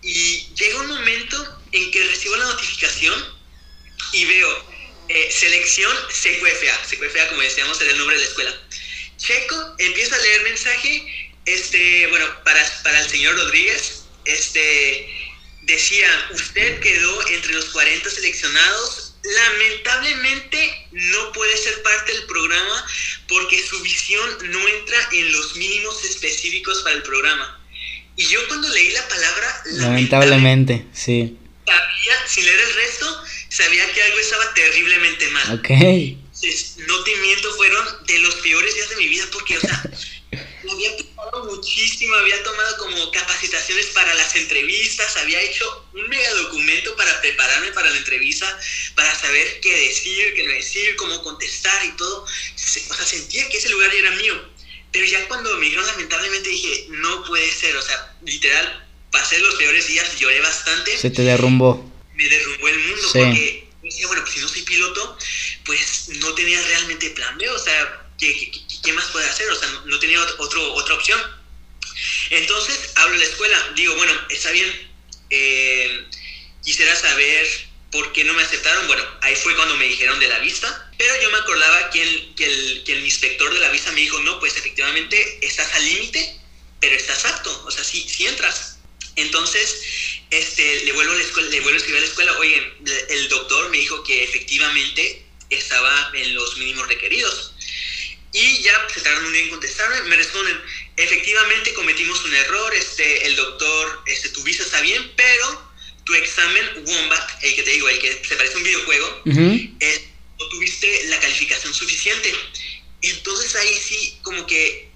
Y 0.02 0.48
llega 0.56 0.80
un 0.80 0.88
momento 0.88 1.62
en 1.72 1.92
que 1.92 2.04
recibo 2.08 2.36
la 2.38 2.46
notificación 2.46 3.43
y 4.14 4.26
veo 4.26 4.66
eh, 5.10 5.30
selección 5.32 5.92
CQFA. 6.08 6.82
CQFA, 6.88 7.30
como 7.30 7.42
decíamos, 7.42 7.82
era 7.82 7.92
el 7.92 7.98
nombre 7.98 8.16
de 8.16 8.22
la 8.22 8.28
escuela. 8.28 8.56
Checo, 9.18 9.76
empiezo 9.80 10.16
a 10.16 10.18
leer 10.20 10.44
mensaje, 10.44 11.32
este, 11.46 12.08
bueno, 12.08 12.26
para, 12.44 12.64
para 12.84 13.00
el 13.02 13.10
señor 13.10 13.36
Rodríguez, 13.36 14.06
este, 14.26 15.10
decía, 15.64 16.08
usted 16.32 16.80
quedó 16.80 17.28
entre 17.30 17.54
los 17.54 17.66
40 17.66 18.10
seleccionados, 18.10 19.16
lamentablemente 19.24 20.88
no 20.92 21.32
puede 21.32 21.56
ser 21.58 21.82
parte 21.84 22.12
del 22.12 22.26
programa 22.26 22.86
porque 23.28 23.66
su 23.66 23.82
visión 23.82 24.30
no 24.52 24.68
entra 24.68 24.98
en 25.14 25.32
los 25.32 25.56
mínimos 25.56 26.04
específicos 26.04 26.82
para 26.84 26.96
el 26.96 27.04
programa. 27.04 27.60
Y 28.16 28.26
yo 28.26 28.46
cuando 28.48 28.68
leí 28.70 28.92
la 28.92 29.08
palabra 29.08 29.62
Lamentablemente, 29.66 30.86
sí. 30.94 31.38
sabía, 31.66 32.28
sin 32.28 32.46
leer 32.46 32.60
el 32.60 32.74
resto, 32.76 33.24
sabía 33.54 33.92
que 33.94 34.02
algo 34.02 34.18
estaba 34.18 34.54
terriblemente 34.56 35.28
mal. 35.30 35.60
Ok. 35.60 35.70
Entonces, 35.70 36.78
no 36.88 37.04
te 37.04 37.16
miento, 37.18 37.54
fueron 37.54 37.86
de 38.08 38.20
los 38.20 38.36
peores 38.36 38.74
días 38.74 38.90
de 38.90 38.96
mi 38.96 39.08
vida 39.08 39.26
porque, 39.32 39.58
o 39.58 39.62
sea, 39.62 39.84
me 40.64 40.72
había 40.72 40.98
tomado 40.98 41.46
muchísimo, 41.46 42.16
había 42.16 42.42
tomado 42.44 42.78
como 42.78 43.12
capacitaciones 43.12 43.88
para 43.88 44.12
las 44.16 44.36
entrevistas, 44.36 45.16
había 45.18 45.40
hecho 45.42 45.86
un 45.94 46.10
mega 46.10 46.34
documento 46.34 46.96
para 46.96 47.22
prepararme 47.22 47.72
para 47.74 47.92
la 47.92 47.98
entrevista, 47.98 48.60
para 48.96 49.14
saber 49.14 49.60
qué 49.62 49.72
decir, 49.88 50.34
qué 50.34 50.48
no 50.48 50.54
decir, 50.54 50.96
cómo 50.96 51.22
contestar 51.22 51.86
y 51.86 51.92
todo. 51.92 52.24
O 52.24 52.96
sea, 52.96 53.06
sentía 53.06 53.48
que 53.50 53.58
ese 53.58 53.70
lugar 53.70 53.92
ya 53.92 54.00
era 54.00 54.12
mío. 54.12 54.52
Pero 54.92 55.06
ya 55.06 55.28
cuando 55.28 55.56
me 55.58 55.66
dijeron 55.66 55.86
lamentablemente 55.86 56.50
dije, 56.50 56.88
no 56.90 57.24
puede 57.26 57.52
ser, 57.52 57.76
o 57.76 57.82
sea, 57.82 58.16
literal, 58.26 58.88
pasé 59.12 59.38
los 59.40 59.56
peores 59.56 59.88
días, 59.88 60.20
lloré 60.20 60.42
bastante 60.42 60.98
Se 60.98 61.12
te 61.12 61.22
derrumbó. 61.22 61.93
Me 62.16 62.30
derrumbó 62.30 62.68
el 62.68 62.80
mundo 62.80 63.10
Sí. 63.12 63.20
porque 63.20 63.68
decía, 63.84 64.08
bueno, 64.08 64.22
pues 64.24 64.34
si 64.36 64.40
no 64.42 64.48
soy 64.48 64.62
piloto, 64.64 65.18
pues 65.66 66.10
no 66.20 66.34
tenía 66.34 66.62
realmente 66.62 67.10
plan 67.12 67.38
B, 67.38 67.50
o 67.50 67.60
sea, 67.60 68.08
¿qué, 68.20 68.34
qué, 68.52 68.52
qué- 68.84 68.94
más 68.94 69.06
puede 69.12 69.28
hacer? 69.30 69.50
O 69.52 69.56
sea, 69.56 69.68
no, 69.70 69.86
no 69.86 70.00
tenía 70.00 70.20
ot- 70.20 70.36
otro, 70.40 70.74
otra 70.74 70.96
opción. 70.96 71.20
Entonces, 72.30 72.92
hablo 72.96 73.16
a 73.16 73.18
la 73.18 73.26
escuela, 73.26 73.72
digo, 73.76 73.96
bueno, 73.96 74.14
está 74.30 74.52
bien, 74.52 74.92
eh, 75.30 76.06
quisiera 76.64 76.96
saber 76.96 77.48
por 77.92 78.12
qué 78.14 78.24
no 78.24 78.34
me 78.34 78.42
aceptaron. 78.44 78.88
Bueno, 78.88 79.04
ahí 79.22 79.36
fue 79.36 79.56
cuando 79.56 79.76
me 79.76 79.86
dijeron 79.86 80.20
de 80.20 80.28
la 80.28 80.40
vista, 80.40 80.92
pero 80.98 81.14
yo 81.22 81.30
me 81.32 81.38
acordaba 81.38 81.90
que 81.92 82.02
el, 82.02 82.34
que 82.36 82.46
el, 82.46 82.84
que 82.86 82.94
el 82.94 83.06
inspector 83.06 83.54
de 83.54 83.60
la 83.60 83.70
vista 83.70 83.92
me 83.92 84.02
dijo, 84.02 84.20
no, 84.22 84.40
pues 84.40 84.56
efectivamente 84.58 85.40
estás 85.46 85.72
al 85.74 85.86
límite, 85.86 86.40
pero 86.80 86.96
estás 86.96 87.26
apto, 87.26 87.64
o 87.66 87.72
sea, 87.72 87.84
sí, 87.84 88.08
sí 88.10 88.26
entras. 88.26 88.78
Entonces, 89.16 90.13
este, 90.38 90.84
le 90.86 90.92
vuelvo, 90.94 91.14
a 91.14 91.16
la 91.16 91.22
escuela, 91.24 91.50
le 91.50 91.60
vuelvo 91.62 91.76
a 91.76 91.78
escribir 91.78 91.98
a 92.00 92.02
la 92.02 92.08
escuela, 92.08 92.38
oye, 92.40 92.74
el 93.10 93.30
doctor 93.30 93.70
me 93.70 93.78
dijo 93.78 94.04
que 94.04 94.24
efectivamente 94.24 95.26
estaba 95.50 96.12
en 96.14 96.34
los 96.34 96.58
mínimos 96.58 96.88
requeridos. 96.88 97.54
Y 98.32 98.64
ya 98.64 98.88
se 98.92 99.02
tardan 99.02 99.26
un 99.26 99.34
día 99.34 99.44
en 99.44 99.50
contestarme, 99.50 100.02
me 100.04 100.16
responden, 100.16 100.60
efectivamente 100.98 101.74
cometimos 101.74 102.24
un 102.26 102.34
error, 102.34 102.74
este, 102.74 103.28
el 103.28 103.36
doctor, 103.36 104.02
este, 104.08 104.30
tu 104.30 104.42
visa 104.44 104.64
está 104.64 104.82
bien, 104.82 105.12
pero 105.16 105.72
tu 106.04 106.16
examen 106.16 106.84
Wombat, 106.84 107.44
el 107.44 107.56
que 107.56 107.64
te 107.64 107.70
digo, 107.72 107.88
el 107.90 108.00
que 108.00 108.24
se 108.28 108.36
parece 108.36 108.56
a 108.56 108.58
un 108.58 108.64
videojuego, 108.64 109.22
Ujú. 109.26 109.76
es, 109.80 110.02
no 110.40 110.48
tuviste 110.50 111.06
la 111.10 111.20
calificación 111.20 111.74
suficiente. 111.74 112.34
Entonces 113.04 113.56
ahí 113.56 113.80
sí, 113.88 114.18
como 114.24 114.48
que 114.48 114.90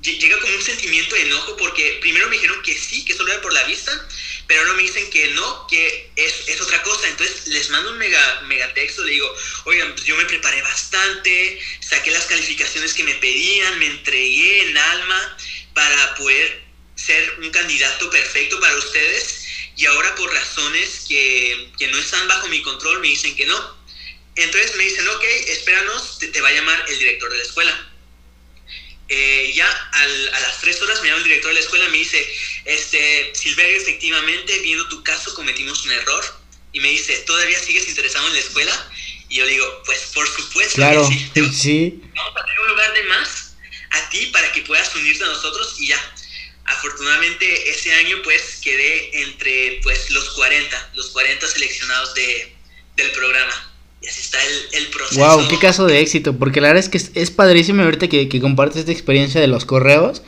lle- 0.00 0.18
llega 0.18 0.38
como 0.38 0.54
un 0.54 0.62
sentimiento 0.62 1.16
de 1.16 1.22
enojo 1.22 1.56
porque 1.56 1.98
primero 2.00 2.28
me 2.28 2.36
dijeron 2.36 2.62
que 2.62 2.78
sí, 2.78 3.04
que 3.04 3.14
solo 3.14 3.32
era 3.32 3.42
por 3.42 3.52
la 3.52 3.64
vista, 3.64 3.90
pero 4.46 4.60
ahora 4.60 4.74
me 4.74 4.82
dicen 4.82 5.08
que 5.10 5.28
no, 5.28 5.66
que 5.66 6.10
es, 6.16 6.48
es 6.48 6.60
otra 6.60 6.82
cosa. 6.82 7.08
Entonces 7.08 7.46
les 7.46 7.70
mando 7.70 7.90
un 7.90 7.98
mega, 7.98 8.42
mega 8.42 8.72
texto, 8.74 9.04
le 9.04 9.12
digo, 9.12 9.34
oigan, 9.64 9.92
pues 9.94 10.04
yo 10.04 10.16
me 10.16 10.24
preparé 10.24 10.60
bastante, 10.62 11.60
saqué 11.80 12.10
las 12.10 12.26
calificaciones 12.26 12.94
que 12.94 13.04
me 13.04 13.14
pedían, 13.14 13.78
me 13.78 13.86
entregué 13.86 14.68
en 14.68 14.76
alma 14.76 15.36
para 15.72 16.14
poder 16.16 16.62
ser 16.94 17.38
un 17.40 17.50
candidato 17.50 18.08
perfecto 18.10 18.60
para 18.60 18.76
ustedes 18.76 19.44
y 19.76 19.86
ahora 19.86 20.14
por 20.14 20.32
razones 20.32 21.04
que, 21.08 21.72
que 21.78 21.88
no 21.88 21.98
están 21.98 22.28
bajo 22.28 22.48
mi 22.48 22.62
control 22.62 23.00
me 23.00 23.08
dicen 23.08 23.34
que 23.34 23.46
no. 23.46 23.84
Entonces 24.36 24.74
me 24.76 24.84
dicen, 24.84 25.06
ok, 25.08 25.24
espéranos, 25.48 26.18
te, 26.18 26.28
te 26.28 26.40
va 26.40 26.48
a 26.48 26.52
llamar 26.52 26.84
el 26.88 26.98
director 26.98 27.30
de 27.30 27.38
la 27.38 27.44
escuela. 27.44 27.93
Eh, 29.08 29.52
ya 29.54 29.66
al- 29.92 30.34
a 30.34 30.40
las 30.40 30.60
tres 30.60 30.80
horas 30.80 31.00
me 31.02 31.08
llama 31.08 31.18
el 31.18 31.24
director 31.24 31.50
de 31.50 31.54
la 31.54 31.60
escuela 31.60 31.84
y 31.86 31.90
me 31.90 31.98
dice, 31.98 32.26
este, 32.64 33.32
Silverio, 33.34 33.76
efectivamente, 33.76 34.58
viendo 34.60 34.88
tu 34.88 35.02
caso 35.04 35.34
cometimos 35.34 35.84
un 35.84 35.92
error. 35.92 36.24
Y 36.72 36.80
me 36.80 36.88
dice, 36.88 37.18
¿todavía 37.20 37.58
sigues 37.60 37.86
interesado 37.88 38.26
en 38.28 38.32
la 38.34 38.40
escuela? 38.40 38.90
Y 39.28 39.36
yo 39.36 39.46
digo, 39.46 39.82
pues 39.86 40.10
por 40.14 40.26
supuesto 40.28 40.74
Claro, 40.76 41.08
que 41.08 41.14
sí. 41.14 41.30
Te- 41.34 41.52
sí. 41.52 42.00
vamos 42.14 42.32
a 42.36 42.44
tener 42.44 42.60
un 42.60 42.68
lugar 42.68 42.92
de 42.94 43.02
más 43.04 43.56
a 43.90 44.08
ti 44.10 44.26
para 44.26 44.50
que 44.52 44.62
puedas 44.62 44.94
unirte 44.96 45.22
a 45.22 45.28
nosotros 45.28 45.76
y 45.78 45.88
ya. 45.88 46.14
Afortunadamente 46.66 47.70
ese 47.70 47.92
año 47.92 48.22
pues 48.22 48.58
quedé 48.62 49.22
entre 49.22 49.80
pues 49.82 50.10
los 50.10 50.30
40, 50.30 50.90
los 50.94 51.10
40 51.10 51.46
seleccionados 51.46 52.14
de, 52.14 52.56
del 52.96 53.10
programa. 53.12 53.73
Y 54.04 54.08
así 54.08 54.20
está 54.20 54.38
el, 54.76 54.86
proceso. 54.88 55.20
Wow, 55.20 55.48
qué 55.48 55.58
caso 55.58 55.86
de 55.86 56.00
éxito, 56.00 56.36
porque 56.36 56.60
la 56.60 56.68
verdad 56.68 56.84
es 56.84 56.88
que 56.90 57.20
es, 57.20 57.30
padrísimo 57.30 57.82
ahorita 57.82 58.08
que, 58.08 58.28
compartes 58.40 58.78
esta 58.80 58.92
experiencia 58.92 59.40
de 59.40 59.46
los 59.46 59.64
correos. 59.64 60.22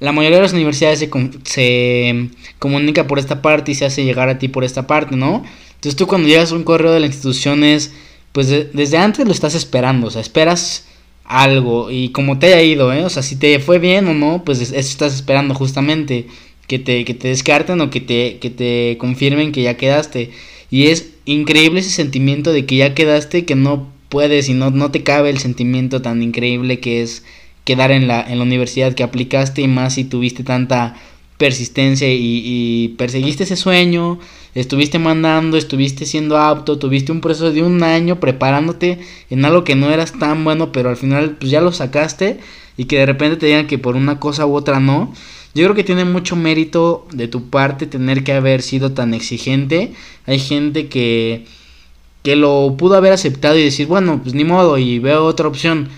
La 0.00 0.10
mayoría 0.10 0.38
de 0.38 0.42
las 0.42 0.52
universidades 0.52 0.98
se, 0.98 1.08
se 1.44 2.28
comunica 2.58 3.06
por 3.06 3.20
esta 3.20 3.40
parte 3.40 3.70
y 3.70 3.74
se 3.76 3.84
hace 3.84 4.04
llegar 4.04 4.28
a 4.28 4.38
ti 4.38 4.48
por 4.48 4.64
esta 4.64 4.88
parte, 4.88 5.14
¿no? 5.14 5.44
Entonces 5.74 5.94
tú 5.96 6.08
cuando 6.08 6.26
llegas 6.28 6.50
a 6.50 6.56
un 6.56 6.64
correo 6.64 6.90
de 6.92 6.98
la 7.00 7.06
institución 7.06 7.62
es, 7.62 7.92
pues 8.32 8.48
de- 8.48 8.64
desde 8.72 8.96
antes 8.98 9.24
lo 9.26 9.32
estás 9.32 9.54
esperando, 9.54 10.08
o 10.08 10.10
sea, 10.10 10.20
esperas 10.20 10.86
algo 11.24 11.90
y 11.92 12.08
como 12.10 12.38
te 12.40 12.46
haya 12.48 12.62
ido, 12.62 12.92
¿eh? 12.92 13.04
O 13.04 13.10
sea, 13.10 13.22
si 13.22 13.36
te 13.36 13.60
fue 13.60 13.78
bien 13.78 14.08
o 14.08 14.14
no, 14.14 14.42
pues 14.44 14.60
es- 14.60 14.70
eso 14.72 14.90
estás 14.90 15.14
esperando 15.14 15.54
justamente, 15.54 16.26
que 16.66 16.78
te, 16.80 17.04
que 17.04 17.14
te 17.14 17.28
descarten 17.28 17.80
o 17.80 17.90
que 17.90 18.00
te, 18.00 18.38
que 18.40 18.50
te 18.50 18.96
confirmen 18.98 19.52
que 19.52 19.62
ya 19.62 19.76
quedaste. 19.76 20.30
Y 20.70 20.88
es 20.88 21.11
increíble 21.24 21.80
ese 21.80 21.90
sentimiento 21.90 22.52
de 22.52 22.66
que 22.66 22.76
ya 22.76 22.94
quedaste, 22.94 23.44
que 23.44 23.54
no 23.54 23.88
puedes 24.08 24.48
y 24.48 24.54
no, 24.54 24.70
no 24.70 24.90
te 24.90 25.02
cabe 25.02 25.30
el 25.30 25.38
sentimiento 25.38 26.02
tan 26.02 26.22
increíble 26.22 26.80
que 26.80 27.02
es 27.02 27.24
quedar 27.64 27.90
en 27.90 28.08
la, 28.08 28.20
en 28.20 28.38
la 28.38 28.44
universidad 28.44 28.94
que 28.94 29.02
aplicaste 29.02 29.62
y 29.62 29.68
más 29.68 29.94
si 29.94 30.04
tuviste 30.04 30.44
tanta 30.44 30.96
persistencia 31.38 32.12
y, 32.12 32.42
y 32.44 32.88
perseguiste 32.98 33.44
ese 33.44 33.56
sueño, 33.56 34.18
estuviste 34.54 34.98
mandando, 34.98 35.56
estuviste 35.56 36.06
siendo 36.06 36.38
apto, 36.38 36.78
tuviste 36.78 37.10
un 37.10 37.20
proceso 37.20 37.52
de 37.52 37.62
un 37.62 37.82
año 37.82 38.20
preparándote 38.20 39.00
en 39.30 39.44
algo 39.44 39.64
que 39.64 39.74
no 39.74 39.90
eras 39.90 40.12
tan 40.18 40.44
bueno, 40.44 40.72
pero 40.72 40.90
al 40.90 40.96
final 40.96 41.36
pues 41.38 41.50
ya 41.50 41.60
lo 41.60 41.72
sacaste 41.72 42.38
y 42.76 42.84
que 42.84 42.98
de 42.98 43.06
repente 43.06 43.36
te 43.36 43.46
digan 43.46 43.66
que 43.66 43.78
por 43.78 43.96
una 43.96 44.20
cosa 44.20 44.46
u 44.46 44.54
otra 44.54 44.80
no. 44.80 45.12
Yo 45.54 45.64
creo 45.64 45.74
que 45.74 45.84
tiene 45.84 46.04
mucho 46.04 46.36
mérito 46.36 47.06
de 47.12 47.28
tu 47.28 47.50
parte 47.50 47.86
tener 47.86 48.24
que 48.24 48.32
haber 48.32 48.62
sido 48.62 48.92
tan 48.92 49.14
exigente. 49.14 49.92
Hay 50.26 50.38
gente 50.38 50.88
que 50.88 51.44
que 52.22 52.36
lo 52.36 52.76
pudo 52.78 52.94
haber 52.94 53.12
aceptado 53.12 53.58
y 53.58 53.64
decir, 53.64 53.86
bueno, 53.86 54.20
pues 54.22 54.34
ni 54.34 54.44
modo 54.44 54.78
y 54.78 54.98
veo 54.98 55.24
otra 55.24 55.48
opción. 55.48 55.88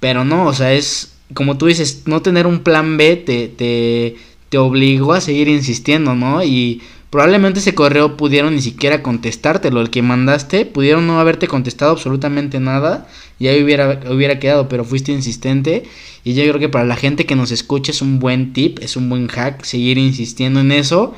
Pero 0.00 0.24
no, 0.24 0.46
o 0.46 0.52
sea, 0.54 0.72
es 0.72 1.14
como 1.34 1.56
tú 1.58 1.66
dices, 1.66 2.02
no 2.06 2.22
tener 2.22 2.46
un 2.46 2.60
plan 2.60 2.96
B 2.96 3.16
te, 3.16 3.48
te, 3.48 4.16
te 4.48 4.58
obligó 4.58 5.12
a 5.14 5.20
seguir 5.20 5.48
insistiendo, 5.48 6.14
¿no? 6.14 6.44
Y 6.44 6.82
probablemente 7.14 7.60
ese 7.60 7.76
correo 7.76 8.16
pudieron 8.16 8.56
ni 8.56 8.60
siquiera 8.60 9.00
contestártelo, 9.00 9.80
el 9.80 9.90
que 9.90 10.02
mandaste, 10.02 10.66
pudieron 10.66 11.06
no 11.06 11.20
haberte 11.20 11.46
contestado 11.46 11.92
absolutamente 11.92 12.58
nada 12.58 13.06
y 13.38 13.46
ahí 13.46 13.62
hubiera, 13.62 14.00
hubiera 14.10 14.40
quedado, 14.40 14.68
pero 14.68 14.84
fuiste 14.84 15.12
insistente 15.12 15.84
y 16.24 16.34
yo 16.34 16.42
creo 16.42 16.58
que 16.58 16.68
para 16.68 16.84
la 16.84 16.96
gente 16.96 17.24
que 17.24 17.36
nos 17.36 17.52
escucha 17.52 17.92
es 17.92 18.02
un 18.02 18.18
buen 18.18 18.52
tip, 18.52 18.80
es 18.80 18.96
un 18.96 19.08
buen 19.08 19.28
hack, 19.28 19.62
seguir 19.62 19.96
insistiendo 19.96 20.58
en 20.58 20.72
eso. 20.72 21.14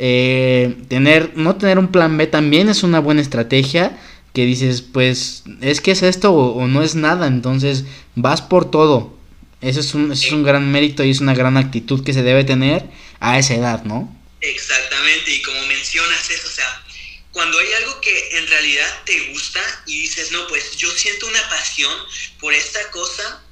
Eh, 0.00 0.76
tener, 0.88 1.30
no 1.36 1.54
tener 1.54 1.78
un 1.78 1.86
plan 1.86 2.16
B 2.16 2.26
también 2.26 2.68
es 2.68 2.82
una 2.82 2.98
buena 2.98 3.20
estrategia 3.20 3.96
que 4.32 4.44
dices, 4.44 4.82
pues 4.82 5.44
es 5.60 5.80
que 5.80 5.92
es 5.92 6.02
esto 6.02 6.34
o, 6.34 6.66
no 6.66 6.82
es 6.82 6.96
nada, 6.96 7.28
entonces 7.28 7.84
vas 8.16 8.42
por 8.42 8.68
todo. 8.72 9.14
Eso 9.60 9.78
es, 9.78 9.94
un, 9.94 10.10
eso 10.10 10.26
es 10.26 10.32
un 10.32 10.42
gran 10.42 10.72
mérito 10.72 11.04
y 11.04 11.10
es 11.10 11.20
una 11.20 11.34
gran 11.36 11.56
actitud 11.56 12.02
que 12.02 12.12
se 12.12 12.24
debe 12.24 12.42
tener 12.42 12.86
a 13.20 13.38
esa 13.38 13.54
edad, 13.54 13.84
¿no? 13.84 14.17
Exactamente, 14.40 15.30
y 15.32 15.42
como 15.42 15.66
mencionas 15.66 16.30
eso, 16.30 16.46
o 16.46 16.50
sea, 16.50 16.84
cuando 17.32 17.58
hay 17.58 17.72
algo 17.74 18.00
que 18.00 18.38
en 18.38 18.46
realidad 18.46 19.02
te 19.04 19.18
gusta 19.32 19.82
y 19.86 20.02
dices, 20.02 20.30
no, 20.30 20.46
pues 20.48 20.76
yo 20.76 20.90
siento 20.92 21.26
una 21.26 21.48
pasión 21.48 21.92
por 22.38 22.54
esta 22.54 22.90
cosa, 22.90 23.42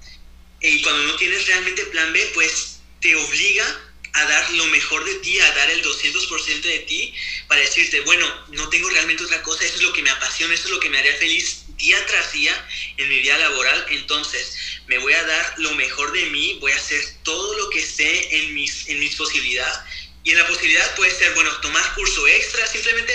y 0.60 0.82
cuando 0.82 1.04
no 1.04 1.16
tienes 1.16 1.46
realmente 1.46 1.84
plan 1.86 2.12
B, 2.12 2.30
pues 2.34 2.78
te 3.00 3.14
obliga 3.14 3.82
a 4.12 4.24
dar 4.24 4.50
lo 4.52 4.64
mejor 4.66 5.04
de 5.04 5.16
ti, 5.16 5.38
a 5.38 5.52
dar 5.52 5.70
el 5.70 5.82
200% 5.82 6.62
de 6.62 6.78
ti, 6.80 7.14
para 7.48 7.60
decirte, 7.60 8.00
bueno, 8.00 8.26
no 8.52 8.68
tengo 8.70 8.88
realmente 8.88 9.24
otra 9.24 9.42
cosa, 9.42 9.64
eso 9.64 9.76
es 9.76 9.82
lo 9.82 9.92
que 9.92 10.02
me 10.02 10.10
apasiona, 10.10 10.54
eso 10.54 10.64
es 10.64 10.70
lo 10.70 10.80
que 10.80 10.88
me 10.88 10.98
haría 10.98 11.14
feliz 11.16 11.64
día 11.76 12.04
tras 12.06 12.32
día 12.32 12.68
en 12.96 13.08
mi 13.08 13.18
vida 13.20 13.36
laboral, 13.36 13.86
entonces 13.90 14.56
me 14.86 14.98
voy 14.98 15.12
a 15.12 15.22
dar 15.22 15.54
lo 15.58 15.74
mejor 15.74 16.12
de 16.12 16.26
mí, 16.26 16.56
voy 16.60 16.72
a 16.72 16.76
hacer 16.76 17.04
todo 17.22 17.58
lo 17.58 17.68
que 17.68 17.80
esté 17.80 18.38
en 18.38 18.54
mis, 18.54 18.88
en 18.88 18.98
mis 19.00 19.14
posibilidades, 19.16 19.78
y 20.26 20.32
en 20.32 20.38
la 20.38 20.46
posibilidad 20.48 20.94
puede 20.96 21.12
ser, 21.12 21.32
bueno, 21.34 21.50
tomar 21.62 21.94
curso 21.94 22.26
extra 22.26 22.66
simplemente, 22.66 23.12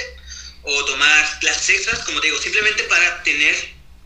o 0.64 0.86
tomar 0.86 1.40
clases 1.42 1.70
extras, 1.70 2.00
como 2.06 2.22
te 2.22 2.28
digo, 2.28 2.40
simplemente 2.40 2.84
para 2.84 3.22
tener 3.22 3.54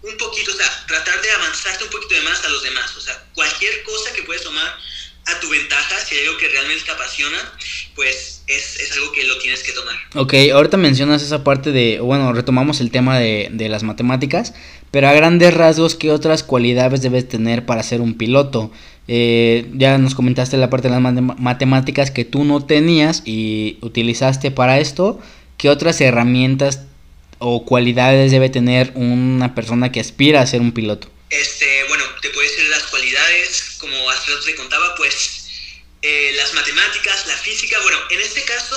un 0.02 0.18
poquito, 0.18 0.52
o 0.52 0.56
sea, 0.56 0.86
tratar 0.88 1.22
de 1.22 1.32
avanzarte 1.32 1.84
un 1.84 1.92
poquito 1.92 2.16
de 2.16 2.22
más 2.22 2.44
a 2.44 2.50
los 2.50 2.64
demás, 2.64 2.96
o 2.98 3.02
sea, 3.02 3.24
cualquier 3.36 3.84
cosa 3.84 4.12
que 4.12 4.24
puedes 4.24 4.42
tomar 4.42 4.76
a 5.28 5.40
tu 5.40 5.50
ventaja, 5.50 6.00
si 6.04 6.16
hay 6.16 6.26
algo 6.26 6.38
que 6.38 6.48
realmente 6.48 6.84
te 6.84 6.92
apasiona, 6.92 7.38
pues 7.94 8.42
es, 8.48 8.80
es 8.80 8.92
algo 8.94 9.12
que 9.12 9.24
lo 9.26 9.38
tienes 9.38 9.62
que 9.62 9.72
tomar. 9.72 9.96
Ok, 10.16 10.34
ahorita 10.52 10.78
mencionas 10.78 11.22
esa 11.22 11.44
parte 11.44 11.72
de, 11.72 12.00
bueno, 12.00 12.34
retomamos 12.34 12.80
el 12.80 12.90
tema 12.90 13.20
de, 13.20 13.50
de 13.52 13.70
las 13.70 13.84
matemáticas, 13.84 14.56
pero 14.90 15.08
a 15.08 15.14
grandes 15.14 15.54
rasgos, 15.54 15.94
¿qué 15.94 16.10
otras 16.12 16.42
cualidades 16.42 17.04
debes 17.04 17.28
tener 17.28 17.68
para 17.68 17.84
ser 17.84 18.02
un 18.02 18.18
piloto? 18.18 18.72
Eh, 19.08 19.70
ya 19.74 19.98
nos 19.98 20.16
comentaste 20.16 20.58
la 20.58 20.70
parte 20.70 20.88
de 20.88 20.94
las 20.94 21.02
mate- 21.02 21.22
matemáticas 21.22 22.10
que 22.12 22.26
tú 22.26 22.44
no 22.44 22.66
tenías 22.66 23.22
y 23.26 23.78
utilizaste 23.82 24.52
para 24.52 24.80
esto. 24.80 25.20
¿Qué 25.58 25.70
otras 25.70 26.02
herramientas 26.02 26.82
o 27.40 27.66
cualidades 27.66 28.32
debe 28.32 28.50
tener 28.50 28.92
una 28.96 29.54
persona 29.54 29.92
que 29.92 30.00
aspira 30.00 30.42
a 30.42 30.48
ser 30.48 30.62
un 30.62 30.72
piloto? 30.72 31.10
Este, 31.30 31.84
bueno, 31.88 32.04
te 32.22 32.30
puedo 32.30 32.48
decir 32.50 32.68
las 32.70 32.84
cualidades, 32.84 33.78
como 33.80 34.10
hace 34.10 34.32
te 34.46 34.56
contaba, 34.56 34.96
pues 34.96 35.48
eh, 36.02 36.32
las 36.36 36.54
matemáticas, 36.54 37.28
la 37.28 37.36
física. 37.36 37.78
Bueno, 37.84 37.98
en 38.10 38.22
este 38.22 38.44
caso 38.44 38.76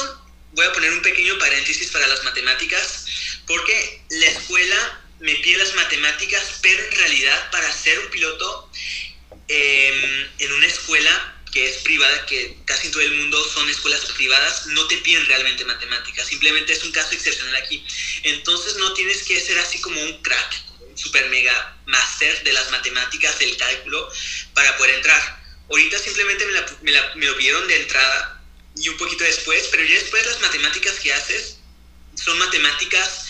voy 0.55 0.67
a 0.67 0.73
poner 0.73 0.93
un 0.93 1.03
pequeño 1.03 1.38
paréntesis 1.38 1.88
para 1.91 2.07
las 2.07 2.25
matemáticas, 2.25 3.07
porque 3.46 4.00
la 4.11 4.27
escuela 4.27 4.77
me 5.21 5.35
pide 5.37 5.59
las 5.59 5.75
matemáticas, 5.75 6.59
pero 6.63 6.83
en 6.85 6.96
realidad 6.98 7.50
para 7.50 7.71
ser 7.73 7.98
un 7.98 8.11
piloto 8.11 8.71
eh, 9.49 10.31
en 10.38 10.53
una 10.53 10.67
escuela 10.67 11.35
que 11.53 11.67
es 11.67 11.79
privada, 11.79 12.27
que 12.27 12.59
casi 12.67 12.87
en 12.87 12.92
todo 12.92 13.03
el 13.03 13.13
mundo 13.15 13.42
son 13.44 13.69
escuelas 13.71 14.05
privadas, 14.13 14.67
no 14.67 14.87
te 14.87 14.99
piden 14.99 15.25
realmente 15.27 15.65
matemáticas, 15.65 16.29
simplemente 16.29 16.73
es 16.75 16.85
un 16.85 16.92
caso 16.92 17.13
excepcional 17.15 17.57
aquí. 17.57 17.85
Entonces 18.23 18.77
no 18.77 18.92
tienes 18.92 19.23
que 19.23 19.40
ser 19.40 19.59
así 19.59 19.81
como 19.81 20.03
un 20.03 20.21
crack, 20.23 20.63
un 20.81 20.96
super 20.99 21.29
mega 21.31 21.77
master 21.87 22.42
de 22.44 22.53
las 22.53 22.71
matemáticas, 22.71 23.38
del 23.38 23.57
cálculo, 23.57 24.09
para 24.53 24.77
poder 24.77 24.96
entrar. 24.96 25.38
Ahorita 25.71 25.99
simplemente 25.99 26.44
me, 26.46 26.53
la- 26.53 26.67
me 26.83 26.92
la- 26.92 27.13
me 27.15 27.27
lo 27.27 27.37
pidieron 27.37 27.67
de 27.67 27.77
entrada 27.77 28.42
y 28.77 28.88
un 28.88 28.96
poquito 28.99 29.25
después, 29.25 29.69
pero 29.71 29.85
ya 29.85 29.94
después 29.94 30.27
las 30.27 30.40
matemáticas 30.40 30.99
que 31.01 31.13
haces 31.13 31.57
son 32.15 32.38
matemáticas 32.38 33.25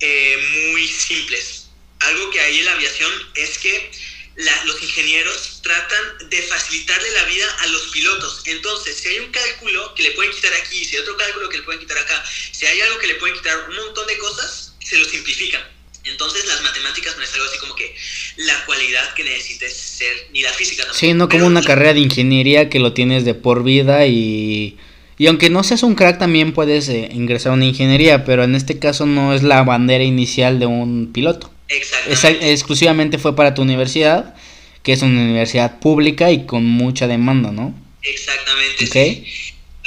eh, 0.00 0.70
muy 0.72 0.86
simples. 0.86 1.68
Algo 2.00 2.30
que 2.30 2.40
hay 2.40 2.58
en 2.58 2.64
la 2.66 2.72
aviación 2.72 3.12
es 3.34 3.58
que 3.58 3.90
la- 4.36 4.64
los 4.64 4.82
ingenieros 4.82 5.60
tratan 5.62 6.28
de 6.28 6.42
facilitarle 6.42 7.10
la 7.12 7.24
vida 7.24 7.46
a 7.60 7.66
los 7.68 7.82
pilotos. 7.88 8.42
Entonces, 8.46 8.96
si 8.96 9.08
hay 9.08 9.18
un 9.20 9.30
cálculo 9.30 9.94
que 9.94 10.02
le 10.02 10.10
pueden 10.12 10.32
quitar 10.32 10.52
aquí, 10.54 10.84
si 10.84 10.96
hay 10.96 11.02
otro 11.02 11.16
cálculo 11.16 11.48
que 11.48 11.58
le 11.58 11.62
pueden 11.62 11.80
quitar 11.80 11.98
acá, 11.98 12.24
si 12.52 12.66
hay 12.66 12.80
algo 12.80 12.98
que 12.98 13.06
le 13.06 13.14
pueden 13.16 13.36
quitar 13.36 13.68
un 13.68 13.76
montón 13.76 14.06
de 14.06 14.18
cosas, 14.18 14.74
se 14.80 14.96
lo 14.98 15.04
simplifican. 15.04 15.62
Entonces, 16.04 16.46
las 16.46 16.60
matemáticas 16.62 17.16
no 17.16 17.22
es 17.22 17.32
algo 17.32 17.46
así 17.46 17.58
como 17.58 17.74
que 17.74 17.94
la 18.36 18.64
cualidad 18.66 19.14
que 19.14 19.24
necesites 19.24 19.74
ser, 19.74 20.28
ni 20.32 20.42
la 20.42 20.52
física 20.52 20.82
tampoco. 20.82 20.98
Sí, 20.98 21.14
no 21.14 21.28
como 21.30 21.46
una 21.46 21.62
carrera 21.62 21.94
de 21.94 22.00
ingeniería 22.00 22.68
que 22.68 22.78
lo 22.78 22.92
tienes 22.92 23.24
de 23.24 23.34
por 23.34 23.64
vida 23.64 24.06
y... 24.06 24.76
Y 25.16 25.28
aunque 25.28 25.48
no 25.48 25.62
seas 25.62 25.84
un 25.84 25.94
crack 25.94 26.18
también 26.18 26.52
puedes 26.52 26.88
eh, 26.88 27.08
ingresar 27.12 27.52
a 27.52 27.54
una 27.54 27.66
ingeniería, 27.66 28.24
pero 28.24 28.42
en 28.42 28.56
este 28.56 28.80
caso 28.80 29.06
no 29.06 29.32
es 29.32 29.44
la 29.44 29.62
bandera 29.62 30.02
inicial 30.02 30.58
de 30.58 30.66
un 30.66 31.12
piloto. 31.12 31.53
Exactamente. 31.76 32.12
Esa- 32.12 32.50
exclusivamente 32.52 33.18
fue 33.18 33.34
para 33.36 33.54
tu 33.54 33.62
universidad, 33.62 34.34
que 34.82 34.92
es 34.92 35.02
una 35.02 35.20
universidad 35.22 35.78
pública 35.80 36.30
y 36.30 36.46
con 36.46 36.64
mucha 36.64 37.06
demanda, 37.06 37.50
¿no? 37.50 37.74
Exactamente. 38.02 38.84
Ok. 38.84 38.92
sí. 38.92 39.24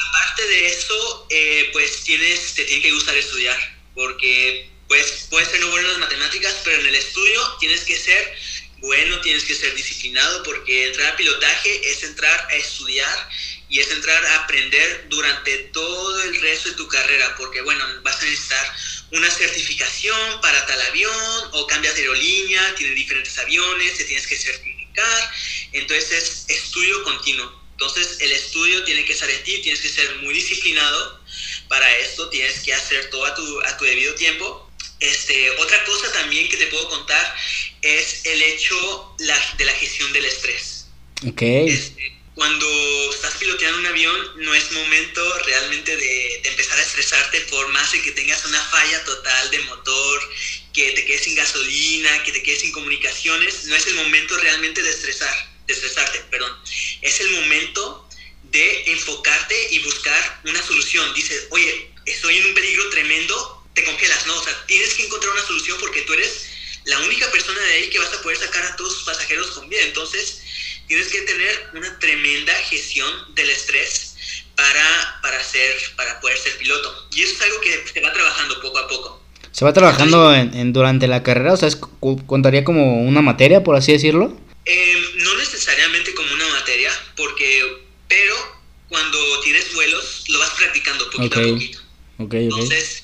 Aparte 0.09 0.47
de 0.47 0.67
eso, 0.67 1.27
eh, 1.29 1.69
pues 1.73 2.03
tienes, 2.03 2.53
te 2.55 2.63
tiene 2.63 2.81
que 2.81 2.91
gustar 2.91 3.15
estudiar, 3.15 3.57
porque 3.93 4.69
pues 4.87 5.27
puedes 5.29 5.49
ser 5.49 5.59
no 5.59 5.69
bueno 5.69 5.85
en 5.87 5.99
las 5.99 6.09
matemáticas, 6.09 6.61
pero 6.63 6.79
en 6.79 6.87
el 6.87 6.95
estudio 6.95 7.41
tienes 7.59 7.81
que 7.83 7.95
ser 7.97 8.35
bueno, 8.79 9.19
tienes 9.21 9.43
que 9.43 9.55
ser 9.55 9.73
disciplinado, 9.75 10.43
porque 10.43 10.87
entrar 10.87 11.13
a 11.13 11.15
pilotaje 11.17 11.89
es 11.89 12.03
entrar 12.03 12.47
a 12.49 12.55
estudiar 12.55 13.29
y 13.69 13.79
es 13.79 13.89
entrar 13.91 14.23
a 14.23 14.43
aprender 14.43 15.07
durante 15.09 15.57
todo 15.73 16.23
el 16.23 16.39
resto 16.41 16.69
de 16.69 16.75
tu 16.75 16.87
carrera, 16.87 17.35
porque 17.37 17.61
bueno, 17.61 17.83
vas 18.03 18.21
a 18.21 18.25
necesitar 18.25 18.75
una 19.11 19.29
certificación 19.31 20.41
para 20.41 20.65
tal 20.65 20.81
avión 20.81 21.13
o 21.53 21.67
cambias 21.67 21.95
de 21.95 22.01
aerolínea, 22.01 22.75
tienes 22.75 22.95
diferentes 22.95 23.37
aviones, 23.39 23.97
te 23.97 24.03
tienes 24.03 24.27
que 24.27 24.35
certificar, 24.35 25.31
entonces 25.73 26.11
es 26.11 26.45
estudio 26.49 27.03
continuo. 27.03 27.67
Entonces 27.71 28.17
el 28.21 28.31
estudio 28.31 28.83
tiene 28.85 29.05
que 29.05 29.13
estar 29.13 29.29
en 29.29 29.43
ti, 29.43 29.59
tienes 29.61 29.81
que 29.81 29.89
ser 29.89 30.15
muy 30.17 30.33
disciplinado 30.33 31.21
para 31.67 31.87
esto, 31.99 32.27
tienes 32.29 32.59
que 32.61 32.73
hacer 32.73 33.09
todo 33.11 33.25
a 33.25 33.35
tu, 33.35 33.61
a 33.61 33.77
tu 33.77 33.85
debido 33.85 34.15
tiempo. 34.15 34.69
Este, 34.99 35.51
otra 35.51 35.83
cosa 35.85 36.11
también 36.11 36.49
que 36.49 36.57
te 36.57 36.65
puedo 36.67 36.89
contar 36.89 37.35
es 37.83 38.25
el 38.25 38.41
hecho 38.41 39.15
la- 39.19 39.53
de 39.57 39.65
la 39.65 39.73
gestión 39.73 40.11
del 40.11 40.25
estrés. 40.25 40.87
Ok. 41.27 41.41
Este, 41.43 42.16
cuando 42.37 42.67
estás 43.11 43.33
piloteando 43.37 43.79
un 43.79 43.87
avión, 43.87 44.31
no 44.35 44.53
es 44.53 44.71
momento 44.71 45.39
realmente 45.39 45.97
de, 45.97 46.41
empezar 46.43 46.77
a 46.77 46.83
estresarte 46.83 47.41
por 47.49 47.67
más 47.69 47.91
de 47.91 47.99
que 48.03 48.11
tengas 48.11 48.45
una 48.45 48.61
falla 48.61 49.03
total 49.05 49.49
de 49.49 49.57
motor, 49.61 50.29
que 50.71 50.91
te 50.91 51.03
quedes 51.03 51.23
sin 51.23 51.33
gasolina, 51.33 52.23
que 52.23 52.31
te 52.31 52.43
quedes 52.43 52.59
sin 52.59 52.71
comunicaciones. 52.71 53.63
No 53.63 53.75
es 53.75 53.87
el 53.87 53.95
momento 53.95 54.37
realmente 54.37 54.83
de 54.83 54.89
estresar, 54.91 55.33
de 55.65 55.73
estresarte, 55.73 56.19
perdón. 56.29 56.55
Es 57.01 57.19
el 57.21 57.31
momento 57.31 58.07
de 58.43 58.83
enfocarte 58.91 59.69
y 59.71 59.79
buscar 59.79 60.41
una 60.43 60.61
solución. 60.61 61.11
Dices, 61.15 61.47
oye, 61.49 61.91
estoy 62.05 62.37
en 62.37 62.45
un 62.45 62.53
peligro 62.53 62.87
tremendo, 62.91 63.67
te 63.73 63.83
congelas, 63.83 64.27
¿no? 64.27 64.37
O 64.37 64.43
sea, 64.43 64.55
tienes 64.67 64.93
que 64.93 65.05
encontrar 65.05 65.33
una 65.33 65.47
solución 65.47 65.79
porque 65.79 66.03
tú 66.03 66.13
eres 66.13 66.45
la 66.83 66.99
única 66.99 67.31
persona 67.31 67.59
de 67.61 67.73
ahí 67.73 67.89
que 67.89 67.97
vas 67.97 68.13
a 68.13 68.21
poder 68.21 68.37
sacar 68.37 68.63
a 68.63 68.75
todos 68.75 68.93
sus 68.93 69.05
pasajeros 69.05 69.47
con 69.47 69.67
vida. 69.67 69.81
Entonces, 69.81 70.43
tienes 70.87 71.07
que 71.09 71.21
tener 71.21 71.69
una 71.73 71.99
tremenda 71.99 72.53
gestión 72.69 73.09
del 73.35 73.49
estrés 73.49 74.15
para, 74.55 75.19
para, 75.21 75.43
ser, 75.43 75.75
para 75.95 76.19
poder 76.19 76.37
ser 76.37 76.57
piloto. 76.57 77.07
Y 77.13 77.23
eso 77.23 77.33
es 77.35 77.41
algo 77.41 77.61
que 77.61 77.83
se 77.93 78.01
va 78.01 78.11
trabajando 78.13 78.59
poco 78.61 78.77
a 78.79 78.87
poco. 78.87 79.23
¿Se 79.51 79.65
va 79.65 79.73
trabajando 79.73 80.33
en, 80.35 80.53
en- 80.55 80.73
durante 80.73 81.07
la 81.07 81.23
carrera? 81.23 81.53
O 81.53 81.57
sea, 81.57 81.67
¿es 81.67 81.77
¿contaría 82.25 82.63
como 82.63 83.01
una 83.01 83.21
materia, 83.21 83.63
por 83.63 83.75
así 83.75 83.91
decirlo? 83.91 84.37
Eh, 84.65 84.95
no 85.17 85.35
necesariamente 85.35 86.13
como 86.13 86.31
una 86.33 86.47
materia, 86.49 86.91
porque, 87.15 87.63
pero 88.07 88.35
cuando 88.89 89.17
tienes 89.41 89.73
vuelos, 89.73 90.25
lo 90.29 90.39
vas 90.39 90.51
practicando 90.51 91.09
poquito 91.09 91.39
Ok. 91.39 91.45
a 91.45 91.49
poquito. 91.49 91.79
Ok, 92.19 92.25
ok. 92.27 92.33
Entonces, 92.33 93.03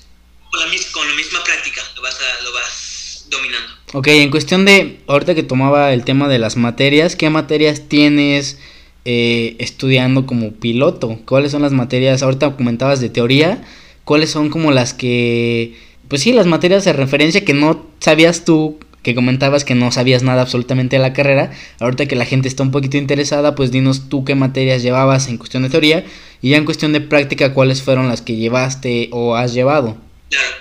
con 0.52 0.60
la, 0.60 0.78
con 0.92 1.08
la 1.10 1.16
misma 1.16 1.44
práctica 1.44 1.82
lo 1.96 2.02
vas, 2.02 2.20
a- 2.20 2.42
lo 2.42 2.52
vas 2.54 3.26
dominando. 3.30 3.74
Ok, 3.96 4.08
en 4.08 4.32
cuestión 4.32 4.66
de, 4.66 4.98
ahorita 5.06 5.36
que 5.36 5.44
tomaba 5.44 5.94
el 5.94 6.04
tema 6.04 6.28
de 6.28 6.40
las 6.40 6.58
materias, 6.58 7.16
¿qué 7.16 7.30
materias 7.30 7.84
tienes 7.88 8.58
eh, 9.06 9.56
estudiando 9.60 10.26
como 10.26 10.52
piloto? 10.52 11.20
¿Cuáles 11.28 11.52
son 11.52 11.62
las 11.62 11.74
materias? 11.74 12.24
Ahorita 12.24 12.56
comentabas 12.56 13.02
de 13.02 13.10
teoría, 13.10 13.64
¿cuáles 14.04 14.32
son 14.32 14.50
como 14.50 14.72
las 14.72 14.96
que, 14.96 15.78
pues 16.08 16.24
sí, 16.24 16.34
las 16.34 16.48
materias 16.48 16.84
de 16.86 16.94
referencia 16.94 17.46
que 17.46 17.54
no 17.54 17.86
sabías 18.00 18.46
tú, 18.46 18.80
que 19.04 19.14
comentabas 19.14 19.64
que 19.64 19.76
no 19.76 19.92
sabías 19.92 20.24
nada 20.24 20.42
absolutamente 20.42 20.96
de 20.96 21.02
la 21.04 21.14
carrera? 21.14 21.52
Ahorita 21.80 22.08
que 22.08 22.16
la 22.16 22.26
gente 22.26 22.48
está 22.48 22.64
un 22.64 22.72
poquito 22.72 22.98
interesada, 22.98 23.54
pues 23.54 23.70
dinos 23.70 24.10
tú 24.10 24.26
qué 24.26 24.34
materias 24.34 24.82
llevabas 24.82 25.28
en 25.28 25.38
cuestión 25.38 25.62
de 25.62 25.70
teoría 25.70 26.04
y 26.42 26.50
ya 26.50 26.58
en 26.58 26.66
cuestión 26.66 26.94
de 26.94 27.02
práctica, 27.02 27.54
¿cuáles 27.54 27.84
fueron 27.84 28.08
las 28.08 28.24
que 28.24 28.38
llevaste 28.38 29.10
o 29.12 29.36
has 29.36 29.54
llevado? 29.54 29.98
Claro. 30.32 30.56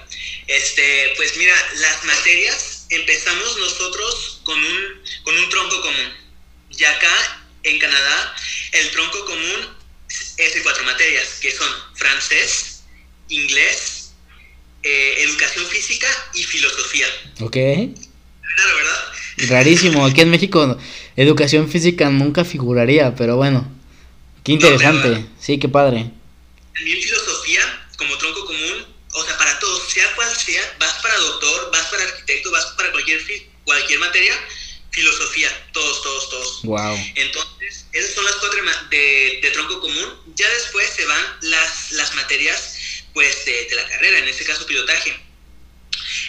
Este, 0.48 0.82
pues 1.16 1.32
mira, 1.38 1.54
las 1.80 2.04
materias 2.04 2.71
empezamos 2.96 3.56
nosotros 3.58 4.40
con 4.44 4.58
un, 4.58 5.02
con 5.24 5.36
un 5.36 5.48
tronco 5.48 5.80
común. 5.80 6.12
Y 6.70 6.84
acá, 6.84 7.42
en 7.64 7.78
Canadá, 7.78 8.34
el 8.72 8.90
tronco 8.90 9.24
común 9.24 9.68
es 10.36 10.54
de 10.54 10.62
cuatro 10.62 10.84
materias, 10.84 11.38
que 11.40 11.50
son 11.50 11.68
francés, 11.94 12.82
inglés, 13.28 14.12
eh, 14.82 15.14
educación 15.24 15.66
física 15.66 16.06
y 16.34 16.42
filosofía. 16.44 17.06
Ok. 17.40 17.52
Claro, 17.52 18.76
¿verdad? 18.76 19.12
Rarísimo, 19.48 20.04
aquí 20.04 20.20
en 20.20 20.30
México 20.30 20.78
educación 21.16 21.68
física 21.70 22.10
nunca 22.10 22.44
figuraría, 22.44 23.14
pero 23.14 23.36
bueno, 23.36 23.66
qué 24.44 24.52
No, 24.54 24.58
pero- 24.60 24.74
interesante, 24.74 25.26
sí, 25.40 25.58
qué 25.58 25.68
padre. 25.68 26.10
También 26.74 27.00
filosofía 27.00 27.86
como 27.96 28.16
tronco 28.18 28.44
común, 28.46 28.86
o 29.12 29.24
sea, 29.24 29.36
para 29.38 29.58
todos, 29.58 29.90
sea 29.90 30.14
cual 30.14 30.34
sea, 30.36 30.76
vas 30.78 30.94
para 31.02 31.16
doctor, 31.16 31.70
vas 31.70 31.86
para 31.86 32.02
arquitecto, 32.04 32.50
vas 32.50 32.64
para 32.76 32.90
cualquier, 32.92 33.20
cualquier 33.64 33.98
materia, 33.98 34.38
filosofía, 34.90 35.70
todos, 35.72 36.02
todos, 36.02 36.30
todos. 36.30 36.62
Wow. 36.64 36.96
Entonces, 37.16 37.86
esas 37.92 38.14
son 38.14 38.24
las 38.24 38.34
cuatro 38.36 38.62
de, 38.90 39.38
de 39.42 39.50
tronco 39.50 39.80
común. 39.80 40.34
Ya 40.34 40.48
después 40.50 40.88
se 40.90 41.04
van 41.04 41.36
las, 41.42 41.92
las 41.92 42.14
materias 42.14 42.76
pues, 43.14 43.44
de, 43.44 43.64
de 43.66 43.74
la 43.76 43.88
carrera, 43.88 44.18
en 44.18 44.28
este 44.28 44.44
caso 44.44 44.66
pilotaje. 44.66 45.18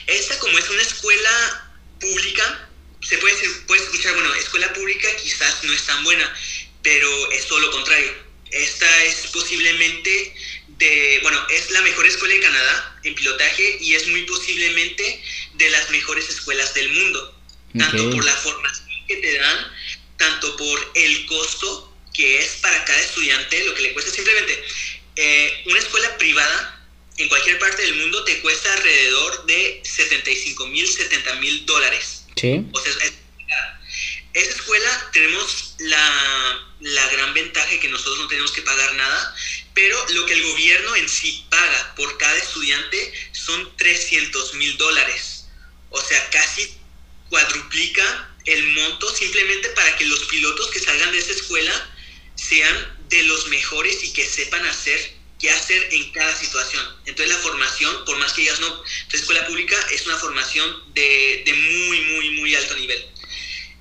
Esta, 0.08 0.38
como 0.40 0.58
es 0.58 0.70
una 0.70 0.82
escuela 0.82 1.76
pública, 2.00 2.70
se 3.02 3.18
puede, 3.18 3.36
decir- 3.36 3.66
puede 3.66 3.84
escuchar, 3.84 4.14
bueno, 4.14 4.34
escuela 4.36 4.72
pública 4.74 5.08
quizás 5.22 5.64
no 5.64 5.74
es 5.74 5.86
tan 5.86 6.04
buena, 6.04 6.34
pero 6.82 7.32
es 7.32 7.48
todo 7.48 7.60
lo 7.60 7.72
contrario. 7.72 8.14
Esta 8.52 9.04
es 9.04 9.28
posiblemente 9.34 10.36
de, 10.84 11.20
bueno, 11.22 11.40
es 11.50 11.72
la 11.72 11.82
mejor 11.82 12.06
escuela 12.06 12.34
de 12.36 12.42
Canadá 12.42 13.00
en 13.04 13.16
pilotaje 13.16 13.78
y 13.82 13.96
es 13.96 14.08
muy 14.08 14.24
posiblemente 14.24 15.24
de 15.54 15.70
las 15.70 15.90
mejores 15.90 16.30
escuelas 16.30 16.74
del 16.74 16.90
mundo 16.90 17.40
tanto 17.78 18.06
Ok. 18.08 18.14
por 18.16 18.24
la 18.26 18.36
formación 18.36 18.88
que 19.08 19.16
te 19.18 19.38
dan, 19.40 19.72
tanto 20.18 20.56
por 20.58 20.92
el 20.96 21.26
costo 21.26 21.92
que 22.14 22.38
es 22.40 22.58
para 22.62 22.86
cada 22.86 23.00
estudiante, 23.02 23.64
lo 23.66 23.74
que 23.74 23.82
le 23.82 23.94
cuesta 23.94 24.12
simplemente. 24.12 24.64
eh, 25.16 25.64
una 25.68 25.78
escuela 25.80 26.18
privada 26.18 26.86
en 27.18 27.30
cualquier 27.30 27.60
parte 27.60 27.82
del 27.84 27.96
mundo 27.96 28.24
te 28.24 28.40
cuesta 28.42 28.74
alrededor 28.74 29.46
de 29.46 29.80
75 29.84 30.66
mil, 30.68 30.88
70 30.88 31.36
mil 31.36 31.66
dólares. 31.68 32.24
Sí. 32.36 32.66
O 32.72 32.80
sea, 32.82 32.92
es- 32.92 32.98
es- 33.04 33.14
esa 34.34 34.50
escuela 34.58 35.10
tenemos 35.14 35.76
la, 35.80 36.68
la 36.80 37.08
gran 37.10 37.34
ventaja 37.36 37.80
que 37.80 37.88
nosotros 37.90 38.18
no 38.20 38.28
tenemos 38.28 38.52
que 38.52 38.62
pagar 38.64 38.94
nada, 38.96 39.36
pero 39.74 40.06
lo 40.10 40.26
que 40.26 40.34
el 40.34 40.44
gobierno 40.44 40.96
en 40.96 41.10
sí 41.10 41.46
paga 41.50 41.96
por 41.96 42.18
cada 42.18 42.38
estudiante 42.38 43.14
son 43.32 43.76
300 43.78 44.54
mil 44.56 44.78
dólares. 44.78 45.46
O 45.90 46.02
sea, 46.02 46.30
casi 46.30 46.76
cuadruplica 47.30 48.36
el 48.46 48.64
monto 48.74 49.16
simplemente 49.16 49.70
para 49.70 49.96
que 49.98 50.06
los 50.06 50.26
pilotos 50.26 50.70
que 50.72 50.80
salgan 50.80 51.12
de 51.12 51.20
esa 51.20 51.32
escuela 51.32 51.96
sean 52.36 53.08
de 53.10 53.24
los 53.24 53.48
mejores 53.48 54.04
y 54.04 54.14
que 54.14 54.26
sepan 54.26 54.66
hacer 54.66 55.16
qué 55.40 55.50
hacer 55.52 55.90
en 55.92 56.12
cada 56.12 56.36
situación. 56.36 56.84
Entonces 57.06 57.36
la 57.36 57.42
formación, 57.42 58.06
por 58.06 58.18
más 58.18 58.34
que 58.34 58.44
ellas 58.44 58.60
no, 58.60 58.84
la 59.12 59.20
escuela 59.20 59.46
pública 59.48 59.76
es 59.92 60.06
una 60.06 60.18
formación 60.18 60.94
de, 60.94 61.44
de 61.46 61.54
muy, 61.54 62.02
muy, 62.02 62.30
muy 62.32 62.56
alto 62.56 62.76
nivel. 62.76 63.10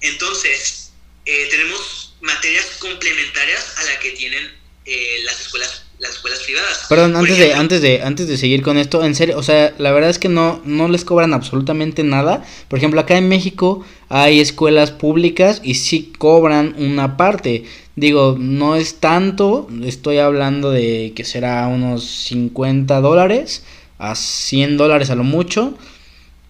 Entonces, 0.00 0.92
eh, 1.24 1.48
tenemos 1.50 2.14
materias 2.20 2.66
complementarias 2.78 3.78
a 3.78 3.84
la 3.84 3.98
que 4.00 4.10
tienen 4.12 4.61
eh, 4.84 5.18
las 5.24 5.40
escuelas 5.40 5.82
las 6.02 6.16
escuelas 6.16 6.40
privadas. 6.40 6.86
Perdón, 6.88 7.16
antes 7.16 7.38
de, 7.38 7.54
antes 7.54 7.80
de, 7.80 8.02
antes 8.02 8.26
de 8.26 8.36
seguir 8.36 8.62
con 8.62 8.76
esto, 8.76 9.04
en 9.04 9.14
serio, 9.14 9.38
o 9.38 9.42
sea, 9.42 9.72
la 9.78 9.92
verdad 9.92 10.10
es 10.10 10.18
que 10.18 10.28
no, 10.28 10.60
no 10.64 10.88
les 10.88 11.04
cobran 11.04 11.32
absolutamente 11.32 12.02
nada. 12.02 12.44
Por 12.68 12.78
ejemplo, 12.78 13.00
acá 13.00 13.16
en 13.16 13.28
México 13.28 13.84
hay 14.08 14.40
escuelas 14.40 14.90
públicas 14.90 15.60
y 15.62 15.74
sí 15.74 16.12
cobran 16.18 16.74
una 16.76 17.16
parte. 17.16 17.64
Digo, 17.94 18.36
no 18.38 18.74
es 18.74 18.96
tanto, 18.96 19.68
estoy 19.84 20.18
hablando 20.18 20.70
de 20.72 21.12
que 21.14 21.24
será 21.24 21.68
unos 21.68 22.04
50 22.04 23.00
dólares 23.00 23.62
a 23.98 24.16
100 24.16 24.76
dólares 24.76 25.10
a 25.10 25.14
lo 25.14 25.24
mucho. 25.24 25.74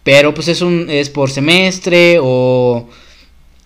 Pero 0.02 0.34
pues 0.34 0.48
es 0.48 0.62
un, 0.62 0.88
es 0.88 1.10
por 1.10 1.30
semestre 1.30 2.18
o 2.20 2.88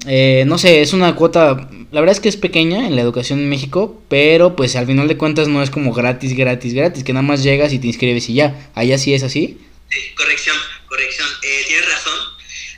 eh, 0.07 0.44
no 0.46 0.59
sé, 0.59 0.82
es 0.82 0.92
una 0.92 1.14
cuota, 1.14 1.68
la 1.92 2.00
verdad 2.00 2.14
es 2.14 2.20
que 2.20 2.28
es 2.28 2.36
pequeña 2.36 2.86
en 2.86 2.96
la 2.96 3.02
educación 3.02 3.38
en 3.40 3.48
México, 3.48 4.02
pero 4.09 4.57
pues 4.57 4.76
al 4.76 4.86
final 4.86 5.09
de 5.09 5.16
cuentas 5.16 5.48
no 5.48 5.62
es 5.62 5.70
como 5.70 5.92
gratis, 5.92 6.36
gratis, 6.36 6.74
gratis, 6.74 7.04
que 7.04 7.12
nada 7.12 7.22
más 7.22 7.42
llegas 7.42 7.72
y 7.72 7.78
te 7.78 7.86
inscribes 7.88 8.28
y 8.28 8.34
ya. 8.34 8.70
Allá 8.74 8.98
sí 8.98 9.14
es 9.14 9.22
así. 9.22 9.59
Sí, 9.90 9.98
corrección, 10.16 10.57
corrección. 10.88 11.28
Eh, 11.42 11.64
tienes 11.66 11.88
razón. 11.88 12.18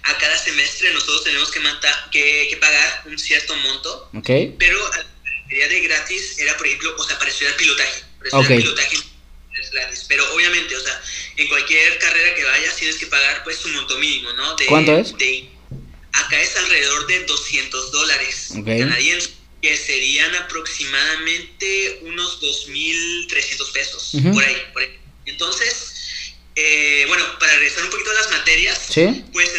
A 0.05 0.17
cada 0.19 0.37
semestre 0.39 0.93
nosotros 0.95 1.25
tenemos 1.25 1.51
que, 1.51 1.61
que, 2.11 2.47
que 2.51 2.57
pagar 2.57 3.03
un 3.07 3.19
cierto 3.19 3.55
monto, 3.57 4.11
¿Ok? 4.17 4.55
pero 4.59 4.79
la 5.51 5.69
de 5.69 5.81
gratis 5.81 6.39
era, 6.39 6.57
por 6.57 6.67
ejemplo, 6.67 6.95
o 6.99 7.03
sea, 7.03 7.19
para 7.19 7.31
estudiar 7.31 7.55
pilotaje. 7.57 8.03
Para 8.19 8.29
estudiar 8.43 8.61
pilotaje 8.63 8.97
es 8.97 9.71
gratis. 9.71 10.07
Pero 10.09 10.25
obviamente, 10.35 10.75
o 10.77 10.81
sea, 10.81 11.01
en 11.37 11.49
cualquier 11.49 11.99
carrera 11.99 12.35
que 12.35 12.45
vayas 12.45 12.77
tienes 12.77 12.97
que 12.97 13.07
pagar 13.07 13.45
pues 13.45 13.63
un 13.67 13.75
monto 13.75 13.99
mínimo, 13.99 14.33
¿no? 14.33 14.55
De, 14.57 14.67
¿Cuánto 14.67 14.97
es? 14.97 15.17
de- 15.19 15.49
acá 16.21 16.41
es 16.41 16.57
alrededor 16.57 17.07
de 17.07 17.25
200 17.25 17.93
dólares 17.93 18.51
Ok. 18.59 18.67
canadienses, 18.67 19.33
que 19.63 19.77
serían 19.77 20.35
aproximadamente 20.37 21.99
unos 22.03 22.41
2.300 22.41 23.73
pesos, 23.73 24.11
por 24.33 24.45
ahí, 24.45 24.57
por 24.73 24.83
ahí. 24.83 24.99
Entonces, 25.27 26.35
eh, 26.55 27.05
bueno, 27.09 27.25
para 27.39 27.53
regresar 27.55 27.85
un 27.85 27.91
poquito 27.91 28.11
a 28.11 28.15
las 28.15 28.31
materias, 28.31 28.81
¿Sí? 28.89 29.25
pues 29.33 29.51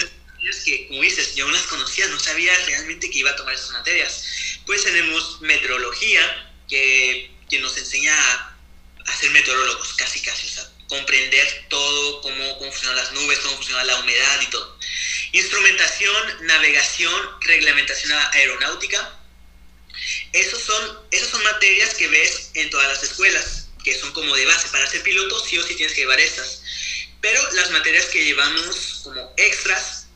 que, 0.66 0.88
como 0.88 1.01
dices, 1.01 1.36
yo 1.36 1.45
no 1.45 1.53
las 1.53 1.68
conocía, 1.68 2.07
no 2.07 2.20
sabía 2.20 2.51
realmente 2.66 3.10
que 3.10 3.20
iba 3.20 3.32
a 3.32 3.36
tomar 3.36 3.53
esas 3.53 3.72
materias. 3.72 4.24
Pues 4.66 4.84
tenemos 4.84 5.41
meteorología, 5.41 6.53
que, 6.68 7.32
que 7.49 7.60
nos 7.60 7.76
enseña 7.78 8.14
a, 8.16 8.57
a 9.05 9.16
ser 9.18 9.32
meteorólogos, 9.32 9.93
casi 9.93 10.22
casi, 10.22 10.47
o 10.47 10.49
sea, 10.49 10.72
comprender 10.88 11.66
todo, 11.70 12.22
cómo, 12.22 12.57
cómo 12.57 12.72
funcionan 12.72 12.97
las 12.97 13.12
nubes, 13.14 13.39
cómo 13.39 13.55
funciona 13.57 13.84
la 13.84 13.99
humedad 13.99 14.41
y 14.41 14.47
todo. 14.47 14.78
Instrumentación, 15.32 16.47
navegación, 16.47 17.30
reglamentación 17.41 18.11
aeronáutica. 18.34 19.19
Esos 20.34 20.61
son, 20.61 20.99
esas 21.11 21.30
son 21.30 21.43
materias 21.43 21.93
que 21.93 22.07
ves 22.07 22.51
en 22.55 22.69
todas 22.69 22.88
las 22.88 23.03
escuelas, 23.03 23.67
que 23.84 23.97
son 23.97 24.11
como 24.13 24.36
de 24.36 24.45
base. 24.45 24.69
Para 24.69 24.88
ser 24.88 25.03
piloto 25.03 25.39
sí 25.45 25.57
o 25.57 25.63
sí 25.63 25.75
tienes 25.75 25.93
que 25.93 26.01
llevar 26.01 26.19
estas. 26.19 26.63
Pero 27.21 27.41
las 27.53 27.69
materias 27.71 28.05
que 28.05 28.23
llevamos 28.23 29.01
como 29.03 29.34
extras 29.38 30.07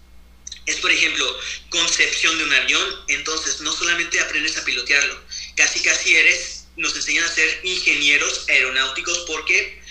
es, 0.65 0.77
por 0.77 0.91
ejemplo, 0.91 1.39
concepción 1.69 2.37
de 2.37 2.43
un 2.45 2.53
avión. 2.53 3.03
Entonces, 3.09 3.61
no 3.61 3.71
solamente 3.71 4.19
aprendes 4.19 4.57
a 4.57 4.65
pilotearlo, 4.65 5.21
casi 5.55 5.81
casi 5.81 6.15
eres, 6.15 6.65
nos 6.75 6.95
enseñan 6.95 7.25
a 7.25 7.33
ser 7.33 7.59
ingenieros 7.63 8.45
aeronáuticos 8.49 9.19
porque 9.27 9.82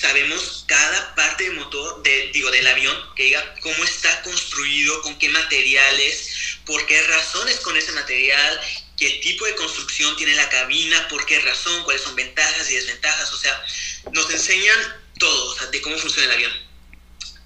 sabemos 0.00 0.64
cada 0.66 1.14
parte 1.14 1.44
del 1.44 1.54
motor, 1.54 2.02
de, 2.02 2.30
digo, 2.32 2.50
del 2.50 2.66
avión, 2.66 2.96
que 3.16 3.24
diga 3.24 3.54
cómo 3.60 3.84
está 3.84 4.22
construido, 4.22 5.02
con 5.02 5.18
qué 5.18 5.28
materiales, 5.28 6.58
por 6.64 6.84
qué 6.86 7.00
razones 7.02 7.58
con 7.60 7.76
ese 7.76 7.92
material, 7.92 8.60
qué 8.96 9.10
tipo 9.22 9.46
de 9.46 9.54
construcción 9.54 10.16
tiene 10.16 10.34
la 10.34 10.48
cabina, 10.48 11.08
por 11.08 11.24
qué 11.26 11.40
razón, 11.40 11.84
cuáles 11.84 12.02
son 12.02 12.14
ventajas 12.16 12.70
y 12.70 12.74
desventajas. 12.74 13.32
O 13.32 13.38
sea, 13.38 13.64
nos 14.12 14.30
enseñan 14.30 14.78
todo, 15.18 15.50
o 15.50 15.58
sea, 15.58 15.66
de 15.68 15.80
cómo 15.80 15.98
funciona 15.98 16.26
el 16.26 16.32
avión. 16.32 16.52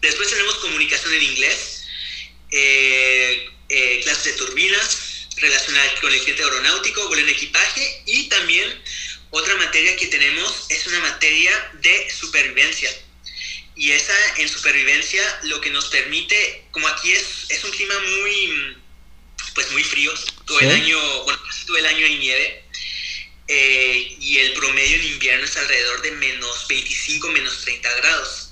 Después 0.01 0.29
tenemos 0.31 0.57
comunicación 0.57 1.15
en 1.15 1.23
inglés, 1.23 1.85
eh, 2.51 3.51
eh, 3.69 4.01
clases 4.03 4.25
de 4.25 4.33
turbinas, 4.33 4.99
relacionadas 5.37 6.01
con 6.01 6.13
el 6.13 6.21
cliente 6.21 6.43
aeronáutico, 6.43 7.09
vuelo 7.09 7.23
en 7.23 7.29
equipaje 7.31 8.03
y 8.07 8.29
también 8.29 8.83
otra 9.33 9.57
materia 9.57 9.97
que 9.97 10.07
tenemos 10.07 10.67
es 10.69 10.87
una 10.87 11.01
materia 11.01 11.71
de 11.81 12.11
supervivencia. 12.11 12.91
Y 13.75 13.93
esa 13.93 14.15
en 14.37 14.49
supervivencia 14.49 15.23
lo 15.45 15.61
que 15.61 15.71
nos 15.71 15.87
permite, 15.87 16.65
como 16.71 16.87
aquí 16.89 17.13
es, 17.13 17.47
es 17.49 17.65
un 17.65 17.71
clima 17.71 17.95
muy, 17.99 18.77
pues 19.55 19.71
muy 19.73 19.83
frío, 19.83 20.13
todo 20.47 20.61
el 20.61 20.69
Sí. 20.69 20.75
año, 20.83 21.25
bueno, 21.25 21.41
casi 21.49 21.65
todo 21.67 21.79
el 21.79 21.87
año 21.87 22.07
hay 22.07 22.19
nieve, 22.19 22.65
eh, 23.49 24.17
y 24.21 24.39
el 24.39 24.53
promedio 24.53 24.97
en 24.97 25.05
invierno 25.05 25.45
es 25.47 25.57
alrededor 25.57 26.03
de 26.03 26.13
menos 26.13 26.69
25, 26.69 27.29
menos 27.31 27.63
30 27.65 27.91
grados. 27.97 28.51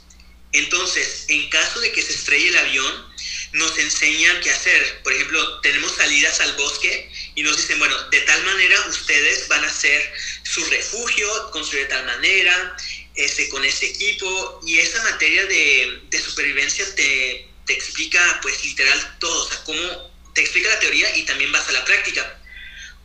Entonces, 0.52 1.26
en 1.28 1.48
caso 1.50 1.78
de 1.80 1.92
que 1.92 2.02
se 2.02 2.12
estrelle 2.12 2.48
el 2.48 2.56
avión, 2.56 3.10
nos 3.52 3.76
enseñan 3.78 4.40
qué 4.40 4.50
hacer. 4.50 5.02
Por 5.02 5.12
ejemplo, 5.12 5.60
tenemos 5.60 5.94
salidas 5.96 6.40
al 6.40 6.54
bosque 6.54 7.10
y 7.34 7.42
nos 7.42 7.56
dicen, 7.56 7.78
bueno, 7.78 7.96
de 8.10 8.20
tal 8.22 8.42
manera 8.44 8.86
ustedes 8.88 9.46
van 9.48 9.64
a 9.64 9.68
hacer 9.68 10.12
su 10.50 10.64
refugio, 10.64 11.50
construir 11.50 11.84
de 11.84 11.90
tal 11.90 12.06
manera, 12.06 12.76
este, 13.14 13.48
con 13.48 13.64
este 13.64 13.86
equipo. 13.86 14.60
Y 14.66 14.78
esa 14.78 15.02
materia 15.04 15.44
de, 15.44 16.00
de 16.10 16.20
supervivencia 16.20 16.84
te, 16.94 17.48
te 17.66 17.72
explica, 17.72 18.40
pues 18.42 18.64
literal, 18.64 19.16
todo. 19.20 19.44
O 19.44 19.48
sea, 19.48 19.62
cómo 19.64 20.10
te 20.34 20.40
explica 20.40 20.68
la 20.68 20.80
teoría 20.80 21.16
y 21.16 21.22
también 21.24 21.52
vas 21.52 21.68
a 21.68 21.72
la 21.72 21.84
práctica. 21.84 22.36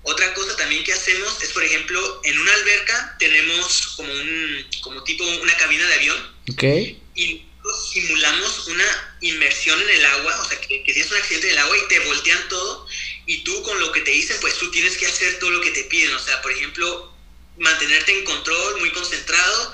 Otra 0.04 0.34
cosa 0.36 0.56
también 0.56 0.84
que 0.84 0.94
hacemos 0.94 1.42
es, 1.42 1.52
por 1.52 1.64
ejemplo, 1.64 2.22
en 2.24 2.40
una 2.40 2.54
alberca 2.54 3.16
tenemos 3.18 3.88
como 3.96 4.14
un, 4.14 4.70
como 4.82 5.04
tipo 5.04 5.24
una 5.24 5.58
cabina 5.58 5.84
de 5.88 5.94
avión 5.96 6.36
¿Ok? 6.52 6.64
y 7.16 7.44
simulamos 7.92 8.68
una 8.68 9.18
inmersión 9.22 9.82
en 9.82 9.90
el 9.90 10.06
agua, 10.06 10.40
o 10.42 10.48
sea, 10.48 10.62
que, 10.62 10.84
que 10.84 10.94
tienes 10.94 11.12
un 11.12 11.18
accidente 11.18 11.48
en 11.48 11.54
el 11.54 11.60
agua 11.60 11.76
y 11.76 11.88
te 11.88 12.00
voltean 12.02 12.50
todo, 12.50 12.88
y 13.26 13.44
tú 13.44 13.64
con 13.64 13.80
lo 13.80 13.92
que 13.92 14.02
te 14.02 14.12
dicen, 14.12 14.38
pues 14.42 14.58
tú 14.60 14.70
tienes 14.70 14.96
que 14.98 15.08
hacer 15.08 15.40
todo 15.40 15.50
lo 15.50 15.62
que 15.62 15.72
te 15.72 15.86
piden, 15.86 16.14
o 16.14 16.20
sea, 16.20 16.40
por 16.44 16.52
ejemplo, 16.52 17.15
mantenerte 17.58 18.12
en 18.12 18.26
control, 18.26 18.80
muy 18.80 18.92
concentrado, 18.92 19.74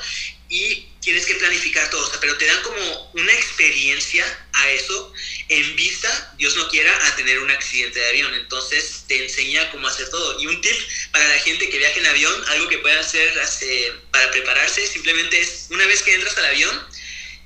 y 0.49 0.89
tienes 0.99 1.25
que 1.25 1.35
planificar 1.35 1.89
todo, 1.89 2.11
pero 2.19 2.37
te 2.37 2.45
dan 2.45 2.61
como 2.61 3.11
una 3.13 3.33
experiencia 3.33 4.47
a 4.51 4.69
eso. 4.71 5.13
En 5.47 5.75
vista, 5.77 6.35
Dios 6.37 6.55
no 6.57 6.67
quiera, 6.69 6.93
a 7.07 7.15
tener 7.15 7.39
un 7.39 7.49
accidente 7.49 7.99
de 7.99 8.09
avión, 8.09 8.33
entonces 8.33 9.05
te 9.07 9.23
enseña 9.23 9.71
cómo 9.71 9.87
hacer 9.87 10.09
todo. 10.09 10.41
Y 10.41 10.47
un 10.47 10.59
tip 10.59 10.75
para 11.11 11.27
la 11.27 11.39
gente 11.39 11.69
que 11.69 11.77
viaja 11.77 11.97
en 11.99 12.05
avión, 12.05 12.43
algo 12.49 12.67
que 12.67 12.79
puede 12.79 12.99
hacer 12.99 13.39
hace- 13.39 13.93
para 14.11 14.29
prepararse, 14.31 14.85
simplemente 14.87 15.39
es, 15.39 15.67
una 15.69 15.85
vez 15.85 16.03
que 16.03 16.13
entras 16.13 16.37
al 16.37 16.45
avión, 16.45 16.87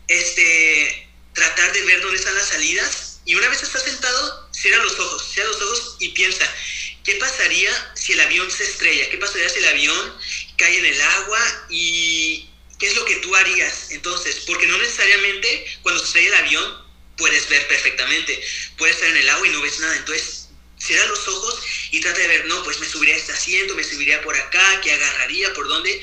este, 0.08 1.08
tratar 1.34 1.74
de 1.74 1.82
ver 1.84 2.02
dónde 2.02 2.18
están 2.18 2.36
las 2.36 2.50
salidas. 2.50 3.22
Y 3.26 3.36
una 3.36 3.50
vez 3.50 3.64
estás 3.64 3.84
sentado, 3.84 4.50
cierra 4.52 4.84
los 4.84 5.00
ojos, 5.00 5.32
cierra 5.34 5.50
los 5.50 5.62
ojos 5.62 5.96
y 6.00 6.10
piensa, 6.10 6.46
¿qué 7.06 7.16
pasaría 7.16 7.72
si 7.96 8.14
el 8.14 8.22
avión 8.22 8.50
se 8.52 8.64
estrella? 8.64 9.10
¿Qué 9.10 9.18
pasaría 9.18 9.48
si 9.48 9.60
el 9.60 9.68
avión 9.68 10.18
cae 10.58 10.78
en 10.78 10.86
el 10.86 11.02
agua 11.02 11.68
y 11.70 12.50
qué 12.80 12.88
es 12.88 12.96
lo 12.96 13.06
que 13.06 13.16
tú 13.18 13.34
harías? 13.36 13.92
Entonces, 13.92 14.42
porque 14.48 14.68
no 14.68 14.78
necesariamente 14.80 15.66
cuando 15.84 16.00
se 16.02 16.08
estrella 16.08 16.28
el 16.30 16.46
avión 16.46 16.86
puedes 17.18 17.48
ver 17.48 17.68
perfectamente, 17.68 18.44
puedes 18.78 18.96
estar 18.96 19.10
en 19.10 19.18
el 19.18 19.30
agua 19.30 19.48
y 19.48 19.52
no 19.52 19.62
ves 19.62 19.80
nada, 19.80 19.96
entonces 19.96 20.50
cierra 20.78 21.06
los 21.06 21.28
ojos 21.28 21.62
y 21.92 22.02
trata 22.02 22.20
de 22.20 22.28
ver, 22.28 22.46
no, 22.48 22.62
pues 22.64 22.80
me 22.80 22.86
subiría 22.86 23.16
a 23.16 23.18
este 23.18 23.32
asiento, 23.32 23.76
me 23.76 23.84
subiría 23.84 24.22
por 24.22 24.36
acá, 24.36 24.82
¿qué 24.82 24.92
agarraría? 24.92 25.54
¿Por 25.54 25.68
dónde? 25.68 26.02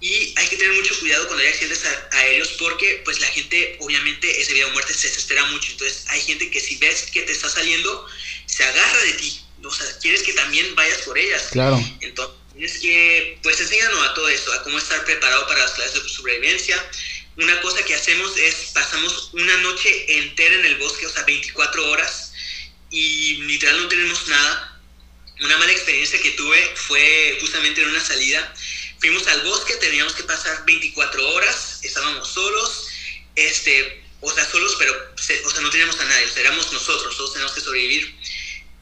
Y 0.00 0.34
hay 0.36 0.46
que 0.48 0.56
tener 0.56 0.74
mucho 0.74 0.98
cuidado 1.00 1.26
cuando 1.26 1.42
hay 1.42 1.48
accidentes 1.48 1.82
aéreos 2.12 2.48
porque 2.58 3.00
pues 3.04 3.18
la 3.20 3.28
gente 3.28 3.76
obviamente 3.80 4.40
ese 4.40 4.52
vida 4.52 4.66
o 4.66 4.70
muerte 4.70 4.92
se 4.92 5.08
desespera 5.08 5.44
mucho. 5.46 5.72
Entonces 5.72 6.04
hay 6.08 6.20
gente 6.20 6.50
que 6.50 6.60
si 6.60 6.76
ves 6.76 7.10
que 7.10 7.22
te 7.22 7.32
está 7.32 7.48
saliendo, 7.48 8.06
se 8.44 8.62
agarra 8.62 9.02
de 9.04 9.12
ti. 9.14 9.45
O 9.66 9.74
sea, 9.74 9.86
quieres 10.00 10.22
que 10.22 10.32
también 10.32 10.74
vayas 10.74 10.98
por 11.02 11.18
ellas. 11.18 11.48
Claro. 11.50 11.78
Entonces 12.00 12.36
que, 12.80 13.38
pues 13.42 13.60
enséñanos 13.60 14.08
a 14.08 14.14
todo 14.14 14.28
eso, 14.28 14.52
a 14.52 14.62
cómo 14.62 14.78
estar 14.78 15.04
preparado 15.04 15.46
para 15.46 15.60
las 15.60 15.72
clases 15.72 16.02
de 16.02 16.08
sobrevivencia. 16.08 16.90
Una 17.36 17.60
cosa 17.60 17.84
que 17.84 17.94
hacemos 17.94 18.36
es 18.38 18.70
pasamos 18.72 19.30
una 19.34 19.56
noche 19.58 20.18
entera 20.18 20.54
en 20.54 20.64
el 20.64 20.76
bosque, 20.76 21.06
o 21.06 21.10
sea, 21.10 21.22
24 21.24 21.90
horas, 21.90 22.32
y 22.90 23.42
literal 23.42 23.82
no 23.82 23.88
tenemos 23.88 24.26
nada. 24.28 24.80
Una 25.42 25.58
mala 25.58 25.72
experiencia 25.72 26.20
que 26.22 26.30
tuve 26.30 26.58
fue 26.76 27.36
justamente 27.42 27.82
en 27.82 27.88
una 27.90 28.00
salida. 28.00 28.54
Fuimos 29.00 29.26
al 29.26 29.42
bosque, 29.42 29.74
teníamos 29.74 30.14
que 30.14 30.22
pasar 30.22 30.64
24 30.64 31.28
horas, 31.34 31.80
estábamos 31.82 32.26
solos, 32.26 32.88
este, 33.34 34.02
o 34.22 34.32
sea, 34.32 34.50
solos, 34.50 34.76
pero, 34.78 34.92
o 35.14 35.50
sea, 35.50 35.60
no 35.60 35.68
teníamos 35.68 36.00
a 36.00 36.04
nadie, 36.04 36.24
o 36.24 36.30
sea, 36.30 36.40
éramos 36.40 36.72
nosotros, 36.72 37.14
todos 37.18 37.34
teníamos 37.34 37.54
que 37.54 37.60
sobrevivir. 37.60 38.16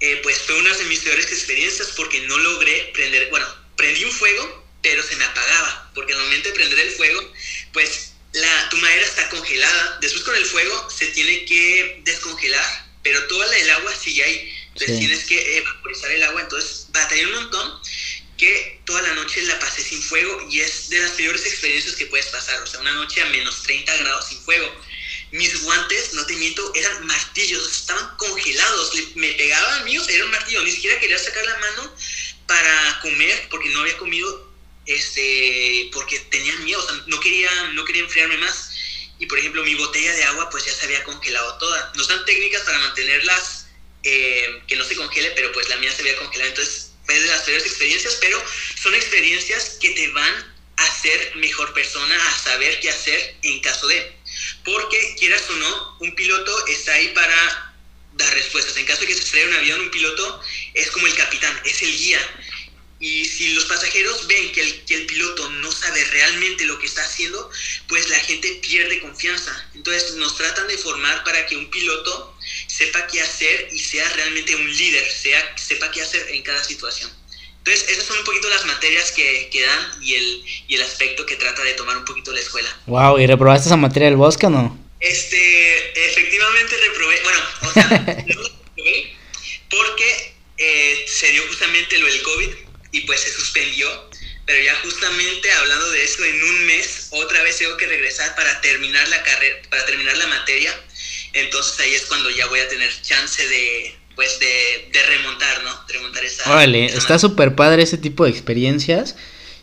Eh, 0.00 0.20
pues 0.22 0.38
fue 0.42 0.56
una 0.56 0.74
de 0.76 0.84
mis 0.84 1.00
peores 1.00 1.26
experiencias 1.32 1.88
porque 1.96 2.20
no 2.22 2.36
logré 2.38 2.90
prender, 2.94 3.28
bueno, 3.30 3.46
prendí 3.76 4.04
un 4.04 4.12
fuego, 4.12 4.64
pero 4.82 5.02
se 5.02 5.16
me 5.16 5.24
apagaba, 5.24 5.90
porque 5.94 6.12
al 6.12 6.18
momento 6.20 6.48
de 6.48 6.54
prender 6.54 6.78
el 6.80 6.90
fuego, 6.90 7.32
pues 7.72 8.12
la, 8.32 8.68
tu 8.68 8.76
madera 8.78 9.02
está 9.04 9.28
congelada, 9.30 9.98
después 10.00 10.24
con 10.24 10.34
el 10.36 10.44
fuego 10.44 10.88
se 10.90 11.06
tiene 11.08 11.44
que 11.46 12.00
descongelar, 12.04 12.86
pero 13.02 13.26
toda 13.28 13.46
la- 13.46 13.56
el 13.58 13.70
agua 13.70 13.94
sigue 13.94 14.22
ahí, 14.24 14.52
entonces 14.68 14.96
Sí. 14.96 14.98
tienes 15.06 15.24
que 15.24 15.56
evaporizar 15.58 16.10
el 16.10 16.22
agua, 16.24 16.40
entonces 16.42 16.86
batallé 16.88 17.26
un 17.26 17.32
montón 17.32 17.80
que 18.36 18.82
toda 18.84 19.00
la 19.02 19.14
noche 19.14 19.40
la 19.42 19.58
pasé 19.60 19.80
sin 19.82 20.02
fuego 20.02 20.48
y 20.50 20.60
es 20.60 20.88
de 20.90 20.98
las 20.98 21.12
peores 21.12 21.46
experiencias 21.46 21.94
que 21.94 22.06
puedes 22.06 22.26
pasar, 22.26 22.60
o 22.62 22.66
sea, 22.66 22.80
una 22.80 22.92
noche 22.92 23.22
a 23.22 23.26
menos 23.26 23.62
30 23.62 23.94
grados 23.96 24.26
sin 24.28 24.40
fuego. 24.42 24.66
Mis 25.34 25.62
guantes, 25.62 26.12
no 26.14 26.24
te 26.26 26.36
miento, 26.36 26.70
eran 26.76 27.04
martillos, 27.08 27.68
estaban 27.68 28.16
congelados, 28.18 28.92
me 29.16 29.32
pegaban 29.32 29.84
míos, 29.84 30.08
era 30.08 30.24
un 30.24 30.30
martillo, 30.30 30.62
ni 30.62 30.70
siquiera 30.70 31.00
quería 31.00 31.18
sacar 31.18 31.44
la 31.44 31.58
mano 31.58 31.92
para 32.46 33.00
comer 33.02 33.48
porque 33.50 33.68
no 33.70 33.80
había 33.80 33.96
comido, 33.96 34.48
este, 34.86 35.90
porque 35.92 36.20
tenía 36.30 36.54
miedo, 36.58 36.86
no 37.08 37.18
quería, 37.18 37.50
no 37.72 37.84
quería 37.84 38.02
enfriarme 38.02 38.36
más. 38.36 38.70
Y 39.18 39.26
por 39.26 39.36
ejemplo, 39.40 39.64
mi 39.64 39.74
botella 39.74 40.12
de 40.12 40.22
agua 40.22 40.48
pues 40.50 40.66
ya 40.66 40.72
se 40.72 40.84
había 40.84 41.02
congelado 41.02 41.58
toda. 41.58 41.92
Nos 41.96 42.06
dan 42.06 42.24
técnicas 42.24 42.62
para 42.62 42.78
mantenerlas 42.78 43.66
eh, 44.04 44.62
que 44.68 44.76
no 44.76 44.84
se 44.84 44.94
congele, 44.94 45.32
pero 45.32 45.50
pues 45.50 45.68
la 45.68 45.78
mía 45.78 45.90
se 45.90 46.02
había 46.02 46.16
congelado, 46.16 46.50
entonces 46.50 46.92
fue 47.06 47.18
de 47.18 47.26
las 47.26 47.42
peores 47.42 47.66
experiencias, 47.66 48.18
pero 48.20 48.40
son 48.80 48.94
experiencias 48.94 49.78
que 49.80 49.90
te 49.90 50.08
van 50.12 50.54
a 50.76 51.00
ser 51.02 51.34
mejor 51.34 51.74
persona, 51.74 52.16
a 52.28 52.38
saber 52.38 52.78
qué 52.78 52.90
hacer 52.90 53.36
en 53.42 53.60
caso 53.62 53.88
de. 53.88 54.13
Porque 54.64 55.14
quieras 55.18 55.48
o 55.50 55.52
no, 55.56 55.96
un 56.00 56.14
piloto 56.14 56.66
está 56.68 56.94
ahí 56.94 57.08
para 57.08 57.74
dar 58.14 58.32
respuestas. 58.34 58.76
En 58.76 58.86
caso 58.86 59.02
de 59.02 59.08
que 59.08 59.14
se 59.14 59.20
estrelle 59.20 59.48
un 59.48 59.54
avión, 59.54 59.80
un 59.80 59.90
piloto 59.90 60.40
es 60.74 60.90
como 60.90 61.06
el 61.06 61.14
capitán, 61.14 61.60
es 61.64 61.82
el 61.82 61.96
guía. 61.96 62.20
Y 63.00 63.24
si 63.26 63.54
los 63.54 63.66
pasajeros 63.66 64.26
ven 64.28 64.52
que 64.52 64.62
el, 64.62 64.84
que 64.84 64.94
el 64.94 65.06
piloto 65.06 65.50
no 65.50 65.70
sabe 65.70 66.02
realmente 66.06 66.64
lo 66.64 66.78
que 66.78 66.86
está 66.86 67.04
haciendo, 67.04 67.50
pues 67.88 68.08
la 68.08 68.18
gente 68.20 68.60
pierde 68.62 69.00
confianza. 69.00 69.70
Entonces 69.74 70.14
nos 70.14 70.36
tratan 70.36 70.68
de 70.68 70.78
formar 70.78 71.22
para 71.24 71.44
que 71.46 71.56
un 71.56 71.68
piloto 71.70 72.34
sepa 72.66 73.06
qué 73.08 73.20
hacer 73.20 73.68
y 73.72 73.78
sea 73.78 74.08
realmente 74.10 74.56
un 74.56 74.74
líder, 74.74 75.10
sea, 75.10 75.56
sepa 75.58 75.90
qué 75.90 76.00
hacer 76.00 76.28
en 76.30 76.42
cada 76.42 76.62
situación. 76.64 77.10
Entonces 77.66 77.88
esas 77.88 78.04
son 78.04 78.18
un 78.18 78.24
poquito 78.24 78.50
las 78.50 78.66
materias 78.66 79.10
que, 79.12 79.48
que 79.50 79.62
dan 79.62 80.02
y 80.02 80.14
el, 80.14 80.44
y 80.68 80.74
el 80.74 80.82
aspecto 80.82 81.24
que 81.24 81.36
trata 81.36 81.62
de 81.62 81.72
tomar 81.72 81.96
un 81.96 82.04
poquito 82.04 82.30
la 82.30 82.40
escuela. 82.40 82.68
Wow, 82.84 83.18
¿y 83.18 83.26
reprobaste 83.26 83.68
esa 83.68 83.78
materia 83.78 84.08
del 84.08 84.18
bosque 84.18 84.44
o 84.44 84.50
no? 84.50 84.78
Este, 85.00 86.08
efectivamente 86.10 86.76
reprobé, 86.76 87.20
bueno, 87.22 87.38
o 87.62 87.72
sea, 87.72 87.88
no 88.26 88.34
lo 88.34 88.48
reprobé 88.48 89.16
porque 89.70 90.34
eh, 90.58 91.06
se 91.08 91.32
dio 91.32 91.42
justamente 91.46 91.96
lo 91.96 92.06
del 92.06 92.22
COVID 92.22 92.48
y 92.92 93.00
pues 93.00 93.20
se 93.20 93.32
suspendió, 93.32 94.10
pero 94.44 94.62
ya 94.62 94.74
justamente 94.82 95.50
hablando 95.50 95.90
de 95.90 96.04
eso, 96.04 96.22
en 96.22 96.44
un 96.44 96.66
mes 96.66 97.08
otra 97.12 97.42
vez 97.44 97.56
tengo 97.56 97.78
que 97.78 97.86
regresar 97.86 98.36
para 98.36 98.60
terminar 98.60 99.08
la 99.08 99.22
carrera, 99.22 99.56
para 99.70 99.86
terminar 99.86 100.18
la 100.18 100.26
materia, 100.26 100.78
entonces 101.32 101.80
ahí 101.80 101.94
es 101.94 102.02
cuando 102.02 102.28
ya 102.28 102.46
voy 102.46 102.60
a 102.60 102.68
tener 102.68 102.92
chance 103.00 103.48
de, 103.48 103.96
pues 104.14 104.38
de, 104.40 104.90
de 104.92 105.06
remontar, 105.06 105.62
¿no? 105.64 105.70
De 105.86 105.92
remontar 105.94 106.24
esa... 106.24 106.50
Órale, 106.50 106.86
esa 106.86 106.98
está 106.98 107.18
súper 107.18 107.54
padre 107.54 107.82
ese 107.82 107.98
tipo 107.98 108.24
de 108.24 108.30
experiencias 108.30 109.16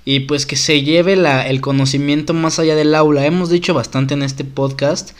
y 0.05 0.21
pues 0.21 0.45
que 0.45 0.55
se 0.55 0.81
lleve 0.81 1.15
la, 1.15 1.47
el 1.47 1.61
conocimiento 1.61 2.33
más 2.33 2.59
allá 2.59 2.75
del 2.75 2.95
aula. 2.95 3.25
Hemos 3.25 3.49
dicho 3.49 3.73
bastante 3.73 4.13
en 4.13 4.23
este 4.23 4.43
podcast 4.43 5.11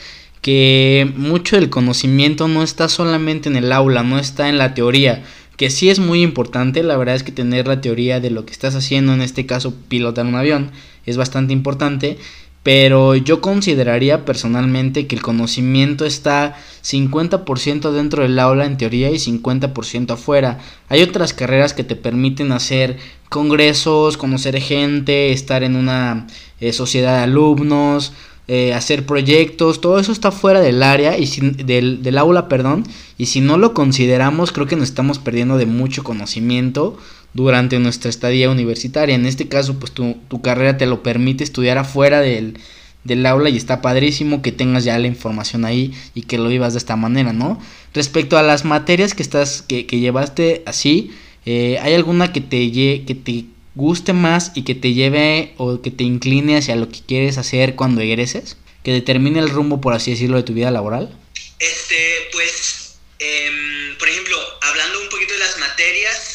que 0.42 1.12
mucho 1.16 1.56
del 1.56 1.70
conocimiento 1.70 2.48
no 2.48 2.64
está 2.64 2.90
solamente 2.90 3.48
en 3.48 3.56
el 3.56 3.72
aula, 3.72 4.04
no 4.04 4.18
está 4.18 4.50
en 4.50 4.58
la 4.58 4.74
teoría, 4.74 5.24
que 5.56 5.70
sí 5.70 5.92
es 5.92 6.00
muy 6.00 6.24
importante, 6.24 6.82
la 6.82 6.98
verdad 6.98 7.16
es 7.16 7.22
que 7.22 7.32
tener 7.32 7.68
la 7.68 7.82
teoría 7.82 8.20
de 8.20 8.32
lo 8.32 8.46
que 8.46 8.52
estás 8.52 8.74
haciendo, 8.74 9.14
en 9.14 9.22
este 9.22 9.46
caso 9.46 9.76
pilotar 9.88 10.26
un 10.26 10.34
avión, 10.34 10.72
es 11.06 11.18
bastante 11.18 11.54
importante, 11.54 12.18
pero 12.64 13.16
yo 13.16 13.42
consideraría 13.42 14.24
personalmente 14.24 15.08
que 15.08 15.16
el 15.16 15.22
conocimiento 15.22 16.06
está 16.06 16.56
50% 16.84 17.92
dentro 17.92 18.24
del 18.24 18.38
aula 18.38 18.66
en 18.66 18.78
teoría 18.78 19.10
y 19.10 19.16
50% 19.16 20.12
afuera. 20.12 20.60
Hay 20.88 21.02
otras 21.02 21.34
carreras 21.34 21.74
que 21.74 21.84
te 21.84 21.96
permiten 21.96 22.52
hacer 22.52 22.98
congresos, 23.30 24.18
conocer 24.18 24.60
gente, 24.62 25.32
estar 25.32 25.64
en 25.64 25.76
una 25.76 26.28
eh, 26.60 26.72
sociedad 26.72 27.18
de 27.18 27.24
alumnos, 27.24 28.14
eh, 28.48 28.74
hacer 28.74 29.06
proyectos, 29.06 29.82
todo 29.82 29.98
eso 29.98 30.12
está 30.12 30.32
fuera 30.32 30.60
del 30.60 30.84
área 30.84 31.18
y 31.18 31.26
del, 31.64 32.04
del 32.04 32.18
aula, 32.18 32.50
perdón, 32.50 32.84
y 33.18 33.28
si 33.28 33.40
no 33.40 33.58
lo 33.58 33.74
consideramos 33.74 34.52
creo 34.52 34.68
que 34.68 34.76
nos 34.76 34.90
estamos 34.90 35.20
perdiendo 35.20 35.58
de 35.58 35.68
mucho 35.68 36.04
conocimiento 36.04 36.98
durante 37.34 37.80
nuestra 37.80 38.10
estadía 38.10 38.50
universitaria. 38.50 39.16
En 39.16 39.26
este 39.26 39.48
caso, 39.48 39.80
pues 39.80 39.92
tu, 39.92 40.18
tu 40.28 40.42
carrera 40.42 40.78
te 40.78 40.86
lo 40.86 41.04
permite 41.04 41.44
estudiar 41.44 41.78
afuera 41.78 42.22
del, 42.22 42.58
del 43.04 43.26
aula 43.26 43.50
y 43.50 43.58
está 43.58 43.82
padrísimo 43.82 44.42
que 44.42 44.52
tengas 44.52 44.84
ya 44.84 44.98
la 45.00 45.08
información 45.08 45.66
ahí 45.66 45.94
y 46.14 46.24
que 46.24 46.38
lo 46.38 46.50
vivas 46.50 46.74
de 46.74 46.80
esta 46.80 46.96
manera, 46.96 47.34
¿no? 47.34 47.60
Respecto 47.94 48.38
a 48.38 48.44
las 48.44 48.66
materias 48.66 49.14
que 49.14 49.24
estás, 49.24 49.62
que, 49.62 49.86
que 49.86 50.00
llevaste 50.00 50.64
así, 50.66 51.12
eh, 51.46 51.78
¿hay 51.82 51.94
alguna 51.94 52.32
que 52.32 52.42
te, 52.42 52.72
que 52.72 53.16
te 53.16 53.46
guste 53.74 54.14
más 54.14 54.52
y 54.54 54.64
que 54.64 54.76
te 54.76 54.94
lleve 54.94 55.54
o 55.58 55.82
que 55.82 55.92
te 55.92 56.04
incline 56.04 56.58
hacia 56.58 56.76
lo 56.76 56.90
que 56.90 57.00
quieres 57.02 57.38
hacer 57.38 57.76
cuando 57.76 58.02
egreses? 58.02 58.58
Que 58.84 58.92
determine 58.92 59.40
el 59.40 59.50
rumbo, 59.50 59.82
por 59.82 59.94
así 59.94 60.12
decirlo, 60.12 60.38
de 60.38 60.44
tu 60.44 60.54
vida 60.54 60.72
laboral. 60.72 61.16
Este, 61.60 62.30
pues, 62.32 62.96
em, 63.20 63.98
por 63.98 64.10
ejemplo, 64.10 64.36
hablando 64.62 65.02
un 65.02 65.10
poquito 65.10 65.34
de 65.34 65.40
las 65.40 65.60
materias, 65.60 66.31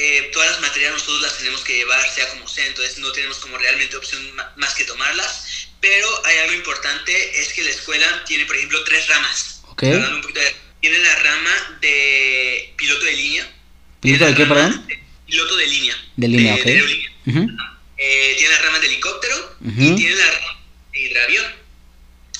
eh, 0.00 0.30
todas 0.32 0.52
las 0.52 0.60
materias 0.60 0.92
nosotros 0.92 1.20
las 1.22 1.36
tenemos 1.38 1.60
que 1.62 1.74
llevar, 1.76 2.08
sea 2.14 2.28
como 2.30 2.46
sea, 2.46 2.64
entonces 2.66 2.98
no 2.98 3.10
tenemos 3.10 3.38
como 3.38 3.58
realmente 3.58 3.96
opción 3.96 4.22
más 4.56 4.74
que 4.74 4.84
tomarlas, 4.84 5.66
pero 5.80 6.06
hay 6.24 6.38
algo 6.38 6.54
importante, 6.54 7.40
es 7.40 7.52
que 7.52 7.62
la 7.62 7.70
escuela 7.70 8.24
tiene, 8.24 8.46
por 8.46 8.54
ejemplo, 8.56 8.82
tres 8.84 9.08
ramas. 9.08 9.60
Ok. 9.68 9.82
Hablando 9.82 10.16
un 10.16 10.22
poquito 10.22 10.40
de- 10.40 10.54
tiene 10.80 10.98
la 10.98 11.14
rama 11.16 11.78
de 11.80 12.72
piloto 12.76 13.04
de 13.06 13.12
línea. 13.12 13.52
¿Piloto 14.00 14.26
de 14.26 14.34
qué, 14.36 14.46
perdón? 14.46 14.86
de 14.86 15.00
piloto 15.26 15.56
de 15.56 15.66
línea. 15.66 15.96
De 16.16 16.28
línea, 16.28 16.54
ok. 16.54 16.66
aerolínea. 16.66 17.10
Ujú. 17.26 17.46
Eh, 17.96 18.34
tiene 18.38 18.54
la 18.54 18.60
rama 18.62 18.78
de 18.78 18.86
helicóptero 18.86 19.56
Ujú. 19.60 19.82
y 19.82 19.96
tiene 19.96 20.14
la 20.14 20.30
rama 20.30 20.60
de 20.92 21.00
hidravión. 21.00 21.44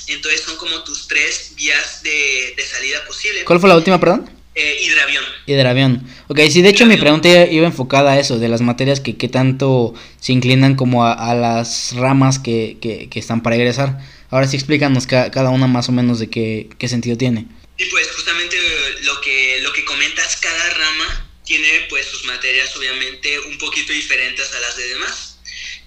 Entonces 0.07 0.41
son 0.43 0.57
como 0.57 0.85
tus 0.85 1.09
tres 1.09 1.53
vías 1.57 2.03
de, 2.05 2.55
de 2.57 2.65
salida 2.65 3.05
posible. 3.05 3.45
¿Cuál 3.45 3.59
fue 3.61 3.69
la 3.69 3.77
última, 3.77 3.99
perdón? 3.99 4.31
Eh, 4.61 4.79
hidravión. 4.83 5.25
Hidravión. 5.47 6.07
Ok, 6.29 6.41
sí, 6.51 6.63
de 6.63 6.71
hecho 6.71 6.85
mi 6.87 6.97
pregunta 6.97 7.29
iba- 7.29 7.47
iba 7.47 7.67
enfocada 7.67 8.13
a 8.13 8.19
eso, 8.19 8.39
de 8.39 8.49
las 8.49 8.61
materias 8.61 9.01
que, 9.01 9.17
que 9.17 9.29
tanto 9.29 9.95
se 10.21 10.33
inclinan 10.33 10.75
como 10.75 11.05
a, 11.07 11.13
a 11.13 11.35
las 11.35 11.95
ramas 11.97 12.39
que, 12.39 12.77
que, 12.83 13.09
que 13.09 13.19
están 13.19 13.43
para 13.43 13.57
egresar. 13.57 13.99
Ahora 14.31 14.47
sí 14.49 14.57
explícanos 14.57 15.07
ca- 15.07 15.31
cada 15.31 15.51
una 15.51 15.67
más 15.67 15.89
o 15.89 15.93
menos 15.93 16.19
de 16.19 16.29
qué, 16.29 16.69
qué 16.79 16.89
sentido 16.89 17.17
tiene. 17.17 17.47
Y 17.77 17.85
pues 17.87 18.11
justamente 18.11 18.57
eh, 18.57 19.03
lo 19.03 19.21
que, 19.21 19.59
lo 19.63 19.73
que 19.73 19.85
comentas, 19.85 20.37
cada 20.37 20.71
rama 20.75 21.25
tiene 21.45 21.69
pues 21.89 22.05
sus 22.07 22.25
materias 22.25 22.75
obviamente 22.77 23.39
un 23.41 23.57
poquito 23.59 23.93
diferentes 23.93 24.53
a 24.53 24.61
las 24.61 24.77
de 24.77 24.89
demás. 24.89 25.37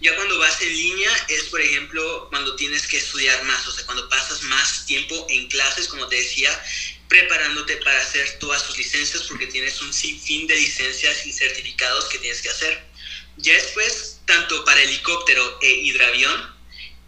Ya 0.01 0.15
cuando 0.15 0.39
vas 0.39 0.59
en 0.63 0.69
línea 0.75 1.11
es, 1.29 1.43
por 1.43 1.61
ejemplo, 1.61 2.25
cuando 2.31 2.55
tienes 2.55 2.87
que 2.87 2.97
estudiar 2.97 3.43
más, 3.43 3.67
o 3.67 3.71
sea, 3.71 3.85
cuando 3.85 4.09
pasas 4.09 4.41
más 4.43 4.85
tiempo 4.87 5.27
en 5.29 5.47
clases, 5.47 5.87
como 5.87 6.07
te 6.07 6.15
decía, 6.15 6.49
preparándote 7.11 7.75
para 7.77 7.99
hacer 7.99 8.39
todas 8.39 8.65
tus 8.65 8.77
licencias, 8.77 9.23
porque 9.23 9.45
tienes 9.47 9.81
un 9.81 9.93
sinfín 9.93 10.47
de 10.47 10.55
licencias 10.55 11.25
y 11.25 11.33
certificados 11.33 12.05
que 12.05 12.19
tienes 12.19 12.41
que 12.41 12.49
hacer. 12.49 12.85
Ya 13.35 13.53
después, 13.53 14.21
tanto 14.25 14.63
para 14.63 14.81
helicóptero 14.81 15.59
e 15.61 15.71
hidravión, 15.71 16.55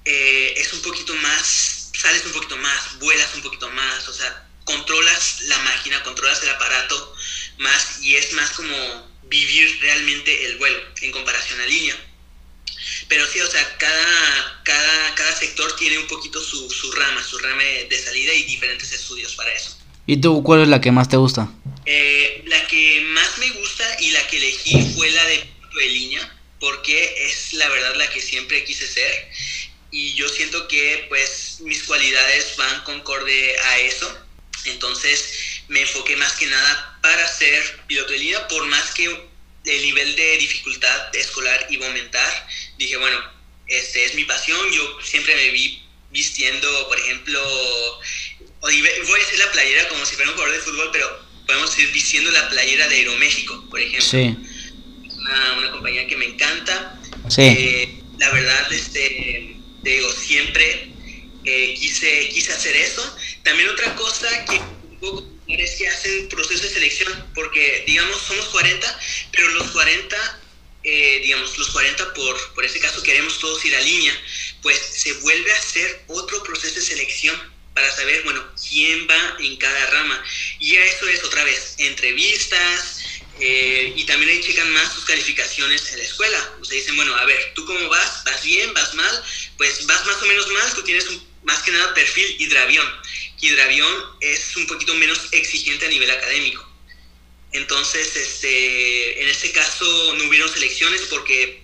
eh, 0.04 0.56
es 0.58 0.74
un 0.74 0.82
poquito 0.82 1.16
más, 1.16 1.92
sales 1.98 2.26
un 2.26 2.34
poquito 2.34 2.58
más, 2.58 3.00
vuelas 3.00 3.34
un 3.36 3.44
poquito 3.44 3.70
más, 3.70 4.06
o 4.10 4.14
sea, 4.14 4.46
controlas 4.66 5.44
la 5.44 5.58
máquina, 5.60 6.04
controlas 6.04 6.44
el 6.44 6.50
aparato 6.50 7.16
más 7.60 8.02
y 8.02 8.18
es 8.18 8.34
más 8.34 8.52
como 8.52 9.10
vivir 9.24 9.80
realmente 9.80 10.48
el 10.48 10.58
vuelo 10.58 10.84
en 11.00 11.14
comparación 11.14 11.62
a 11.62 11.66
línea. 11.66 11.96
Pero 13.08 13.26
sí, 13.26 13.40
o 13.40 13.50
sea, 13.50 13.78
cada, 13.78 14.62
cada, 14.66 15.16
cada 15.16 15.34
sector 15.40 15.74
tiene 15.78 15.98
un 15.98 16.08
poquito 16.08 16.42
su, 16.44 16.70
su 16.70 16.92
rama, 16.92 17.24
su 17.24 17.38
rama 17.38 17.64
de 17.64 18.04
salida 18.04 18.34
y 18.34 18.44
diferentes 18.44 18.92
estudios 18.92 19.34
para 19.36 19.54
eso. 19.54 19.78
¿Y 20.06 20.18
tú 20.18 20.44
cuál 20.44 20.64
es 20.64 20.68
la 20.68 20.82
que 20.82 20.92
más 20.92 21.08
te 21.08 21.18
gusta? 21.18 21.50
Eh, 21.86 22.44
la 22.46 22.68
que 22.68 23.02
más 23.14 23.38
me 23.38 23.50
gusta 23.52 23.84
y 24.02 24.12
la 24.12 24.28
que 24.28 24.38
elegí 24.38 24.94
fue 24.96 25.10
la 25.12 25.24
de 25.26 25.38
piloto 25.38 25.78
de 25.78 25.90
línea, 25.90 26.38
porque 26.60 27.26
es 27.26 27.54
la 27.54 27.70
verdad 27.70 27.96
la 27.96 28.10
que 28.10 28.22
siempre 28.22 28.64
quise 28.66 28.86
ser. 28.86 29.30
Y 29.92 30.14
yo 30.16 30.28
siento 30.28 30.68
que 30.68 31.06
pues 31.08 31.58
mis 31.62 31.84
cualidades 31.84 32.56
van 32.58 32.84
concorde 32.84 33.58
a 33.60 33.80
eso. 33.80 34.18
Entonces 34.66 35.62
me 35.70 35.82
enfoqué 35.82 36.16
más 36.18 36.34
que 36.34 36.48
nada 36.48 37.00
para 37.02 37.28
ser 37.28 37.86
piloto 37.88 38.12
de 38.12 38.20
línea, 38.20 38.48
por 38.48 38.66
más 38.66 38.94
que 38.94 39.06
el 39.06 39.82
nivel 39.82 40.16
de 40.16 40.38
dificultad 40.38 41.16
escolar 41.16 41.68
iba 41.70 41.86
a 41.86 41.90
aumentar. 41.90 42.48
Dije, 42.78 42.98
bueno, 42.98 43.20
este 43.68 44.04
es 44.04 44.16
mi 44.16 44.26
pasión. 44.26 44.60
Yo 44.74 45.00
siempre 45.02 45.36
me 45.36 45.50
vi 45.52 45.82
vistiendo, 46.12 46.88
por 46.88 47.00
ejemplo, 47.00 47.40
voy 48.72 49.20
a 49.20 49.24
decir 49.24 49.40
la 49.40 49.52
playera 49.52 49.90
como 49.90 50.06
si 50.06 50.16
fuera 50.16 50.32
un 50.32 50.38
jugador 50.38 50.56
de 50.56 50.62
fútbol, 50.64 50.90
pero 50.92 51.20
podemos 51.46 51.78
ir 51.78 51.92
vistiendo 51.92 52.32
la 52.32 52.50
playera 52.50 52.88
de 52.88 52.96
Aeroméxico, 52.96 53.66
por 53.70 53.80
ejemplo. 53.80 54.02
Sí, 54.02 54.38
una, 55.18 55.54
una 55.58 55.72
compañía 55.72 56.08
que 56.08 56.18
me 56.18 56.26
encanta. 56.26 57.00
sí. 57.30 57.42
Eh, 57.42 58.00
la 58.20 58.32
verdad, 58.32 58.72
este, 58.72 59.58
te 59.84 59.90
digo, 59.90 60.12
siempre 60.12 60.94
eh, 61.44 61.76
quise, 61.78 62.30
quise 62.30 62.54
hacer 62.54 62.76
eso. 62.76 63.18
También 63.44 63.70
otra 63.70 63.96
cosa 63.96 64.46
que 64.46 64.56
un 64.56 65.00
poco 65.00 65.28
es 65.48 65.72
que 65.72 65.88
hacen 65.88 66.30
proceso 66.30 66.64
de 66.64 66.70
selección, 66.70 67.12
porque 67.36 67.84
digamos 67.86 68.22
somos 68.22 68.46
40, 68.46 69.00
pero 69.32 69.50
los 69.50 69.72
40, 69.72 70.42
eh, 70.84 71.20
digamos, 71.24 71.58
los 71.58 71.70
40 71.72 72.14
por, 72.14 72.54
por 72.54 72.64
ese 72.64 72.80
caso 72.80 73.04
queremos 73.04 73.40
todos 73.40 73.66
ir 73.66 73.76
a 73.76 73.82
línea, 73.82 74.14
pues 74.62 74.78
se 74.78 75.12
vuelve 75.14 75.52
a 75.52 75.58
hacer 75.58 76.04
otro 76.08 76.44
proceso 76.44 76.76
de 76.76 76.82
selección 76.82 77.53
para 77.74 77.92
saber, 77.92 78.24
bueno, 78.24 78.44
quién 78.70 79.08
va 79.10 79.38
en 79.40 79.58
cada 79.58 79.86
rama. 79.88 80.24
Y 80.60 80.74
ya 80.74 80.84
eso 80.86 81.08
es 81.08 81.24
otra 81.24 81.44
vez, 81.44 81.76
entrevistas, 81.78 83.00
eh, 83.36 83.94
y 83.96 84.06
también 84.06 84.32
ahí 84.32 84.42
checan 84.42 84.72
más 84.74 84.94
tus 84.94 85.06
calificaciones 85.06 85.92
en 85.92 85.98
la 86.00 86.04
escuela. 86.04 86.54
O 86.62 86.66
sea, 86.66 86.78
dicen, 86.78 86.96
bueno, 86.96 87.16
a 87.16 87.26
ver, 87.26 87.52
¿tú 87.56 87.66
cómo 87.66 87.88
vas? 87.90 88.24
¿Vas 88.26 88.44
bien? 88.44 88.74
¿Vas 88.74 88.94
mal? 88.94 89.24
Pues 89.58 89.86
vas 89.88 90.06
más 90.06 90.22
o 90.22 90.26
menos 90.26 90.48
mal, 90.50 90.74
tú 90.74 90.84
tienes 90.84 91.08
un- 91.10 91.28
más 91.44 91.62
que 91.64 91.72
nada 91.72 91.94
perfil 91.94 92.36
hidravión. 92.40 92.88
Hidravión 93.42 93.92
es 94.22 94.56
un 94.56 94.68
poquito 94.68 94.94
menos 94.96 95.20
exigente 95.32 95.86
a 95.86 95.90
nivel 95.90 96.10
académico. 96.12 96.70
Entonces, 97.52 98.16
este, 98.16 99.22
en 99.22 99.30
este 99.30 99.52
caso 99.52 100.16
no 100.18 100.26
hubieron 100.28 100.50
selecciones 100.50 101.02
porque 101.10 101.64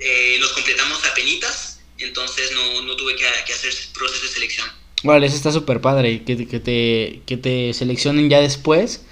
eh, 0.00 0.36
los 0.40 0.52
completamos 0.52 1.04
a 1.04 1.14
penitas, 1.14 1.80
entonces 1.98 2.52
no, 2.52 2.82
no 2.82 2.96
tuve 2.96 3.16
que, 3.16 3.26
que 3.46 3.52
hacer 3.54 3.74
proceso 3.92 4.22
de 4.26 4.32
selección. 4.32 4.83
Vale, 5.04 5.26
eso 5.26 5.36
está 5.36 5.52
súper 5.52 5.80
padre, 5.80 6.24
que, 6.24 6.46
que, 6.48 6.58
te, 6.60 7.22
que 7.26 7.36
te 7.36 7.72
seleccionen 7.74 8.28
ya 8.30 8.40
después. 8.40 9.04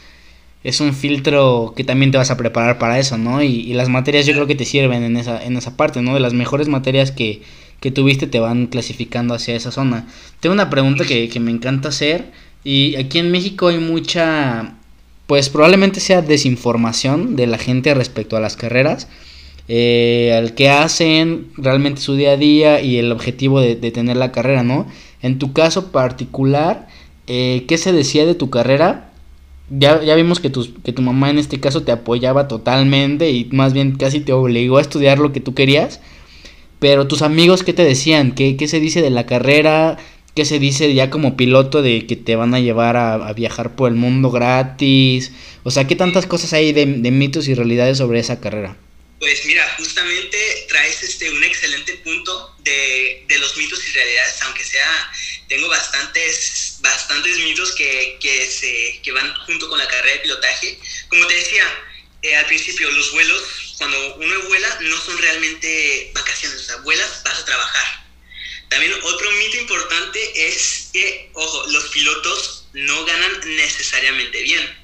Es 0.64 0.80
un 0.80 0.94
filtro 0.94 1.74
que 1.76 1.84
también 1.84 2.10
te 2.12 2.18
vas 2.18 2.30
a 2.30 2.36
preparar 2.38 2.78
para 2.78 2.98
eso, 2.98 3.18
¿no? 3.18 3.42
Y, 3.42 3.48
y 3.48 3.74
las 3.74 3.88
materias 3.90 4.26
yo 4.26 4.32
creo 4.34 4.46
que 4.46 4.54
te 4.56 4.64
sirven 4.66 5.02
en 5.04 5.16
esa, 5.18 5.44
en 5.44 5.56
esa 5.56 5.76
parte, 5.76 6.02
¿no? 6.02 6.14
De 6.14 6.20
las 6.20 6.34
mejores 6.34 6.68
materias 6.68 7.12
que, 7.12 7.42
que 7.80 7.90
tuviste 7.92 8.26
te 8.28 8.40
van 8.40 8.68
clasificando 8.68 9.34
hacia 9.34 9.56
esa 9.56 9.72
zona. 9.72 10.08
Tengo 10.40 10.54
una 10.54 10.70
pregunta 10.70 11.04
que, 11.04 11.28
que 11.28 11.40
me 11.40 11.50
encanta 11.52 11.90
hacer. 11.90 12.32
Y 12.64 12.96
aquí 12.96 13.18
en 13.20 13.30
México 13.32 13.68
hay 13.68 13.78
mucha, 13.78 14.78
pues 15.26 15.50
probablemente 15.50 16.00
sea 16.00 16.22
desinformación 16.22 17.36
de 17.36 17.46
la 17.48 17.58
gente 17.58 17.94
respecto 17.94 18.36
a 18.36 18.40
las 18.40 18.56
carreras. 18.56 19.08
eh, 19.68 20.34
al 20.36 20.54
que 20.54 20.70
hacen 20.70 21.48
realmente 21.56 22.00
su 22.00 22.14
día 22.16 22.32
a 22.32 22.36
día 22.36 22.80
y 22.80 22.98
el 22.98 23.12
objetivo 23.12 23.60
de, 23.60 23.76
de 23.76 23.90
tener 23.92 24.16
la 24.16 24.32
carrera, 24.32 24.62
¿no? 24.62 24.86
En 25.22 25.38
tu 25.38 25.52
caso 25.52 25.92
particular, 25.92 26.88
eh, 27.26 27.64
¿qué 27.68 27.78
se 27.78 27.92
decía 27.92 28.26
de 28.26 28.34
tu 28.34 28.50
carrera? 28.50 29.12
Ya, 29.70 30.02
ya 30.02 30.14
vimos 30.16 30.40
que, 30.40 30.50
tus, 30.50 30.70
que 30.84 30.92
tu 30.92 31.00
mamá 31.00 31.30
en 31.30 31.38
este 31.38 31.60
caso 31.60 31.82
te 31.82 31.92
apoyaba 31.92 32.48
totalmente 32.48 33.30
y 33.30 33.48
más 33.52 33.72
bien 33.72 33.96
casi 33.96 34.20
te 34.20 34.32
obligó 34.32 34.78
a 34.78 34.82
estudiar 34.82 35.18
lo 35.18 35.32
que 35.32 35.40
tú 35.40 35.54
querías. 35.54 36.00
Pero 36.78 37.06
tus 37.06 37.22
amigos, 37.22 37.62
¿qué 37.62 37.72
te 37.72 37.84
decían? 37.84 38.32
¿Qué, 38.32 38.56
qué 38.56 38.68
se 38.68 38.80
dice 38.80 39.00
de 39.02 39.10
la 39.10 39.24
carrera? 39.24 39.98
¿Qué 40.34 40.44
se 40.44 40.58
dice 40.58 40.92
ya 40.94 41.10
como 41.10 41.36
piloto 41.36 41.82
de 41.82 42.06
que 42.06 42.16
te 42.16 42.36
van 42.36 42.54
a 42.54 42.60
llevar 42.60 42.96
a, 42.96 43.32
viajar 43.34 43.76
por 43.76 43.90
el 43.90 43.96
mundo 43.96 44.30
gratis? 44.30 45.32
O 45.62 45.70
sea, 45.70 45.86
¿qué 45.86 45.94
tantas 45.94 46.26
cosas 46.26 46.52
hay 46.54 46.72
de 46.72 47.10
mitos 47.10 47.48
y 47.48 47.54
realidades 47.54 47.98
sobre 47.98 48.18
esa 48.18 48.40
carrera? 48.40 48.76
Pues 49.22 49.44
mira, 49.44 49.72
justamente 49.78 50.66
traes 50.68 51.00
este, 51.04 51.30
un 51.30 51.44
excelente 51.44 51.94
punto 51.98 52.56
de, 52.58 53.22
de 53.28 53.38
los 53.38 53.56
mitos 53.56 53.86
y 53.86 53.92
realidades, 53.92 54.42
aunque 54.42 54.64
sea, 54.64 55.12
tengo 55.48 55.68
bastantes, 55.68 56.78
bastantes 56.80 57.38
mitos 57.38 57.70
que, 57.76 58.18
que, 58.20 58.50
se, 58.50 59.00
que 59.00 59.12
van 59.12 59.32
junto 59.46 59.68
con 59.68 59.78
la 59.78 59.86
carrera 59.86 60.16
de 60.16 60.22
pilotaje. 60.22 60.76
Como 61.06 61.24
te 61.28 61.36
decía 61.36 61.64
eh, 62.22 62.34
al 62.34 62.46
principio, 62.46 62.90
los 62.90 63.12
vuelos, 63.12 63.74
cuando 63.78 64.16
uno 64.16 64.40
vuela, 64.48 64.78
no 64.80 65.00
son 65.00 65.16
realmente 65.18 66.10
vacaciones, 66.12 66.58
o 66.58 66.64
sea, 66.64 66.76
vuelas, 66.78 67.22
vas 67.24 67.38
a 67.38 67.44
trabajar. 67.44 68.04
También 68.70 68.92
otro 69.04 69.30
mito 69.30 69.56
importante 69.58 70.48
es 70.48 70.90
que, 70.92 71.30
ojo, 71.34 71.68
los 71.68 71.84
pilotos 71.90 72.66
no 72.72 73.04
ganan 73.04 73.56
necesariamente 73.56 74.42
bien. 74.42 74.78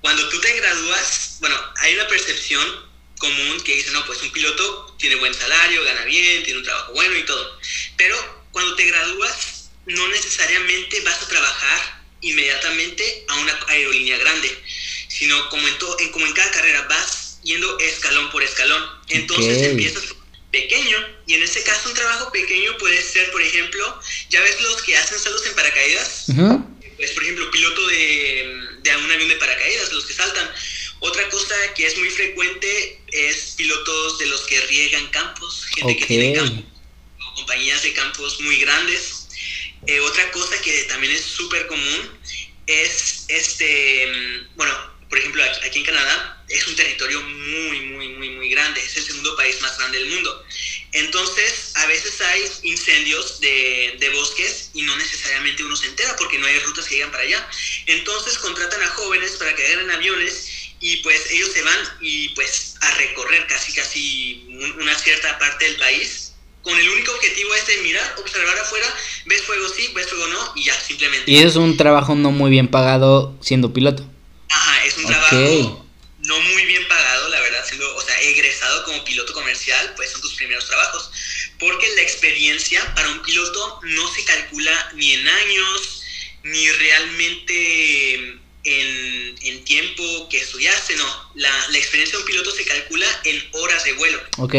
Cuando 0.00 0.28
tú 0.30 0.40
te 0.40 0.52
gradúas, 0.52 1.36
bueno, 1.38 1.56
hay 1.76 1.94
una 1.94 2.08
percepción 2.08 2.91
común 3.22 3.60
que 3.62 3.76
dice, 3.76 3.90
no, 3.92 4.04
pues 4.04 4.20
un 4.22 4.32
piloto 4.32 4.96
tiene 4.98 5.14
buen 5.16 5.32
salario, 5.32 5.84
gana 5.84 6.04
bien, 6.04 6.42
tiene 6.42 6.58
un 6.58 6.64
trabajo 6.64 6.92
bueno 6.92 7.16
y 7.16 7.22
todo. 7.24 7.58
Pero 7.96 8.16
cuando 8.50 8.74
te 8.74 8.84
gradúas, 8.84 9.70
no 9.86 10.08
necesariamente 10.08 11.00
vas 11.02 11.22
a 11.22 11.28
trabajar 11.28 12.02
inmediatamente 12.20 13.24
a 13.28 13.34
una 13.36 13.58
aerolínea 13.68 14.18
grande, 14.18 14.50
sino 15.08 15.48
como 15.50 15.66
en, 15.68 15.78
to- 15.78 15.96
en, 16.00 16.10
como 16.10 16.26
en 16.26 16.32
cada 16.32 16.50
carrera 16.50 16.82
vas 16.88 17.38
yendo 17.44 17.78
escalón 17.78 18.28
por 18.30 18.42
escalón. 18.42 18.82
Entonces 19.08 19.58
Ok. 19.58 19.64
empiezas 19.70 20.02
pequeño 20.50 20.98
y 21.26 21.34
en 21.34 21.42
ese 21.44 21.62
caso 21.62 21.88
un 21.88 21.94
trabajo 21.94 22.30
pequeño 22.32 22.76
puede 22.78 23.00
ser, 23.02 23.30
por 23.30 23.40
ejemplo, 23.42 24.00
ya 24.30 24.40
ves 24.42 24.60
los 24.60 24.82
que 24.82 24.96
hacen 24.96 25.18
saltos 25.18 25.46
en 25.46 25.54
paracaídas, 25.54 26.28
Ujú. 26.28 26.66
pues 26.96 27.10
por 27.12 27.22
ejemplo 27.22 27.50
piloto 27.50 27.86
de, 27.86 28.58
de 28.82 28.96
un 28.96 29.10
avión 29.10 29.28
de 29.28 29.36
paracaídas, 29.36 29.92
los 29.92 30.04
que 30.06 30.12
saltan. 30.14 30.48
Otra 31.02 31.28
cosa 31.30 31.56
que 31.74 31.84
es 31.84 31.98
muy 31.98 32.10
frecuente 32.10 33.00
es 33.08 33.54
pilotos 33.56 34.18
de 34.18 34.26
los 34.26 34.42
que 34.42 34.60
riegan 34.60 35.04
campos, 35.08 35.66
gente 35.74 35.96
que 35.96 36.06
tiene 36.06 36.32
campos, 36.32 36.64
o 37.18 37.34
compañías 37.34 37.82
de 37.82 37.92
campos 37.92 38.40
muy 38.40 38.56
grandes. 38.58 39.26
Eh, 39.88 39.98
otra 39.98 40.30
cosa 40.30 40.60
que 40.62 40.84
también 40.84 41.12
es 41.12 41.22
súper 41.22 41.66
común 41.66 42.20
es 42.68 43.24
este, 43.26 44.06
mm, 44.06 44.56
bueno, 44.56 44.72
por 45.08 45.18
ejemplo, 45.18 45.42
aquí, 45.42 45.66
aquí 45.66 45.78
en 45.80 45.86
Canadá 45.86 46.44
es 46.48 46.68
un 46.68 46.76
territorio 46.76 47.20
muy, 47.20 47.80
muy, 47.80 48.08
muy, 48.10 48.30
muy 48.30 48.48
grande, 48.50 48.80
es 48.80 48.96
el 48.96 49.02
segundo 49.02 49.34
país 49.34 49.60
más 49.60 49.76
grande 49.78 49.98
del 49.98 50.08
mundo. 50.08 50.44
Entonces, 50.92 51.72
a 51.74 51.86
veces 51.86 52.20
hay 52.20 52.44
incendios 52.62 53.40
de, 53.40 53.96
de 53.98 54.08
bosques 54.10 54.70
y 54.72 54.82
no 54.82 54.96
necesariamente 54.96 55.64
uno 55.64 55.74
se 55.74 55.86
entera 55.86 56.14
porque 56.14 56.38
no 56.38 56.46
hay 56.46 56.60
rutas 56.60 56.86
que 56.86 56.94
llegan 56.94 57.10
para 57.10 57.24
allá. 57.24 57.50
Entonces, 57.86 58.38
contratan 58.38 58.82
a 58.84 58.88
jóvenes 58.88 59.32
para 59.32 59.52
que 59.56 59.66
agarren 59.66 59.90
aviones 59.90 60.51
y 60.82 60.96
pues 60.98 61.30
ellos 61.30 61.50
se 61.52 61.62
van 61.62 61.78
y 62.00 62.28
pues 62.30 62.74
a 62.80 62.90
recorrer 62.96 63.46
casi, 63.46 63.72
casi 63.72 64.44
un- 64.48 64.82
una 64.82 64.98
cierta 64.98 65.38
parte 65.38 65.64
del 65.64 65.76
país 65.76 66.32
con 66.62 66.76
el 66.78 66.88
único 66.90 67.12
objetivo 67.12 67.54
es 67.54 67.66
de 67.66 67.76
mirar, 67.78 68.14
observar 68.18 68.56
afuera, 68.58 68.86
ves 69.26 69.42
fuego 69.42 69.68
sí, 69.68 69.88
ves 69.94 70.08
fuego 70.08 70.26
no 70.28 70.52
y 70.56 70.64
ya, 70.64 70.78
simplemente. 70.80 71.30
Y 71.30 71.38
es 71.42 71.56
un 71.56 71.76
trabajo 71.76 72.14
no 72.14 72.30
muy 72.30 72.50
bien 72.50 72.68
pagado 72.68 73.36
siendo 73.40 73.72
piloto. 73.72 74.04
Ajá, 74.48 74.84
es 74.84 74.96
un 74.98 75.06
trabajo 75.06 75.78
no 76.24 76.38
muy 76.40 76.66
bien 76.66 76.86
pagado, 76.86 77.28
la 77.30 77.40
verdad, 77.40 77.64
siendo, 77.66 77.96
o 77.96 78.00
sea, 78.00 78.20
egresado 78.20 78.84
como 78.84 79.04
piloto 79.04 79.32
comercial, 79.32 79.92
pues 79.96 80.10
son 80.12 80.20
tus 80.20 80.34
primeros 80.34 80.66
trabajos. 80.68 81.10
Porque 81.58 81.86
la 81.96 82.02
experiencia 82.02 82.94
para 82.94 83.08
un 83.08 83.22
piloto 83.22 83.80
no 83.82 84.14
se 84.14 84.24
calcula 84.24 84.92
ni 84.94 85.12
en 85.14 85.26
años, 85.28 86.02
ni 86.44 86.68
realmente 86.70 88.38
en, 88.64 89.34
en 89.42 89.64
tiempo 89.64 90.28
que 90.28 90.38
estudiaste, 90.38 90.96
no. 90.96 91.30
La, 91.34 91.68
la 91.70 91.78
experiencia 91.78 92.16
de 92.16 92.22
un 92.22 92.26
piloto 92.26 92.50
se 92.50 92.64
calcula 92.64 93.06
en 93.24 93.42
horas 93.52 93.84
de 93.84 93.92
vuelo. 93.94 94.20
¿Ok? 94.38 94.54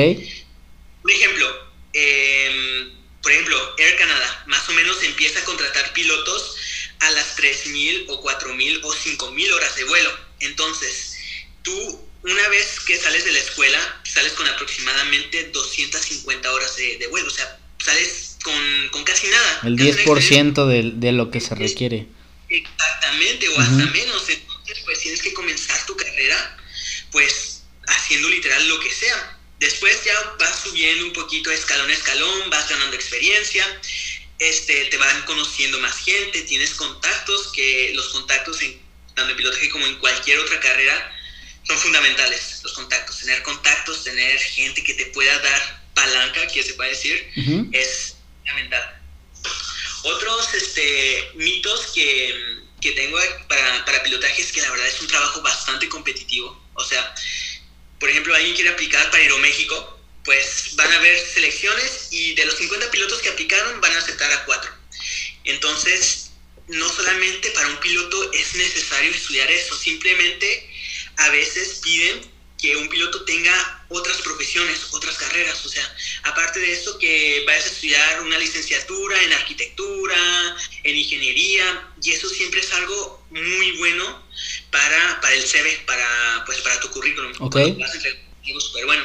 Por 1.02 1.12
ejemplo, 1.12 1.74
eh, 1.94 2.92
por 3.22 3.32
ejemplo, 3.32 3.76
Air 3.78 3.96
Canada 3.98 4.44
más 4.48 4.68
o 4.70 4.74
menos 4.74 5.02
empieza 5.04 5.40
a 5.40 5.46
contratar 5.46 5.94
pilotos 5.94 6.56
a 7.00 7.12
las 7.12 7.38
3.000 7.38 8.06
o 8.10 8.24
4.000 8.24 8.80
o 8.84 8.94
5.000 8.94 9.54
horas 9.54 9.76
de 9.76 9.84
vuelo. 9.86 10.12
Entonces, 10.42 11.18
tú 11.62 12.00
una 12.24 12.50
vez 12.50 12.80
que 12.82 12.98
sales 12.98 13.26
de 13.26 13.32
la 13.32 13.40
escuela, 13.40 14.02
sales 14.04 14.34
con 14.34 14.48
aproximadamente 14.48 15.50
250 15.52 16.52
horas 16.52 16.76
de, 16.78 16.98
de 16.98 17.08
vuelo. 17.08 17.28
O 17.28 17.32
sea, 17.32 17.60
sales 17.80 18.38
con, 18.44 18.54
con 18.92 19.04
casi 19.04 19.28
nada. 19.28 19.62
El 19.64 19.78
Casi 19.78 19.90
una 19.90 19.90
experiencia 19.90 20.44
10% 20.44 20.68
de, 20.68 20.92
de 20.96 21.12
lo 21.12 21.32
que 21.32 21.42
se 21.42 21.56
requiere. 21.56 22.08
Exactamente, 22.54 23.50
o 23.50 23.60
hasta 23.60 23.86
menos. 23.88 24.30
Entonces, 24.30 24.80
pues 24.86 25.00
tienes 25.00 25.22
que 25.22 25.34
comenzar 25.34 25.86
tu 25.88 25.96
carrera, 25.98 26.58
pues 27.12 27.64
haciendo 27.88 28.30
literal 28.30 28.68
lo 28.68 28.80
que 28.80 28.92
sea. 28.92 29.40
Después 29.60 30.04
ya 30.04 30.14
vas 30.40 30.60
subiendo 30.60 31.06
un 31.06 31.14
poquito 31.14 31.52
escalón 31.52 31.90
a 31.90 31.94
escalón, 31.94 32.50
vas 32.50 32.70
ganando 32.70 32.96
experiencia, 32.96 33.66
este, 34.38 34.86
te 34.86 34.98
van 34.98 35.24
conociendo 35.24 35.80
más 35.80 35.98
gente, 35.98 36.42
tienes 36.44 36.76
contactos, 36.76 37.52
que 37.54 37.92
los 37.96 38.10
contactos 38.10 38.62
en, 38.62 38.80
tanto 39.16 39.32
en 39.32 39.38
pilotaje 39.38 39.70
como 39.70 39.88
en 39.88 39.98
cualquier 39.98 40.38
otra 40.40 40.60
carrera 40.60 41.12
son 41.64 41.80
fundamentales. 41.80 42.60
Los 42.64 42.74
contactos, 42.74 43.20
tener 43.20 43.42
contactos, 43.42 44.04
tener 44.04 44.38
gente 44.40 44.84
que 44.84 44.94
te 44.94 45.08
pueda 45.08 45.40
dar 45.40 45.84
palanca, 45.96 46.46
que 46.48 46.62
se 46.62 46.74
puede 46.74 46.92
decir, 46.92 47.32
es 47.72 48.16
fundamental. 48.46 49.03
Otros 50.04 50.54
este, 50.54 51.32
mitos 51.36 51.88
que, 51.94 52.62
que 52.82 52.92
tengo 52.92 53.18
para, 53.48 53.86
para 53.86 54.04
pilotaje 54.04 54.42
es 54.42 54.52
que 54.52 54.62
la 54.62 54.70
verdad 54.72 54.88
es 54.88 55.02
un 55.02 55.08
trabajo 55.08 55.42
bastante 55.42 55.88
competitivo. 55.90 56.62
O 56.76 56.84
sea, 56.84 57.16
por 58.00 58.10
ejemplo, 58.10 58.36
alguien 58.36 58.54
quiere 58.54 58.70
aplicar 58.70 59.10
para 59.12 59.24
Aeroméxico, 59.24 60.00
pues 60.26 60.76
van 60.76 60.92
a 60.92 60.98
haber 60.98 61.18
selecciones 61.20 62.10
y 62.12 62.34
de 62.36 62.46
los 62.46 62.58
50 62.58 62.92
pilotos 62.92 63.22
que 63.22 63.30
aplicaron 63.30 63.80
van 63.80 63.94
a 63.94 64.00
aceptar 64.00 64.32
a 64.32 64.46
4. 64.46 64.72
Entonces, 65.46 66.32
no 66.68 66.90
solamente 66.90 67.50
para 67.52 67.68
un 67.68 67.78
piloto 67.78 68.32
es 68.34 68.56
necesario 68.56 69.12
estudiar 69.12 69.50
eso, 69.52 69.76
simplemente 69.78 70.70
a 71.18 71.30
veces 71.30 71.80
piden 71.84 72.33
que 72.64 72.78
un 72.78 72.88
piloto 72.88 73.26
tenga 73.26 73.86
otras 73.90 74.22
profesiones, 74.22 74.88
otras 74.92 75.18
carreras, 75.18 75.66
o 75.66 75.68
sea, 75.68 75.84
aparte 76.24 76.62
de 76.62 76.72
eso 76.72 76.98
que 76.98 77.44
vayas 77.46 77.66
a 77.66 77.68
estudiar 77.68 78.22
una 78.22 78.40
licenciatura 78.40 79.22
en 79.22 79.34
arquitectura, 79.34 80.56
en 80.84 80.96
ingeniería, 80.96 81.92
y 82.02 82.12
eso 82.12 82.30
siempre 82.30 82.62
es 82.62 82.72
algo 82.72 83.22
muy 83.32 83.72
bueno 83.80 84.26
para, 84.72 85.20
para 85.20 85.36
el 85.36 85.44
CV, 85.44 85.84
para, 85.86 86.44
pues, 86.46 86.60
para 86.60 86.80
tu 86.80 86.90
currículum. 86.92 87.34
Ok. 87.40 87.58
Súper 88.60 88.86
bueno. 88.86 89.04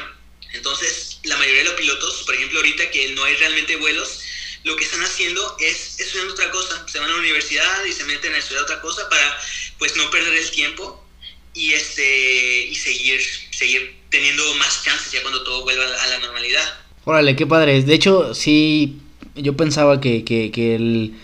Entonces, 0.53 1.19
la 1.23 1.35
mayoría 1.35 1.63
de 1.63 1.69
los 1.69 1.73
pilotos, 1.73 2.23
por 2.25 2.35
ejemplo, 2.35 2.59
ahorita 2.59 2.89
que 2.91 3.09
no 3.09 3.25
hay 3.25 3.35
realmente 3.35 3.75
vuelos, 3.75 4.21
lo 4.63 4.77
que 4.77 4.85
están 4.85 5.03
haciendo 5.03 5.57
es 5.59 5.99
estudiando 5.99 6.33
otra 6.33 6.49
cosa. 6.51 6.85
Se 6.87 6.97
van 6.97 7.09
a 7.09 7.13
la 7.13 7.19
universidad 7.19 7.83
y 7.83 7.91
se 7.91 8.05
meten 8.05 8.33
a 8.33 8.37
estudiar 8.37 8.63
otra 8.63 8.79
cosa 8.79 9.09
para, 9.09 9.41
pues, 9.77 9.97
no 9.97 10.09
perder 10.11 10.35
el 10.35 10.49
tiempo 10.51 11.05
y 11.53 11.73
este 11.73 12.65
y 12.65 12.75
seguir 13.59 13.81
teniendo 14.09 14.41
más 14.57 14.83
chances 14.85 15.11
ya 15.11 15.21
cuando 15.21 15.43
todo 15.43 15.63
vuelva 15.63 15.83
a 15.83 15.87
la, 15.89 16.03
a 16.03 16.07
la 16.07 16.19
normalidad. 16.19 16.63
Órale, 17.03 17.35
qué 17.35 17.45
padre. 17.45 17.81
De 17.81 17.93
hecho, 17.93 18.33
sí, 18.33 18.99
yo 19.35 19.57
pensaba 19.57 19.99
que, 19.99 20.23
que, 20.23 20.49
que 20.51 20.75
el, 20.75 21.15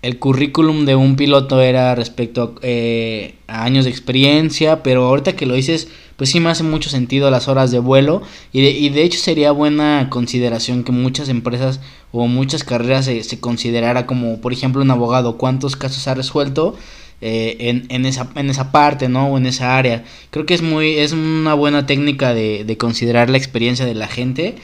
el 0.00 0.18
currículum 0.18 0.86
de 0.86 0.96
un 0.96 1.16
piloto 1.16 1.60
era 1.60 1.94
respecto 1.94 2.42
a, 2.42 2.60
eh, 2.62 3.34
a 3.48 3.64
años 3.64 3.84
de 3.84 3.90
experiencia, 3.90 4.82
pero 4.82 5.04
ahorita 5.04 5.36
que 5.36 5.44
lo 5.44 5.54
dices, 5.54 5.88
pues 6.16 6.30
sí 6.30 6.40
me 6.40 6.48
hace 6.48 6.62
mucho 6.62 6.88
sentido 6.88 7.30
las 7.30 7.48
horas 7.48 7.70
de 7.70 7.80
vuelo 7.80 8.22
y 8.52 8.62
de, 8.62 8.70
y 8.70 8.88
de 8.88 9.02
hecho 9.02 9.18
sería 9.18 9.52
buena 9.52 10.08
consideración 10.10 10.84
que 10.84 10.92
muchas 10.92 11.28
empresas 11.28 11.80
o 12.12 12.26
muchas 12.26 12.64
carreras 12.64 13.04
se, 13.04 13.22
se 13.24 13.40
considerara 13.40 14.06
como, 14.06 14.40
por 14.40 14.52
ejemplo, 14.54 14.80
un 14.80 14.90
abogado, 14.90 15.36
cuántos 15.36 15.76
casos 15.76 16.08
ha 16.08 16.14
resuelto 16.14 16.76
eh, 17.20 17.56
en, 17.60 17.86
en, 17.88 18.06
esa, 18.06 18.30
en 18.34 18.50
esa 18.50 18.72
parte, 18.72 19.08
¿no? 19.08 19.28
O 19.28 19.38
en 19.38 19.46
esa 19.46 19.76
área. 19.76 20.04
Creo 20.30 20.46
que 20.46 20.54
es 20.54 20.62
muy, 20.62 20.98
es 20.98 21.12
una 21.12 21.54
buena 21.54 21.86
técnica 21.86 22.34
de, 22.34 22.64
de 22.64 22.76
considerar 22.76 23.30
la 23.30 23.38
experiencia 23.38 23.86
de 23.86 23.94
la 23.94 24.08
gente. 24.08 24.56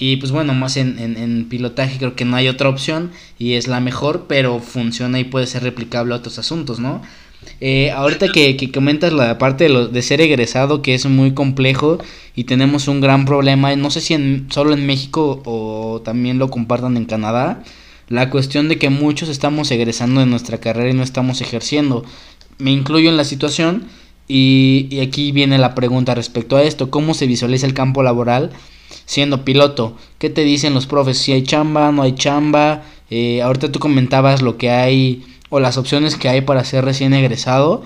Y 0.00 0.16
pues 0.16 0.30
bueno, 0.30 0.54
más 0.54 0.76
en, 0.76 0.98
en, 0.98 1.48
pilotaje 1.48 1.98
creo 1.98 2.14
que 2.14 2.24
no 2.24 2.36
hay 2.36 2.46
otra 2.46 2.68
opción 2.68 3.10
y 3.36 3.54
es 3.54 3.66
la 3.66 3.80
mejor, 3.80 4.26
pero 4.28 4.60
funciona 4.60 5.18
y 5.18 5.24
puede 5.24 5.48
ser 5.48 5.64
replicable 5.64 6.14
a 6.14 6.18
otros 6.18 6.38
asuntos, 6.38 6.78
¿no? 6.78 7.02
Eh, 7.60 7.90
ahorita 7.90 8.28
que, 8.28 8.56
que, 8.56 8.70
comentas 8.70 9.12
la 9.12 9.38
parte 9.38 9.64
de, 9.64 9.70
lo, 9.70 9.88
de 9.88 10.02
ser 10.02 10.20
egresado, 10.20 10.82
que 10.82 10.94
es 10.94 11.06
muy 11.06 11.32
complejo 11.34 11.98
y 12.36 12.44
tenemos 12.44 12.86
un 12.86 13.00
gran 13.00 13.24
problema, 13.24 13.74
no 13.74 13.90
sé 13.90 14.00
si 14.00 14.14
en, 14.14 14.46
solo 14.50 14.72
en 14.72 14.86
México 14.86 15.42
o 15.44 16.00
también 16.04 16.38
lo 16.38 16.48
compartan 16.50 16.96
en 16.96 17.04
Canadá, 17.04 17.64
la 18.08 18.30
cuestión 18.30 18.68
de 18.68 18.78
que 18.78 18.90
muchos 18.90 19.28
estamos 19.28 19.70
egresando 19.70 20.20
de 20.20 20.26
nuestra 20.26 20.58
carrera 20.58 20.90
y 20.90 20.94
no 20.94 21.02
estamos 21.02 21.40
ejerciendo. 21.40 22.04
Me 22.58 22.72
incluyo 22.72 23.08
en 23.08 23.16
la 23.16 23.24
situación 23.24 23.86
y, 24.26 24.88
y 24.90 25.00
aquí 25.00 25.32
viene 25.32 25.58
la 25.58 25.74
pregunta 25.74 26.14
respecto 26.14 26.56
a 26.56 26.62
esto, 26.62 26.90
¿cómo 26.90 27.14
se 27.14 27.26
visualiza 27.26 27.66
el 27.66 27.74
campo 27.74 28.02
laboral 28.02 28.50
siendo 29.04 29.44
piloto? 29.44 29.96
¿Qué 30.18 30.30
te 30.30 30.44
dicen 30.44 30.74
los 30.74 30.86
profes? 30.86 31.18
Si 31.18 31.32
hay 31.32 31.42
chamba, 31.42 31.92
no 31.92 32.02
hay 32.02 32.14
chamba. 32.14 32.82
Eh, 33.10 33.42
ahorita 33.42 33.72
tú 33.72 33.78
comentabas 33.78 34.42
lo 34.42 34.58
que 34.58 34.70
hay 34.70 35.24
o 35.50 35.60
las 35.60 35.78
opciones 35.78 36.16
que 36.16 36.28
hay 36.28 36.42
para 36.42 36.64
ser 36.64 36.84
recién 36.84 37.14
egresado. 37.14 37.84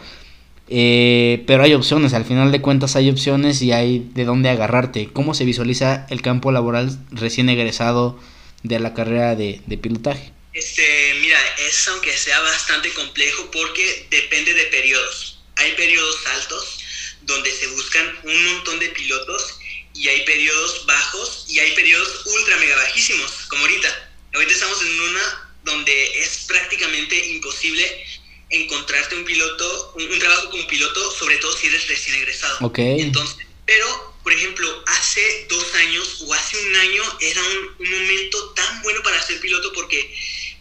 Eh, 0.68 1.44
pero 1.46 1.64
hay 1.64 1.74
opciones, 1.74 2.14
al 2.14 2.24
final 2.24 2.50
de 2.50 2.62
cuentas 2.62 2.96
hay 2.96 3.10
opciones 3.10 3.60
y 3.62 3.72
hay 3.72 4.08
de 4.14 4.24
dónde 4.24 4.48
agarrarte. 4.48 5.10
¿Cómo 5.12 5.34
se 5.34 5.44
visualiza 5.44 6.06
el 6.08 6.22
campo 6.22 6.50
laboral 6.50 6.98
recién 7.10 7.48
egresado 7.48 8.16
de 8.62 8.78
la 8.80 8.94
carrera 8.94 9.34
de, 9.34 9.60
de 9.66 9.78
pilotaje? 9.78 10.32
Este, 10.52 11.14
mira, 11.20 11.38
es 11.58 11.88
aunque 11.88 12.16
sea 12.16 12.38
bastante 12.40 12.92
complejo 12.92 13.50
porque 13.50 14.06
depende 14.10 14.52
de 14.52 14.64
periodos. 14.66 15.38
Hay 15.56 15.72
periodos 15.72 16.26
altos 16.26 16.78
donde 17.22 17.50
se 17.50 17.66
buscan 17.68 18.18
un 18.24 18.44
montón 18.46 18.78
de 18.78 18.88
pilotos 18.88 19.58
y 19.94 20.08
hay 20.08 20.24
periodos 20.24 20.84
bajos 20.86 21.46
y 21.48 21.58
hay 21.58 21.72
periodos 21.72 22.26
ultra 22.26 22.56
mega 22.56 22.76
bajísimos, 22.76 23.30
como 23.48 23.62
ahorita. 23.62 24.10
Ahorita 24.34 24.52
estamos 24.52 24.82
en 24.82 25.00
una 25.00 25.52
donde 25.64 26.18
es 26.18 26.44
prácticamente 26.48 27.26
imposible 27.28 28.04
encontrarte 28.50 29.14
un 29.14 29.24
piloto, 29.24 29.94
un, 29.96 30.10
un, 30.10 30.18
trabajo 30.18 30.50
como 30.50 30.66
piloto, 30.66 31.10
sobre 31.12 31.36
todo 31.38 31.56
si 31.56 31.68
eres 31.68 31.88
recién 31.88 32.16
egresado. 32.16 32.66
Ok. 32.66 32.78
Entonces, 32.78 33.46
pero, 33.64 34.11
por 34.22 34.32
ejemplo, 34.32 34.84
hace 34.86 35.46
dos 35.48 35.74
años 35.74 36.22
o 36.22 36.34
hace 36.34 36.56
un 36.58 36.76
año 36.76 37.18
era 37.20 37.42
un, 37.42 37.76
un 37.78 37.90
momento 37.90 38.50
tan 38.54 38.82
bueno 38.82 39.02
para 39.02 39.20
ser 39.22 39.40
piloto 39.40 39.72
porque 39.72 40.14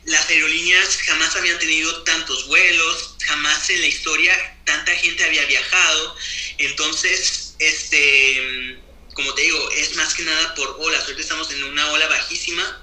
las 0.06 0.28
aerolíneas 0.30 0.98
jamás 1.06 1.36
habían 1.36 1.60
tenido 1.60 2.04
tantos 2.04 2.48
vuelos, 2.48 3.16
jamás 3.26 3.70
en 3.70 3.82
la 3.82 3.88
historia 3.88 4.58
tanta 4.66 4.96
gente 4.96 5.24
había 5.24 5.46
viajado. 5.46 6.16
Entonces, 6.58 7.56
este, 7.60 8.80
como 9.14 9.34
te 9.34 9.44
digo, 9.44 9.72
es 9.72 9.96
más 9.96 10.14
que 10.14 10.24
nada 10.24 10.56
por 10.56 10.78
olas. 10.80 11.04
Ahorita 11.04 11.22
estamos 11.22 11.52
en 11.52 11.64
una 11.64 11.92
ola 11.92 12.08
bajísima. 12.08 12.82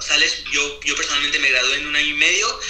Sales, 0.00 0.44
yo, 0.50 0.80
yo 0.82 0.96
personalmente 0.96 1.38
me 1.38 1.50
gradué 1.50 1.76
en 1.76 1.86
un 1.86 1.96
año 1.96 2.08
y 2.08 2.14
medio. 2.14 2.60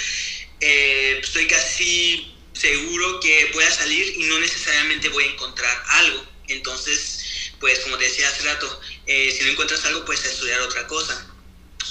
Eh, 0.61 1.19
estoy 1.21 1.47
casi 1.47 2.31
seguro 2.53 3.19
que 3.19 3.51
voy 3.53 3.63
a 3.63 3.71
salir 3.71 4.13
y 4.17 4.23
no 4.23 4.39
necesariamente 4.39 5.09
voy 5.09 5.25
a 5.25 5.31
encontrar 5.31 5.83
algo. 5.89 6.25
Entonces, 6.47 7.14
pues 7.65 7.79
como 7.79 7.97
te 7.97 8.03
decía 8.03 8.29
hace 8.29 8.43
rato, 8.43 8.79
eh, 9.07 9.35
si 9.35 9.43
no 9.43 9.49
encuentras 9.49 9.83
algo, 9.85 10.05
puedes 10.05 10.23
estudiar 10.23 10.61
otra 10.61 10.85
cosa. 10.85 11.25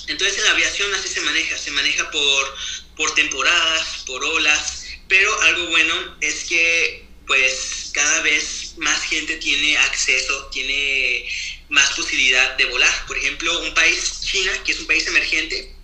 Entonces 0.07 0.39
en 0.39 0.45
la 0.45 0.53
aviación 0.53 0.95
así 0.95 1.09
se 1.09 1.20
maneja, 1.22 1.59
se 1.59 1.72
maneja 1.72 2.09
por, 2.12 2.55
por 2.97 3.12
temporadas, 3.16 4.05
por 4.07 4.25
olas, 4.25 4.85
pero 5.09 5.43
algo 5.43 5.66
bueno 5.70 6.16
es 6.20 6.45
que 6.45 7.09
pues 7.27 7.91
cada 7.93 8.20
vez 8.22 8.75
más 8.77 9.03
gente 9.03 9.37
tiene 9.39 9.77
acceso, 9.79 10.47
tiene 10.53 11.29
más 11.70 11.91
posibilidad 11.95 12.57
de 12.57 12.66
volar. 12.66 13.07
Por 13.09 13.18
ejemplo, 13.18 13.59
un 13.62 13.75
país, 13.75 14.20
China, 14.20 14.53
que 14.64 14.70
es 14.70 14.79
un 14.79 14.87
país 14.87 15.05
emergente, 15.09 15.75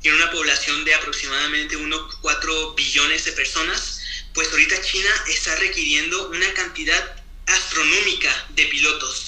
tiene 0.00 0.16
una 0.16 0.30
población 0.30 0.86
de 0.86 0.94
aproximadamente 0.94 1.76
1,4 1.76 2.74
billones 2.76 3.26
de 3.26 3.32
personas, 3.32 4.00
pues 4.32 4.50
ahorita 4.50 4.80
China 4.80 5.10
está 5.28 5.54
requiriendo 5.56 6.30
una 6.30 6.50
cantidad 6.54 7.24
astronómica 7.46 8.46
de 8.50 8.66
pilotos, 8.66 9.23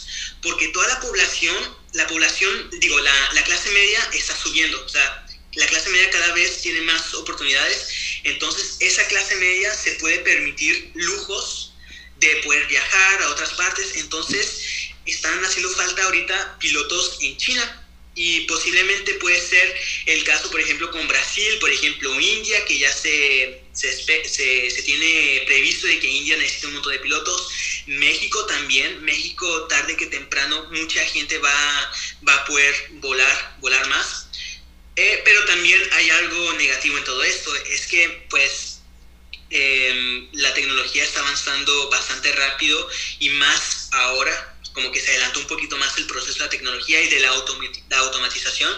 porque 0.46 0.68
toda 0.68 0.86
la 0.86 1.00
población, 1.00 1.56
la 1.94 2.06
población, 2.06 2.70
digo, 2.78 2.96
la, 3.00 3.32
la 3.32 3.42
clase 3.42 3.68
media 3.70 4.08
está 4.12 4.36
subiendo, 4.36 4.80
o 4.84 4.88
sea, 4.88 5.26
la 5.54 5.66
clase 5.66 5.90
media 5.90 6.08
cada 6.10 6.32
vez 6.34 6.62
tiene 6.62 6.82
más 6.82 7.14
oportunidades, 7.14 7.88
entonces 8.22 8.76
esa 8.78 9.04
clase 9.08 9.34
media 9.36 9.74
se 9.74 9.92
puede 9.92 10.20
permitir 10.20 10.92
lujos 10.94 11.72
de 12.20 12.28
poder 12.44 12.64
viajar 12.68 13.22
a 13.22 13.30
otras 13.30 13.54
partes, 13.54 13.96
entonces 13.96 14.60
están 15.04 15.44
haciendo 15.44 15.68
falta 15.70 16.04
ahorita 16.04 16.58
pilotos 16.60 17.18
en 17.22 17.36
China 17.38 17.82
y 18.14 18.40
posiblemente 18.42 19.14
puede 19.14 19.38
ser 19.40 19.76
el 20.06 20.24
caso, 20.24 20.50
por 20.50 20.60
ejemplo, 20.60 20.90
con 20.90 21.06
Brasil, 21.06 21.58
por 21.60 21.70
ejemplo, 21.70 22.18
India, 22.18 22.64
que 22.64 22.78
ya 22.78 22.90
se, 22.90 23.60
se, 23.72 23.92
se, 23.92 24.70
se, 24.70 24.82
tiene 24.84 25.42
previsto 25.46 25.86
de 25.86 26.00
que 26.00 26.08
India 26.08 26.36
necesita 26.38 26.68
un 26.68 26.74
montón 26.74 26.92
de 26.92 26.98
pilotos. 27.00 27.48
México 27.86 28.44
también, 28.46 29.02
México 29.04 29.66
tarde 29.68 29.96
que 29.96 30.06
temprano 30.06 30.68
mucha 30.72 31.04
gente 31.06 31.38
va, 31.38 31.92
va 32.28 32.34
a 32.34 32.44
poder 32.44 32.74
volar, 32.94 33.56
volar 33.60 33.86
más. 33.88 34.28
Eh, 34.96 35.22
pero 35.24 35.44
también 35.44 35.80
hay 35.92 36.10
algo 36.10 36.52
negativo 36.54 36.96
en 36.96 37.04
todo 37.04 37.22
esto, 37.22 37.54
es 37.54 37.86
que 37.86 38.26
pues 38.30 38.80
eh, 39.50 40.28
la 40.32 40.52
tecnología 40.54 41.04
está 41.04 41.20
avanzando 41.20 41.90
bastante 41.90 42.32
rápido 42.32 42.88
y 43.20 43.28
más 43.30 43.90
ahora 43.92 44.56
como 44.72 44.90
que 44.92 45.00
se 45.00 45.10
adelantó 45.10 45.40
un 45.40 45.46
poquito 45.46 45.76
más 45.78 45.96
el 45.96 46.06
proceso 46.06 46.34
de 46.34 46.44
la 46.44 46.50
tecnología 46.50 47.00
y 47.00 47.08
de 47.08 47.20
la, 47.20 47.32
la 47.88 47.98
automatización. 47.98 48.72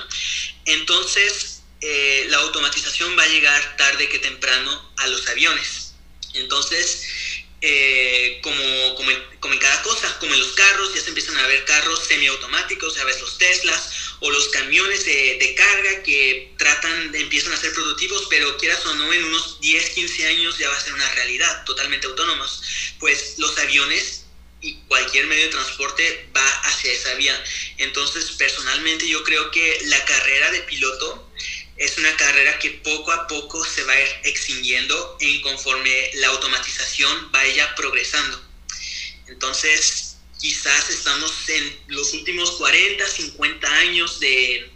Entonces, 0.64 1.62
eh, 1.80 2.26
la 2.28 2.38
automatización 2.38 3.18
va 3.18 3.24
a 3.24 3.28
llegar 3.28 3.76
tarde 3.76 4.08
que 4.08 4.20
temprano 4.20 4.92
a 4.96 5.06
los 5.08 5.26
aviones. 5.28 5.94
Entonces, 6.34 7.08
eh, 7.60 8.40
como, 8.42 8.94
como, 8.94 9.10
en, 9.10 9.22
como, 9.40 9.54
en, 9.54 9.60
cada 9.60 9.82
cosa, 9.82 10.18
como 10.20 10.32
en 10.32 10.40
los 10.40 10.52
carros, 10.52 10.94
ya 10.94 11.00
se 11.00 11.08
empiezan 11.08 11.36
a 11.38 11.46
ver 11.46 11.64
carros 11.64 12.04
semiautomáticos, 12.06 12.94
ya 12.94 13.04
ves 13.04 13.20
los 13.20 13.36
Teslas 13.38 13.90
o 14.20 14.30
los 14.30 14.48
camiones 14.48 15.04
de, 15.04 15.38
de 15.40 15.54
carga 15.54 16.02
que 16.02 16.54
tratan, 16.56 17.14
empiezan 17.14 17.52
a 17.52 17.56
ser 17.56 17.72
prototipos, 17.72 18.26
pero 18.30 18.56
quieras 18.58 18.84
o 18.86 18.94
no, 18.94 19.12
en 19.12 19.24
unos 19.24 19.60
10, 19.60 19.90
15 19.90 20.26
años 20.28 20.58
ya 20.58 20.68
va 20.68 20.76
a 20.76 20.80
ser 20.80 20.94
una 20.94 21.10
realidad, 21.14 21.64
totalmente 21.64 22.06
autónomos. 22.06 22.62
Pues 22.98 23.34
los 23.38 23.56
aviones 23.58 24.24
y 24.60 24.74
cualquier 24.88 25.26
medio 25.26 25.44
de 25.44 25.50
transporte 25.50 26.28
va 26.36 26.48
hacia 26.62 26.92
esa 26.92 27.14
vía. 27.14 27.44
Entonces, 27.78 28.32
personalmente 28.32 29.06
yo 29.08 29.22
creo 29.22 29.50
que 29.50 29.80
la 29.84 30.04
carrera 30.04 30.50
de 30.50 30.62
piloto 30.62 31.27
es 31.78 31.96
una 31.96 32.14
carrera 32.16 32.58
que 32.58 32.70
poco 32.70 33.12
a 33.12 33.26
poco 33.28 33.64
se 33.64 33.84
va 33.84 33.92
a 33.92 34.00
ir 34.00 34.08
extinguiendo 34.24 35.16
en 35.20 35.40
conforme 35.42 36.10
la 36.14 36.28
automatización 36.28 37.30
vaya 37.30 37.74
progresando. 37.76 38.42
Entonces, 39.28 40.16
quizás 40.40 40.90
estamos 40.90 41.48
en 41.48 41.78
los 41.88 42.12
últimos 42.14 42.52
40, 42.52 43.06
50 43.06 43.72
años 43.78 44.18
de, 44.18 44.70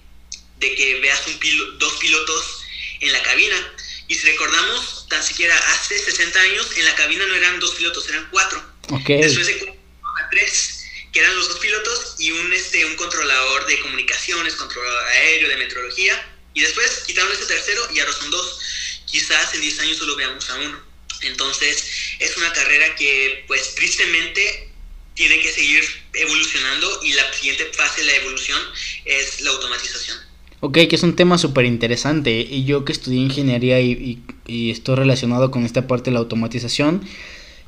de 0.58 0.74
que 0.74 1.00
veas 1.00 1.26
un 1.26 1.38
pilo, 1.38 1.72
dos 1.72 1.94
pilotos 1.94 2.62
en 3.00 3.12
la 3.12 3.22
cabina. 3.22 3.74
Y 4.06 4.14
si 4.14 4.26
recordamos, 4.26 5.06
tan 5.08 5.22
siquiera 5.24 5.56
hace 5.72 5.98
60 5.98 6.40
años, 6.40 6.76
en 6.76 6.84
la 6.84 6.94
cabina 6.94 7.26
no 7.26 7.34
eran 7.34 7.58
dos 7.58 7.74
pilotos, 7.74 8.08
eran 8.08 8.28
cuatro. 8.30 8.62
Okay. 8.90 9.20
Después 9.20 9.46
se 9.46 9.68
a 9.68 10.30
tres, 10.30 10.84
que 11.12 11.20
eran 11.20 11.34
los 11.34 11.48
dos 11.48 11.58
pilotos 11.58 12.16
y 12.18 12.30
un, 12.30 12.52
este, 12.52 12.84
un 12.84 12.94
controlador 12.96 13.66
de 13.66 13.80
comunicaciones, 13.80 14.54
controlador 14.54 15.04
aéreo, 15.08 15.48
de 15.48 15.56
meteorología. 15.56 16.31
Y 16.54 16.60
después 16.60 17.04
quitaron 17.06 17.32
ese 17.32 17.46
tercero 17.46 17.82
y 17.94 18.00
ahora 18.00 18.12
son 18.12 18.30
dos. 18.30 18.58
Quizás 19.06 19.54
en 19.54 19.60
10 19.60 19.80
años 19.80 19.98
solo 19.98 20.16
veamos 20.16 20.48
a 20.50 20.54
uno. 20.56 20.80
Entonces 21.22 21.84
es 22.18 22.36
una 22.36 22.52
carrera 22.52 22.94
que 22.96 23.44
pues 23.46 23.74
tristemente 23.74 24.68
tiene 25.14 25.40
que 25.40 25.52
seguir 25.52 25.84
evolucionando 26.14 26.88
y 27.04 27.12
la 27.12 27.32
siguiente 27.32 27.66
fase 27.72 28.00
de 28.00 28.06
la 28.06 28.16
evolución 28.16 28.58
es 29.04 29.40
la 29.42 29.50
automatización. 29.50 30.18
Ok, 30.60 30.78
que 30.88 30.94
es 30.96 31.02
un 31.02 31.16
tema 31.16 31.38
súper 31.38 31.64
interesante 31.64 32.40
y 32.40 32.64
yo 32.64 32.84
que 32.84 32.92
estudié 32.92 33.20
ingeniería 33.20 33.80
y, 33.80 34.22
estoy 34.46 34.96
relacionado 34.96 35.50
con 35.50 35.64
esta 35.64 35.86
parte 35.86 36.10
de 36.10 36.14
la 36.14 36.20
automatización, 36.20 37.02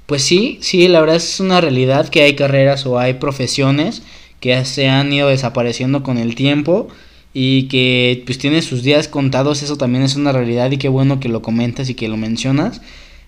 pues 0.07 0.23
sí, 0.23 0.59
sí, 0.63 0.87
la 0.87 1.01
verdad 1.01 1.17
es 1.17 1.41
una 1.41 1.61
realidad 1.61 2.09
que 2.09 2.23
hay 2.23 2.37
carreras 2.37 2.87
o 2.87 2.99
hay 2.99 3.15
profesiones 3.15 4.03
que 4.41 4.65
se 4.65 4.89
han 4.89 5.13
ido 5.13 5.29
desapareciendo 5.29 6.03
con 6.03 6.19
el 6.19 6.35
tiempo 6.35 6.89
y 7.35 7.65
que 7.65 8.23
pues 8.25 8.39
tiene 8.39 8.63
sus 8.63 8.85
días 8.85 9.09
contados, 9.09 9.63
eso 9.63 9.77
también 9.77 10.05
es 10.05 10.15
una 10.15 10.33
realidad 10.33 10.71
y 10.71 10.79
qué 10.79 10.89
bueno 10.89 11.19
que 11.19 11.29
lo 11.29 11.43
comentas 11.43 11.91
y 11.91 11.95
que 11.95 12.09
lo 12.09 12.17
mencionas. 12.17 12.81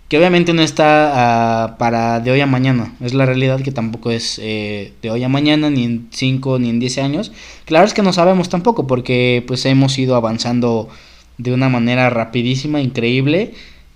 Que 0.08 0.16
obviamente 0.16 0.52
no 0.54 0.62
está 0.62 1.64
ah, 1.64 1.78
para 1.78 2.20
de 2.20 2.30
hoy 2.30 2.40
a 2.40 2.46
mañana, 2.46 2.94
es 3.00 3.12
la 3.12 3.26
realidad 3.26 3.60
que 3.60 3.72
tampoco 3.72 4.12
es 4.12 4.38
eh, 4.40 4.92
de 5.02 5.10
hoy 5.10 5.24
a 5.24 5.28
mañana, 5.28 5.68
ni 5.68 5.82
en 5.84 6.06
5 6.12 6.60
ni 6.60 6.70
en 6.70 6.78
10 6.78 6.98
años. 6.98 7.32
Claro 7.64 7.86
es 7.86 7.92
que 7.92 8.02
no 8.02 8.12
sabemos 8.12 8.48
tampoco 8.48 8.86
porque 8.86 9.42
pues 9.48 9.66
hemos 9.66 9.98
ido 9.98 10.14
avanzando 10.14 10.88
de 11.38 11.52
una 11.52 11.68
manera 11.68 12.08
rapidísima, 12.08 12.80
increíble, 12.80 13.54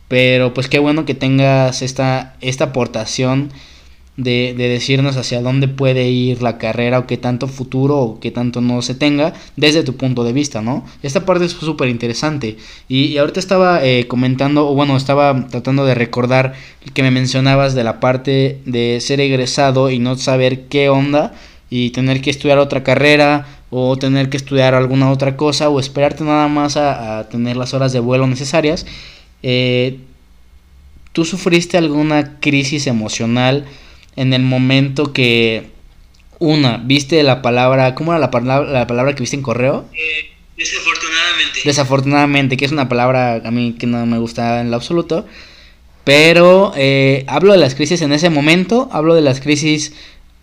pero 0.08 0.52
pues 0.52 0.68
qué 0.68 0.80
bueno 0.80 1.04
que 1.04 1.14
tengas 1.14 1.82
esta, 1.82 2.36
esta 2.40 2.64
aportación 2.64 3.52
de, 4.22 4.54
de, 4.56 4.68
decirnos 4.68 5.16
hacia 5.16 5.40
dónde 5.40 5.68
puede 5.68 6.08
ir 6.10 6.42
la 6.42 6.58
carrera 6.58 6.98
o 6.98 7.06
qué 7.06 7.16
tanto 7.16 7.48
futuro 7.48 7.98
o 7.98 8.20
qué 8.20 8.30
tanto 8.30 8.60
no 8.60 8.82
se 8.82 8.94
tenga 8.94 9.32
desde 9.56 9.82
tu 9.82 9.96
punto 9.96 10.24
de 10.24 10.32
vista, 10.32 10.60
¿no? 10.60 10.84
Esta 11.02 11.24
parte 11.24 11.46
es 11.46 11.52
súper 11.52 11.88
interesante. 11.88 12.56
Y, 12.88 13.16
ahorita 13.16 13.40
estaba 13.40 13.84
eh, 13.84 14.06
comentando, 14.06 14.68
o 14.68 14.74
bueno, 14.74 14.96
estaba 14.96 15.46
tratando 15.48 15.84
de 15.84 15.94
recordar 15.94 16.54
que 16.94 17.02
me 17.02 17.10
mencionabas 17.10 17.74
de 17.74 17.84
la 17.84 18.00
parte 18.00 18.60
de 18.66 19.00
ser 19.00 19.20
egresado 19.20 19.90
y 19.90 19.98
no 19.98 20.16
saber 20.16 20.66
qué 20.68 20.88
onda 20.88 21.32
y 21.70 21.90
tener 21.90 22.20
que 22.20 22.30
estudiar 22.30 22.58
otra 22.58 22.82
carrera 22.82 23.46
o 23.70 23.96
tener 23.96 24.28
que 24.28 24.36
estudiar 24.36 24.74
alguna 24.74 25.10
otra 25.10 25.36
cosa 25.36 25.68
o 25.68 25.78
esperarte 25.80 26.24
nada 26.24 26.48
más 26.48 26.76
a, 26.76 27.20
a 27.20 27.28
tener 27.28 27.56
las 27.56 27.72
horas 27.74 27.92
de 27.92 28.00
vuelo 28.00 28.26
necesarias. 28.26 28.86
Eh, 29.42 29.98
¿Tú 31.12 31.24
sufriste 31.24 31.76
alguna 31.76 32.38
crisis 32.40 32.86
emocional? 32.86 33.66
En 34.20 34.34
el 34.34 34.42
momento 34.42 35.14
que 35.14 35.70
una, 36.40 36.76
viste 36.76 37.22
la 37.22 37.40
palabra, 37.40 37.94
¿cómo 37.94 38.12
era 38.12 38.18
la 38.18 38.30
palabra, 38.30 38.70
la 38.70 38.86
palabra 38.86 39.14
que 39.14 39.20
viste 39.20 39.36
en 39.36 39.42
correo? 39.42 39.86
Eh, 39.94 40.30
desafortunadamente. 40.58 41.60
Desafortunadamente, 41.64 42.56
que 42.58 42.66
es 42.66 42.72
una 42.72 42.86
palabra 42.86 43.40
a 43.42 43.50
mí 43.50 43.76
que 43.78 43.86
no 43.86 44.04
me 44.04 44.18
gusta 44.18 44.60
en 44.60 44.70
lo 44.70 44.76
absoluto. 44.76 45.26
Pero 46.04 46.74
eh, 46.76 47.24
hablo 47.28 47.52
de 47.52 47.58
las 47.58 47.74
crisis 47.74 48.02
en 48.02 48.12
ese 48.12 48.28
momento, 48.28 48.90
hablo 48.92 49.14
de 49.14 49.22
las 49.22 49.40
crisis 49.40 49.94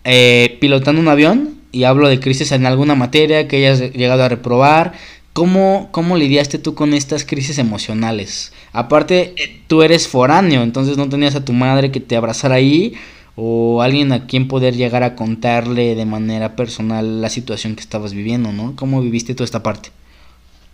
eh, 0.05 0.57
pilotando 0.59 0.99
un 0.99 1.07
avión 1.07 1.61
y 1.71 1.83
hablo 1.83 2.07
de 2.07 2.19
crisis 2.19 2.51
en 2.53 2.65
alguna 2.65 2.95
materia 2.95 3.47
que 3.47 3.57
hayas 3.57 3.93
llegado 3.93 4.23
a 4.23 4.29
reprobar. 4.29 4.93
¿Cómo, 5.33 5.89
¿Cómo 5.91 6.17
lidiaste 6.17 6.57
tú 6.57 6.73
con 6.73 6.95
estas 6.95 7.25
crisis 7.25 7.59
emocionales? 7.59 8.53
Aparte, 8.71 9.35
tú 9.67 9.83
eres 9.83 10.07
foráneo, 10.07 10.63
entonces 10.63 10.97
no 10.97 11.09
tenías 11.09 11.35
a 11.35 11.45
tu 11.45 11.53
madre 11.53 11.91
que 11.91 11.99
te 11.99 12.15
abrazara 12.15 12.55
ahí 12.55 12.95
o 13.39 13.83
alguien 13.83 14.11
a 14.13 14.25
quien 14.25 14.47
poder 14.47 14.75
llegar 14.75 15.03
a 15.03 15.15
contarle 15.15 15.93
de 15.93 16.05
manera 16.05 16.55
personal 16.55 17.21
la 17.21 17.29
situación 17.29 17.75
que 17.75 17.81
estabas 17.81 18.13
viviendo, 18.13 18.51
¿no? 18.51 18.75
¿Cómo 18.75 18.99
viviste 18.99 19.35
toda 19.35 19.45
esta 19.45 19.61
parte? 19.61 19.91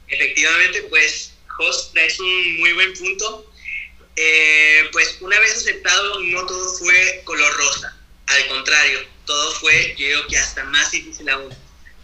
Efectivamente, 0.07 0.84
pues, 0.84 1.34
Jos, 1.45 1.91
traes 1.91 2.18
un 2.22 2.59
muy 2.59 2.72
buen 2.72 2.93
punto. 2.93 3.51
Eh, 4.16 4.84
pues 4.93 5.18
una 5.20 5.38
vez 5.41 5.57
aceptado, 5.57 6.22
no 6.22 6.45
todo 6.45 6.74
fue 6.76 7.22
color 7.26 7.53
rosa. 7.53 7.97
Al 8.28 8.47
contrario, 8.47 8.99
todo 9.26 9.51
fue, 9.55 9.89
yo 9.97 10.07
creo 10.07 10.28
que 10.28 10.38
hasta 10.38 10.64
más 10.64 10.89
difícil 10.91 11.28
aún. 11.28 11.53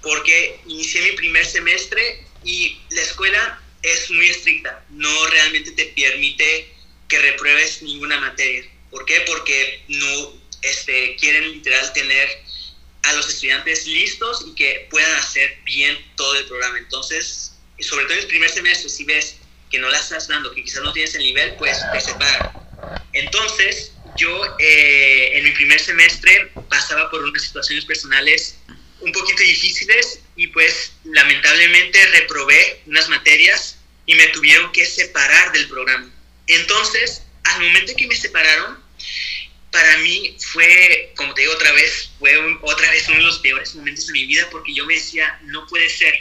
Porque 0.02 0.60
inicié 0.68 1.02
mi 1.04 1.16
primer 1.16 1.46
semestre 1.46 2.26
y 2.44 2.78
la 2.90 3.02
escuela 3.02 3.62
es 3.82 4.12
muy 4.12 4.26
estricta. 4.28 4.84
No 4.90 5.28
realmente 5.28 5.72
te 5.72 5.86
permite 5.86 6.74
que 7.08 7.20
repruebes 7.20 7.82
ninguna 7.82 8.20
materia. 8.20 8.70
¿Por 8.92 9.06
qué? 9.06 9.24
Porque 9.26 9.84
no, 9.88 10.39
este, 10.62 11.16
quieren 11.16 11.52
literal 11.52 11.94
tener 11.94 12.30
a 13.04 13.14
los 13.14 13.30
estudiantes 13.30 13.88
listos 13.88 14.46
y 14.48 14.56
que 14.56 14.88
puedan 14.90 15.16
hacer 15.16 15.58
bien 15.64 15.98
todo 16.16 16.36
el 16.36 16.46
programa. 16.46 16.78
Entonces, 16.78 17.54
sobre 17.80 18.06
todo 18.06 18.16
en 18.16 18.20
el 18.20 18.28
primer 18.28 18.50
semestre, 18.50 18.90
si 18.90 19.06
ves 19.06 19.38
que 19.72 19.80
no 19.80 19.90
la 19.90 20.00
estás 20.00 20.28
dando, 20.28 20.54
que 20.54 20.64
quizás 20.64 20.84
no 20.84 20.92
tienes 20.92 21.16
el 21.16 21.24
nivel, 21.24 21.56
pues 21.56 21.80
te 21.92 22.02
separa. 22.02 22.54
Entonces, 23.14 23.94
yo 24.18 24.56
eh, 24.60 25.38
en 25.38 25.44
mi 25.44 25.52
primer 25.52 25.80
semestre 25.80 26.52
pasaba 26.70 27.10
por 27.10 27.24
unas 27.24 27.42
situaciones 27.42 27.86
personales 27.86 28.58
un 29.00 29.12
poquito 29.12 29.44
difíciles 29.44 30.20
y 30.36 30.48
pues 30.48 30.92
lamentablemente 31.06 32.06
reprobé 32.08 32.82
unas 32.86 33.08
materias 33.10 33.78
y 34.06 34.16
me 34.16 34.28
tuvieron 34.28 34.72
que 34.72 34.86
separar 34.86 35.52
del 35.54 35.68
programa. 35.70 36.12
Entonces, 36.48 37.24
al 37.44 37.62
momento 37.62 37.94
que 37.96 38.08
me 38.08 38.16
separaron, 38.16 38.80
para 39.72 39.98
mí 39.98 40.36
fue, 40.40 41.14
como 41.16 41.34
te 41.34 41.42
digo 41.42 41.54
otra 41.54 41.72
vez, 41.74 42.12
fue 42.20 42.38
un, 42.40 42.60
otra 42.62 42.90
vez 42.92 43.08
uno 43.08 43.18
de 43.18 43.24
los 43.24 43.40
peores 43.40 43.76
momentos 43.76 44.08
de 44.08 44.14
mi 44.14 44.26
vida 44.26 44.48
porque 44.52 44.74
yo 44.74 44.86
me 44.86 44.96
decía, 44.96 45.40
no 45.44 45.68
puede 45.68 45.90
ser, 45.90 46.14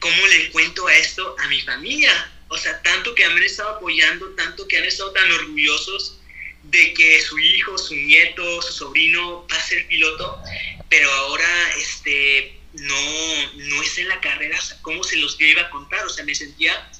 ¿cómo 0.00 0.26
le 0.26 0.50
cuento 0.50 0.86
a 0.86 0.94
esto 0.94 1.34
a 1.38 1.48
mi 1.48 1.60
familia? 1.62 2.32
O 2.48 2.56
sea, 2.56 2.80
tanto 2.82 3.14
que 3.14 3.24
han 3.24 3.36
estado 3.42 3.70
apoyando, 3.70 4.28
tanto 4.30 4.68
que 4.68 4.78
han 4.78 4.84
estado 4.84 5.12
tan 5.12 5.30
orgullosos 5.32 6.20
de 6.64 6.94
que 6.94 7.20
su 7.20 7.38
hijo, 7.38 7.76
su 7.76 7.94
nieto, 7.94 8.62
su 8.62 8.72
sobrino 8.72 9.46
va 9.50 9.56
a 9.56 9.62
ser 9.62 9.86
piloto, 9.88 10.40
pero 10.88 11.10
ahora 11.12 11.74
este, 11.76 12.58
no, 12.74 13.52
no 13.54 13.82
está 13.82 14.00
en 14.02 14.08
la 14.08 14.20
carrera, 14.20 14.58
o 14.58 14.62
sea, 14.62 14.78
¿cómo 14.82 15.02
se 15.02 15.16
los 15.16 15.40
iba 15.40 15.62
a 15.62 15.70
contar? 15.70 16.04
O 16.06 16.08
sea, 16.08 16.24
me 16.24 16.34
sentía 16.34 16.90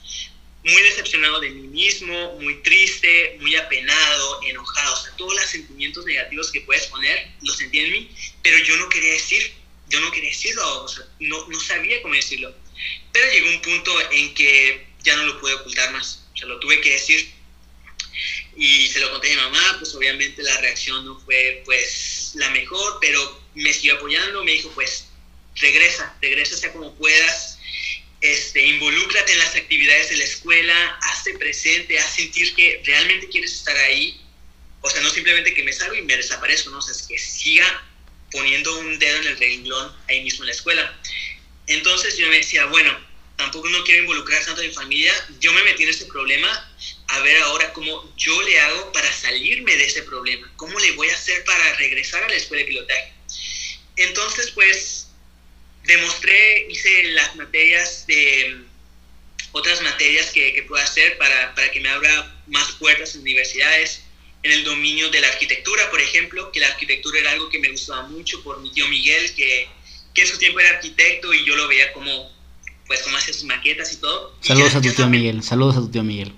muy 0.64 0.82
decepcionado 0.82 1.40
de 1.40 1.50
mí 1.50 1.68
mismo, 1.68 2.38
muy 2.40 2.54
triste, 2.62 3.36
muy 3.40 3.54
apenado, 3.54 4.40
enojado, 4.44 4.94
o 4.94 4.96
sea, 4.96 5.16
todos 5.16 5.34
los 5.34 5.44
sentimientos 5.44 6.04
negativos 6.06 6.50
que 6.50 6.62
puedes 6.62 6.86
poner 6.86 7.30
los 7.42 7.56
sentí 7.56 7.80
en 7.80 7.92
mí, 7.92 8.10
pero 8.42 8.58
yo 8.58 8.76
no 8.78 8.88
quería 8.88 9.12
decir, 9.12 9.52
yo 9.88 10.00
no 10.00 10.10
quería 10.10 10.30
decirlo, 10.30 10.84
o 10.84 10.88
sea, 10.88 11.04
no, 11.20 11.46
no 11.48 11.60
sabía 11.60 12.00
cómo 12.00 12.14
decirlo. 12.14 12.54
Pero 13.12 13.30
llegó 13.30 13.48
un 13.50 13.62
punto 13.62 14.10
en 14.12 14.34
que 14.34 14.86
ya 15.02 15.16
no 15.16 15.24
lo 15.24 15.40
pude 15.40 15.52
ocultar 15.54 15.92
más, 15.92 16.24
o 16.32 16.36
sea, 16.36 16.48
lo 16.48 16.58
tuve 16.60 16.80
que 16.80 16.92
decir. 16.92 17.32
Y 18.56 18.86
se 18.86 19.00
lo 19.00 19.10
conté 19.10 19.32
a 19.32 19.36
mi 19.36 19.42
mamá, 19.42 19.76
pues 19.80 19.94
obviamente 19.94 20.42
la 20.42 20.56
reacción 20.60 21.04
no 21.04 21.18
fue 21.20 21.62
pues 21.64 22.32
la 22.36 22.48
mejor, 22.50 22.98
pero 23.00 23.42
me 23.54 23.72
siguió 23.72 23.96
apoyando, 23.96 24.44
me 24.44 24.52
dijo 24.52 24.70
pues 24.74 25.08
regresa, 25.56 26.16
regresa 26.20 26.56
sea 26.56 26.72
como 26.72 26.94
puedas, 26.94 27.53
este, 28.24 28.64
involúcrate 28.64 29.32
en 29.32 29.38
las 29.38 29.54
actividades 29.54 30.08
de 30.08 30.16
la 30.16 30.24
escuela, 30.24 30.98
hazte 31.02 31.34
presente, 31.34 31.98
haz 31.98 32.16
sentir 32.16 32.54
que 32.54 32.80
realmente 32.82 33.28
quieres 33.28 33.52
estar 33.52 33.76
ahí. 33.76 34.18
O 34.80 34.88
sea, 34.88 35.02
no 35.02 35.10
simplemente 35.10 35.52
que 35.52 35.62
me 35.62 35.74
salgo 35.74 35.94
y 35.94 36.00
me 36.00 36.16
desaparezco, 36.16 36.70
¿no? 36.70 36.78
O 36.78 36.90
es 36.90 37.02
que 37.02 37.18
siga 37.18 37.84
poniendo 38.32 38.78
un 38.78 38.98
dedo 38.98 39.18
en 39.18 39.26
el 39.26 39.36
renglón 39.36 39.94
ahí 40.08 40.22
mismo 40.22 40.42
en 40.42 40.46
la 40.46 40.52
escuela. 40.54 40.98
Entonces 41.66 42.16
yo 42.16 42.26
me 42.28 42.38
decía, 42.38 42.64
bueno, 42.64 42.98
tampoco 43.36 43.68
no 43.68 43.84
quiero 43.84 44.00
involucrar 44.00 44.42
tanto 44.42 44.62
a 44.62 44.64
mi 44.64 44.72
familia, 44.72 45.12
yo 45.40 45.52
me 45.52 45.62
metí 45.64 45.82
en 45.82 45.90
este 45.90 46.06
problema, 46.06 46.74
a 47.08 47.20
ver 47.20 47.36
ahora 47.42 47.74
cómo 47.74 48.10
yo 48.16 48.40
le 48.40 48.58
hago 48.58 48.90
para 48.92 49.12
salirme 49.12 49.76
de 49.76 49.84
ese 49.84 50.02
problema, 50.02 50.50
cómo 50.56 50.78
le 50.78 50.92
voy 50.92 51.10
a 51.10 51.14
hacer 51.14 51.44
para 51.44 51.74
regresar 51.76 52.24
a 52.24 52.28
la 52.28 52.36
escuela 52.36 52.62
de 52.62 52.68
pilotaje. 52.68 53.12
Entonces, 53.96 54.50
pues 54.52 55.03
demostré, 55.84 56.66
hice 56.68 57.04
las 57.12 57.36
materias 57.36 58.06
de 58.06 58.64
otras 59.52 59.82
materias 59.82 60.30
que, 60.30 60.52
que 60.52 60.62
puedo 60.64 60.82
hacer 60.82 61.16
para, 61.18 61.54
para, 61.54 61.70
que 61.70 61.80
me 61.80 61.88
abra 61.88 62.42
más 62.48 62.72
puertas 62.72 63.14
en 63.14 63.20
universidades, 63.20 64.02
en 64.42 64.50
el 64.50 64.64
dominio 64.64 65.10
de 65.10 65.20
la 65.20 65.28
arquitectura, 65.28 65.90
por 65.90 66.00
ejemplo, 66.00 66.50
que 66.52 66.60
la 66.60 66.68
arquitectura 66.68 67.20
era 67.20 67.30
algo 67.32 67.48
que 67.48 67.58
me 67.58 67.70
gustaba 67.70 68.06
mucho 68.08 68.42
por 68.42 68.60
mi 68.60 68.70
tío 68.72 68.88
Miguel, 68.88 69.34
que, 69.34 69.68
que 70.12 70.22
en 70.22 70.26
su 70.26 70.38
tiempo 70.38 70.60
era 70.60 70.70
arquitecto 70.70 71.32
y 71.32 71.44
yo 71.44 71.54
lo 71.56 71.68
veía 71.68 71.92
como, 71.92 72.30
pues, 72.86 73.02
como 73.02 73.16
hacía 73.16 73.32
sus 73.32 73.44
maquetas 73.44 73.92
y 73.92 73.96
todo. 73.98 74.36
Saludos 74.40 74.74
y 74.74 74.76
a 74.76 74.80
tu 74.80 74.92
tío 74.92 75.08
Miguel, 75.08 75.42
saludos 75.42 75.76
a 75.76 75.80
tu 75.80 75.90
tío 75.90 76.02
Miguel. 76.02 76.32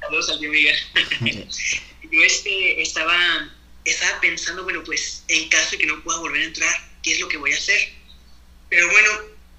Saludos 0.00 0.28
al 0.30 0.38
tío 0.40 0.50
Miguel. 0.50 0.76
yo 2.10 2.22
este, 2.22 2.82
estaba, 2.82 3.50
estaba 3.84 4.20
pensando, 4.20 4.64
bueno, 4.64 4.82
pues, 4.84 5.24
en 5.28 5.48
caso 5.48 5.72
de 5.72 5.78
que 5.78 5.86
no 5.86 6.02
pueda 6.02 6.18
volver 6.18 6.42
a 6.42 6.46
entrar, 6.46 6.90
¿qué 7.02 7.12
es 7.12 7.20
lo 7.20 7.28
que 7.28 7.36
voy 7.36 7.52
a 7.52 7.56
hacer? 7.56 7.95
Pero 8.68 8.90
bueno, 8.90 9.10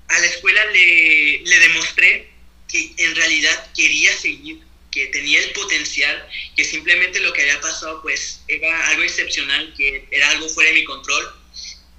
a 0.10 0.20
la 0.20 0.26
escuela 0.26 0.66
le, 0.68 1.40
le 1.40 1.60
demostré 1.60 2.30
que 2.68 2.94
en 2.98 3.16
realidad 3.16 3.72
quería 3.76 4.16
seguir, 4.16 4.60
que 4.92 5.08
tenía 5.08 5.40
el 5.40 5.52
potencial, 5.52 6.30
que 6.56 6.64
simplemente 6.64 7.20
lo 7.20 7.34
que 7.34 7.42
había 7.42 7.62
pasado 7.62 8.02
pues 8.02 8.42
era 8.48 8.90
algo 8.90 9.04
excepcional, 9.04 9.74
que 9.78 10.08
era 10.12 10.30
algo 10.32 10.50
fuera 10.50 10.70
de 10.70 10.76
mi 10.76 10.84
control. 10.84 11.34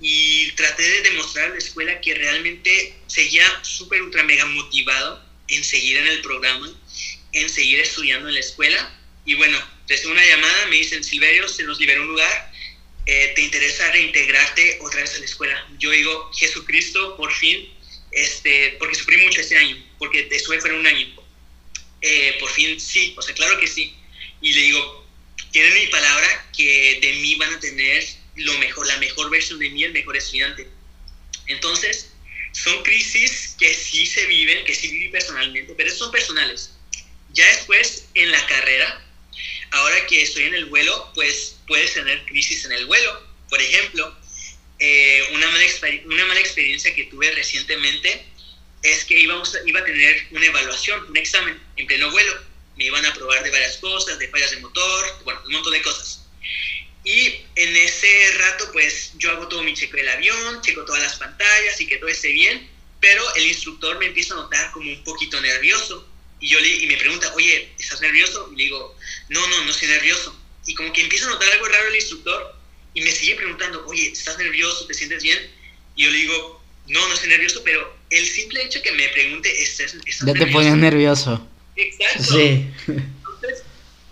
Y 0.01 0.53
traté 0.53 0.83
de 0.83 1.03
demostrar 1.03 1.47
a 1.47 1.51
la 1.51 1.59
escuela 1.59 2.01
que 2.01 2.15
realmente 2.15 2.95
seguía 3.09 3.45
súper, 3.63 4.01
ultra, 4.03 4.23
mega 4.23 4.47
motivado 4.47 5.25
en 5.49 5.65
seguir 5.65 5.97
en 5.97 6.07
el 6.07 6.21
programa, 6.21 6.71
en 7.33 7.49
seguir 7.49 7.81
estudiando 7.81 8.29
en 8.29 8.35
la 8.35 8.41
escuela. 8.41 8.95
Y 9.25 9.35
bueno, 9.35 9.59
recibo 9.89 10.13
una 10.13 10.25
llamada, 10.25 10.67
me 10.67 10.77
dicen, 10.77 11.03
Silverio, 11.03 11.49
se 11.49 11.65
nos 11.65 11.81
liberó 11.81 12.03
un 12.03 12.09
lugar, 12.09 12.47
eh, 13.11 13.33
te 13.35 13.41
interesa 13.41 13.91
reintegrarte 13.91 14.81
otra 14.83 15.01
vez 15.01 15.15
a 15.17 15.19
la 15.21 15.25
escuela. 15.25 15.67
Yo 15.79 15.91
digo, 15.91 16.31
Jesucristo, 16.35 17.17
por 17.17 17.33
fin, 17.33 17.67
este, 18.13 18.77
porque 18.79 18.95
sufrí 18.95 19.17
mucho 19.17 19.41
ese 19.41 19.57
año, 19.57 19.83
porque 19.99 20.29
estuve 20.31 20.61
fuera 20.61 20.77
un 20.77 20.87
año. 20.87 21.07
Eh, 22.03 22.37
por 22.39 22.51
fin 22.51 22.79
sí, 22.79 23.15
o 23.17 23.23
sea, 23.23 23.35
claro 23.35 23.59
que 23.59 23.67
sí. 23.67 23.97
Y 24.43 24.53
le 24.53 24.61
digo, 24.61 25.07
tienen 25.53 25.73
mi 25.73 25.87
palabra 25.87 26.51
que 26.55 26.99
de 27.01 27.13
mí 27.15 27.35
van 27.37 27.55
a 27.55 27.61
tener 27.61 28.07
lo 28.35 28.59
mejor, 28.59 28.87
la 28.87 28.99
mejor 28.99 29.31
versión 29.31 29.59
de 29.59 29.71
mí, 29.71 29.85
el 29.85 29.95
mejor 29.95 30.15
estudiante. 30.15 30.69
Entonces, 31.47 32.13
son 32.53 32.83
crisis 32.83 33.57
que 33.59 33.73
sí 33.73 34.05
se 34.05 34.27
viven, 34.27 34.67
que 34.67 34.75
sí 34.75 34.89
viví 34.91 35.09
personalmente, 35.09 35.73
pero 35.79 35.91
son 35.91 36.11
personales. 36.11 36.75
Ya 37.33 37.47
después, 37.47 38.07
en 38.13 38.31
la 38.31 38.47
carrera, 38.47 39.03
ahora 39.71 40.07
que 40.07 40.23
estoy 40.23 40.45
en 40.45 40.55
el 40.55 40.66
vuelo, 40.66 41.11
pues 41.14 41.57
puedes 41.66 41.95
tener 41.95 42.25
crisis 42.27 42.64
en 42.64 42.73
el 42.73 42.87
vuelo. 42.87 43.23
Por 43.49 43.61
ejemplo, 43.61 44.16
eh, 44.79 45.29
una, 45.33 45.49
mala 45.51 45.64
una 46.07 46.27
mala 46.27 46.41
experiencia 46.41 46.95
que 46.95 47.05
tuve 47.05 47.31
recientemente 47.33 48.25
es 48.83 49.05
que 49.05 49.19
iba 49.19 49.41
a 49.41 49.85
tener 49.85 50.27
una 50.31 50.47
evaluación, 50.47 51.05
un 51.09 51.16
examen 51.16 51.61
en 51.77 51.87
pleno 51.87 52.11
vuelo. 52.11 52.33
Me 52.77 52.85
iban 52.85 53.05
a 53.05 53.12
probar 53.14 53.43
de 53.43 53.51
varias 53.51 53.79
cosas, 53.79 54.19
de 54.19 54.29
fallas 54.29 54.53
de 54.53 54.59
motor, 54.59 55.23
bueno, 55.25 55.41
un 55.47 55.53
montón 55.53 55.73
de 55.73 55.83
cosas. 55.83 56.25
Y 57.05 57.41
en 57.57 57.77
ese 57.77 58.33
rato, 58.39 58.71
pues 58.73 59.12
yo 59.16 59.31
hago 59.31 59.49
todo 59.49 59.62
mi 59.62 59.75
checo 59.75 59.97
del 59.97 60.09
avión, 60.09 60.62
checo 60.62 60.85
todas 60.85 61.03
las 61.03 61.16
pantallas 61.16 61.81
y 61.81 61.87
que 61.87 61.97
todo 61.97 62.09
esté 62.09 62.29
bien, 62.33 62.69
pero 63.01 63.23
el 63.35 63.47
instructor 63.47 63.99
me 63.99 64.07
empieza 64.07 64.35
a 64.35 64.39
notar 64.39 64.71
como 64.73 64.91
un 64.91 65.03
poquito 65.05 65.41
nervioso. 65.41 66.08
Y, 66.41 66.49
yo 66.49 66.61
le, 66.61 66.68
y 66.68 66.86
me 66.86 66.97
pregunta, 66.97 67.32
oye, 67.34 67.72
¿estás 67.78 68.01
nervioso? 68.01 68.51
Y 68.53 68.57
le 68.57 68.64
digo, 68.64 68.97
no, 69.28 69.47
no, 69.47 69.64
no 69.64 69.70
estoy 69.70 69.89
nervioso. 69.89 70.39
Y 70.66 70.74
como 70.74 70.93
que 70.93 71.03
empieza 71.03 71.26
a 71.26 71.30
notar 71.30 71.51
algo 71.51 71.66
raro 71.66 71.89
el 71.89 71.97
instructor 71.97 72.55
y 72.95 73.01
me 73.01 73.11
sigue 73.11 73.36
preguntando, 73.36 73.84
oye, 73.86 74.12
¿estás 74.12 74.39
nervioso? 74.39 74.86
¿Te 74.86 74.95
sientes 74.95 75.22
bien? 75.22 75.39
Y 75.97 76.05
yo 76.05 76.11
le 76.11 76.18
digo, 76.18 76.62
no, 76.89 77.07
no 77.07 77.14
estoy 77.14 77.30
nervioso, 77.30 77.62
pero 77.64 77.97
el 78.11 78.26
simple 78.26 78.64
hecho 78.64 78.80
que 78.82 78.93
me 78.93 79.09
pregunte, 79.09 79.62
¿estás, 79.62 79.95
estás 80.07 80.26
Ya 80.26 80.34
te 80.34 80.47
ponías 80.47 80.76
nervioso. 80.76 81.47
Exacto. 81.76 82.34
Sí. 82.34 82.70
Entonces, 82.86 83.62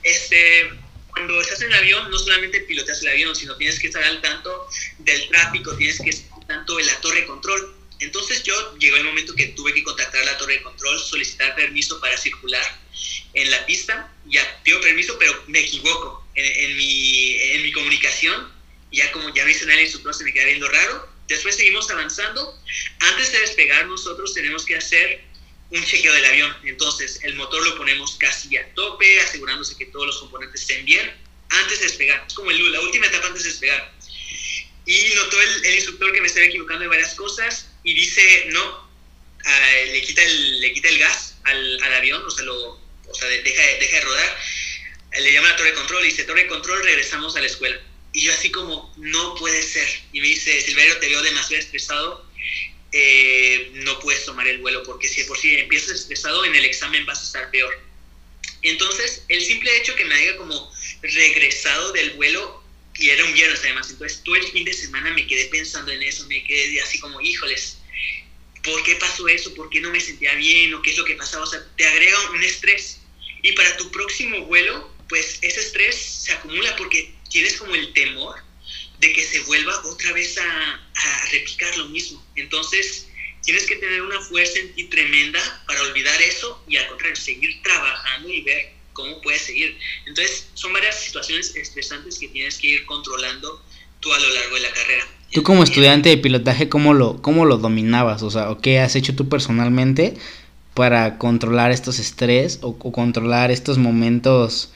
este, 0.03 0.71
cuando 1.09 1.41
estás 1.41 1.61
en 1.63 1.69
el 1.69 1.79
avión, 1.79 2.11
no 2.11 2.19
solamente 2.19 2.61
piloteas 2.61 3.03
el 3.03 3.09
avión, 3.09 3.35
sino 3.35 3.57
tienes 3.57 3.81
que 3.81 3.87
estar 3.89 4.03
al 4.03 4.21
tanto 4.21 4.69
del 4.99 5.29
tráfico, 5.29 5.77
tienes 5.77 6.01
que 6.01 6.11
estar 6.11 6.39
al 6.39 6.47
tanto 6.47 6.77
de 6.77 6.85
la 6.85 7.01
torre 7.01 7.23
de 7.23 7.27
control. 7.27 7.76
Entonces 7.99 8.43
yo 8.43 8.77
llegó 8.79 8.97
el 8.97 9.05
momento 9.05 9.35
que 9.35 9.47
tuve 9.49 9.73
que 9.73 9.83
contactar 9.83 10.23
a 10.23 10.27
la 10.27 10.39
torre 10.39 10.55
de 10.55 10.63
control, 10.63 10.99
solicitar 11.01 11.55
permiso 11.55 11.99
para 12.01 12.17
circular 12.17 12.63
en 13.33 13.51
la 13.51 13.65
pista. 13.67 14.13
Ya 14.27 14.63
pido 14.63 14.81
permiso, 14.81 15.17
pero 15.19 15.45
me 15.47 15.61
equivoco 15.61 16.27
en, 16.35 16.77
mi, 16.77 17.37
en 17.41 17.63
mi 17.63 17.73
comunicación. 17.73 18.53
Ya 18.93 19.11
como 19.13 19.35
ya 19.35 19.45
me 19.45 19.49
dicen 19.49 19.71
el 19.71 19.81
instructor, 19.81 20.15
se 20.15 20.25
me 20.25 20.33
queda 20.33 20.45
viendo 20.45 20.69
raro. 20.69 21.09
Después 21.29 21.57
seguimos 21.57 21.91
avanzando. 21.91 22.61
Antes 23.01 23.33
de 23.33 23.41
despegar, 23.41 23.87
nosotros 23.87 24.35
tenemos 24.35 24.65
que 24.65 24.77
hacer 24.77 25.25
un 25.71 25.85
chequeo 25.85 26.13
del 26.13 26.25
avión. 26.27 26.57
Entonces, 26.65 27.21
el 27.23 27.35
motor 27.35 27.65
lo 27.67 27.77
ponemos 27.77 28.17
casi 28.17 28.57
a 28.59 28.75
tope, 28.75 29.21
asegurándose 29.21 29.77
que 29.77 29.87
todos 29.87 30.07
los 30.07 30.19
componentes 30.19 30.61
estén 30.61 30.85
bien 30.85 31.15
antes 31.49 31.79
de 31.79 31.87
despegar. 31.87 32.25
Es 32.27 32.35
como 32.35 32.51
el, 32.51 32.73
la 32.73 32.81
última 32.81 33.07
etapa 33.07 33.27
antes 33.27 33.43
de 33.43 33.51
despegar. 33.51 33.93
Y 34.85 35.15
notó 35.17 35.41
el, 35.41 35.65
el 35.65 35.75
instructor 35.75 36.13
que 36.13 36.21
me 36.21 36.27
estaba 36.29 36.47
equivocando 36.47 36.83
de 36.83 36.89
varias 36.89 37.15
cosas 37.15 37.71
y 37.87 37.95
dice, 37.95 38.47
no, 38.49 38.91
ah, 39.45 39.71
le, 39.93 40.03
quita 40.03 40.23
el, 40.23 40.61
le 40.61 40.73
quita 40.73 40.89
el 40.89 40.99
gas 40.99 41.37
al, 41.45 41.83
al 41.85 41.95
avión, 41.95 42.23
o 42.27 42.31
sea, 42.31 42.45
lo, 42.45 42.73
o 42.73 43.15
sea 43.15 43.29
de- 43.29 43.43
deja, 43.43 43.63
de- 43.63 43.79
deja 43.79 43.97
de 43.97 44.05
rodar. 44.05 44.39
Le 45.21 45.33
llama 45.33 45.49
a 45.49 45.51
la 45.53 45.57
torre 45.57 45.71
de 45.71 45.77
control 45.77 46.05
y 46.05 46.09
dice, 46.09 46.25
torre 46.25 46.43
de 46.43 46.49
control, 46.49 46.83
regresamos 46.85 47.37
a 47.37 47.41
la 47.41 47.47
escuela. 47.47 47.81
Y 48.13 48.23
yo 48.23 48.33
así 48.33 48.51
como, 48.51 48.93
no 48.99 49.35
puede 49.37 49.63
ser. 49.63 49.89
Y 50.13 50.21
me 50.21 50.27
dice, 50.29 50.61
Silverio, 50.61 50.99
te 50.99 51.09
veo 51.09 51.23
demasiado 51.23 51.63
estresado 51.63 52.27
eh, 52.93 53.71
no 53.75 53.99
puedes 54.01 54.25
tomar 54.25 54.47
el 54.47 54.59
vuelo 54.59 54.83
porque 54.85 55.09
si 55.09 55.23
por 55.25 55.37
si 55.37 55.55
empiezas 55.55 55.91
estresado 55.91 56.45
en 56.45 56.55
el 56.55 56.65
examen 56.65 57.05
vas 57.05 57.21
a 57.21 57.25
estar 57.25 57.51
peor. 57.51 57.79
Entonces, 58.63 59.23
el 59.29 59.45
simple 59.45 59.77
hecho 59.77 59.95
que 59.97 60.05
me 60.05 60.15
haya 60.15 60.37
como 60.37 60.73
regresado 61.03 61.93
del 61.93 62.11
vuelo, 62.13 62.63
y 62.99 63.11
era 63.11 63.25
un 63.25 63.35
viernes 63.35 63.61
además, 63.61 63.91
entonces 63.91 64.23
todo 64.25 64.37
el 64.37 64.45
fin 64.45 64.65
de 64.65 64.73
semana 64.73 65.11
me 65.13 65.27
quedé 65.27 65.47
pensando 65.47 65.93
en 65.93 66.03
eso, 66.03 66.27
me 66.27 66.43
quedé 66.45 66.81
así 66.81 66.99
como, 66.99 67.21
híjoles, 67.21 67.79
¿por 68.63 68.83
qué 68.85 68.97
pasó 68.97 69.29
eso? 69.29 69.55
¿Por 69.55 69.71
qué 69.71 69.81
no 69.81 69.91
me 69.91 70.01
sentía 70.01 70.35
bien? 70.35 70.75
¿O 70.75 70.83
qué 70.83 70.91
es 70.91 70.99
lo 70.99 71.05
que 71.05 71.15
pasaba? 71.15 71.45
O 71.45 71.47
sea, 71.47 71.65
te 71.77 71.87
agrega 71.87 72.31
un 72.31 72.43
estrés. 72.43 73.01
Y 73.43 73.53
para 73.53 73.77
tu 73.77 73.91
próximo 73.91 74.45
vuelo, 74.47 74.93
pues 75.09 75.39
ese 75.43 75.61
estrés 75.61 75.95
se 75.97 76.33
acumula 76.33 76.75
porque 76.77 77.15
tienes 77.31 77.57
como 77.57 77.75
el 77.75 77.93
temor 77.93 78.37
de 78.99 79.13
que 79.13 79.23
se 79.23 79.41
vuelva 79.41 79.79
otra 79.85 80.13
vez 80.13 80.39
a, 80.39 80.75
a 80.95 81.29
replicar 81.31 81.77
lo 81.77 81.87
mismo. 81.87 82.25
Entonces, 82.35 83.07
tienes 83.43 83.67
que 83.67 83.77
tener 83.77 84.03
una 84.03 84.21
fuerza 84.23 84.59
en 84.59 84.75
ti 84.75 84.85
tremenda 84.85 85.65
para 85.67 85.83
olvidar 85.83 86.21
eso 86.23 86.65
y 86.67 86.77
al 86.77 86.89
contrario, 86.89 87.17
seguir 87.17 87.63
trabajando 87.63 88.29
y 88.29 88.41
ver 88.41 88.73
cómo 88.97 89.21
puedes 89.21 89.43
seguir. 89.43 89.77
Entonces, 90.07 90.49
son 90.55 90.73
varias 90.73 90.99
situaciones 90.99 91.55
estresantes 91.55 92.19
que 92.19 92.29
tienes 92.29 92.59
que 92.59 92.67
ir 92.69 92.87
controlando 92.87 93.63
tú 94.01 94.13
a 94.13 94.19
lo 94.19 94.29
largo 94.35 94.55
de 94.57 94.63
la 94.63 94.71
carrera. 94.73 95.05
Tú 95.33 95.43
como 95.43 95.63
estudiante 95.63 96.09
de 96.09 96.17
pilotaje, 96.19 96.69
¿cómo 96.69 96.95
lo, 96.95 97.21
cómo 97.21 97.45
lo 97.45 97.59
dominabas? 97.59 98.23
O 98.23 98.31
sea, 98.31 98.51
¿o 98.51 98.61
¿qué 98.61 98.81
has 98.81 98.97
hecho 98.97 99.15
tú 99.15 99.29
personalmente 99.29 100.15
para 100.75 101.19
controlar 101.19 101.71
estos 101.73 101.99
estrés 101.99 102.59
o, 102.63 102.69
o 102.79 102.93
controlar 102.93 103.51
estos 103.51 103.77
momentos, 103.79 104.71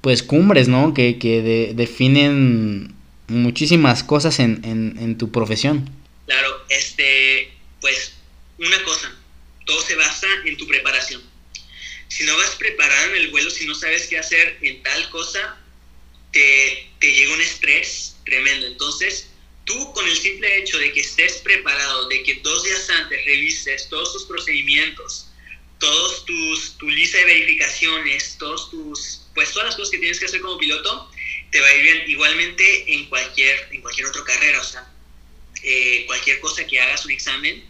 pues 0.00 0.22
cumbres, 0.22 0.68
¿no? 0.68 0.92
Que, 0.94 1.18
que 1.18 1.42
de- 1.42 1.72
definen 1.74 2.94
muchísimas 3.28 4.02
cosas 4.04 4.38
en, 4.40 4.60
en, 4.64 4.96
en 5.00 5.16
tu 5.18 5.30
profesión. 5.30 5.88
Claro, 6.26 6.48
este, 6.68 7.50
pues 7.80 8.12
una 8.58 8.82
cosa, 8.84 9.10
todo 9.66 9.80
se 9.82 9.96
basa 9.96 10.26
en 10.44 10.56
tu 10.56 10.66
preparación. 10.66 11.22
Si 12.10 12.24
no 12.24 12.36
vas 12.36 12.56
preparado 12.56 13.14
en 13.14 13.22
el 13.22 13.28
vuelo, 13.28 13.50
si 13.50 13.66
no 13.66 13.74
sabes 13.74 14.08
qué 14.08 14.18
hacer 14.18 14.58
en 14.62 14.82
tal 14.82 15.08
cosa, 15.10 15.58
te, 16.32 16.90
te 16.98 17.12
llega 17.12 17.32
un 17.32 17.40
estrés 17.40 18.16
tremendo. 18.24 18.66
Entonces, 18.66 19.28
tú 19.64 19.92
con 19.92 20.06
el 20.06 20.16
simple 20.16 20.58
hecho 20.58 20.76
de 20.78 20.92
que 20.92 21.00
estés 21.00 21.34
preparado, 21.34 22.08
de 22.08 22.22
que 22.24 22.34
dos 22.42 22.64
días 22.64 22.90
antes 22.90 23.24
revises 23.24 23.88
todos 23.88 24.12
tus 24.12 24.24
procedimientos, 24.24 25.28
todos 25.78 26.24
tus, 26.26 26.76
tu 26.78 26.88
lista 26.88 27.18
de 27.18 27.24
verificaciones, 27.26 28.36
todos 28.38 28.70
tus, 28.70 29.22
pues 29.34 29.52
todas 29.52 29.68
las 29.68 29.76
cosas 29.76 29.92
que 29.92 29.98
tienes 29.98 30.18
que 30.18 30.26
hacer 30.26 30.40
como 30.40 30.58
piloto, 30.58 31.10
te 31.52 31.60
va 31.60 31.68
a 31.68 31.74
ir 31.76 31.82
bien. 31.82 32.10
Igualmente 32.10 32.92
en 32.92 33.06
cualquier, 33.06 33.68
en 33.70 33.80
cualquier 33.80 34.06
otra 34.08 34.24
carrera, 34.24 34.60
o 34.60 34.64
sea, 34.64 34.92
eh, 35.62 36.04
cualquier 36.06 36.40
cosa 36.40 36.66
que 36.66 36.80
hagas 36.80 37.04
un 37.04 37.12
examen, 37.12 37.64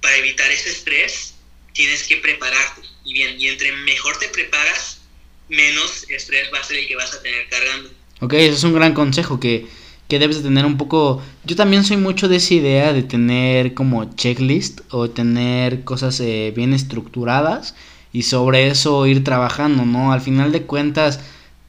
para 0.00 0.16
evitar 0.16 0.50
ese 0.50 0.70
estrés, 0.70 1.34
tienes 1.72 2.06
que 2.06 2.16
prepararte. 2.16 2.82
Y 3.04 3.12
bien, 3.14 3.40
y 3.40 3.48
entre 3.48 3.72
mejor 3.72 4.18
te 4.18 4.28
preparas, 4.28 5.00
menos 5.48 6.06
estrés 6.08 6.48
va 6.52 6.58
a 6.58 6.64
ser 6.64 6.78
el 6.78 6.86
que 6.86 6.96
vas 6.96 7.12
a 7.14 7.22
tener 7.22 7.48
cargando. 7.48 7.90
Ok, 8.20 8.34
eso 8.34 8.54
es 8.54 8.64
un 8.64 8.74
gran 8.74 8.94
consejo 8.94 9.40
que, 9.40 9.66
que 10.08 10.18
debes 10.18 10.38
de 10.38 10.42
tener 10.42 10.66
un 10.66 10.76
poco... 10.76 11.22
Yo 11.44 11.56
también 11.56 11.84
soy 11.84 11.96
mucho 11.96 12.28
de 12.28 12.36
esa 12.36 12.54
idea 12.54 12.92
de 12.92 13.02
tener 13.02 13.74
como 13.74 14.14
checklist 14.14 14.80
o 14.90 15.10
tener 15.10 15.84
cosas 15.84 16.20
eh, 16.20 16.52
bien 16.54 16.72
estructuradas 16.72 17.74
y 18.12 18.22
sobre 18.22 18.68
eso 18.68 19.06
ir 19.06 19.24
trabajando, 19.24 19.84
¿no? 19.84 20.12
Al 20.12 20.20
final 20.20 20.52
de 20.52 20.62
cuentas 20.62 21.20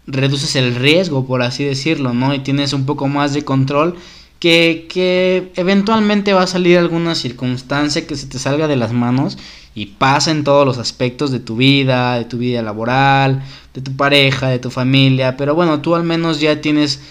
reduces 0.07 0.55
el 0.55 0.75
riesgo, 0.75 1.25
por 1.25 1.41
así 1.41 1.63
decirlo, 1.63 2.13
¿no? 2.13 2.33
Y 2.33 2.39
tienes 2.39 2.73
un 2.73 2.85
poco 2.85 3.07
más 3.07 3.33
de 3.33 3.43
control 3.43 3.95
que, 4.39 4.87
que 4.89 5.51
eventualmente 5.55 6.33
va 6.33 6.43
a 6.43 6.47
salir 6.47 6.77
alguna 6.77 7.15
circunstancia 7.15 8.07
que 8.07 8.15
se 8.15 8.27
te 8.27 8.39
salga 8.39 8.67
de 8.67 8.75
las 8.75 8.91
manos 8.91 9.37
y 9.73 9.87
pasa 9.87 10.31
en 10.31 10.43
todos 10.43 10.65
los 10.65 10.77
aspectos 10.77 11.31
de 11.31 11.39
tu 11.39 11.55
vida, 11.55 12.17
de 12.17 12.25
tu 12.25 12.37
vida 12.37 12.61
laboral, 12.61 13.43
de 13.73 13.81
tu 13.81 13.95
pareja, 13.95 14.49
de 14.49 14.59
tu 14.59 14.69
familia, 14.69 15.37
pero 15.37 15.55
bueno, 15.55 15.81
tú 15.81 15.95
al 15.95 16.03
menos 16.03 16.39
ya 16.39 16.61
tienes 16.61 17.01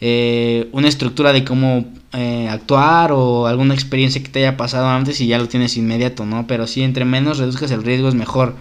eh, 0.00 0.68
una 0.72 0.88
estructura 0.88 1.32
de 1.32 1.44
cómo 1.44 1.86
eh, 2.12 2.48
actuar 2.50 3.12
o 3.12 3.46
alguna 3.46 3.74
experiencia 3.74 4.22
que 4.22 4.28
te 4.28 4.40
haya 4.40 4.56
pasado 4.56 4.88
antes 4.88 5.20
y 5.20 5.26
ya 5.26 5.38
lo 5.38 5.48
tienes 5.48 5.76
inmediato, 5.76 6.24
¿no? 6.26 6.46
Pero 6.46 6.66
sí, 6.66 6.82
entre 6.82 7.04
menos 7.04 7.38
reduzcas 7.38 7.70
el 7.70 7.82
riesgo 7.82 8.08
es 8.08 8.14
mejor. 8.14 8.54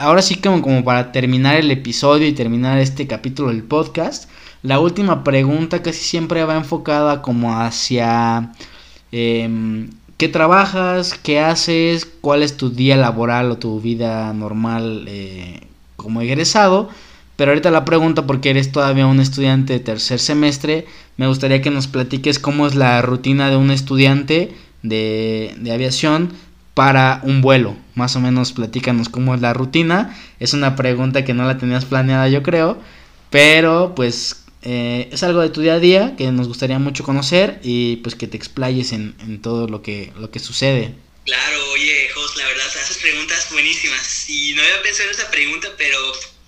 Ahora 0.00 0.22
sí 0.22 0.36
como, 0.36 0.62
como 0.62 0.84
para 0.84 1.10
terminar 1.12 1.56
el 1.56 1.70
episodio 1.70 2.28
y 2.28 2.32
terminar 2.32 2.78
este 2.78 3.06
capítulo 3.06 3.48
del 3.48 3.64
podcast, 3.64 4.30
la 4.62 4.78
última 4.80 5.24
pregunta 5.24 5.82
casi 5.82 6.00
siempre 6.00 6.44
va 6.44 6.56
enfocada 6.56 7.22
como 7.22 7.58
hacia 7.60 8.52
em, 9.12 9.90
qué 10.16 10.28
trabajas, 10.28 11.18
qué 11.22 11.40
haces, 11.40 12.06
cuál 12.20 12.42
es 12.42 12.56
tu 12.56 12.70
día 12.70 12.96
laboral 12.96 13.50
o 13.50 13.58
tu 13.58 13.80
vida 13.80 14.32
normal 14.32 15.04
eh, 15.08 15.60
como 15.96 16.20
egresado. 16.22 16.88
Pero 17.36 17.50
ahorita 17.50 17.70
la 17.70 17.84
pregunta, 17.84 18.26
porque 18.26 18.50
eres 18.50 18.72
todavía 18.72 19.06
un 19.06 19.20
estudiante 19.20 19.74
de 19.74 19.80
tercer 19.80 20.18
semestre, 20.20 20.86
me 21.18 21.26
gustaría 21.26 21.60
que 21.60 21.70
nos 21.70 21.86
platiques 21.86 22.38
cómo 22.38 22.66
es 22.66 22.74
la 22.74 23.02
rutina 23.02 23.50
de 23.50 23.56
un 23.56 23.70
estudiante 23.70 24.54
de, 24.82 25.54
de 25.58 25.72
aviación 25.72 26.32
para 26.72 27.20
un 27.24 27.42
vuelo. 27.42 27.76
Más 27.94 28.16
o 28.16 28.20
menos 28.20 28.52
platícanos 28.52 29.10
cómo 29.10 29.34
es 29.34 29.42
la 29.42 29.52
rutina. 29.52 30.16
Es 30.40 30.54
una 30.54 30.76
pregunta 30.76 31.24
que 31.24 31.34
no 31.34 31.44
la 31.44 31.58
tenías 31.58 31.84
planeada 31.84 32.28
yo 32.28 32.42
creo, 32.42 32.78
pero 33.30 33.94
pues 33.94 34.45
eh, 34.68 35.08
es 35.12 35.22
algo 35.22 35.42
de 35.42 35.50
tu 35.50 35.60
día 35.60 35.74
a 35.74 35.78
día 35.78 36.14
que 36.18 36.24
nos 36.32 36.48
gustaría 36.48 36.80
mucho 36.80 37.04
conocer 37.04 37.60
y 37.62 37.96
pues 37.98 38.16
que 38.16 38.26
te 38.26 38.36
explayes 38.36 38.90
en, 38.90 39.14
en 39.20 39.40
todo 39.40 39.68
lo 39.68 39.80
que, 39.80 40.12
lo 40.18 40.32
que 40.32 40.40
sucede. 40.40 40.92
Claro, 41.24 41.70
oye, 41.70 42.08
Jos, 42.12 42.36
la 42.36 42.46
verdad, 42.46 42.66
haces 42.66 42.96
preguntas 42.98 43.46
buenísimas. 43.52 44.28
Y 44.28 44.54
no 44.54 44.62
había 44.62 44.82
pensado 44.82 45.08
en 45.08 45.14
esa 45.14 45.30
pregunta, 45.30 45.68
pero 45.78 45.98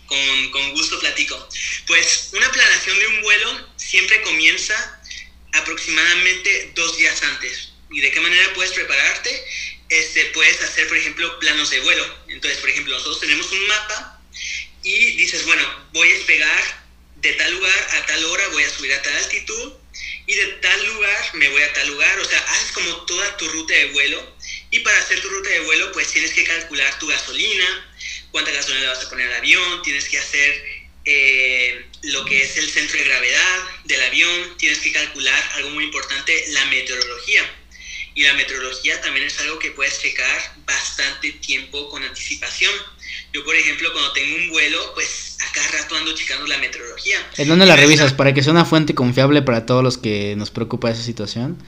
con, 0.07 0.51
con 0.51 0.71
gusto 0.73 0.99
platico. 0.99 1.49
Pues 1.87 2.31
una 2.37 2.51
planeación 2.51 2.99
de 2.99 3.07
un 3.07 3.23
vuelo 3.23 3.69
siempre 3.77 4.21
comienza 4.23 5.01
aproximadamente 5.53 6.73
dos 6.75 6.97
días 6.97 7.23
antes. 7.23 7.73
¿Y 7.89 8.01
de 8.01 8.11
qué 8.11 8.21
manera 8.21 8.53
puedes 8.55 8.73
prepararte, 8.73 9.31
este, 9.91 10.25
puedes 10.35 10.61
hacer, 10.61 10.89
por 10.89 10.97
ejemplo, 10.97 11.39
planos 11.39 11.71
de 11.71 11.81
vuelo. 11.81 12.05
Entonces, 12.27 12.59
por 12.59 12.71
ejemplo, 12.71 12.95
nosotros 12.95 13.21
tenemos 13.21 13.51
un 13.53 13.67
mapa 13.69 14.21
y 14.83 15.17
dices, 15.17 15.47
bueno, 15.47 15.63
voy 15.93 16.11
a 16.11 16.15
despegar 16.15 16.88
de 17.21 17.33
tal 17.33 17.53
lugar 17.53 17.89
a 17.99 18.07
tal 18.07 18.25
hora, 18.25 18.49
voy 18.49 18.63
a 18.63 18.71
subir 18.71 18.93
a 18.93 19.03
tal 19.03 19.17
altitud 19.17 19.73
y 20.27 20.35
de 20.35 20.47
tal 20.61 20.87
lugar 20.87 21.31
me 21.35 21.49
voy 21.49 21.63
a 21.63 21.73
tal 21.73 21.89
lugar. 21.89 22.19
O 22.21 22.25
sea, 22.25 22.39
haces 22.39 22.73
como 22.73 23.05
toda 23.07 23.37
tu 23.37 23.49
ruta 23.49 23.75
de 23.75 23.87
vuelo 23.87 24.37
y 24.71 24.81
para 24.81 24.99
hacer 24.99 25.21
tu 25.21 25.29
ruta 25.29 25.51
de 25.51 25.61
vuelo, 25.61 25.93
pues 25.93 26.09
tienes 26.13 26.33
que 26.33 26.45
calcular 26.45 26.99
tu 26.99 27.07
gasolina, 27.07 27.91
cuánta 28.31 28.51
gasolina 28.53 28.83
le 28.83 28.89
vas 28.89 29.05
a 29.05 29.11
poner 29.11 29.29
al 29.29 29.35
avión, 29.35 29.83
tienes 29.83 30.09
que 30.09 30.19
hacer 30.19 30.65
eh, 31.05 31.87
lo 32.03 32.25
que 32.27 32.43
es 32.43 32.57
el 32.59 32.69
centro 32.69 32.99
de 32.99 33.05
gravedad 33.05 33.59
del 33.85 34.03
avión, 34.03 34.57
tienes 34.59 34.79
que 34.81 34.93
calcular 34.93 35.43
algo 35.55 35.71
muy 35.71 35.85
importante, 35.85 36.45
la 36.49 36.65
meteorología. 36.67 37.43
Y 38.15 38.23
la 38.23 38.35
meteorología 38.35 39.01
también 39.01 39.27
es 39.27 39.39
algo 39.41 39.59
que 39.59 39.71
puedes 39.71 40.01
checar 40.01 40.55
bastante 40.67 41.33
tiempo 41.33 41.89
con 41.89 42.03
anticipación. 42.03 42.75
Yo, 43.33 43.45
por 43.45 43.55
ejemplo, 43.55 43.93
cuando 43.93 44.13
tengo 44.13 44.37
un 44.37 44.49
vuelo, 44.51 44.95
pues 44.95 45.37
a 45.47 45.53
cada 45.53 45.69
rato 45.69 45.97
ando 45.97 46.15
checando 46.15 46.47
la 46.47 46.59
meteorología. 46.59 47.31
¿En 47.37 47.49
dónde 47.49 47.67
la 47.67 47.77
revisas? 47.77 48.13
Para 48.15 48.33
que 48.35 48.43
sea 48.43 48.53
una 48.53 48.65
fuente 48.65 48.95
confiable 48.95 49.43
para 49.43 49.67
todos 49.67 49.83
los 49.85 49.99
que 49.99 50.35
nos 50.37 50.51
preocupa 50.51 50.91
esa 50.91 51.03
situación. 51.03 51.63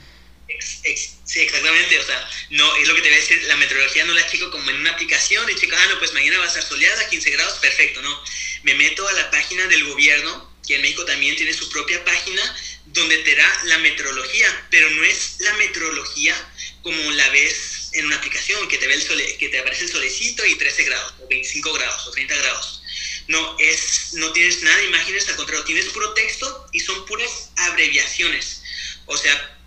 Ex- 0.49 0.81
ex- 0.85 1.19
sí, 1.25 1.41
exactamente. 1.41 1.99
O 1.99 2.03
sea, 2.03 2.29
no, 2.51 2.77
es 2.77 2.89
lo 2.89 2.95
que 2.95 3.03
te 3.03 3.09
voy 3.09 3.19
a 3.19 3.21
decir. 3.21 3.43
La 3.45 3.57
meteorología 3.57 4.05
no 4.05 4.15
la 4.15 4.27
checo 4.27 4.51
como 4.51 4.69
en 4.71 4.77
una 4.77 4.91
aplicación 4.93 5.49
y 5.51 5.55
checo, 5.55 5.77
ah, 5.79 5.87
no, 5.93 5.99
pues 5.99 6.13
mañana 6.15 6.39
va 6.39 6.45
a 6.45 6.49
estar 6.49 6.63
soleada, 6.63 7.09
15 7.09 7.31
grados, 7.31 7.59
perfecto, 7.59 8.01
¿no? 8.03 8.19
Me 8.63 8.75
meto 8.75 9.07
a 9.07 9.13
la 9.13 9.31
página 9.31 9.67
del 9.67 9.85
gobierno, 9.85 10.51
que 10.67 10.77
en 10.77 10.83
México 10.83 11.05
también 11.05 11.37
tiene 11.37 11.53
su 11.53 11.69
propia 11.71 12.03
página, 12.05 12.43
donde 12.87 13.19
te 13.19 13.37
da 13.37 13.65
la 13.67 13.79
meteorología, 13.79 14.67
pero 14.71 14.91
no 14.91 15.05
es 15.05 15.37
la 15.41 15.53
meteorología 15.55 16.35
como 16.83 17.11
la 17.13 17.29
ves 17.31 17.70
en 17.93 18.07
una 18.07 18.17
aplicación, 18.17 18.69
que 18.69 18.79
te, 18.79 18.87
ve 18.87 18.95
el 18.95 19.03
sole, 19.03 19.37
que 19.37 19.49
te 19.49 19.59
aparece 19.59 19.85
el 19.85 19.91
solecito 19.91 20.45
y 20.47 20.57
13 20.57 20.85
grados, 20.85 21.15
o 21.23 21.29
25 21.29 21.73
grados, 21.73 22.07
o 22.07 22.11
30 22.11 22.35
grados. 22.37 22.83
No, 23.29 23.57
es, 23.59 24.15
no 24.15 24.33
tienes 24.33 24.63
nada 24.63 24.77
de 24.79 24.87
imágenes, 24.87 25.29
al 25.29 25.37
contrario, 25.37 25.65
tienes 25.65 25.87
puro 25.87 26.13
texto 26.15 26.67
y 26.73 26.81
son 26.81 27.05
puras 27.07 27.51
abreviaciones. 27.57 28.63
O 29.07 29.17
sea, 29.17 29.59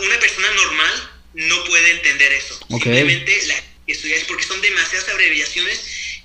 una 0.00 0.18
persona 0.18 0.50
normal 0.50 1.22
no 1.34 1.64
puede 1.64 1.90
entender 1.92 2.32
eso. 2.32 2.58
Ok. 2.68 2.82
Simplemente 2.82 3.46
la 3.46 3.62
que 3.86 3.92
estudia 3.92 4.16
es 4.16 4.24
porque 4.24 4.44
son 4.44 4.60
demasiadas 4.60 5.08
abreviaciones 5.08 5.80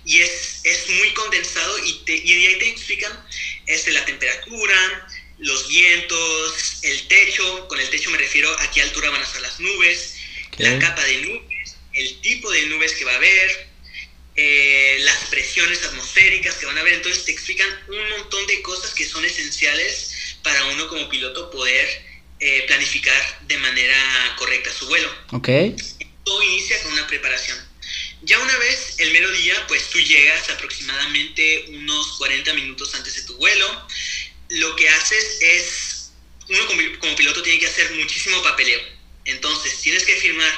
y 0.05 0.21
es, 0.21 0.61
es 0.63 0.89
muy 0.89 1.13
condensado 1.13 1.77
y, 1.85 1.93
te, 2.05 2.15
y 2.15 2.45
ahí 2.45 2.59
te 2.59 2.69
explican 2.69 3.11
este, 3.65 3.91
la 3.91 4.05
temperatura, 4.05 5.07
los 5.39 5.67
vientos, 5.67 6.79
el 6.83 7.07
techo. 7.07 7.67
Con 7.67 7.79
el 7.79 7.89
techo 7.89 8.09
me 8.09 8.17
refiero 8.17 8.51
a 8.59 8.71
qué 8.71 8.81
altura 8.81 9.09
van 9.09 9.21
a 9.21 9.25
estar 9.25 9.41
las 9.41 9.59
nubes, 9.59 10.15
La 10.57 10.79
capa 10.79 11.03
de 11.03 11.17
nubes, 11.21 11.75
el 11.93 12.21
tipo 12.21 12.51
de 12.51 12.63
nubes 12.67 12.93
que 12.93 13.05
va 13.05 13.13
a 13.13 13.17
haber, 13.17 13.67
eh, 14.35 14.97
las 15.01 15.25
presiones 15.25 15.83
atmosféricas 15.83 16.55
que 16.55 16.67
van 16.67 16.77
a 16.77 16.81
haber. 16.81 16.93
Entonces 16.93 17.25
te 17.25 17.31
explican 17.31 17.67
un 17.87 18.09
montón 18.11 18.45
de 18.47 18.61
cosas 18.61 18.93
que 18.93 19.05
son 19.05 19.25
esenciales 19.25 20.37
para 20.43 20.63
uno 20.65 20.87
como 20.87 21.09
piloto 21.09 21.49
poder 21.49 21.87
eh, 22.39 22.63
planificar 22.67 23.47
de 23.47 23.57
manera 23.57 23.97
correcta 24.37 24.71
su 24.71 24.85
vuelo. 24.87 25.09
¿Ok? 25.31 25.49
Todo 26.23 26.43
inicia 26.43 26.81
con 26.83 26.93
una 26.93 27.07
preparación. 27.07 27.57
Ya 28.21 28.39
una 28.39 28.57
vez 28.57 28.95
el 28.99 29.11
mero 29.11 29.31
día, 29.31 29.65
pues 29.67 29.89
tú 29.89 29.99
llegas 29.99 30.49
aproximadamente 30.49 31.65
unos 31.69 32.17
40 32.17 32.53
minutos 32.53 32.93
antes 32.93 33.15
de 33.15 33.21
tu 33.23 33.37
vuelo. 33.37 33.87
Lo 34.49 34.75
que 34.75 34.89
haces 34.89 35.37
es, 35.41 36.11
uno 36.49 36.65
como, 36.67 36.81
como 36.99 37.15
piloto 37.15 37.41
tiene 37.41 37.59
que 37.59 37.67
hacer 37.67 37.91
muchísimo 37.93 38.41
papeleo. 38.43 38.96
Entonces 39.27 39.79
tienes 39.81 40.03
que 40.05 40.15
firmar 40.15 40.51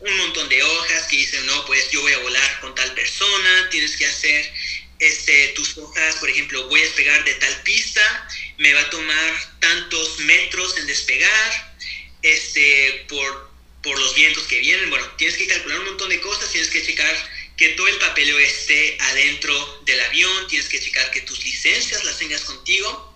un 0.00 0.16
montón 0.18 0.48
de 0.48 0.62
hojas 0.62 1.06
que 1.06 1.16
dicen, 1.16 1.46
no, 1.46 1.64
pues 1.64 1.90
yo 1.90 2.02
voy 2.02 2.12
a 2.12 2.18
volar 2.18 2.60
con 2.60 2.74
tal 2.74 2.92
persona, 2.94 3.68
tienes 3.70 3.96
que 3.96 4.06
hacer 4.06 4.52
este, 4.98 5.48
tus 5.48 5.76
hojas, 5.78 6.16
por 6.16 6.28
ejemplo, 6.28 6.68
voy 6.68 6.80
a 6.80 6.84
despegar 6.84 7.24
de 7.24 7.34
tal 7.34 7.62
pista, 7.62 8.28
me 8.58 8.72
va 8.74 8.80
a 8.80 8.90
tomar 8.90 9.58
tantos 9.60 10.18
metros 10.20 10.76
en 10.78 10.86
despegar, 10.86 11.76
este, 12.22 13.06
por, 13.08 13.50
por 13.82 13.98
los 13.98 14.14
vientos 14.16 14.44
que 14.44 14.58
vienen. 14.58 14.90
Bueno, 14.90 15.06
tienes 15.16 15.36
que 15.36 15.46
calcular 15.46 15.78
un 15.78 15.86
montón 15.86 16.08
de 16.08 16.20
cosas, 16.20 16.50
tienes 16.50 16.70
que 16.70 16.84
checar 16.84 17.30
que 17.56 17.68
todo 17.70 17.86
el 17.88 17.96
papeleo 17.98 18.38
esté 18.38 18.98
adentro 19.00 19.82
del 19.84 20.00
avión, 20.00 20.48
tienes 20.48 20.68
que 20.68 20.80
checar 20.80 21.10
que 21.10 21.22
tus 21.22 21.44
licencias 21.44 22.04
las 22.04 22.18
tengas 22.18 22.42
contigo 22.42 23.14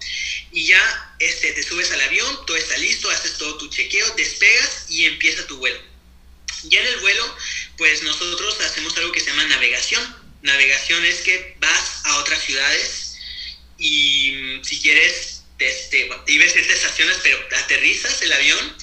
y 0.52 0.66
ya 0.66 1.14
este, 1.18 1.52
te 1.52 1.62
subes 1.62 1.90
al 1.93 2.01
avión, 2.01 2.47
todo 2.47 2.56
está 2.56 2.77
listo, 2.78 3.10
haces 3.10 3.39
todo 3.39 3.59
tu 3.59 3.68
chequeo, 3.68 4.14
despegas 4.16 4.86
y 4.89 5.06
empieza 5.06 5.47
tu 5.47 5.59
vuelo. 5.59 5.81
Ya 6.64 6.81
en 6.81 6.86
el 6.86 6.97
vuelo, 6.98 7.36
pues 7.77 8.02
nosotros 8.02 8.60
hacemos 8.60 8.97
algo 8.97 9.12
que 9.12 9.20
se 9.20 9.31
llama 9.31 9.44
navegación. 9.44 10.16
Navegación 10.43 11.05
es 11.05 11.20
que 11.20 11.56
vas 11.60 12.01
a 12.05 12.16
otras 12.18 12.43
ciudades 12.43 13.16
y 13.78 14.32
mm, 14.32 14.64
si 14.64 14.81
quieres, 14.81 15.43
este, 15.59 16.06
bueno, 16.06 16.22
te 16.24 16.32
iba 16.32 16.44
a 16.44 16.47
decir 16.47 16.66
te 16.66 16.72
estacionas, 16.72 17.18
pero 17.22 17.39
aterrizas 17.56 18.20
el 18.22 18.32
avión 18.32 18.77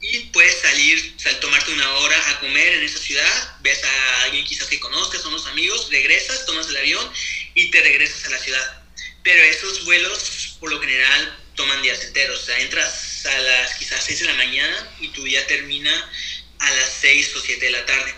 y 0.00 0.18
puedes 0.26 0.60
salir, 0.60 1.14
sal, 1.16 1.40
tomarte 1.40 1.72
una 1.72 1.90
hora 1.94 2.30
a 2.30 2.40
comer 2.40 2.74
en 2.74 2.82
esa 2.82 2.98
ciudad, 2.98 3.58
ves 3.62 3.82
a 3.82 4.22
alguien 4.22 4.44
quizás 4.44 4.68
que 4.68 4.78
conozcas, 4.78 5.24
unos 5.24 5.46
amigos, 5.46 5.88
regresas, 5.90 6.44
tomas 6.46 6.68
el 6.68 6.76
avión 6.76 7.12
y 7.54 7.70
te 7.70 7.80
regresas 7.80 8.24
a 8.26 8.30
la 8.30 8.38
ciudad. 8.38 8.82
Pero 9.22 9.42
esos 9.42 9.84
vuelos, 9.84 10.43
por 10.60 10.70
lo 10.70 10.80
general, 10.80 11.38
toman 11.54 11.82
días 11.82 12.02
enteros. 12.02 12.40
O 12.40 12.44
sea, 12.46 12.58
entras 12.60 13.26
a 13.26 13.38
las 13.38 13.74
quizás 13.76 14.04
6 14.04 14.20
de 14.20 14.24
la 14.26 14.34
mañana 14.34 14.96
y 15.00 15.08
tu 15.08 15.24
día 15.24 15.46
termina 15.46 16.10
a 16.58 16.70
las 16.72 16.92
6 17.00 17.36
o 17.36 17.40
7 17.40 17.64
de 17.64 17.72
la 17.72 17.86
tarde. 17.86 18.14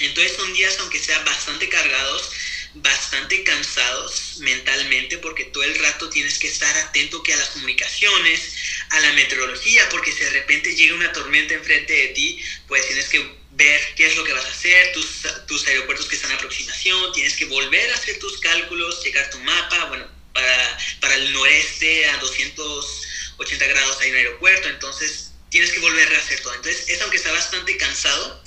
Entonces 0.00 0.36
son 0.36 0.52
días, 0.52 0.76
aunque 0.80 0.98
sean 0.98 1.24
bastante 1.24 1.68
cargados, 1.68 2.30
bastante 2.74 3.44
cansados 3.44 4.38
mentalmente, 4.38 5.18
porque 5.18 5.44
todo 5.44 5.62
el 5.62 5.78
rato 5.78 6.10
tienes 6.10 6.38
que 6.38 6.48
estar 6.48 6.76
atento 6.78 7.22
que 7.22 7.32
a 7.32 7.36
las 7.36 7.50
comunicaciones, 7.50 8.54
a 8.90 9.00
la 9.00 9.12
meteorología, 9.12 9.88
porque 9.90 10.12
si 10.12 10.24
de 10.24 10.30
repente 10.30 10.74
llega 10.74 10.94
una 10.94 11.12
tormenta 11.12 11.54
enfrente 11.54 11.92
de 11.92 12.08
ti, 12.08 12.44
pues 12.66 12.86
tienes 12.88 13.08
que 13.08 13.44
ver 13.52 13.80
qué 13.94 14.06
es 14.06 14.16
lo 14.16 14.24
que 14.24 14.32
vas 14.32 14.44
a 14.44 14.50
hacer, 14.50 14.92
tus, 14.92 15.22
tus 15.46 15.66
aeropuertos 15.68 16.06
que 16.06 16.16
están 16.16 16.32
a 16.32 16.34
aproximación, 16.34 17.12
tienes 17.12 17.36
que 17.36 17.44
volver 17.44 17.92
a 17.92 17.94
hacer 17.94 18.18
tus 18.18 18.38
cálculos, 18.40 19.02
checar 19.04 19.30
tu 19.30 19.38
mapa, 19.38 19.84
bueno, 19.84 20.13
para, 20.34 20.78
para 21.00 21.14
el 21.14 21.32
noreste 21.32 22.06
a 22.10 22.18
280 22.18 23.66
grados 23.66 23.98
hay 24.02 24.10
un 24.10 24.16
aeropuerto, 24.16 24.68
entonces 24.68 25.32
tienes 25.48 25.72
que 25.72 25.80
volver 25.80 26.12
a 26.14 26.18
hacer 26.18 26.40
todo. 26.40 26.54
Entonces 26.54 26.88
es 26.88 27.00
aunque 27.00 27.16
está 27.16 27.32
bastante 27.32 27.76
cansado, 27.76 28.42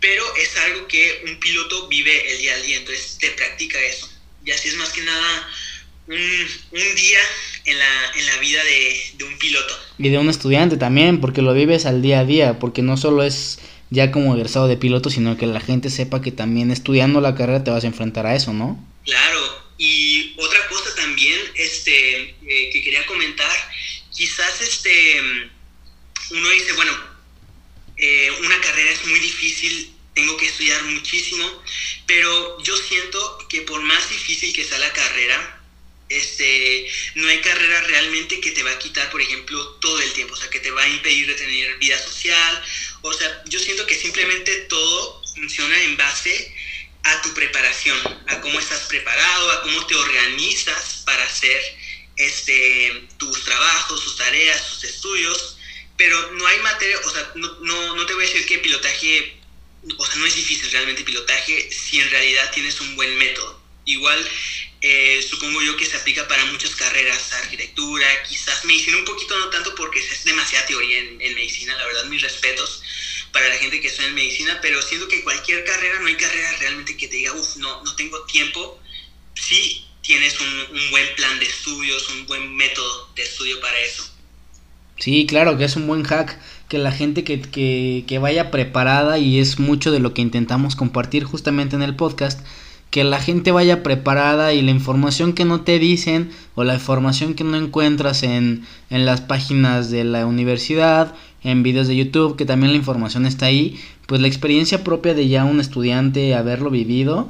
pero 0.00 0.24
es 0.36 0.56
algo 0.58 0.86
que 0.86 1.22
un 1.26 1.40
piloto 1.40 1.88
vive 1.88 2.32
el 2.32 2.38
día 2.38 2.54
al 2.54 2.62
día, 2.62 2.76
entonces 2.76 3.18
te 3.18 3.30
practica 3.30 3.80
eso. 3.80 4.08
Y 4.44 4.50
así 4.50 4.68
es 4.68 4.76
más 4.76 4.90
que 4.90 5.00
nada 5.00 5.48
un, 6.08 6.14
un 6.16 6.94
día 6.94 7.20
en 7.64 7.78
la, 7.78 8.12
en 8.16 8.26
la 8.26 8.36
vida 8.38 8.62
de, 8.64 9.02
de 9.14 9.24
un 9.24 9.38
piloto. 9.38 9.74
Y 9.98 10.10
de 10.10 10.18
un 10.18 10.28
estudiante 10.28 10.76
también, 10.76 11.20
porque 11.20 11.42
lo 11.42 11.54
vives 11.54 11.86
al 11.86 12.02
día 12.02 12.20
a 12.20 12.24
día, 12.24 12.58
porque 12.58 12.82
no 12.82 12.96
solo 12.96 13.22
es 13.22 13.58
ya 13.90 14.10
como 14.10 14.34
egresado 14.34 14.68
de 14.68 14.76
piloto, 14.76 15.10
sino 15.10 15.36
que 15.36 15.46
la 15.46 15.60
gente 15.60 15.90
sepa 15.90 16.22
que 16.22 16.32
también 16.32 16.70
estudiando 16.70 17.20
la 17.20 17.34
carrera 17.34 17.62
te 17.62 17.70
vas 17.70 17.84
a 17.84 17.86
enfrentar 17.86 18.26
a 18.26 18.34
eso, 18.34 18.52
¿no? 18.52 18.82
Claro, 19.04 19.71
y 19.82 20.32
otra 20.36 20.68
cosa 20.68 20.94
también 20.94 21.40
este, 21.56 22.36
eh, 22.46 22.70
que 22.72 22.82
quería 22.84 23.04
comentar, 23.04 23.70
quizás 24.14 24.60
este, 24.60 25.20
uno 26.30 26.48
dice, 26.50 26.72
bueno, 26.74 26.96
eh, 27.96 28.30
una 28.44 28.60
carrera 28.60 28.92
es 28.92 29.04
muy 29.06 29.18
difícil, 29.18 29.92
tengo 30.14 30.36
que 30.36 30.46
estudiar 30.46 30.84
muchísimo, 30.84 31.64
pero 32.06 32.62
yo 32.62 32.76
siento 32.76 33.38
que 33.48 33.62
por 33.62 33.82
más 33.82 34.08
difícil 34.08 34.52
que 34.52 34.62
sea 34.62 34.78
la 34.78 34.92
carrera, 34.92 35.60
este, 36.08 36.88
no 37.16 37.26
hay 37.26 37.40
carrera 37.40 37.80
realmente 37.80 38.40
que 38.40 38.52
te 38.52 38.62
va 38.62 38.70
a 38.70 38.78
quitar, 38.78 39.10
por 39.10 39.20
ejemplo, 39.20 39.66
todo 39.80 40.00
el 40.00 40.12
tiempo, 40.12 40.34
o 40.34 40.36
sea, 40.36 40.48
que 40.48 40.60
te 40.60 40.70
va 40.70 40.84
a 40.84 40.88
impedir 40.88 41.26
de 41.26 41.34
tener 41.34 41.76
vida 41.78 41.98
social, 41.98 42.64
o 43.00 43.12
sea, 43.12 43.42
yo 43.46 43.58
siento 43.58 43.84
que 43.84 43.96
simplemente 43.96 44.52
todo 44.68 45.24
funciona 45.34 45.82
en 45.82 45.96
base 45.96 46.54
a 47.04 47.22
tu 47.22 47.34
preparación, 47.34 47.98
a 48.28 48.40
cómo 48.40 48.58
estás 48.58 48.82
preparado, 48.82 49.50
a 49.50 49.62
cómo 49.62 49.86
te 49.86 49.94
organizas 49.94 51.02
para 51.04 51.24
hacer 51.24 51.60
este, 52.16 53.08
tus 53.18 53.44
trabajos, 53.44 54.04
tus 54.04 54.16
tareas, 54.16 54.68
tus 54.68 54.84
estudios, 54.84 55.56
pero 55.96 56.32
no 56.32 56.46
hay 56.46 56.58
materia, 56.60 56.98
o 57.04 57.10
sea, 57.10 57.32
no, 57.34 57.94
no, 57.94 58.06
te 58.06 58.14
voy 58.14 58.24
a 58.24 58.26
decir 58.26 58.46
que 58.46 58.58
pilotaje, 58.58 59.36
o 59.96 60.06
sea, 60.06 60.16
no 60.16 60.26
es 60.26 60.36
difícil 60.36 60.70
realmente 60.70 61.02
pilotaje 61.02 61.70
si 61.72 62.00
en 62.00 62.10
realidad 62.10 62.50
tienes 62.52 62.80
un 62.80 62.94
buen 62.94 63.16
método. 63.16 63.60
Igual, 63.84 64.30
eh, 64.80 65.24
supongo 65.28 65.60
yo 65.60 65.76
que 65.76 65.86
se 65.86 65.96
aplica 65.96 66.28
para 66.28 66.44
muchas 66.46 66.76
carreras, 66.76 67.32
arquitectura, 67.32 68.22
quizás 68.22 68.64
medicina 68.64 68.96
un 68.96 69.04
poquito, 69.04 69.36
no 69.38 69.48
tanto 69.48 69.74
porque 69.74 69.98
es 69.98 70.24
demasiada 70.24 70.66
teoría 70.66 70.98
en 70.98 71.34
medicina, 71.34 71.76
la 71.76 71.86
verdad, 71.86 72.04
mis 72.04 72.22
respetos 72.22 72.82
para 73.32 73.48
la 73.48 73.56
gente 73.56 73.80
que 73.80 73.88
está 73.88 74.06
en 74.06 74.14
medicina, 74.14 74.58
pero 74.60 74.80
siento 74.82 75.08
que 75.08 75.22
cualquier 75.22 75.64
carrera, 75.64 76.00
no 76.00 76.06
hay 76.06 76.16
carrera 76.16 76.48
realmente 76.60 76.96
que 76.96 77.08
te 77.08 77.16
diga, 77.16 77.32
uff, 77.32 77.56
no, 77.56 77.82
no 77.82 77.96
tengo 77.96 78.22
tiempo, 78.24 78.78
si 79.34 79.84
tienes 80.02 80.38
un, 80.40 80.48
un 80.48 80.90
buen 80.90 81.06
plan 81.16 81.38
de 81.38 81.46
estudios, 81.46 82.08
un 82.10 82.26
buen 82.26 82.54
método 82.56 83.08
de 83.16 83.22
estudio 83.22 83.60
para 83.60 83.78
eso. 83.80 84.04
Sí, 84.98 85.26
claro, 85.26 85.56
que 85.56 85.64
es 85.64 85.76
un 85.76 85.86
buen 85.86 86.04
hack 86.04 86.38
que 86.68 86.78
la 86.78 86.92
gente 86.92 87.24
que, 87.24 87.40
que, 87.40 88.04
que 88.06 88.18
vaya 88.18 88.50
preparada 88.50 89.18
y 89.18 89.40
es 89.40 89.58
mucho 89.58 89.90
de 89.90 89.98
lo 89.98 90.14
que 90.14 90.22
intentamos 90.22 90.76
compartir 90.76 91.24
justamente 91.24 91.76
en 91.76 91.82
el 91.82 91.96
podcast, 91.96 92.40
que 92.90 93.04
la 93.04 93.20
gente 93.20 93.52
vaya 93.52 93.82
preparada 93.82 94.52
y 94.52 94.62
la 94.62 94.70
información 94.70 95.32
que 95.32 95.44
no 95.44 95.62
te 95.62 95.78
dicen 95.78 96.30
o 96.54 96.62
la 96.62 96.74
información 96.74 97.34
que 97.34 97.42
no 97.42 97.56
encuentras 97.56 98.22
en, 98.22 98.66
en 98.90 99.06
las 99.06 99.22
páginas 99.22 99.90
de 99.90 100.04
la 100.04 100.26
universidad, 100.26 101.14
en 101.44 101.62
videos 101.62 101.88
de 101.88 101.96
YouTube, 101.96 102.36
que 102.36 102.44
también 102.44 102.72
la 102.72 102.78
información 102.78 103.26
está 103.26 103.46
ahí, 103.46 103.78
pues 104.06 104.20
la 104.20 104.28
experiencia 104.28 104.84
propia 104.84 105.14
de 105.14 105.28
ya 105.28 105.44
un 105.44 105.60
estudiante 105.60 106.34
haberlo 106.34 106.70
vivido 106.70 107.28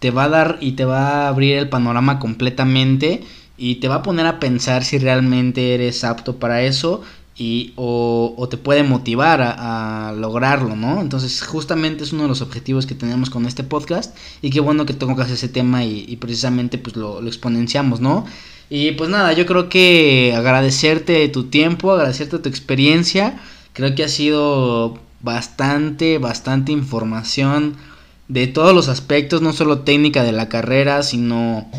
te 0.00 0.10
va 0.10 0.24
a 0.24 0.28
dar 0.28 0.58
y 0.60 0.72
te 0.72 0.84
va 0.84 1.26
a 1.26 1.28
abrir 1.28 1.56
el 1.56 1.68
panorama 1.68 2.18
completamente 2.18 3.22
y 3.56 3.76
te 3.76 3.88
va 3.88 3.96
a 3.96 4.02
poner 4.02 4.26
a 4.26 4.40
pensar 4.40 4.82
si 4.82 4.98
realmente 4.98 5.74
eres 5.74 6.02
apto 6.02 6.36
para 6.36 6.62
eso 6.62 7.02
y 7.40 7.72
o, 7.76 8.34
o 8.36 8.48
te 8.50 8.58
puede 8.58 8.82
motivar 8.82 9.40
a, 9.40 10.12
lograrlo, 10.14 10.76
¿no? 10.76 11.00
Entonces 11.00 11.40
justamente 11.42 12.04
es 12.04 12.12
uno 12.12 12.24
de 12.24 12.28
los 12.28 12.42
objetivos 12.42 12.84
que 12.84 12.94
tenemos 12.94 13.30
con 13.30 13.46
este 13.46 13.64
podcast 13.64 14.14
y 14.42 14.50
qué 14.50 14.60
bueno 14.60 14.84
que 14.84 14.92
tocas 14.92 15.30
ese 15.30 15.48
tema 15.48 15.82
y, 15.82 16.04
y 16.06 16.16
precisamente 16.16 16.76
pues 16.76 16.96
lo, 16.96 17.22
lo, 17.22 17.28
exponenciamos, 17.28 18.00
¿no? 18.00 18.26
Y 18.68 18.92
pues 18.92 19.08
nada, 19.08 19.32
yo 19.32 19.46
creo 19.46 19.70
que 19.70 20.34
agradecerte 20.36 21.26
tu 21.30 21.44
tiempo, 21.44 21.92
agradecerte 21.92 22.38
tu 22.40 22.48
experiencia, 22.50 23.40
creo 23.72 23.94
que 23.94 24.04
ha 24.04 24.08
sido 24.08 24.98
bastante, 25.22 26.18
bastante 26.18 26.72
información 26.72 27.76
de 28.28 28.48
todos 28.48 28.74
los 28.74 28.88
aspectos, 28.88 29.40
no 29.40 29.54
solo 29.54 29.78
técnica 29.78 30.24
de 30.24 30.32
la 30.32 30.50
carrera, 30.50 31.02
sino 31.02 31.70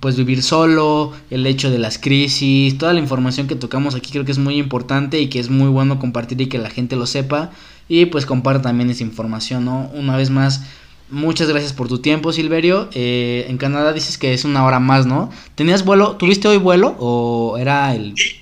pues 0.00 0.16
vivir 0.16 0.42
solo, 0.42 1.12
el 1.30 1.46
hecho 1.46 1.70
de 1.70 1.78
las 1.78 1.98
crisis, 1.98 2.78
toda 2.78 2.94
la 2.94 3.00
información 3.00 3.46
que 3.46 3.54
tocamos 3.54 3.94
aquí 3.94 4.10
creo 4.10 4.24
que 4.24 4.32
es 4.32 4.38
muy 4.38 4.56
importante 4.56 5.20
y 5.20 5.28
que 5.28 5.38
es 5.38 5.50
muy 5.50 5.68
bueno 5.68 5.98
compartir 5.98 6.40
y 6.40 6.46
que 6.46 6.58
la 6.58 6.70
gente 6.70 6.96
lo 6.96 7.06
sepa 7.06 7.50
y 7.88 8.06
pues 8.06 8.24
comparta 8.24 8.62
también 8.62 8.88
esa 8.88 9.02
información, 9.02 9.66
¿no? 9.66 9.90
Una 9.92 10.16
vez 10.16 10.30
más, 10.30 10.62
muchas 11.10 11.48
gracias 11.48 11.72
por 11.72 11.88
tu 11.88 11.98
tiempo, 11.98 12.32
Silverio. 12.32 12.88
Eh, 12.94 13.46
en 13.48 13.58
Canadá 13.58 13.92
dices 13.92 14.16
que 14.16 14.32
es 14.32 14.44
una 14.44 14.64
hora 14.64 14.80
más, 14.80 15.06
¿no? 15.06 15.30
¿Tenías 15.54 15.84
vuelo? 15.84 16.16
¿Tuviste 16.16 16.48
hoy 16.48 16.56
vuelo 16.56 16.96
o 16.98 17.58
era 17.58 17.94
el...? 17.94 18.14
Sí, 18.16 18.36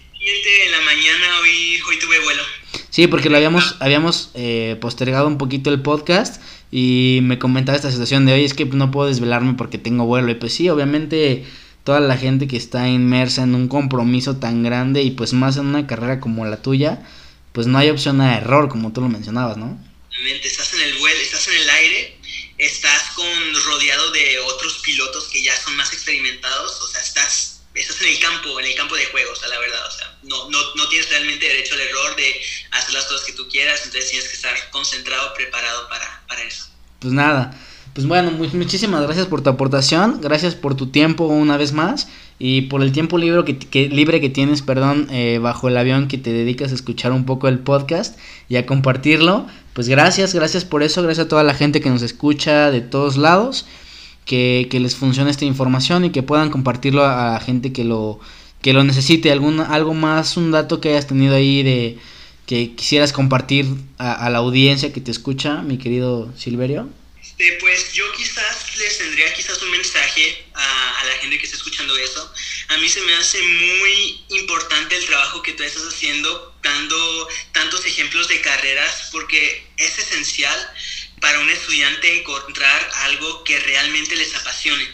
en 0.65 0.71
la 0.71 0.81
mañana 0.83 1.41
hoy, 1.43 1.79
hoy 1.89 1.99
tuve 1.99 2.23
vuelo. 2.25 2.43
Sí, 2.91 3.07
porque 3.07 3.31
lo 3.31 3.37
habíamos, 3.37 3.77
habíamos 3.81 4.31
eh, 4.35 4.77
postergado 4.81 5.27
un 5.27 5.39
poquito 5.39 5.71
el 5.71 5.81
podcast 5.81 6.43
y 6.71 7.21
me 7.23 7.39
comentaba 7.39 7.77
esta 7.77 7.91
situación 7.91 8.27
de 8.27 8.35
hoy 8.35 8.45
es 8.45 8.55
que 8.55 8.65
no 8.67 8.91
puedo 8.91 9.09
desvelarme 9.09 9.55
porque 9.55 9.79
tengo 9.79 10.05
vuelo 10.05 10.31
y 10.31 10.35
pues 10.35 10.53
sí, 10.53 10.69
obviamente 10.69 11.47
toda 11.85 12.01
la 12.01 12.19
gente 12.19 12.47
que 12.49 12.59
está 12.59 12.87
inmersa 12.89 13.45
en 13.45 13.55
un 13.55 13.69
compromiso 13.69 14.37
tan 14.37 14.63
grande 14.63 15.03
y 15.03 15.13
pues 15.13 15.33
más 15.33 15.57
en 15.57 15.67
una 15.67 15.87
carrera 15.87 16.21
como 16.21 16.45
la 16.45 16.61
tuya, 16.61 17.03
pues 17.53 17.67
no 17.67 17.79
hay 17.79 17.89
opción 17.89 18.21
a 18.21 18.37
error 18.37 18.69
como 18.69 18.93
tú 18.93 19.01
lo 19.01 19.09
mencionabas, 19.09 19.57
¿no? 19.57 19.79
Obviamente, 20.11 20.49
estás 20.49 20.75
en 20.75 20.83
el 20.83 20.99
vuelo, 20.99 21.21
estás 21.21 21.49
en 21.49 21.55
el 21.55 21.71
aire, 21.71 22.19
estás 22.59 23.11
con 23.15 23.27
rodeado 23.65 24.11
de 24.11 24.39
otros 24.41 24.81
pilotos 24.85 25.29
que 25.29 25.43
ya 25.43 25.57
son 25.57 25.77
más 25.77 25.93
experimentados, 25.93 26.81
o 26.83 26.89
sea, 26.89 27.01
estás, 27.01 27.58
estás 27.79 28.01
en 28.03 28.09
el 28.09 28.19
campo, 28.19 28.59
en 28.61 28.67
el 28.67 28.75
campo 28.75 28.97
de 28.97 29.07
juego, 29.07 29.33
o 29.33 29.37
sea, 29.37 29.49
la 29.49 29.59
verdad, 29.59 29.87
o 29.87 29.91
sea, 29.91 30.17
no, 30.25 30.51
no, 30.51 30.59
no 30.75 30.89
tienes 30.89 31.09
realmente 31.11 31.47
derecho 31.47 31.75
al 31.75 31.81
error 31.81 32.17
de 32.17 32.41
hacer 32.73 32.95
las 32.95 33.05
cosas 33.05 33.27
que 33.27 33.33
tú 33.33 33.49
quieras, 33.49 33.81
entonces 33.85 34.11
tienes 34.11 34.29
que 34.29 34.37
estar 34.37 34.71
concentrado, 34.71 35.35
preparado 35.35 35.89
para, 35.89 36.23
para 36.29 36.43
eso. 36.43 36.67
Pues 37.01 37.13
nada, 37.13 37.57
pues 37.95 38.07
bueno, 38.07 38.31
muchísimas 38.31 39.03
gracias 39.03 39.27
por 39.27 39.43
tu 39.43 39.51
aportación, 39.51 40.21
gracias 40.21 40.55
por 40.55 40.77
tu 40.77 40.89
tiempo 40.89 41.27
una 41.27 41.57
vez 41.57 41.73
más 41.73 42.09
y 42.39 42.63
por 42.63 42.83
el 42.83 42.93
tiempo 42.93 43.19
libre 43.19 43.45
que, 43.45 43.59
que 43.59 43.89
libre 43.89 44.21
que 44.21 44.31
tienes, 44.31 44.63
perdón, 44.63 45.09
eh, 45.11 45.41
bajo 45.43 45.67
el 45.67 45.77
avión 45.77 46.07
que 46.07 46.19
te 46.19 46.33
dedicas 46.33 46.71
a 46.71 46.77
escuchar 46.77 47.11
un 47.11 47.27
poco 47.27 47.49
el 47.49 47.59
podcast 47.59 48.17
y 48.49 48.55
a 48.55 48.67
compartirlo. 48.67 49.49
Pues 49.73 49.89
gracias, 49.89 50.33
gracias 50.33 50.65
por 50.65 50.85
eso, 50.85 51.03
gracias 51.03 51.27
a 51.27 51.29
toda 51.29 51.43
la 51.43 51.55
gente 51.55 51.81
que 51.81 51.91
nos 51.91 52.03
escucha 52.03 52.71
de 52.71 52.83
todos 52.83 53.17
lados, 53.17 53.67
que, 54.29 54.69
les 54.81 54.95
funcione 54.95 55.31
esta 55.31 55.47
información 55.47 56.05
y 56.05 56.13
que 56.13 56.23
puedan 56.23 56.51
compartirlo 56.51 57.03
a, 57.03 57.35
a 57.37 57.41
gente 57.41 57.73
que 57.73 57.83
lo, 57.83 58.21
que 58.63 58.73
lo 58.73 58.85
necesite, 58.85 59.33
algún, 59.33 59.59
algo 59.59 59.95
más, 59.95 60.37
un 60.37 60.53
dato 60.53 60.81
que 60.81 60.91
hayas 60.91 61.09
tenido 61.09 61.35
ahí 61.35 61.63
de 61.63 61.99
que 62.47 62.75
quisieras 62.77 63.13
compartir 63.13 63.67
a, 63.99 64.27
a 64.27 64.31
la 64.31 64.39
audiencia 64.39 64.93
que 64.93 65.01
te 65.01 65.11
escucha, 65.11 65.63
mi 65.63 65.79
querido 65.79 66.33
Silverio. 66.37 66.89
Este, 67.21 67.53
pues 67.61 67.93
yo 67.93 68.05
quizás 68.13 68.77
les 68.79 68.99
tendría 68.99 69.33
quizás 69.33 69.63
un 69.63 69.71
mensaje 69.71 70.45
a, 70.55 71.01
a, 71.01 71.05
la 71.05 71.13
gente 71.19 71.39
que 71.39 71.45
está 71.45 71.57
escuchando 71.57 71.97
eso. 71.97 72.33
A 72.69 72.77
mí 72.79 72.89
se 72.89 73.01
me 73.03 73.15
hace 73.15 73.41
muy 73.43 74.25
importante 74.29 74.97
el 74.97 75.07
trabajo 75.07 75.43
que 75.43 75.53
tú 75.53 75.63
estás 75.63 75.85
haciendo, 75.85 76.55
dando 76.63 77.29
tantos 77.53 77.85
ejemplos 77.87 78.29
de 78.29 78.41
carreras, 78.41 79.09
porque 79.13 79.67
es 79.77 79.99
esencial 79.99 80.59
para 81.21 81.41
un 81.41 81.51
estudiante 81.51 82.19
encontrar 82.19 82.91
algo 83.07 83.45
que 83.45 83.59
realmente 83.61 84.17
les 84.17 84.35
apasione. 84.35 84.87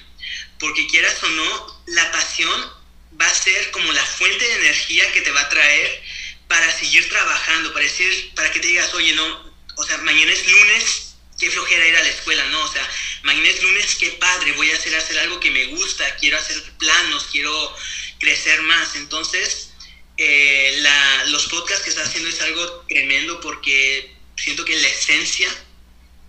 Porque 0.58 0.86
quieras 0.86 1.22
o 1.22 1.28
no, 1.28 1.82
la 1.86 2.10
pasión 2.12 2.72
va 3.20 3.26
a 3.26 3.34
ser 3.34 3.70
como 3.70 3.92
la 3.92 4.04
fuente 4.04 4.44
de 4.44 4.54
energía 4.54 5.10
que 5.12 5.20
te 5.20 5.30
va 5.30 5.40
a 5.40 5.48
traer 5.48 6.02
para 6.48 6.70
seguir 6.70 7.08
trabajando, 7.08 7.72
para 7.72 7.84
decir, 7.84 8.32
para 8.34 8.50
que 8.50 8.60
te 8.60 8.68
digas, 8.68 8.92
oye, 8.94 9.12
no, 9.14 9.54
o 9.76 9.84
sea, 9.84 9.98
mañana 9.98 10.32
es 10.32 10.46
lunes, 10.46 11.16
qué 11.38 11.50
flojera 11.50 11.86
ir 11.86 11.96
a 11.96 12.02
la 12.02 12.08
escuela, 12.08 12.44
¿no? 12.46 12.62
O 12.62 12.72
sea, 12.72 12.88
mañana 13.22 13.48
es 13.48 13.62
lunes, 13.62 13.96
qué 13.96 14.10
padre, 14.12 14.52
voy 14.52 14.70
a 14.70 14.76
hacer, 14.76 14.94
hacer 14.94 15.18
algo 15.18 15.40
que 15.40 15.50
me 15.50 15.66
gusta, 15.66 16.16
quiero 16.16 16.38
hacer 16.38 16.62
planos, 16.78 17.28
quiero 17.30 17.76
crecer 18.18 18.62
más. 18.62 18.94
Entonces, 18.96 19.70
eh, 20.16 20.78
la, 20.80 21.24
los 21.26 21.46
podcasts 21.46 21.82
que 21.82 21.90
estás 21.90 22.08
haciendo 22.08 22.28
es 22.28 22.40
algo 22.40 22.84
tremendo 22.88 23.40
porque 23.40 24.14
siento 24.36 24.64
que 24.64 24.76
la 24.76 24.88
esencia 24.88 25.48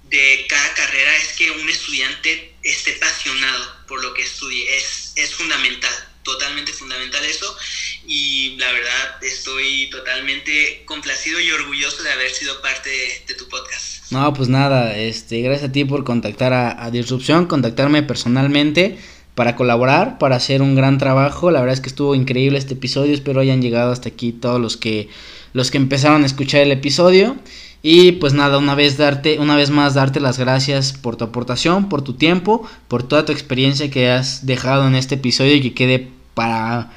de 0.10 0.46
cada 0.48 0.74
carrera 0.74 1.16
es 1.18 1.34
que 1.38 1.52
un 1.52 1.70
estudiante 1.70 2.54
esté 2.64 2.96
apasionado 2.96 3.86
por 3.88 4.02
lo 4.04 4.14
que 4.14 4.24
estudie, 4.24 4.78
es, 4.78 5.14
es 5.16 5.34
fundamental 5.34 5.94
totalmente 6.26 6.74
fundamental 6.74 7.24
eso 7.24 7.46
y 8.06 8.58
la 8.58 8.72
verdad 8.72 9.24
estoy 9.24 9.90
totalmente 9.92 10.84
complacido 10.86 11.40
y 11.40 11.52
orgulloso 11.52 12.04
de 12.04 12.12
haber 12.12 12.32
sido 12.32 12.62
parte 12.62 12.90
de, 12.90 13.26
de 13.28 13.34
tu 13.36 13.48
podcast. 13.48 14.12
No, 14.12 14.34
pues 14.34 14.50
nada, 14.50 14.98
este, 14.98 15.42
gracias 15.42 15.70
a 15.70 15.72
ti 15.72 15.86
por 15.86 16.04
contactar 16.04 16.52
a, 16.52 16.84
a, 16.84 16.92
Disrupción, 16.92 17.46
contactarme 17.46 18.04
personalmente 18.04 18.98
para 19.36 19.56
colaborar, 19.56 20.18
para 20.18 20.36
hacer 20.36 20.62
un 20.62 20.76
gran 20.76 20.98
trabajo. 20.98 21.52
La 21.52 21.60
verdad 21.60 21.76
es 21.76 21.82
que 21.82 21.90
estuvo 21.90 22.16
increíble 22.16 22.58
este 22.58 22.74
episodio, 22.74 23.14
espero 23.14 23.40
hayan 23.40 23.62
llegado 23.62 23.92
hasta 23.92 24.10
aquí 24.10 24.32
todos 24.32 24.60
los 24.60 24.78
que 24.78 25.10
los 25.54 25.72
que 25.72 25.78
empezaron 25.78 26.24
a 26.24 26.26
escuchar 26.26 26.62
el 26.62 26.72
episodio. 26.72 27.38
Y 27.88 28.14
pues 28.14 28.34
nada, 28.34 28.58
una 28.58 28.74
vez 28.74 28.98
darte, 28.98 29.38
una 29.38 29.56
vez 29.56 29.70
más 29.70 29.94
darte 29.94 30.20
las 30.20 30.40
gracias 30.40 30.92
por 30.92 31.18
tu 31.18 31.26
aportación, 31.26 31.88
por 31.88 32.02
tu 32.02 32.14
tiempo, 32.14 32.68
por 32.88 33.04
toda 33.04 33.26
tu 33.26 33.32
experiencia 33.32 33.92
que 33.92 34.10
has 34.10 34.48
dejado 34.48 34.88
en 34.88 34.96
este 34.96 35.14
episodio 35.14 35.54
y 35.54 35.62
que 35.62 35.76
quede 35.76 36.08
para 36.34 36.90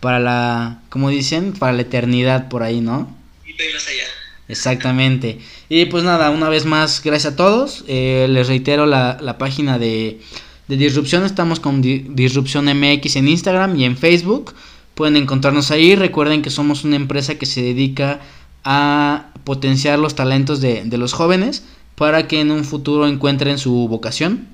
para 0.00 0.20
la, 0.20 0.82
como 0.90 1.08
dicen, 1.08 1.54
para 1.54 1.72
la 1.72 1.80
eternidad 1.80 2.50
por 2.50 2.62
ahí, 2.62 2.82
¿no? 2.82 3.16
Y 3.46 3.52
más 3.52 3.88
allá. 3.88 4.04
Exactamente. 4.46 5.38
Y 5.70 5.86
pues 5.86 6.04
nada, 6.04 6.28
una 6.28 6.50
vez 6.50 6.66
más, 6.66 7.02
gracias 7.02 7.32
a 7.32 7.36
todos. 7.36 7.86
Eh, 7.88 8.26
les 8.28 8.46
reitero 8.46 8.84
la, 8.84 9.16
la 9.22 9.38
página 9.38 9.78
de, 9.78 10.20
de, 10.68 10.76
Disrupción. 10.76 11.24
Estamos 11.24 11.60
con 11.60 11.80
Di 11.80 12.04
Disrupción 12.10 12.66
MX 12.66 13.16
en 13.16 13.28
Instagram 13.28 13.74
y 13.74 13.86
en 13.86 13.96
Facebook. 13.96 14.54
Pueden 14.94 15.16
encontrarnos 15.16 15.70
ahí. 15.70 15.96
Recuerden 15.96 16.42
que 16.42 16.50
somos 16.50 16.84
una 16.84 16.96
empresa 16.96 17.36
que 17.36 17.46
se 17.46 17.62
dedica 17.62 18.20
a 18.66 19.30
potenciar 19.44 19.98
los 19.98 20.14
talentos 20.14 20.60
de, 20.60 20.84
de 20.84 20.98
los 20.98 21.14
jóvenes 21.14 21.62
para 21.94 22.28
que 22.28 22.40
en 22.40 22.50
un 22.50 22.64
futuro 22.64 23.06
encuentren 23.06 23.58
su 23.58 23.88
vocación 23.88 24.48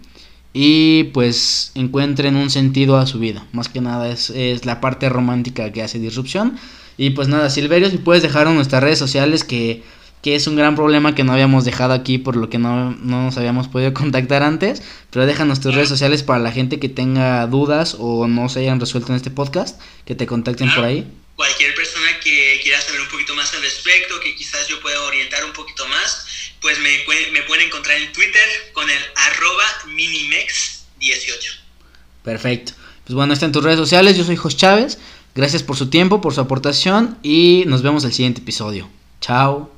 y 0.52 1.04
pues 1.14 1.72
encuentren 1.74 2.36
un 2.36 2.50
sentido 2.50 2.96
a 2.96 3.06
su 3.06 3.18
vida. 3.18 3.46
Más 3.52 3.68
que 3.68 3.80
nada 3.80 4.10
es, 4.10 4.30
es, 4.30 4.64
la 4.64 4.80
parte 4.80 5.08
romántica 5.08 5.72
que 5.72 5.82
hace 5.82 5.98
Disrupción. 5.98 6.58
Y 6.98 7.10
pues 7.10 7.28
nada, 7.28 7.48
Silverio, 7.50 7.90
si 7.90 7.98
puedes 7.98 8.22
dejar 8.22 8.46
nuestras 8.48 8.82
redes 8.82 8.98
sociales 8.98 9.44
que, 9.44 9.82
que, 10.20 10.34
es 10.34 10.46
un 10.46 10.56
gran 10.56 10.76
problema 10.76 11.14
que 11.14 11.24
no 11.24 11.32
habíamos 11.32 11.64
dejado 11.64 11.94
aquí 11.94 12.18
por 12.18 12.36
lo 12.36 12.50
que 12.50 12.58
no, 12.58 12.90
no 12.90 13.24
nos 13.24 13.38
habíamos 13.38 13.68
podido 13.68 13.94
contactar 13.94 14.42
antes. 14.42 14.82
Pero 15.10 15.26
déjanos 15.26 15.60
tus 15.60 15.74
redes 15.74 15.88
sociales 15.88 16.22
para 16.22 16.38
la 16.38 16.52
gente 16.52 16.78
que 16.78 16.90
tenga 16.90 17.46
dudas 17.46 17.96
o 17.98 18.28
no 18.28 18.48
se 18.50 18.60
hayan 18.60 18.78
resuelto 18.78 19.12
en 19.12 19.16
este 19.16 19.30
podcast, 19.30 19.80
que 20.04 20.14
te 20.14 20.26
contacten 20.26 20.70
por 20.74 20.84
ahí. 20.84 21.10
Cualquier 21.34 21.74
persona 21.74 22.06
que 22.22 22.60
poquito 23.12 23.34
más 23.36 23.52
al 23.54 23.62
respecto, 23.62 24.18
que 24.18 24.34
quizás 24.34 24.66
yo 24.66 24.80
pueda 24.80 25.00
orientar 25.02 25.44
un 25.44 25.52
poquito 25.52 25.86
más, 25.86 26.26
pues 26.60 26.78
me, 26.80 26.98
pueden 27.46 27.66
encontrar 27.66 27.96
en 27.98 28.12
Twitter 28.12 28.70
con 28.72 28.88
el 28.90 29.02
arroba 29.14 29.64
minimex18. 29.86 31.60
Perfecto. 32.24 32.72
Pues 33.04 33.14
bueno, 33.14 33.32
está 33.32 33.46
en 33.46 33.52
tus 33.52 33.62
redes 33.62 33.78
sociales. 33.78 34.16
Yo 34.16 34.24
soy 34.24 34.36
Jos 34.36 34.56
Chávez. 34.56 34.98
Gracias 35.34 35.62
por 35.62 35.76
su 35.76 35.88
tiempo, 35.88 36.20
por 36.20 36.34
su 36.34 36.40
aportación 36.40 37.18
y 37.22 37.64
nos 37.66 37.82
vemos 37.82 38.04
el 38.04 38.12
siguiente 38.12 38.40
episodio. 38.40 38.90
Chao. 39.20 39.71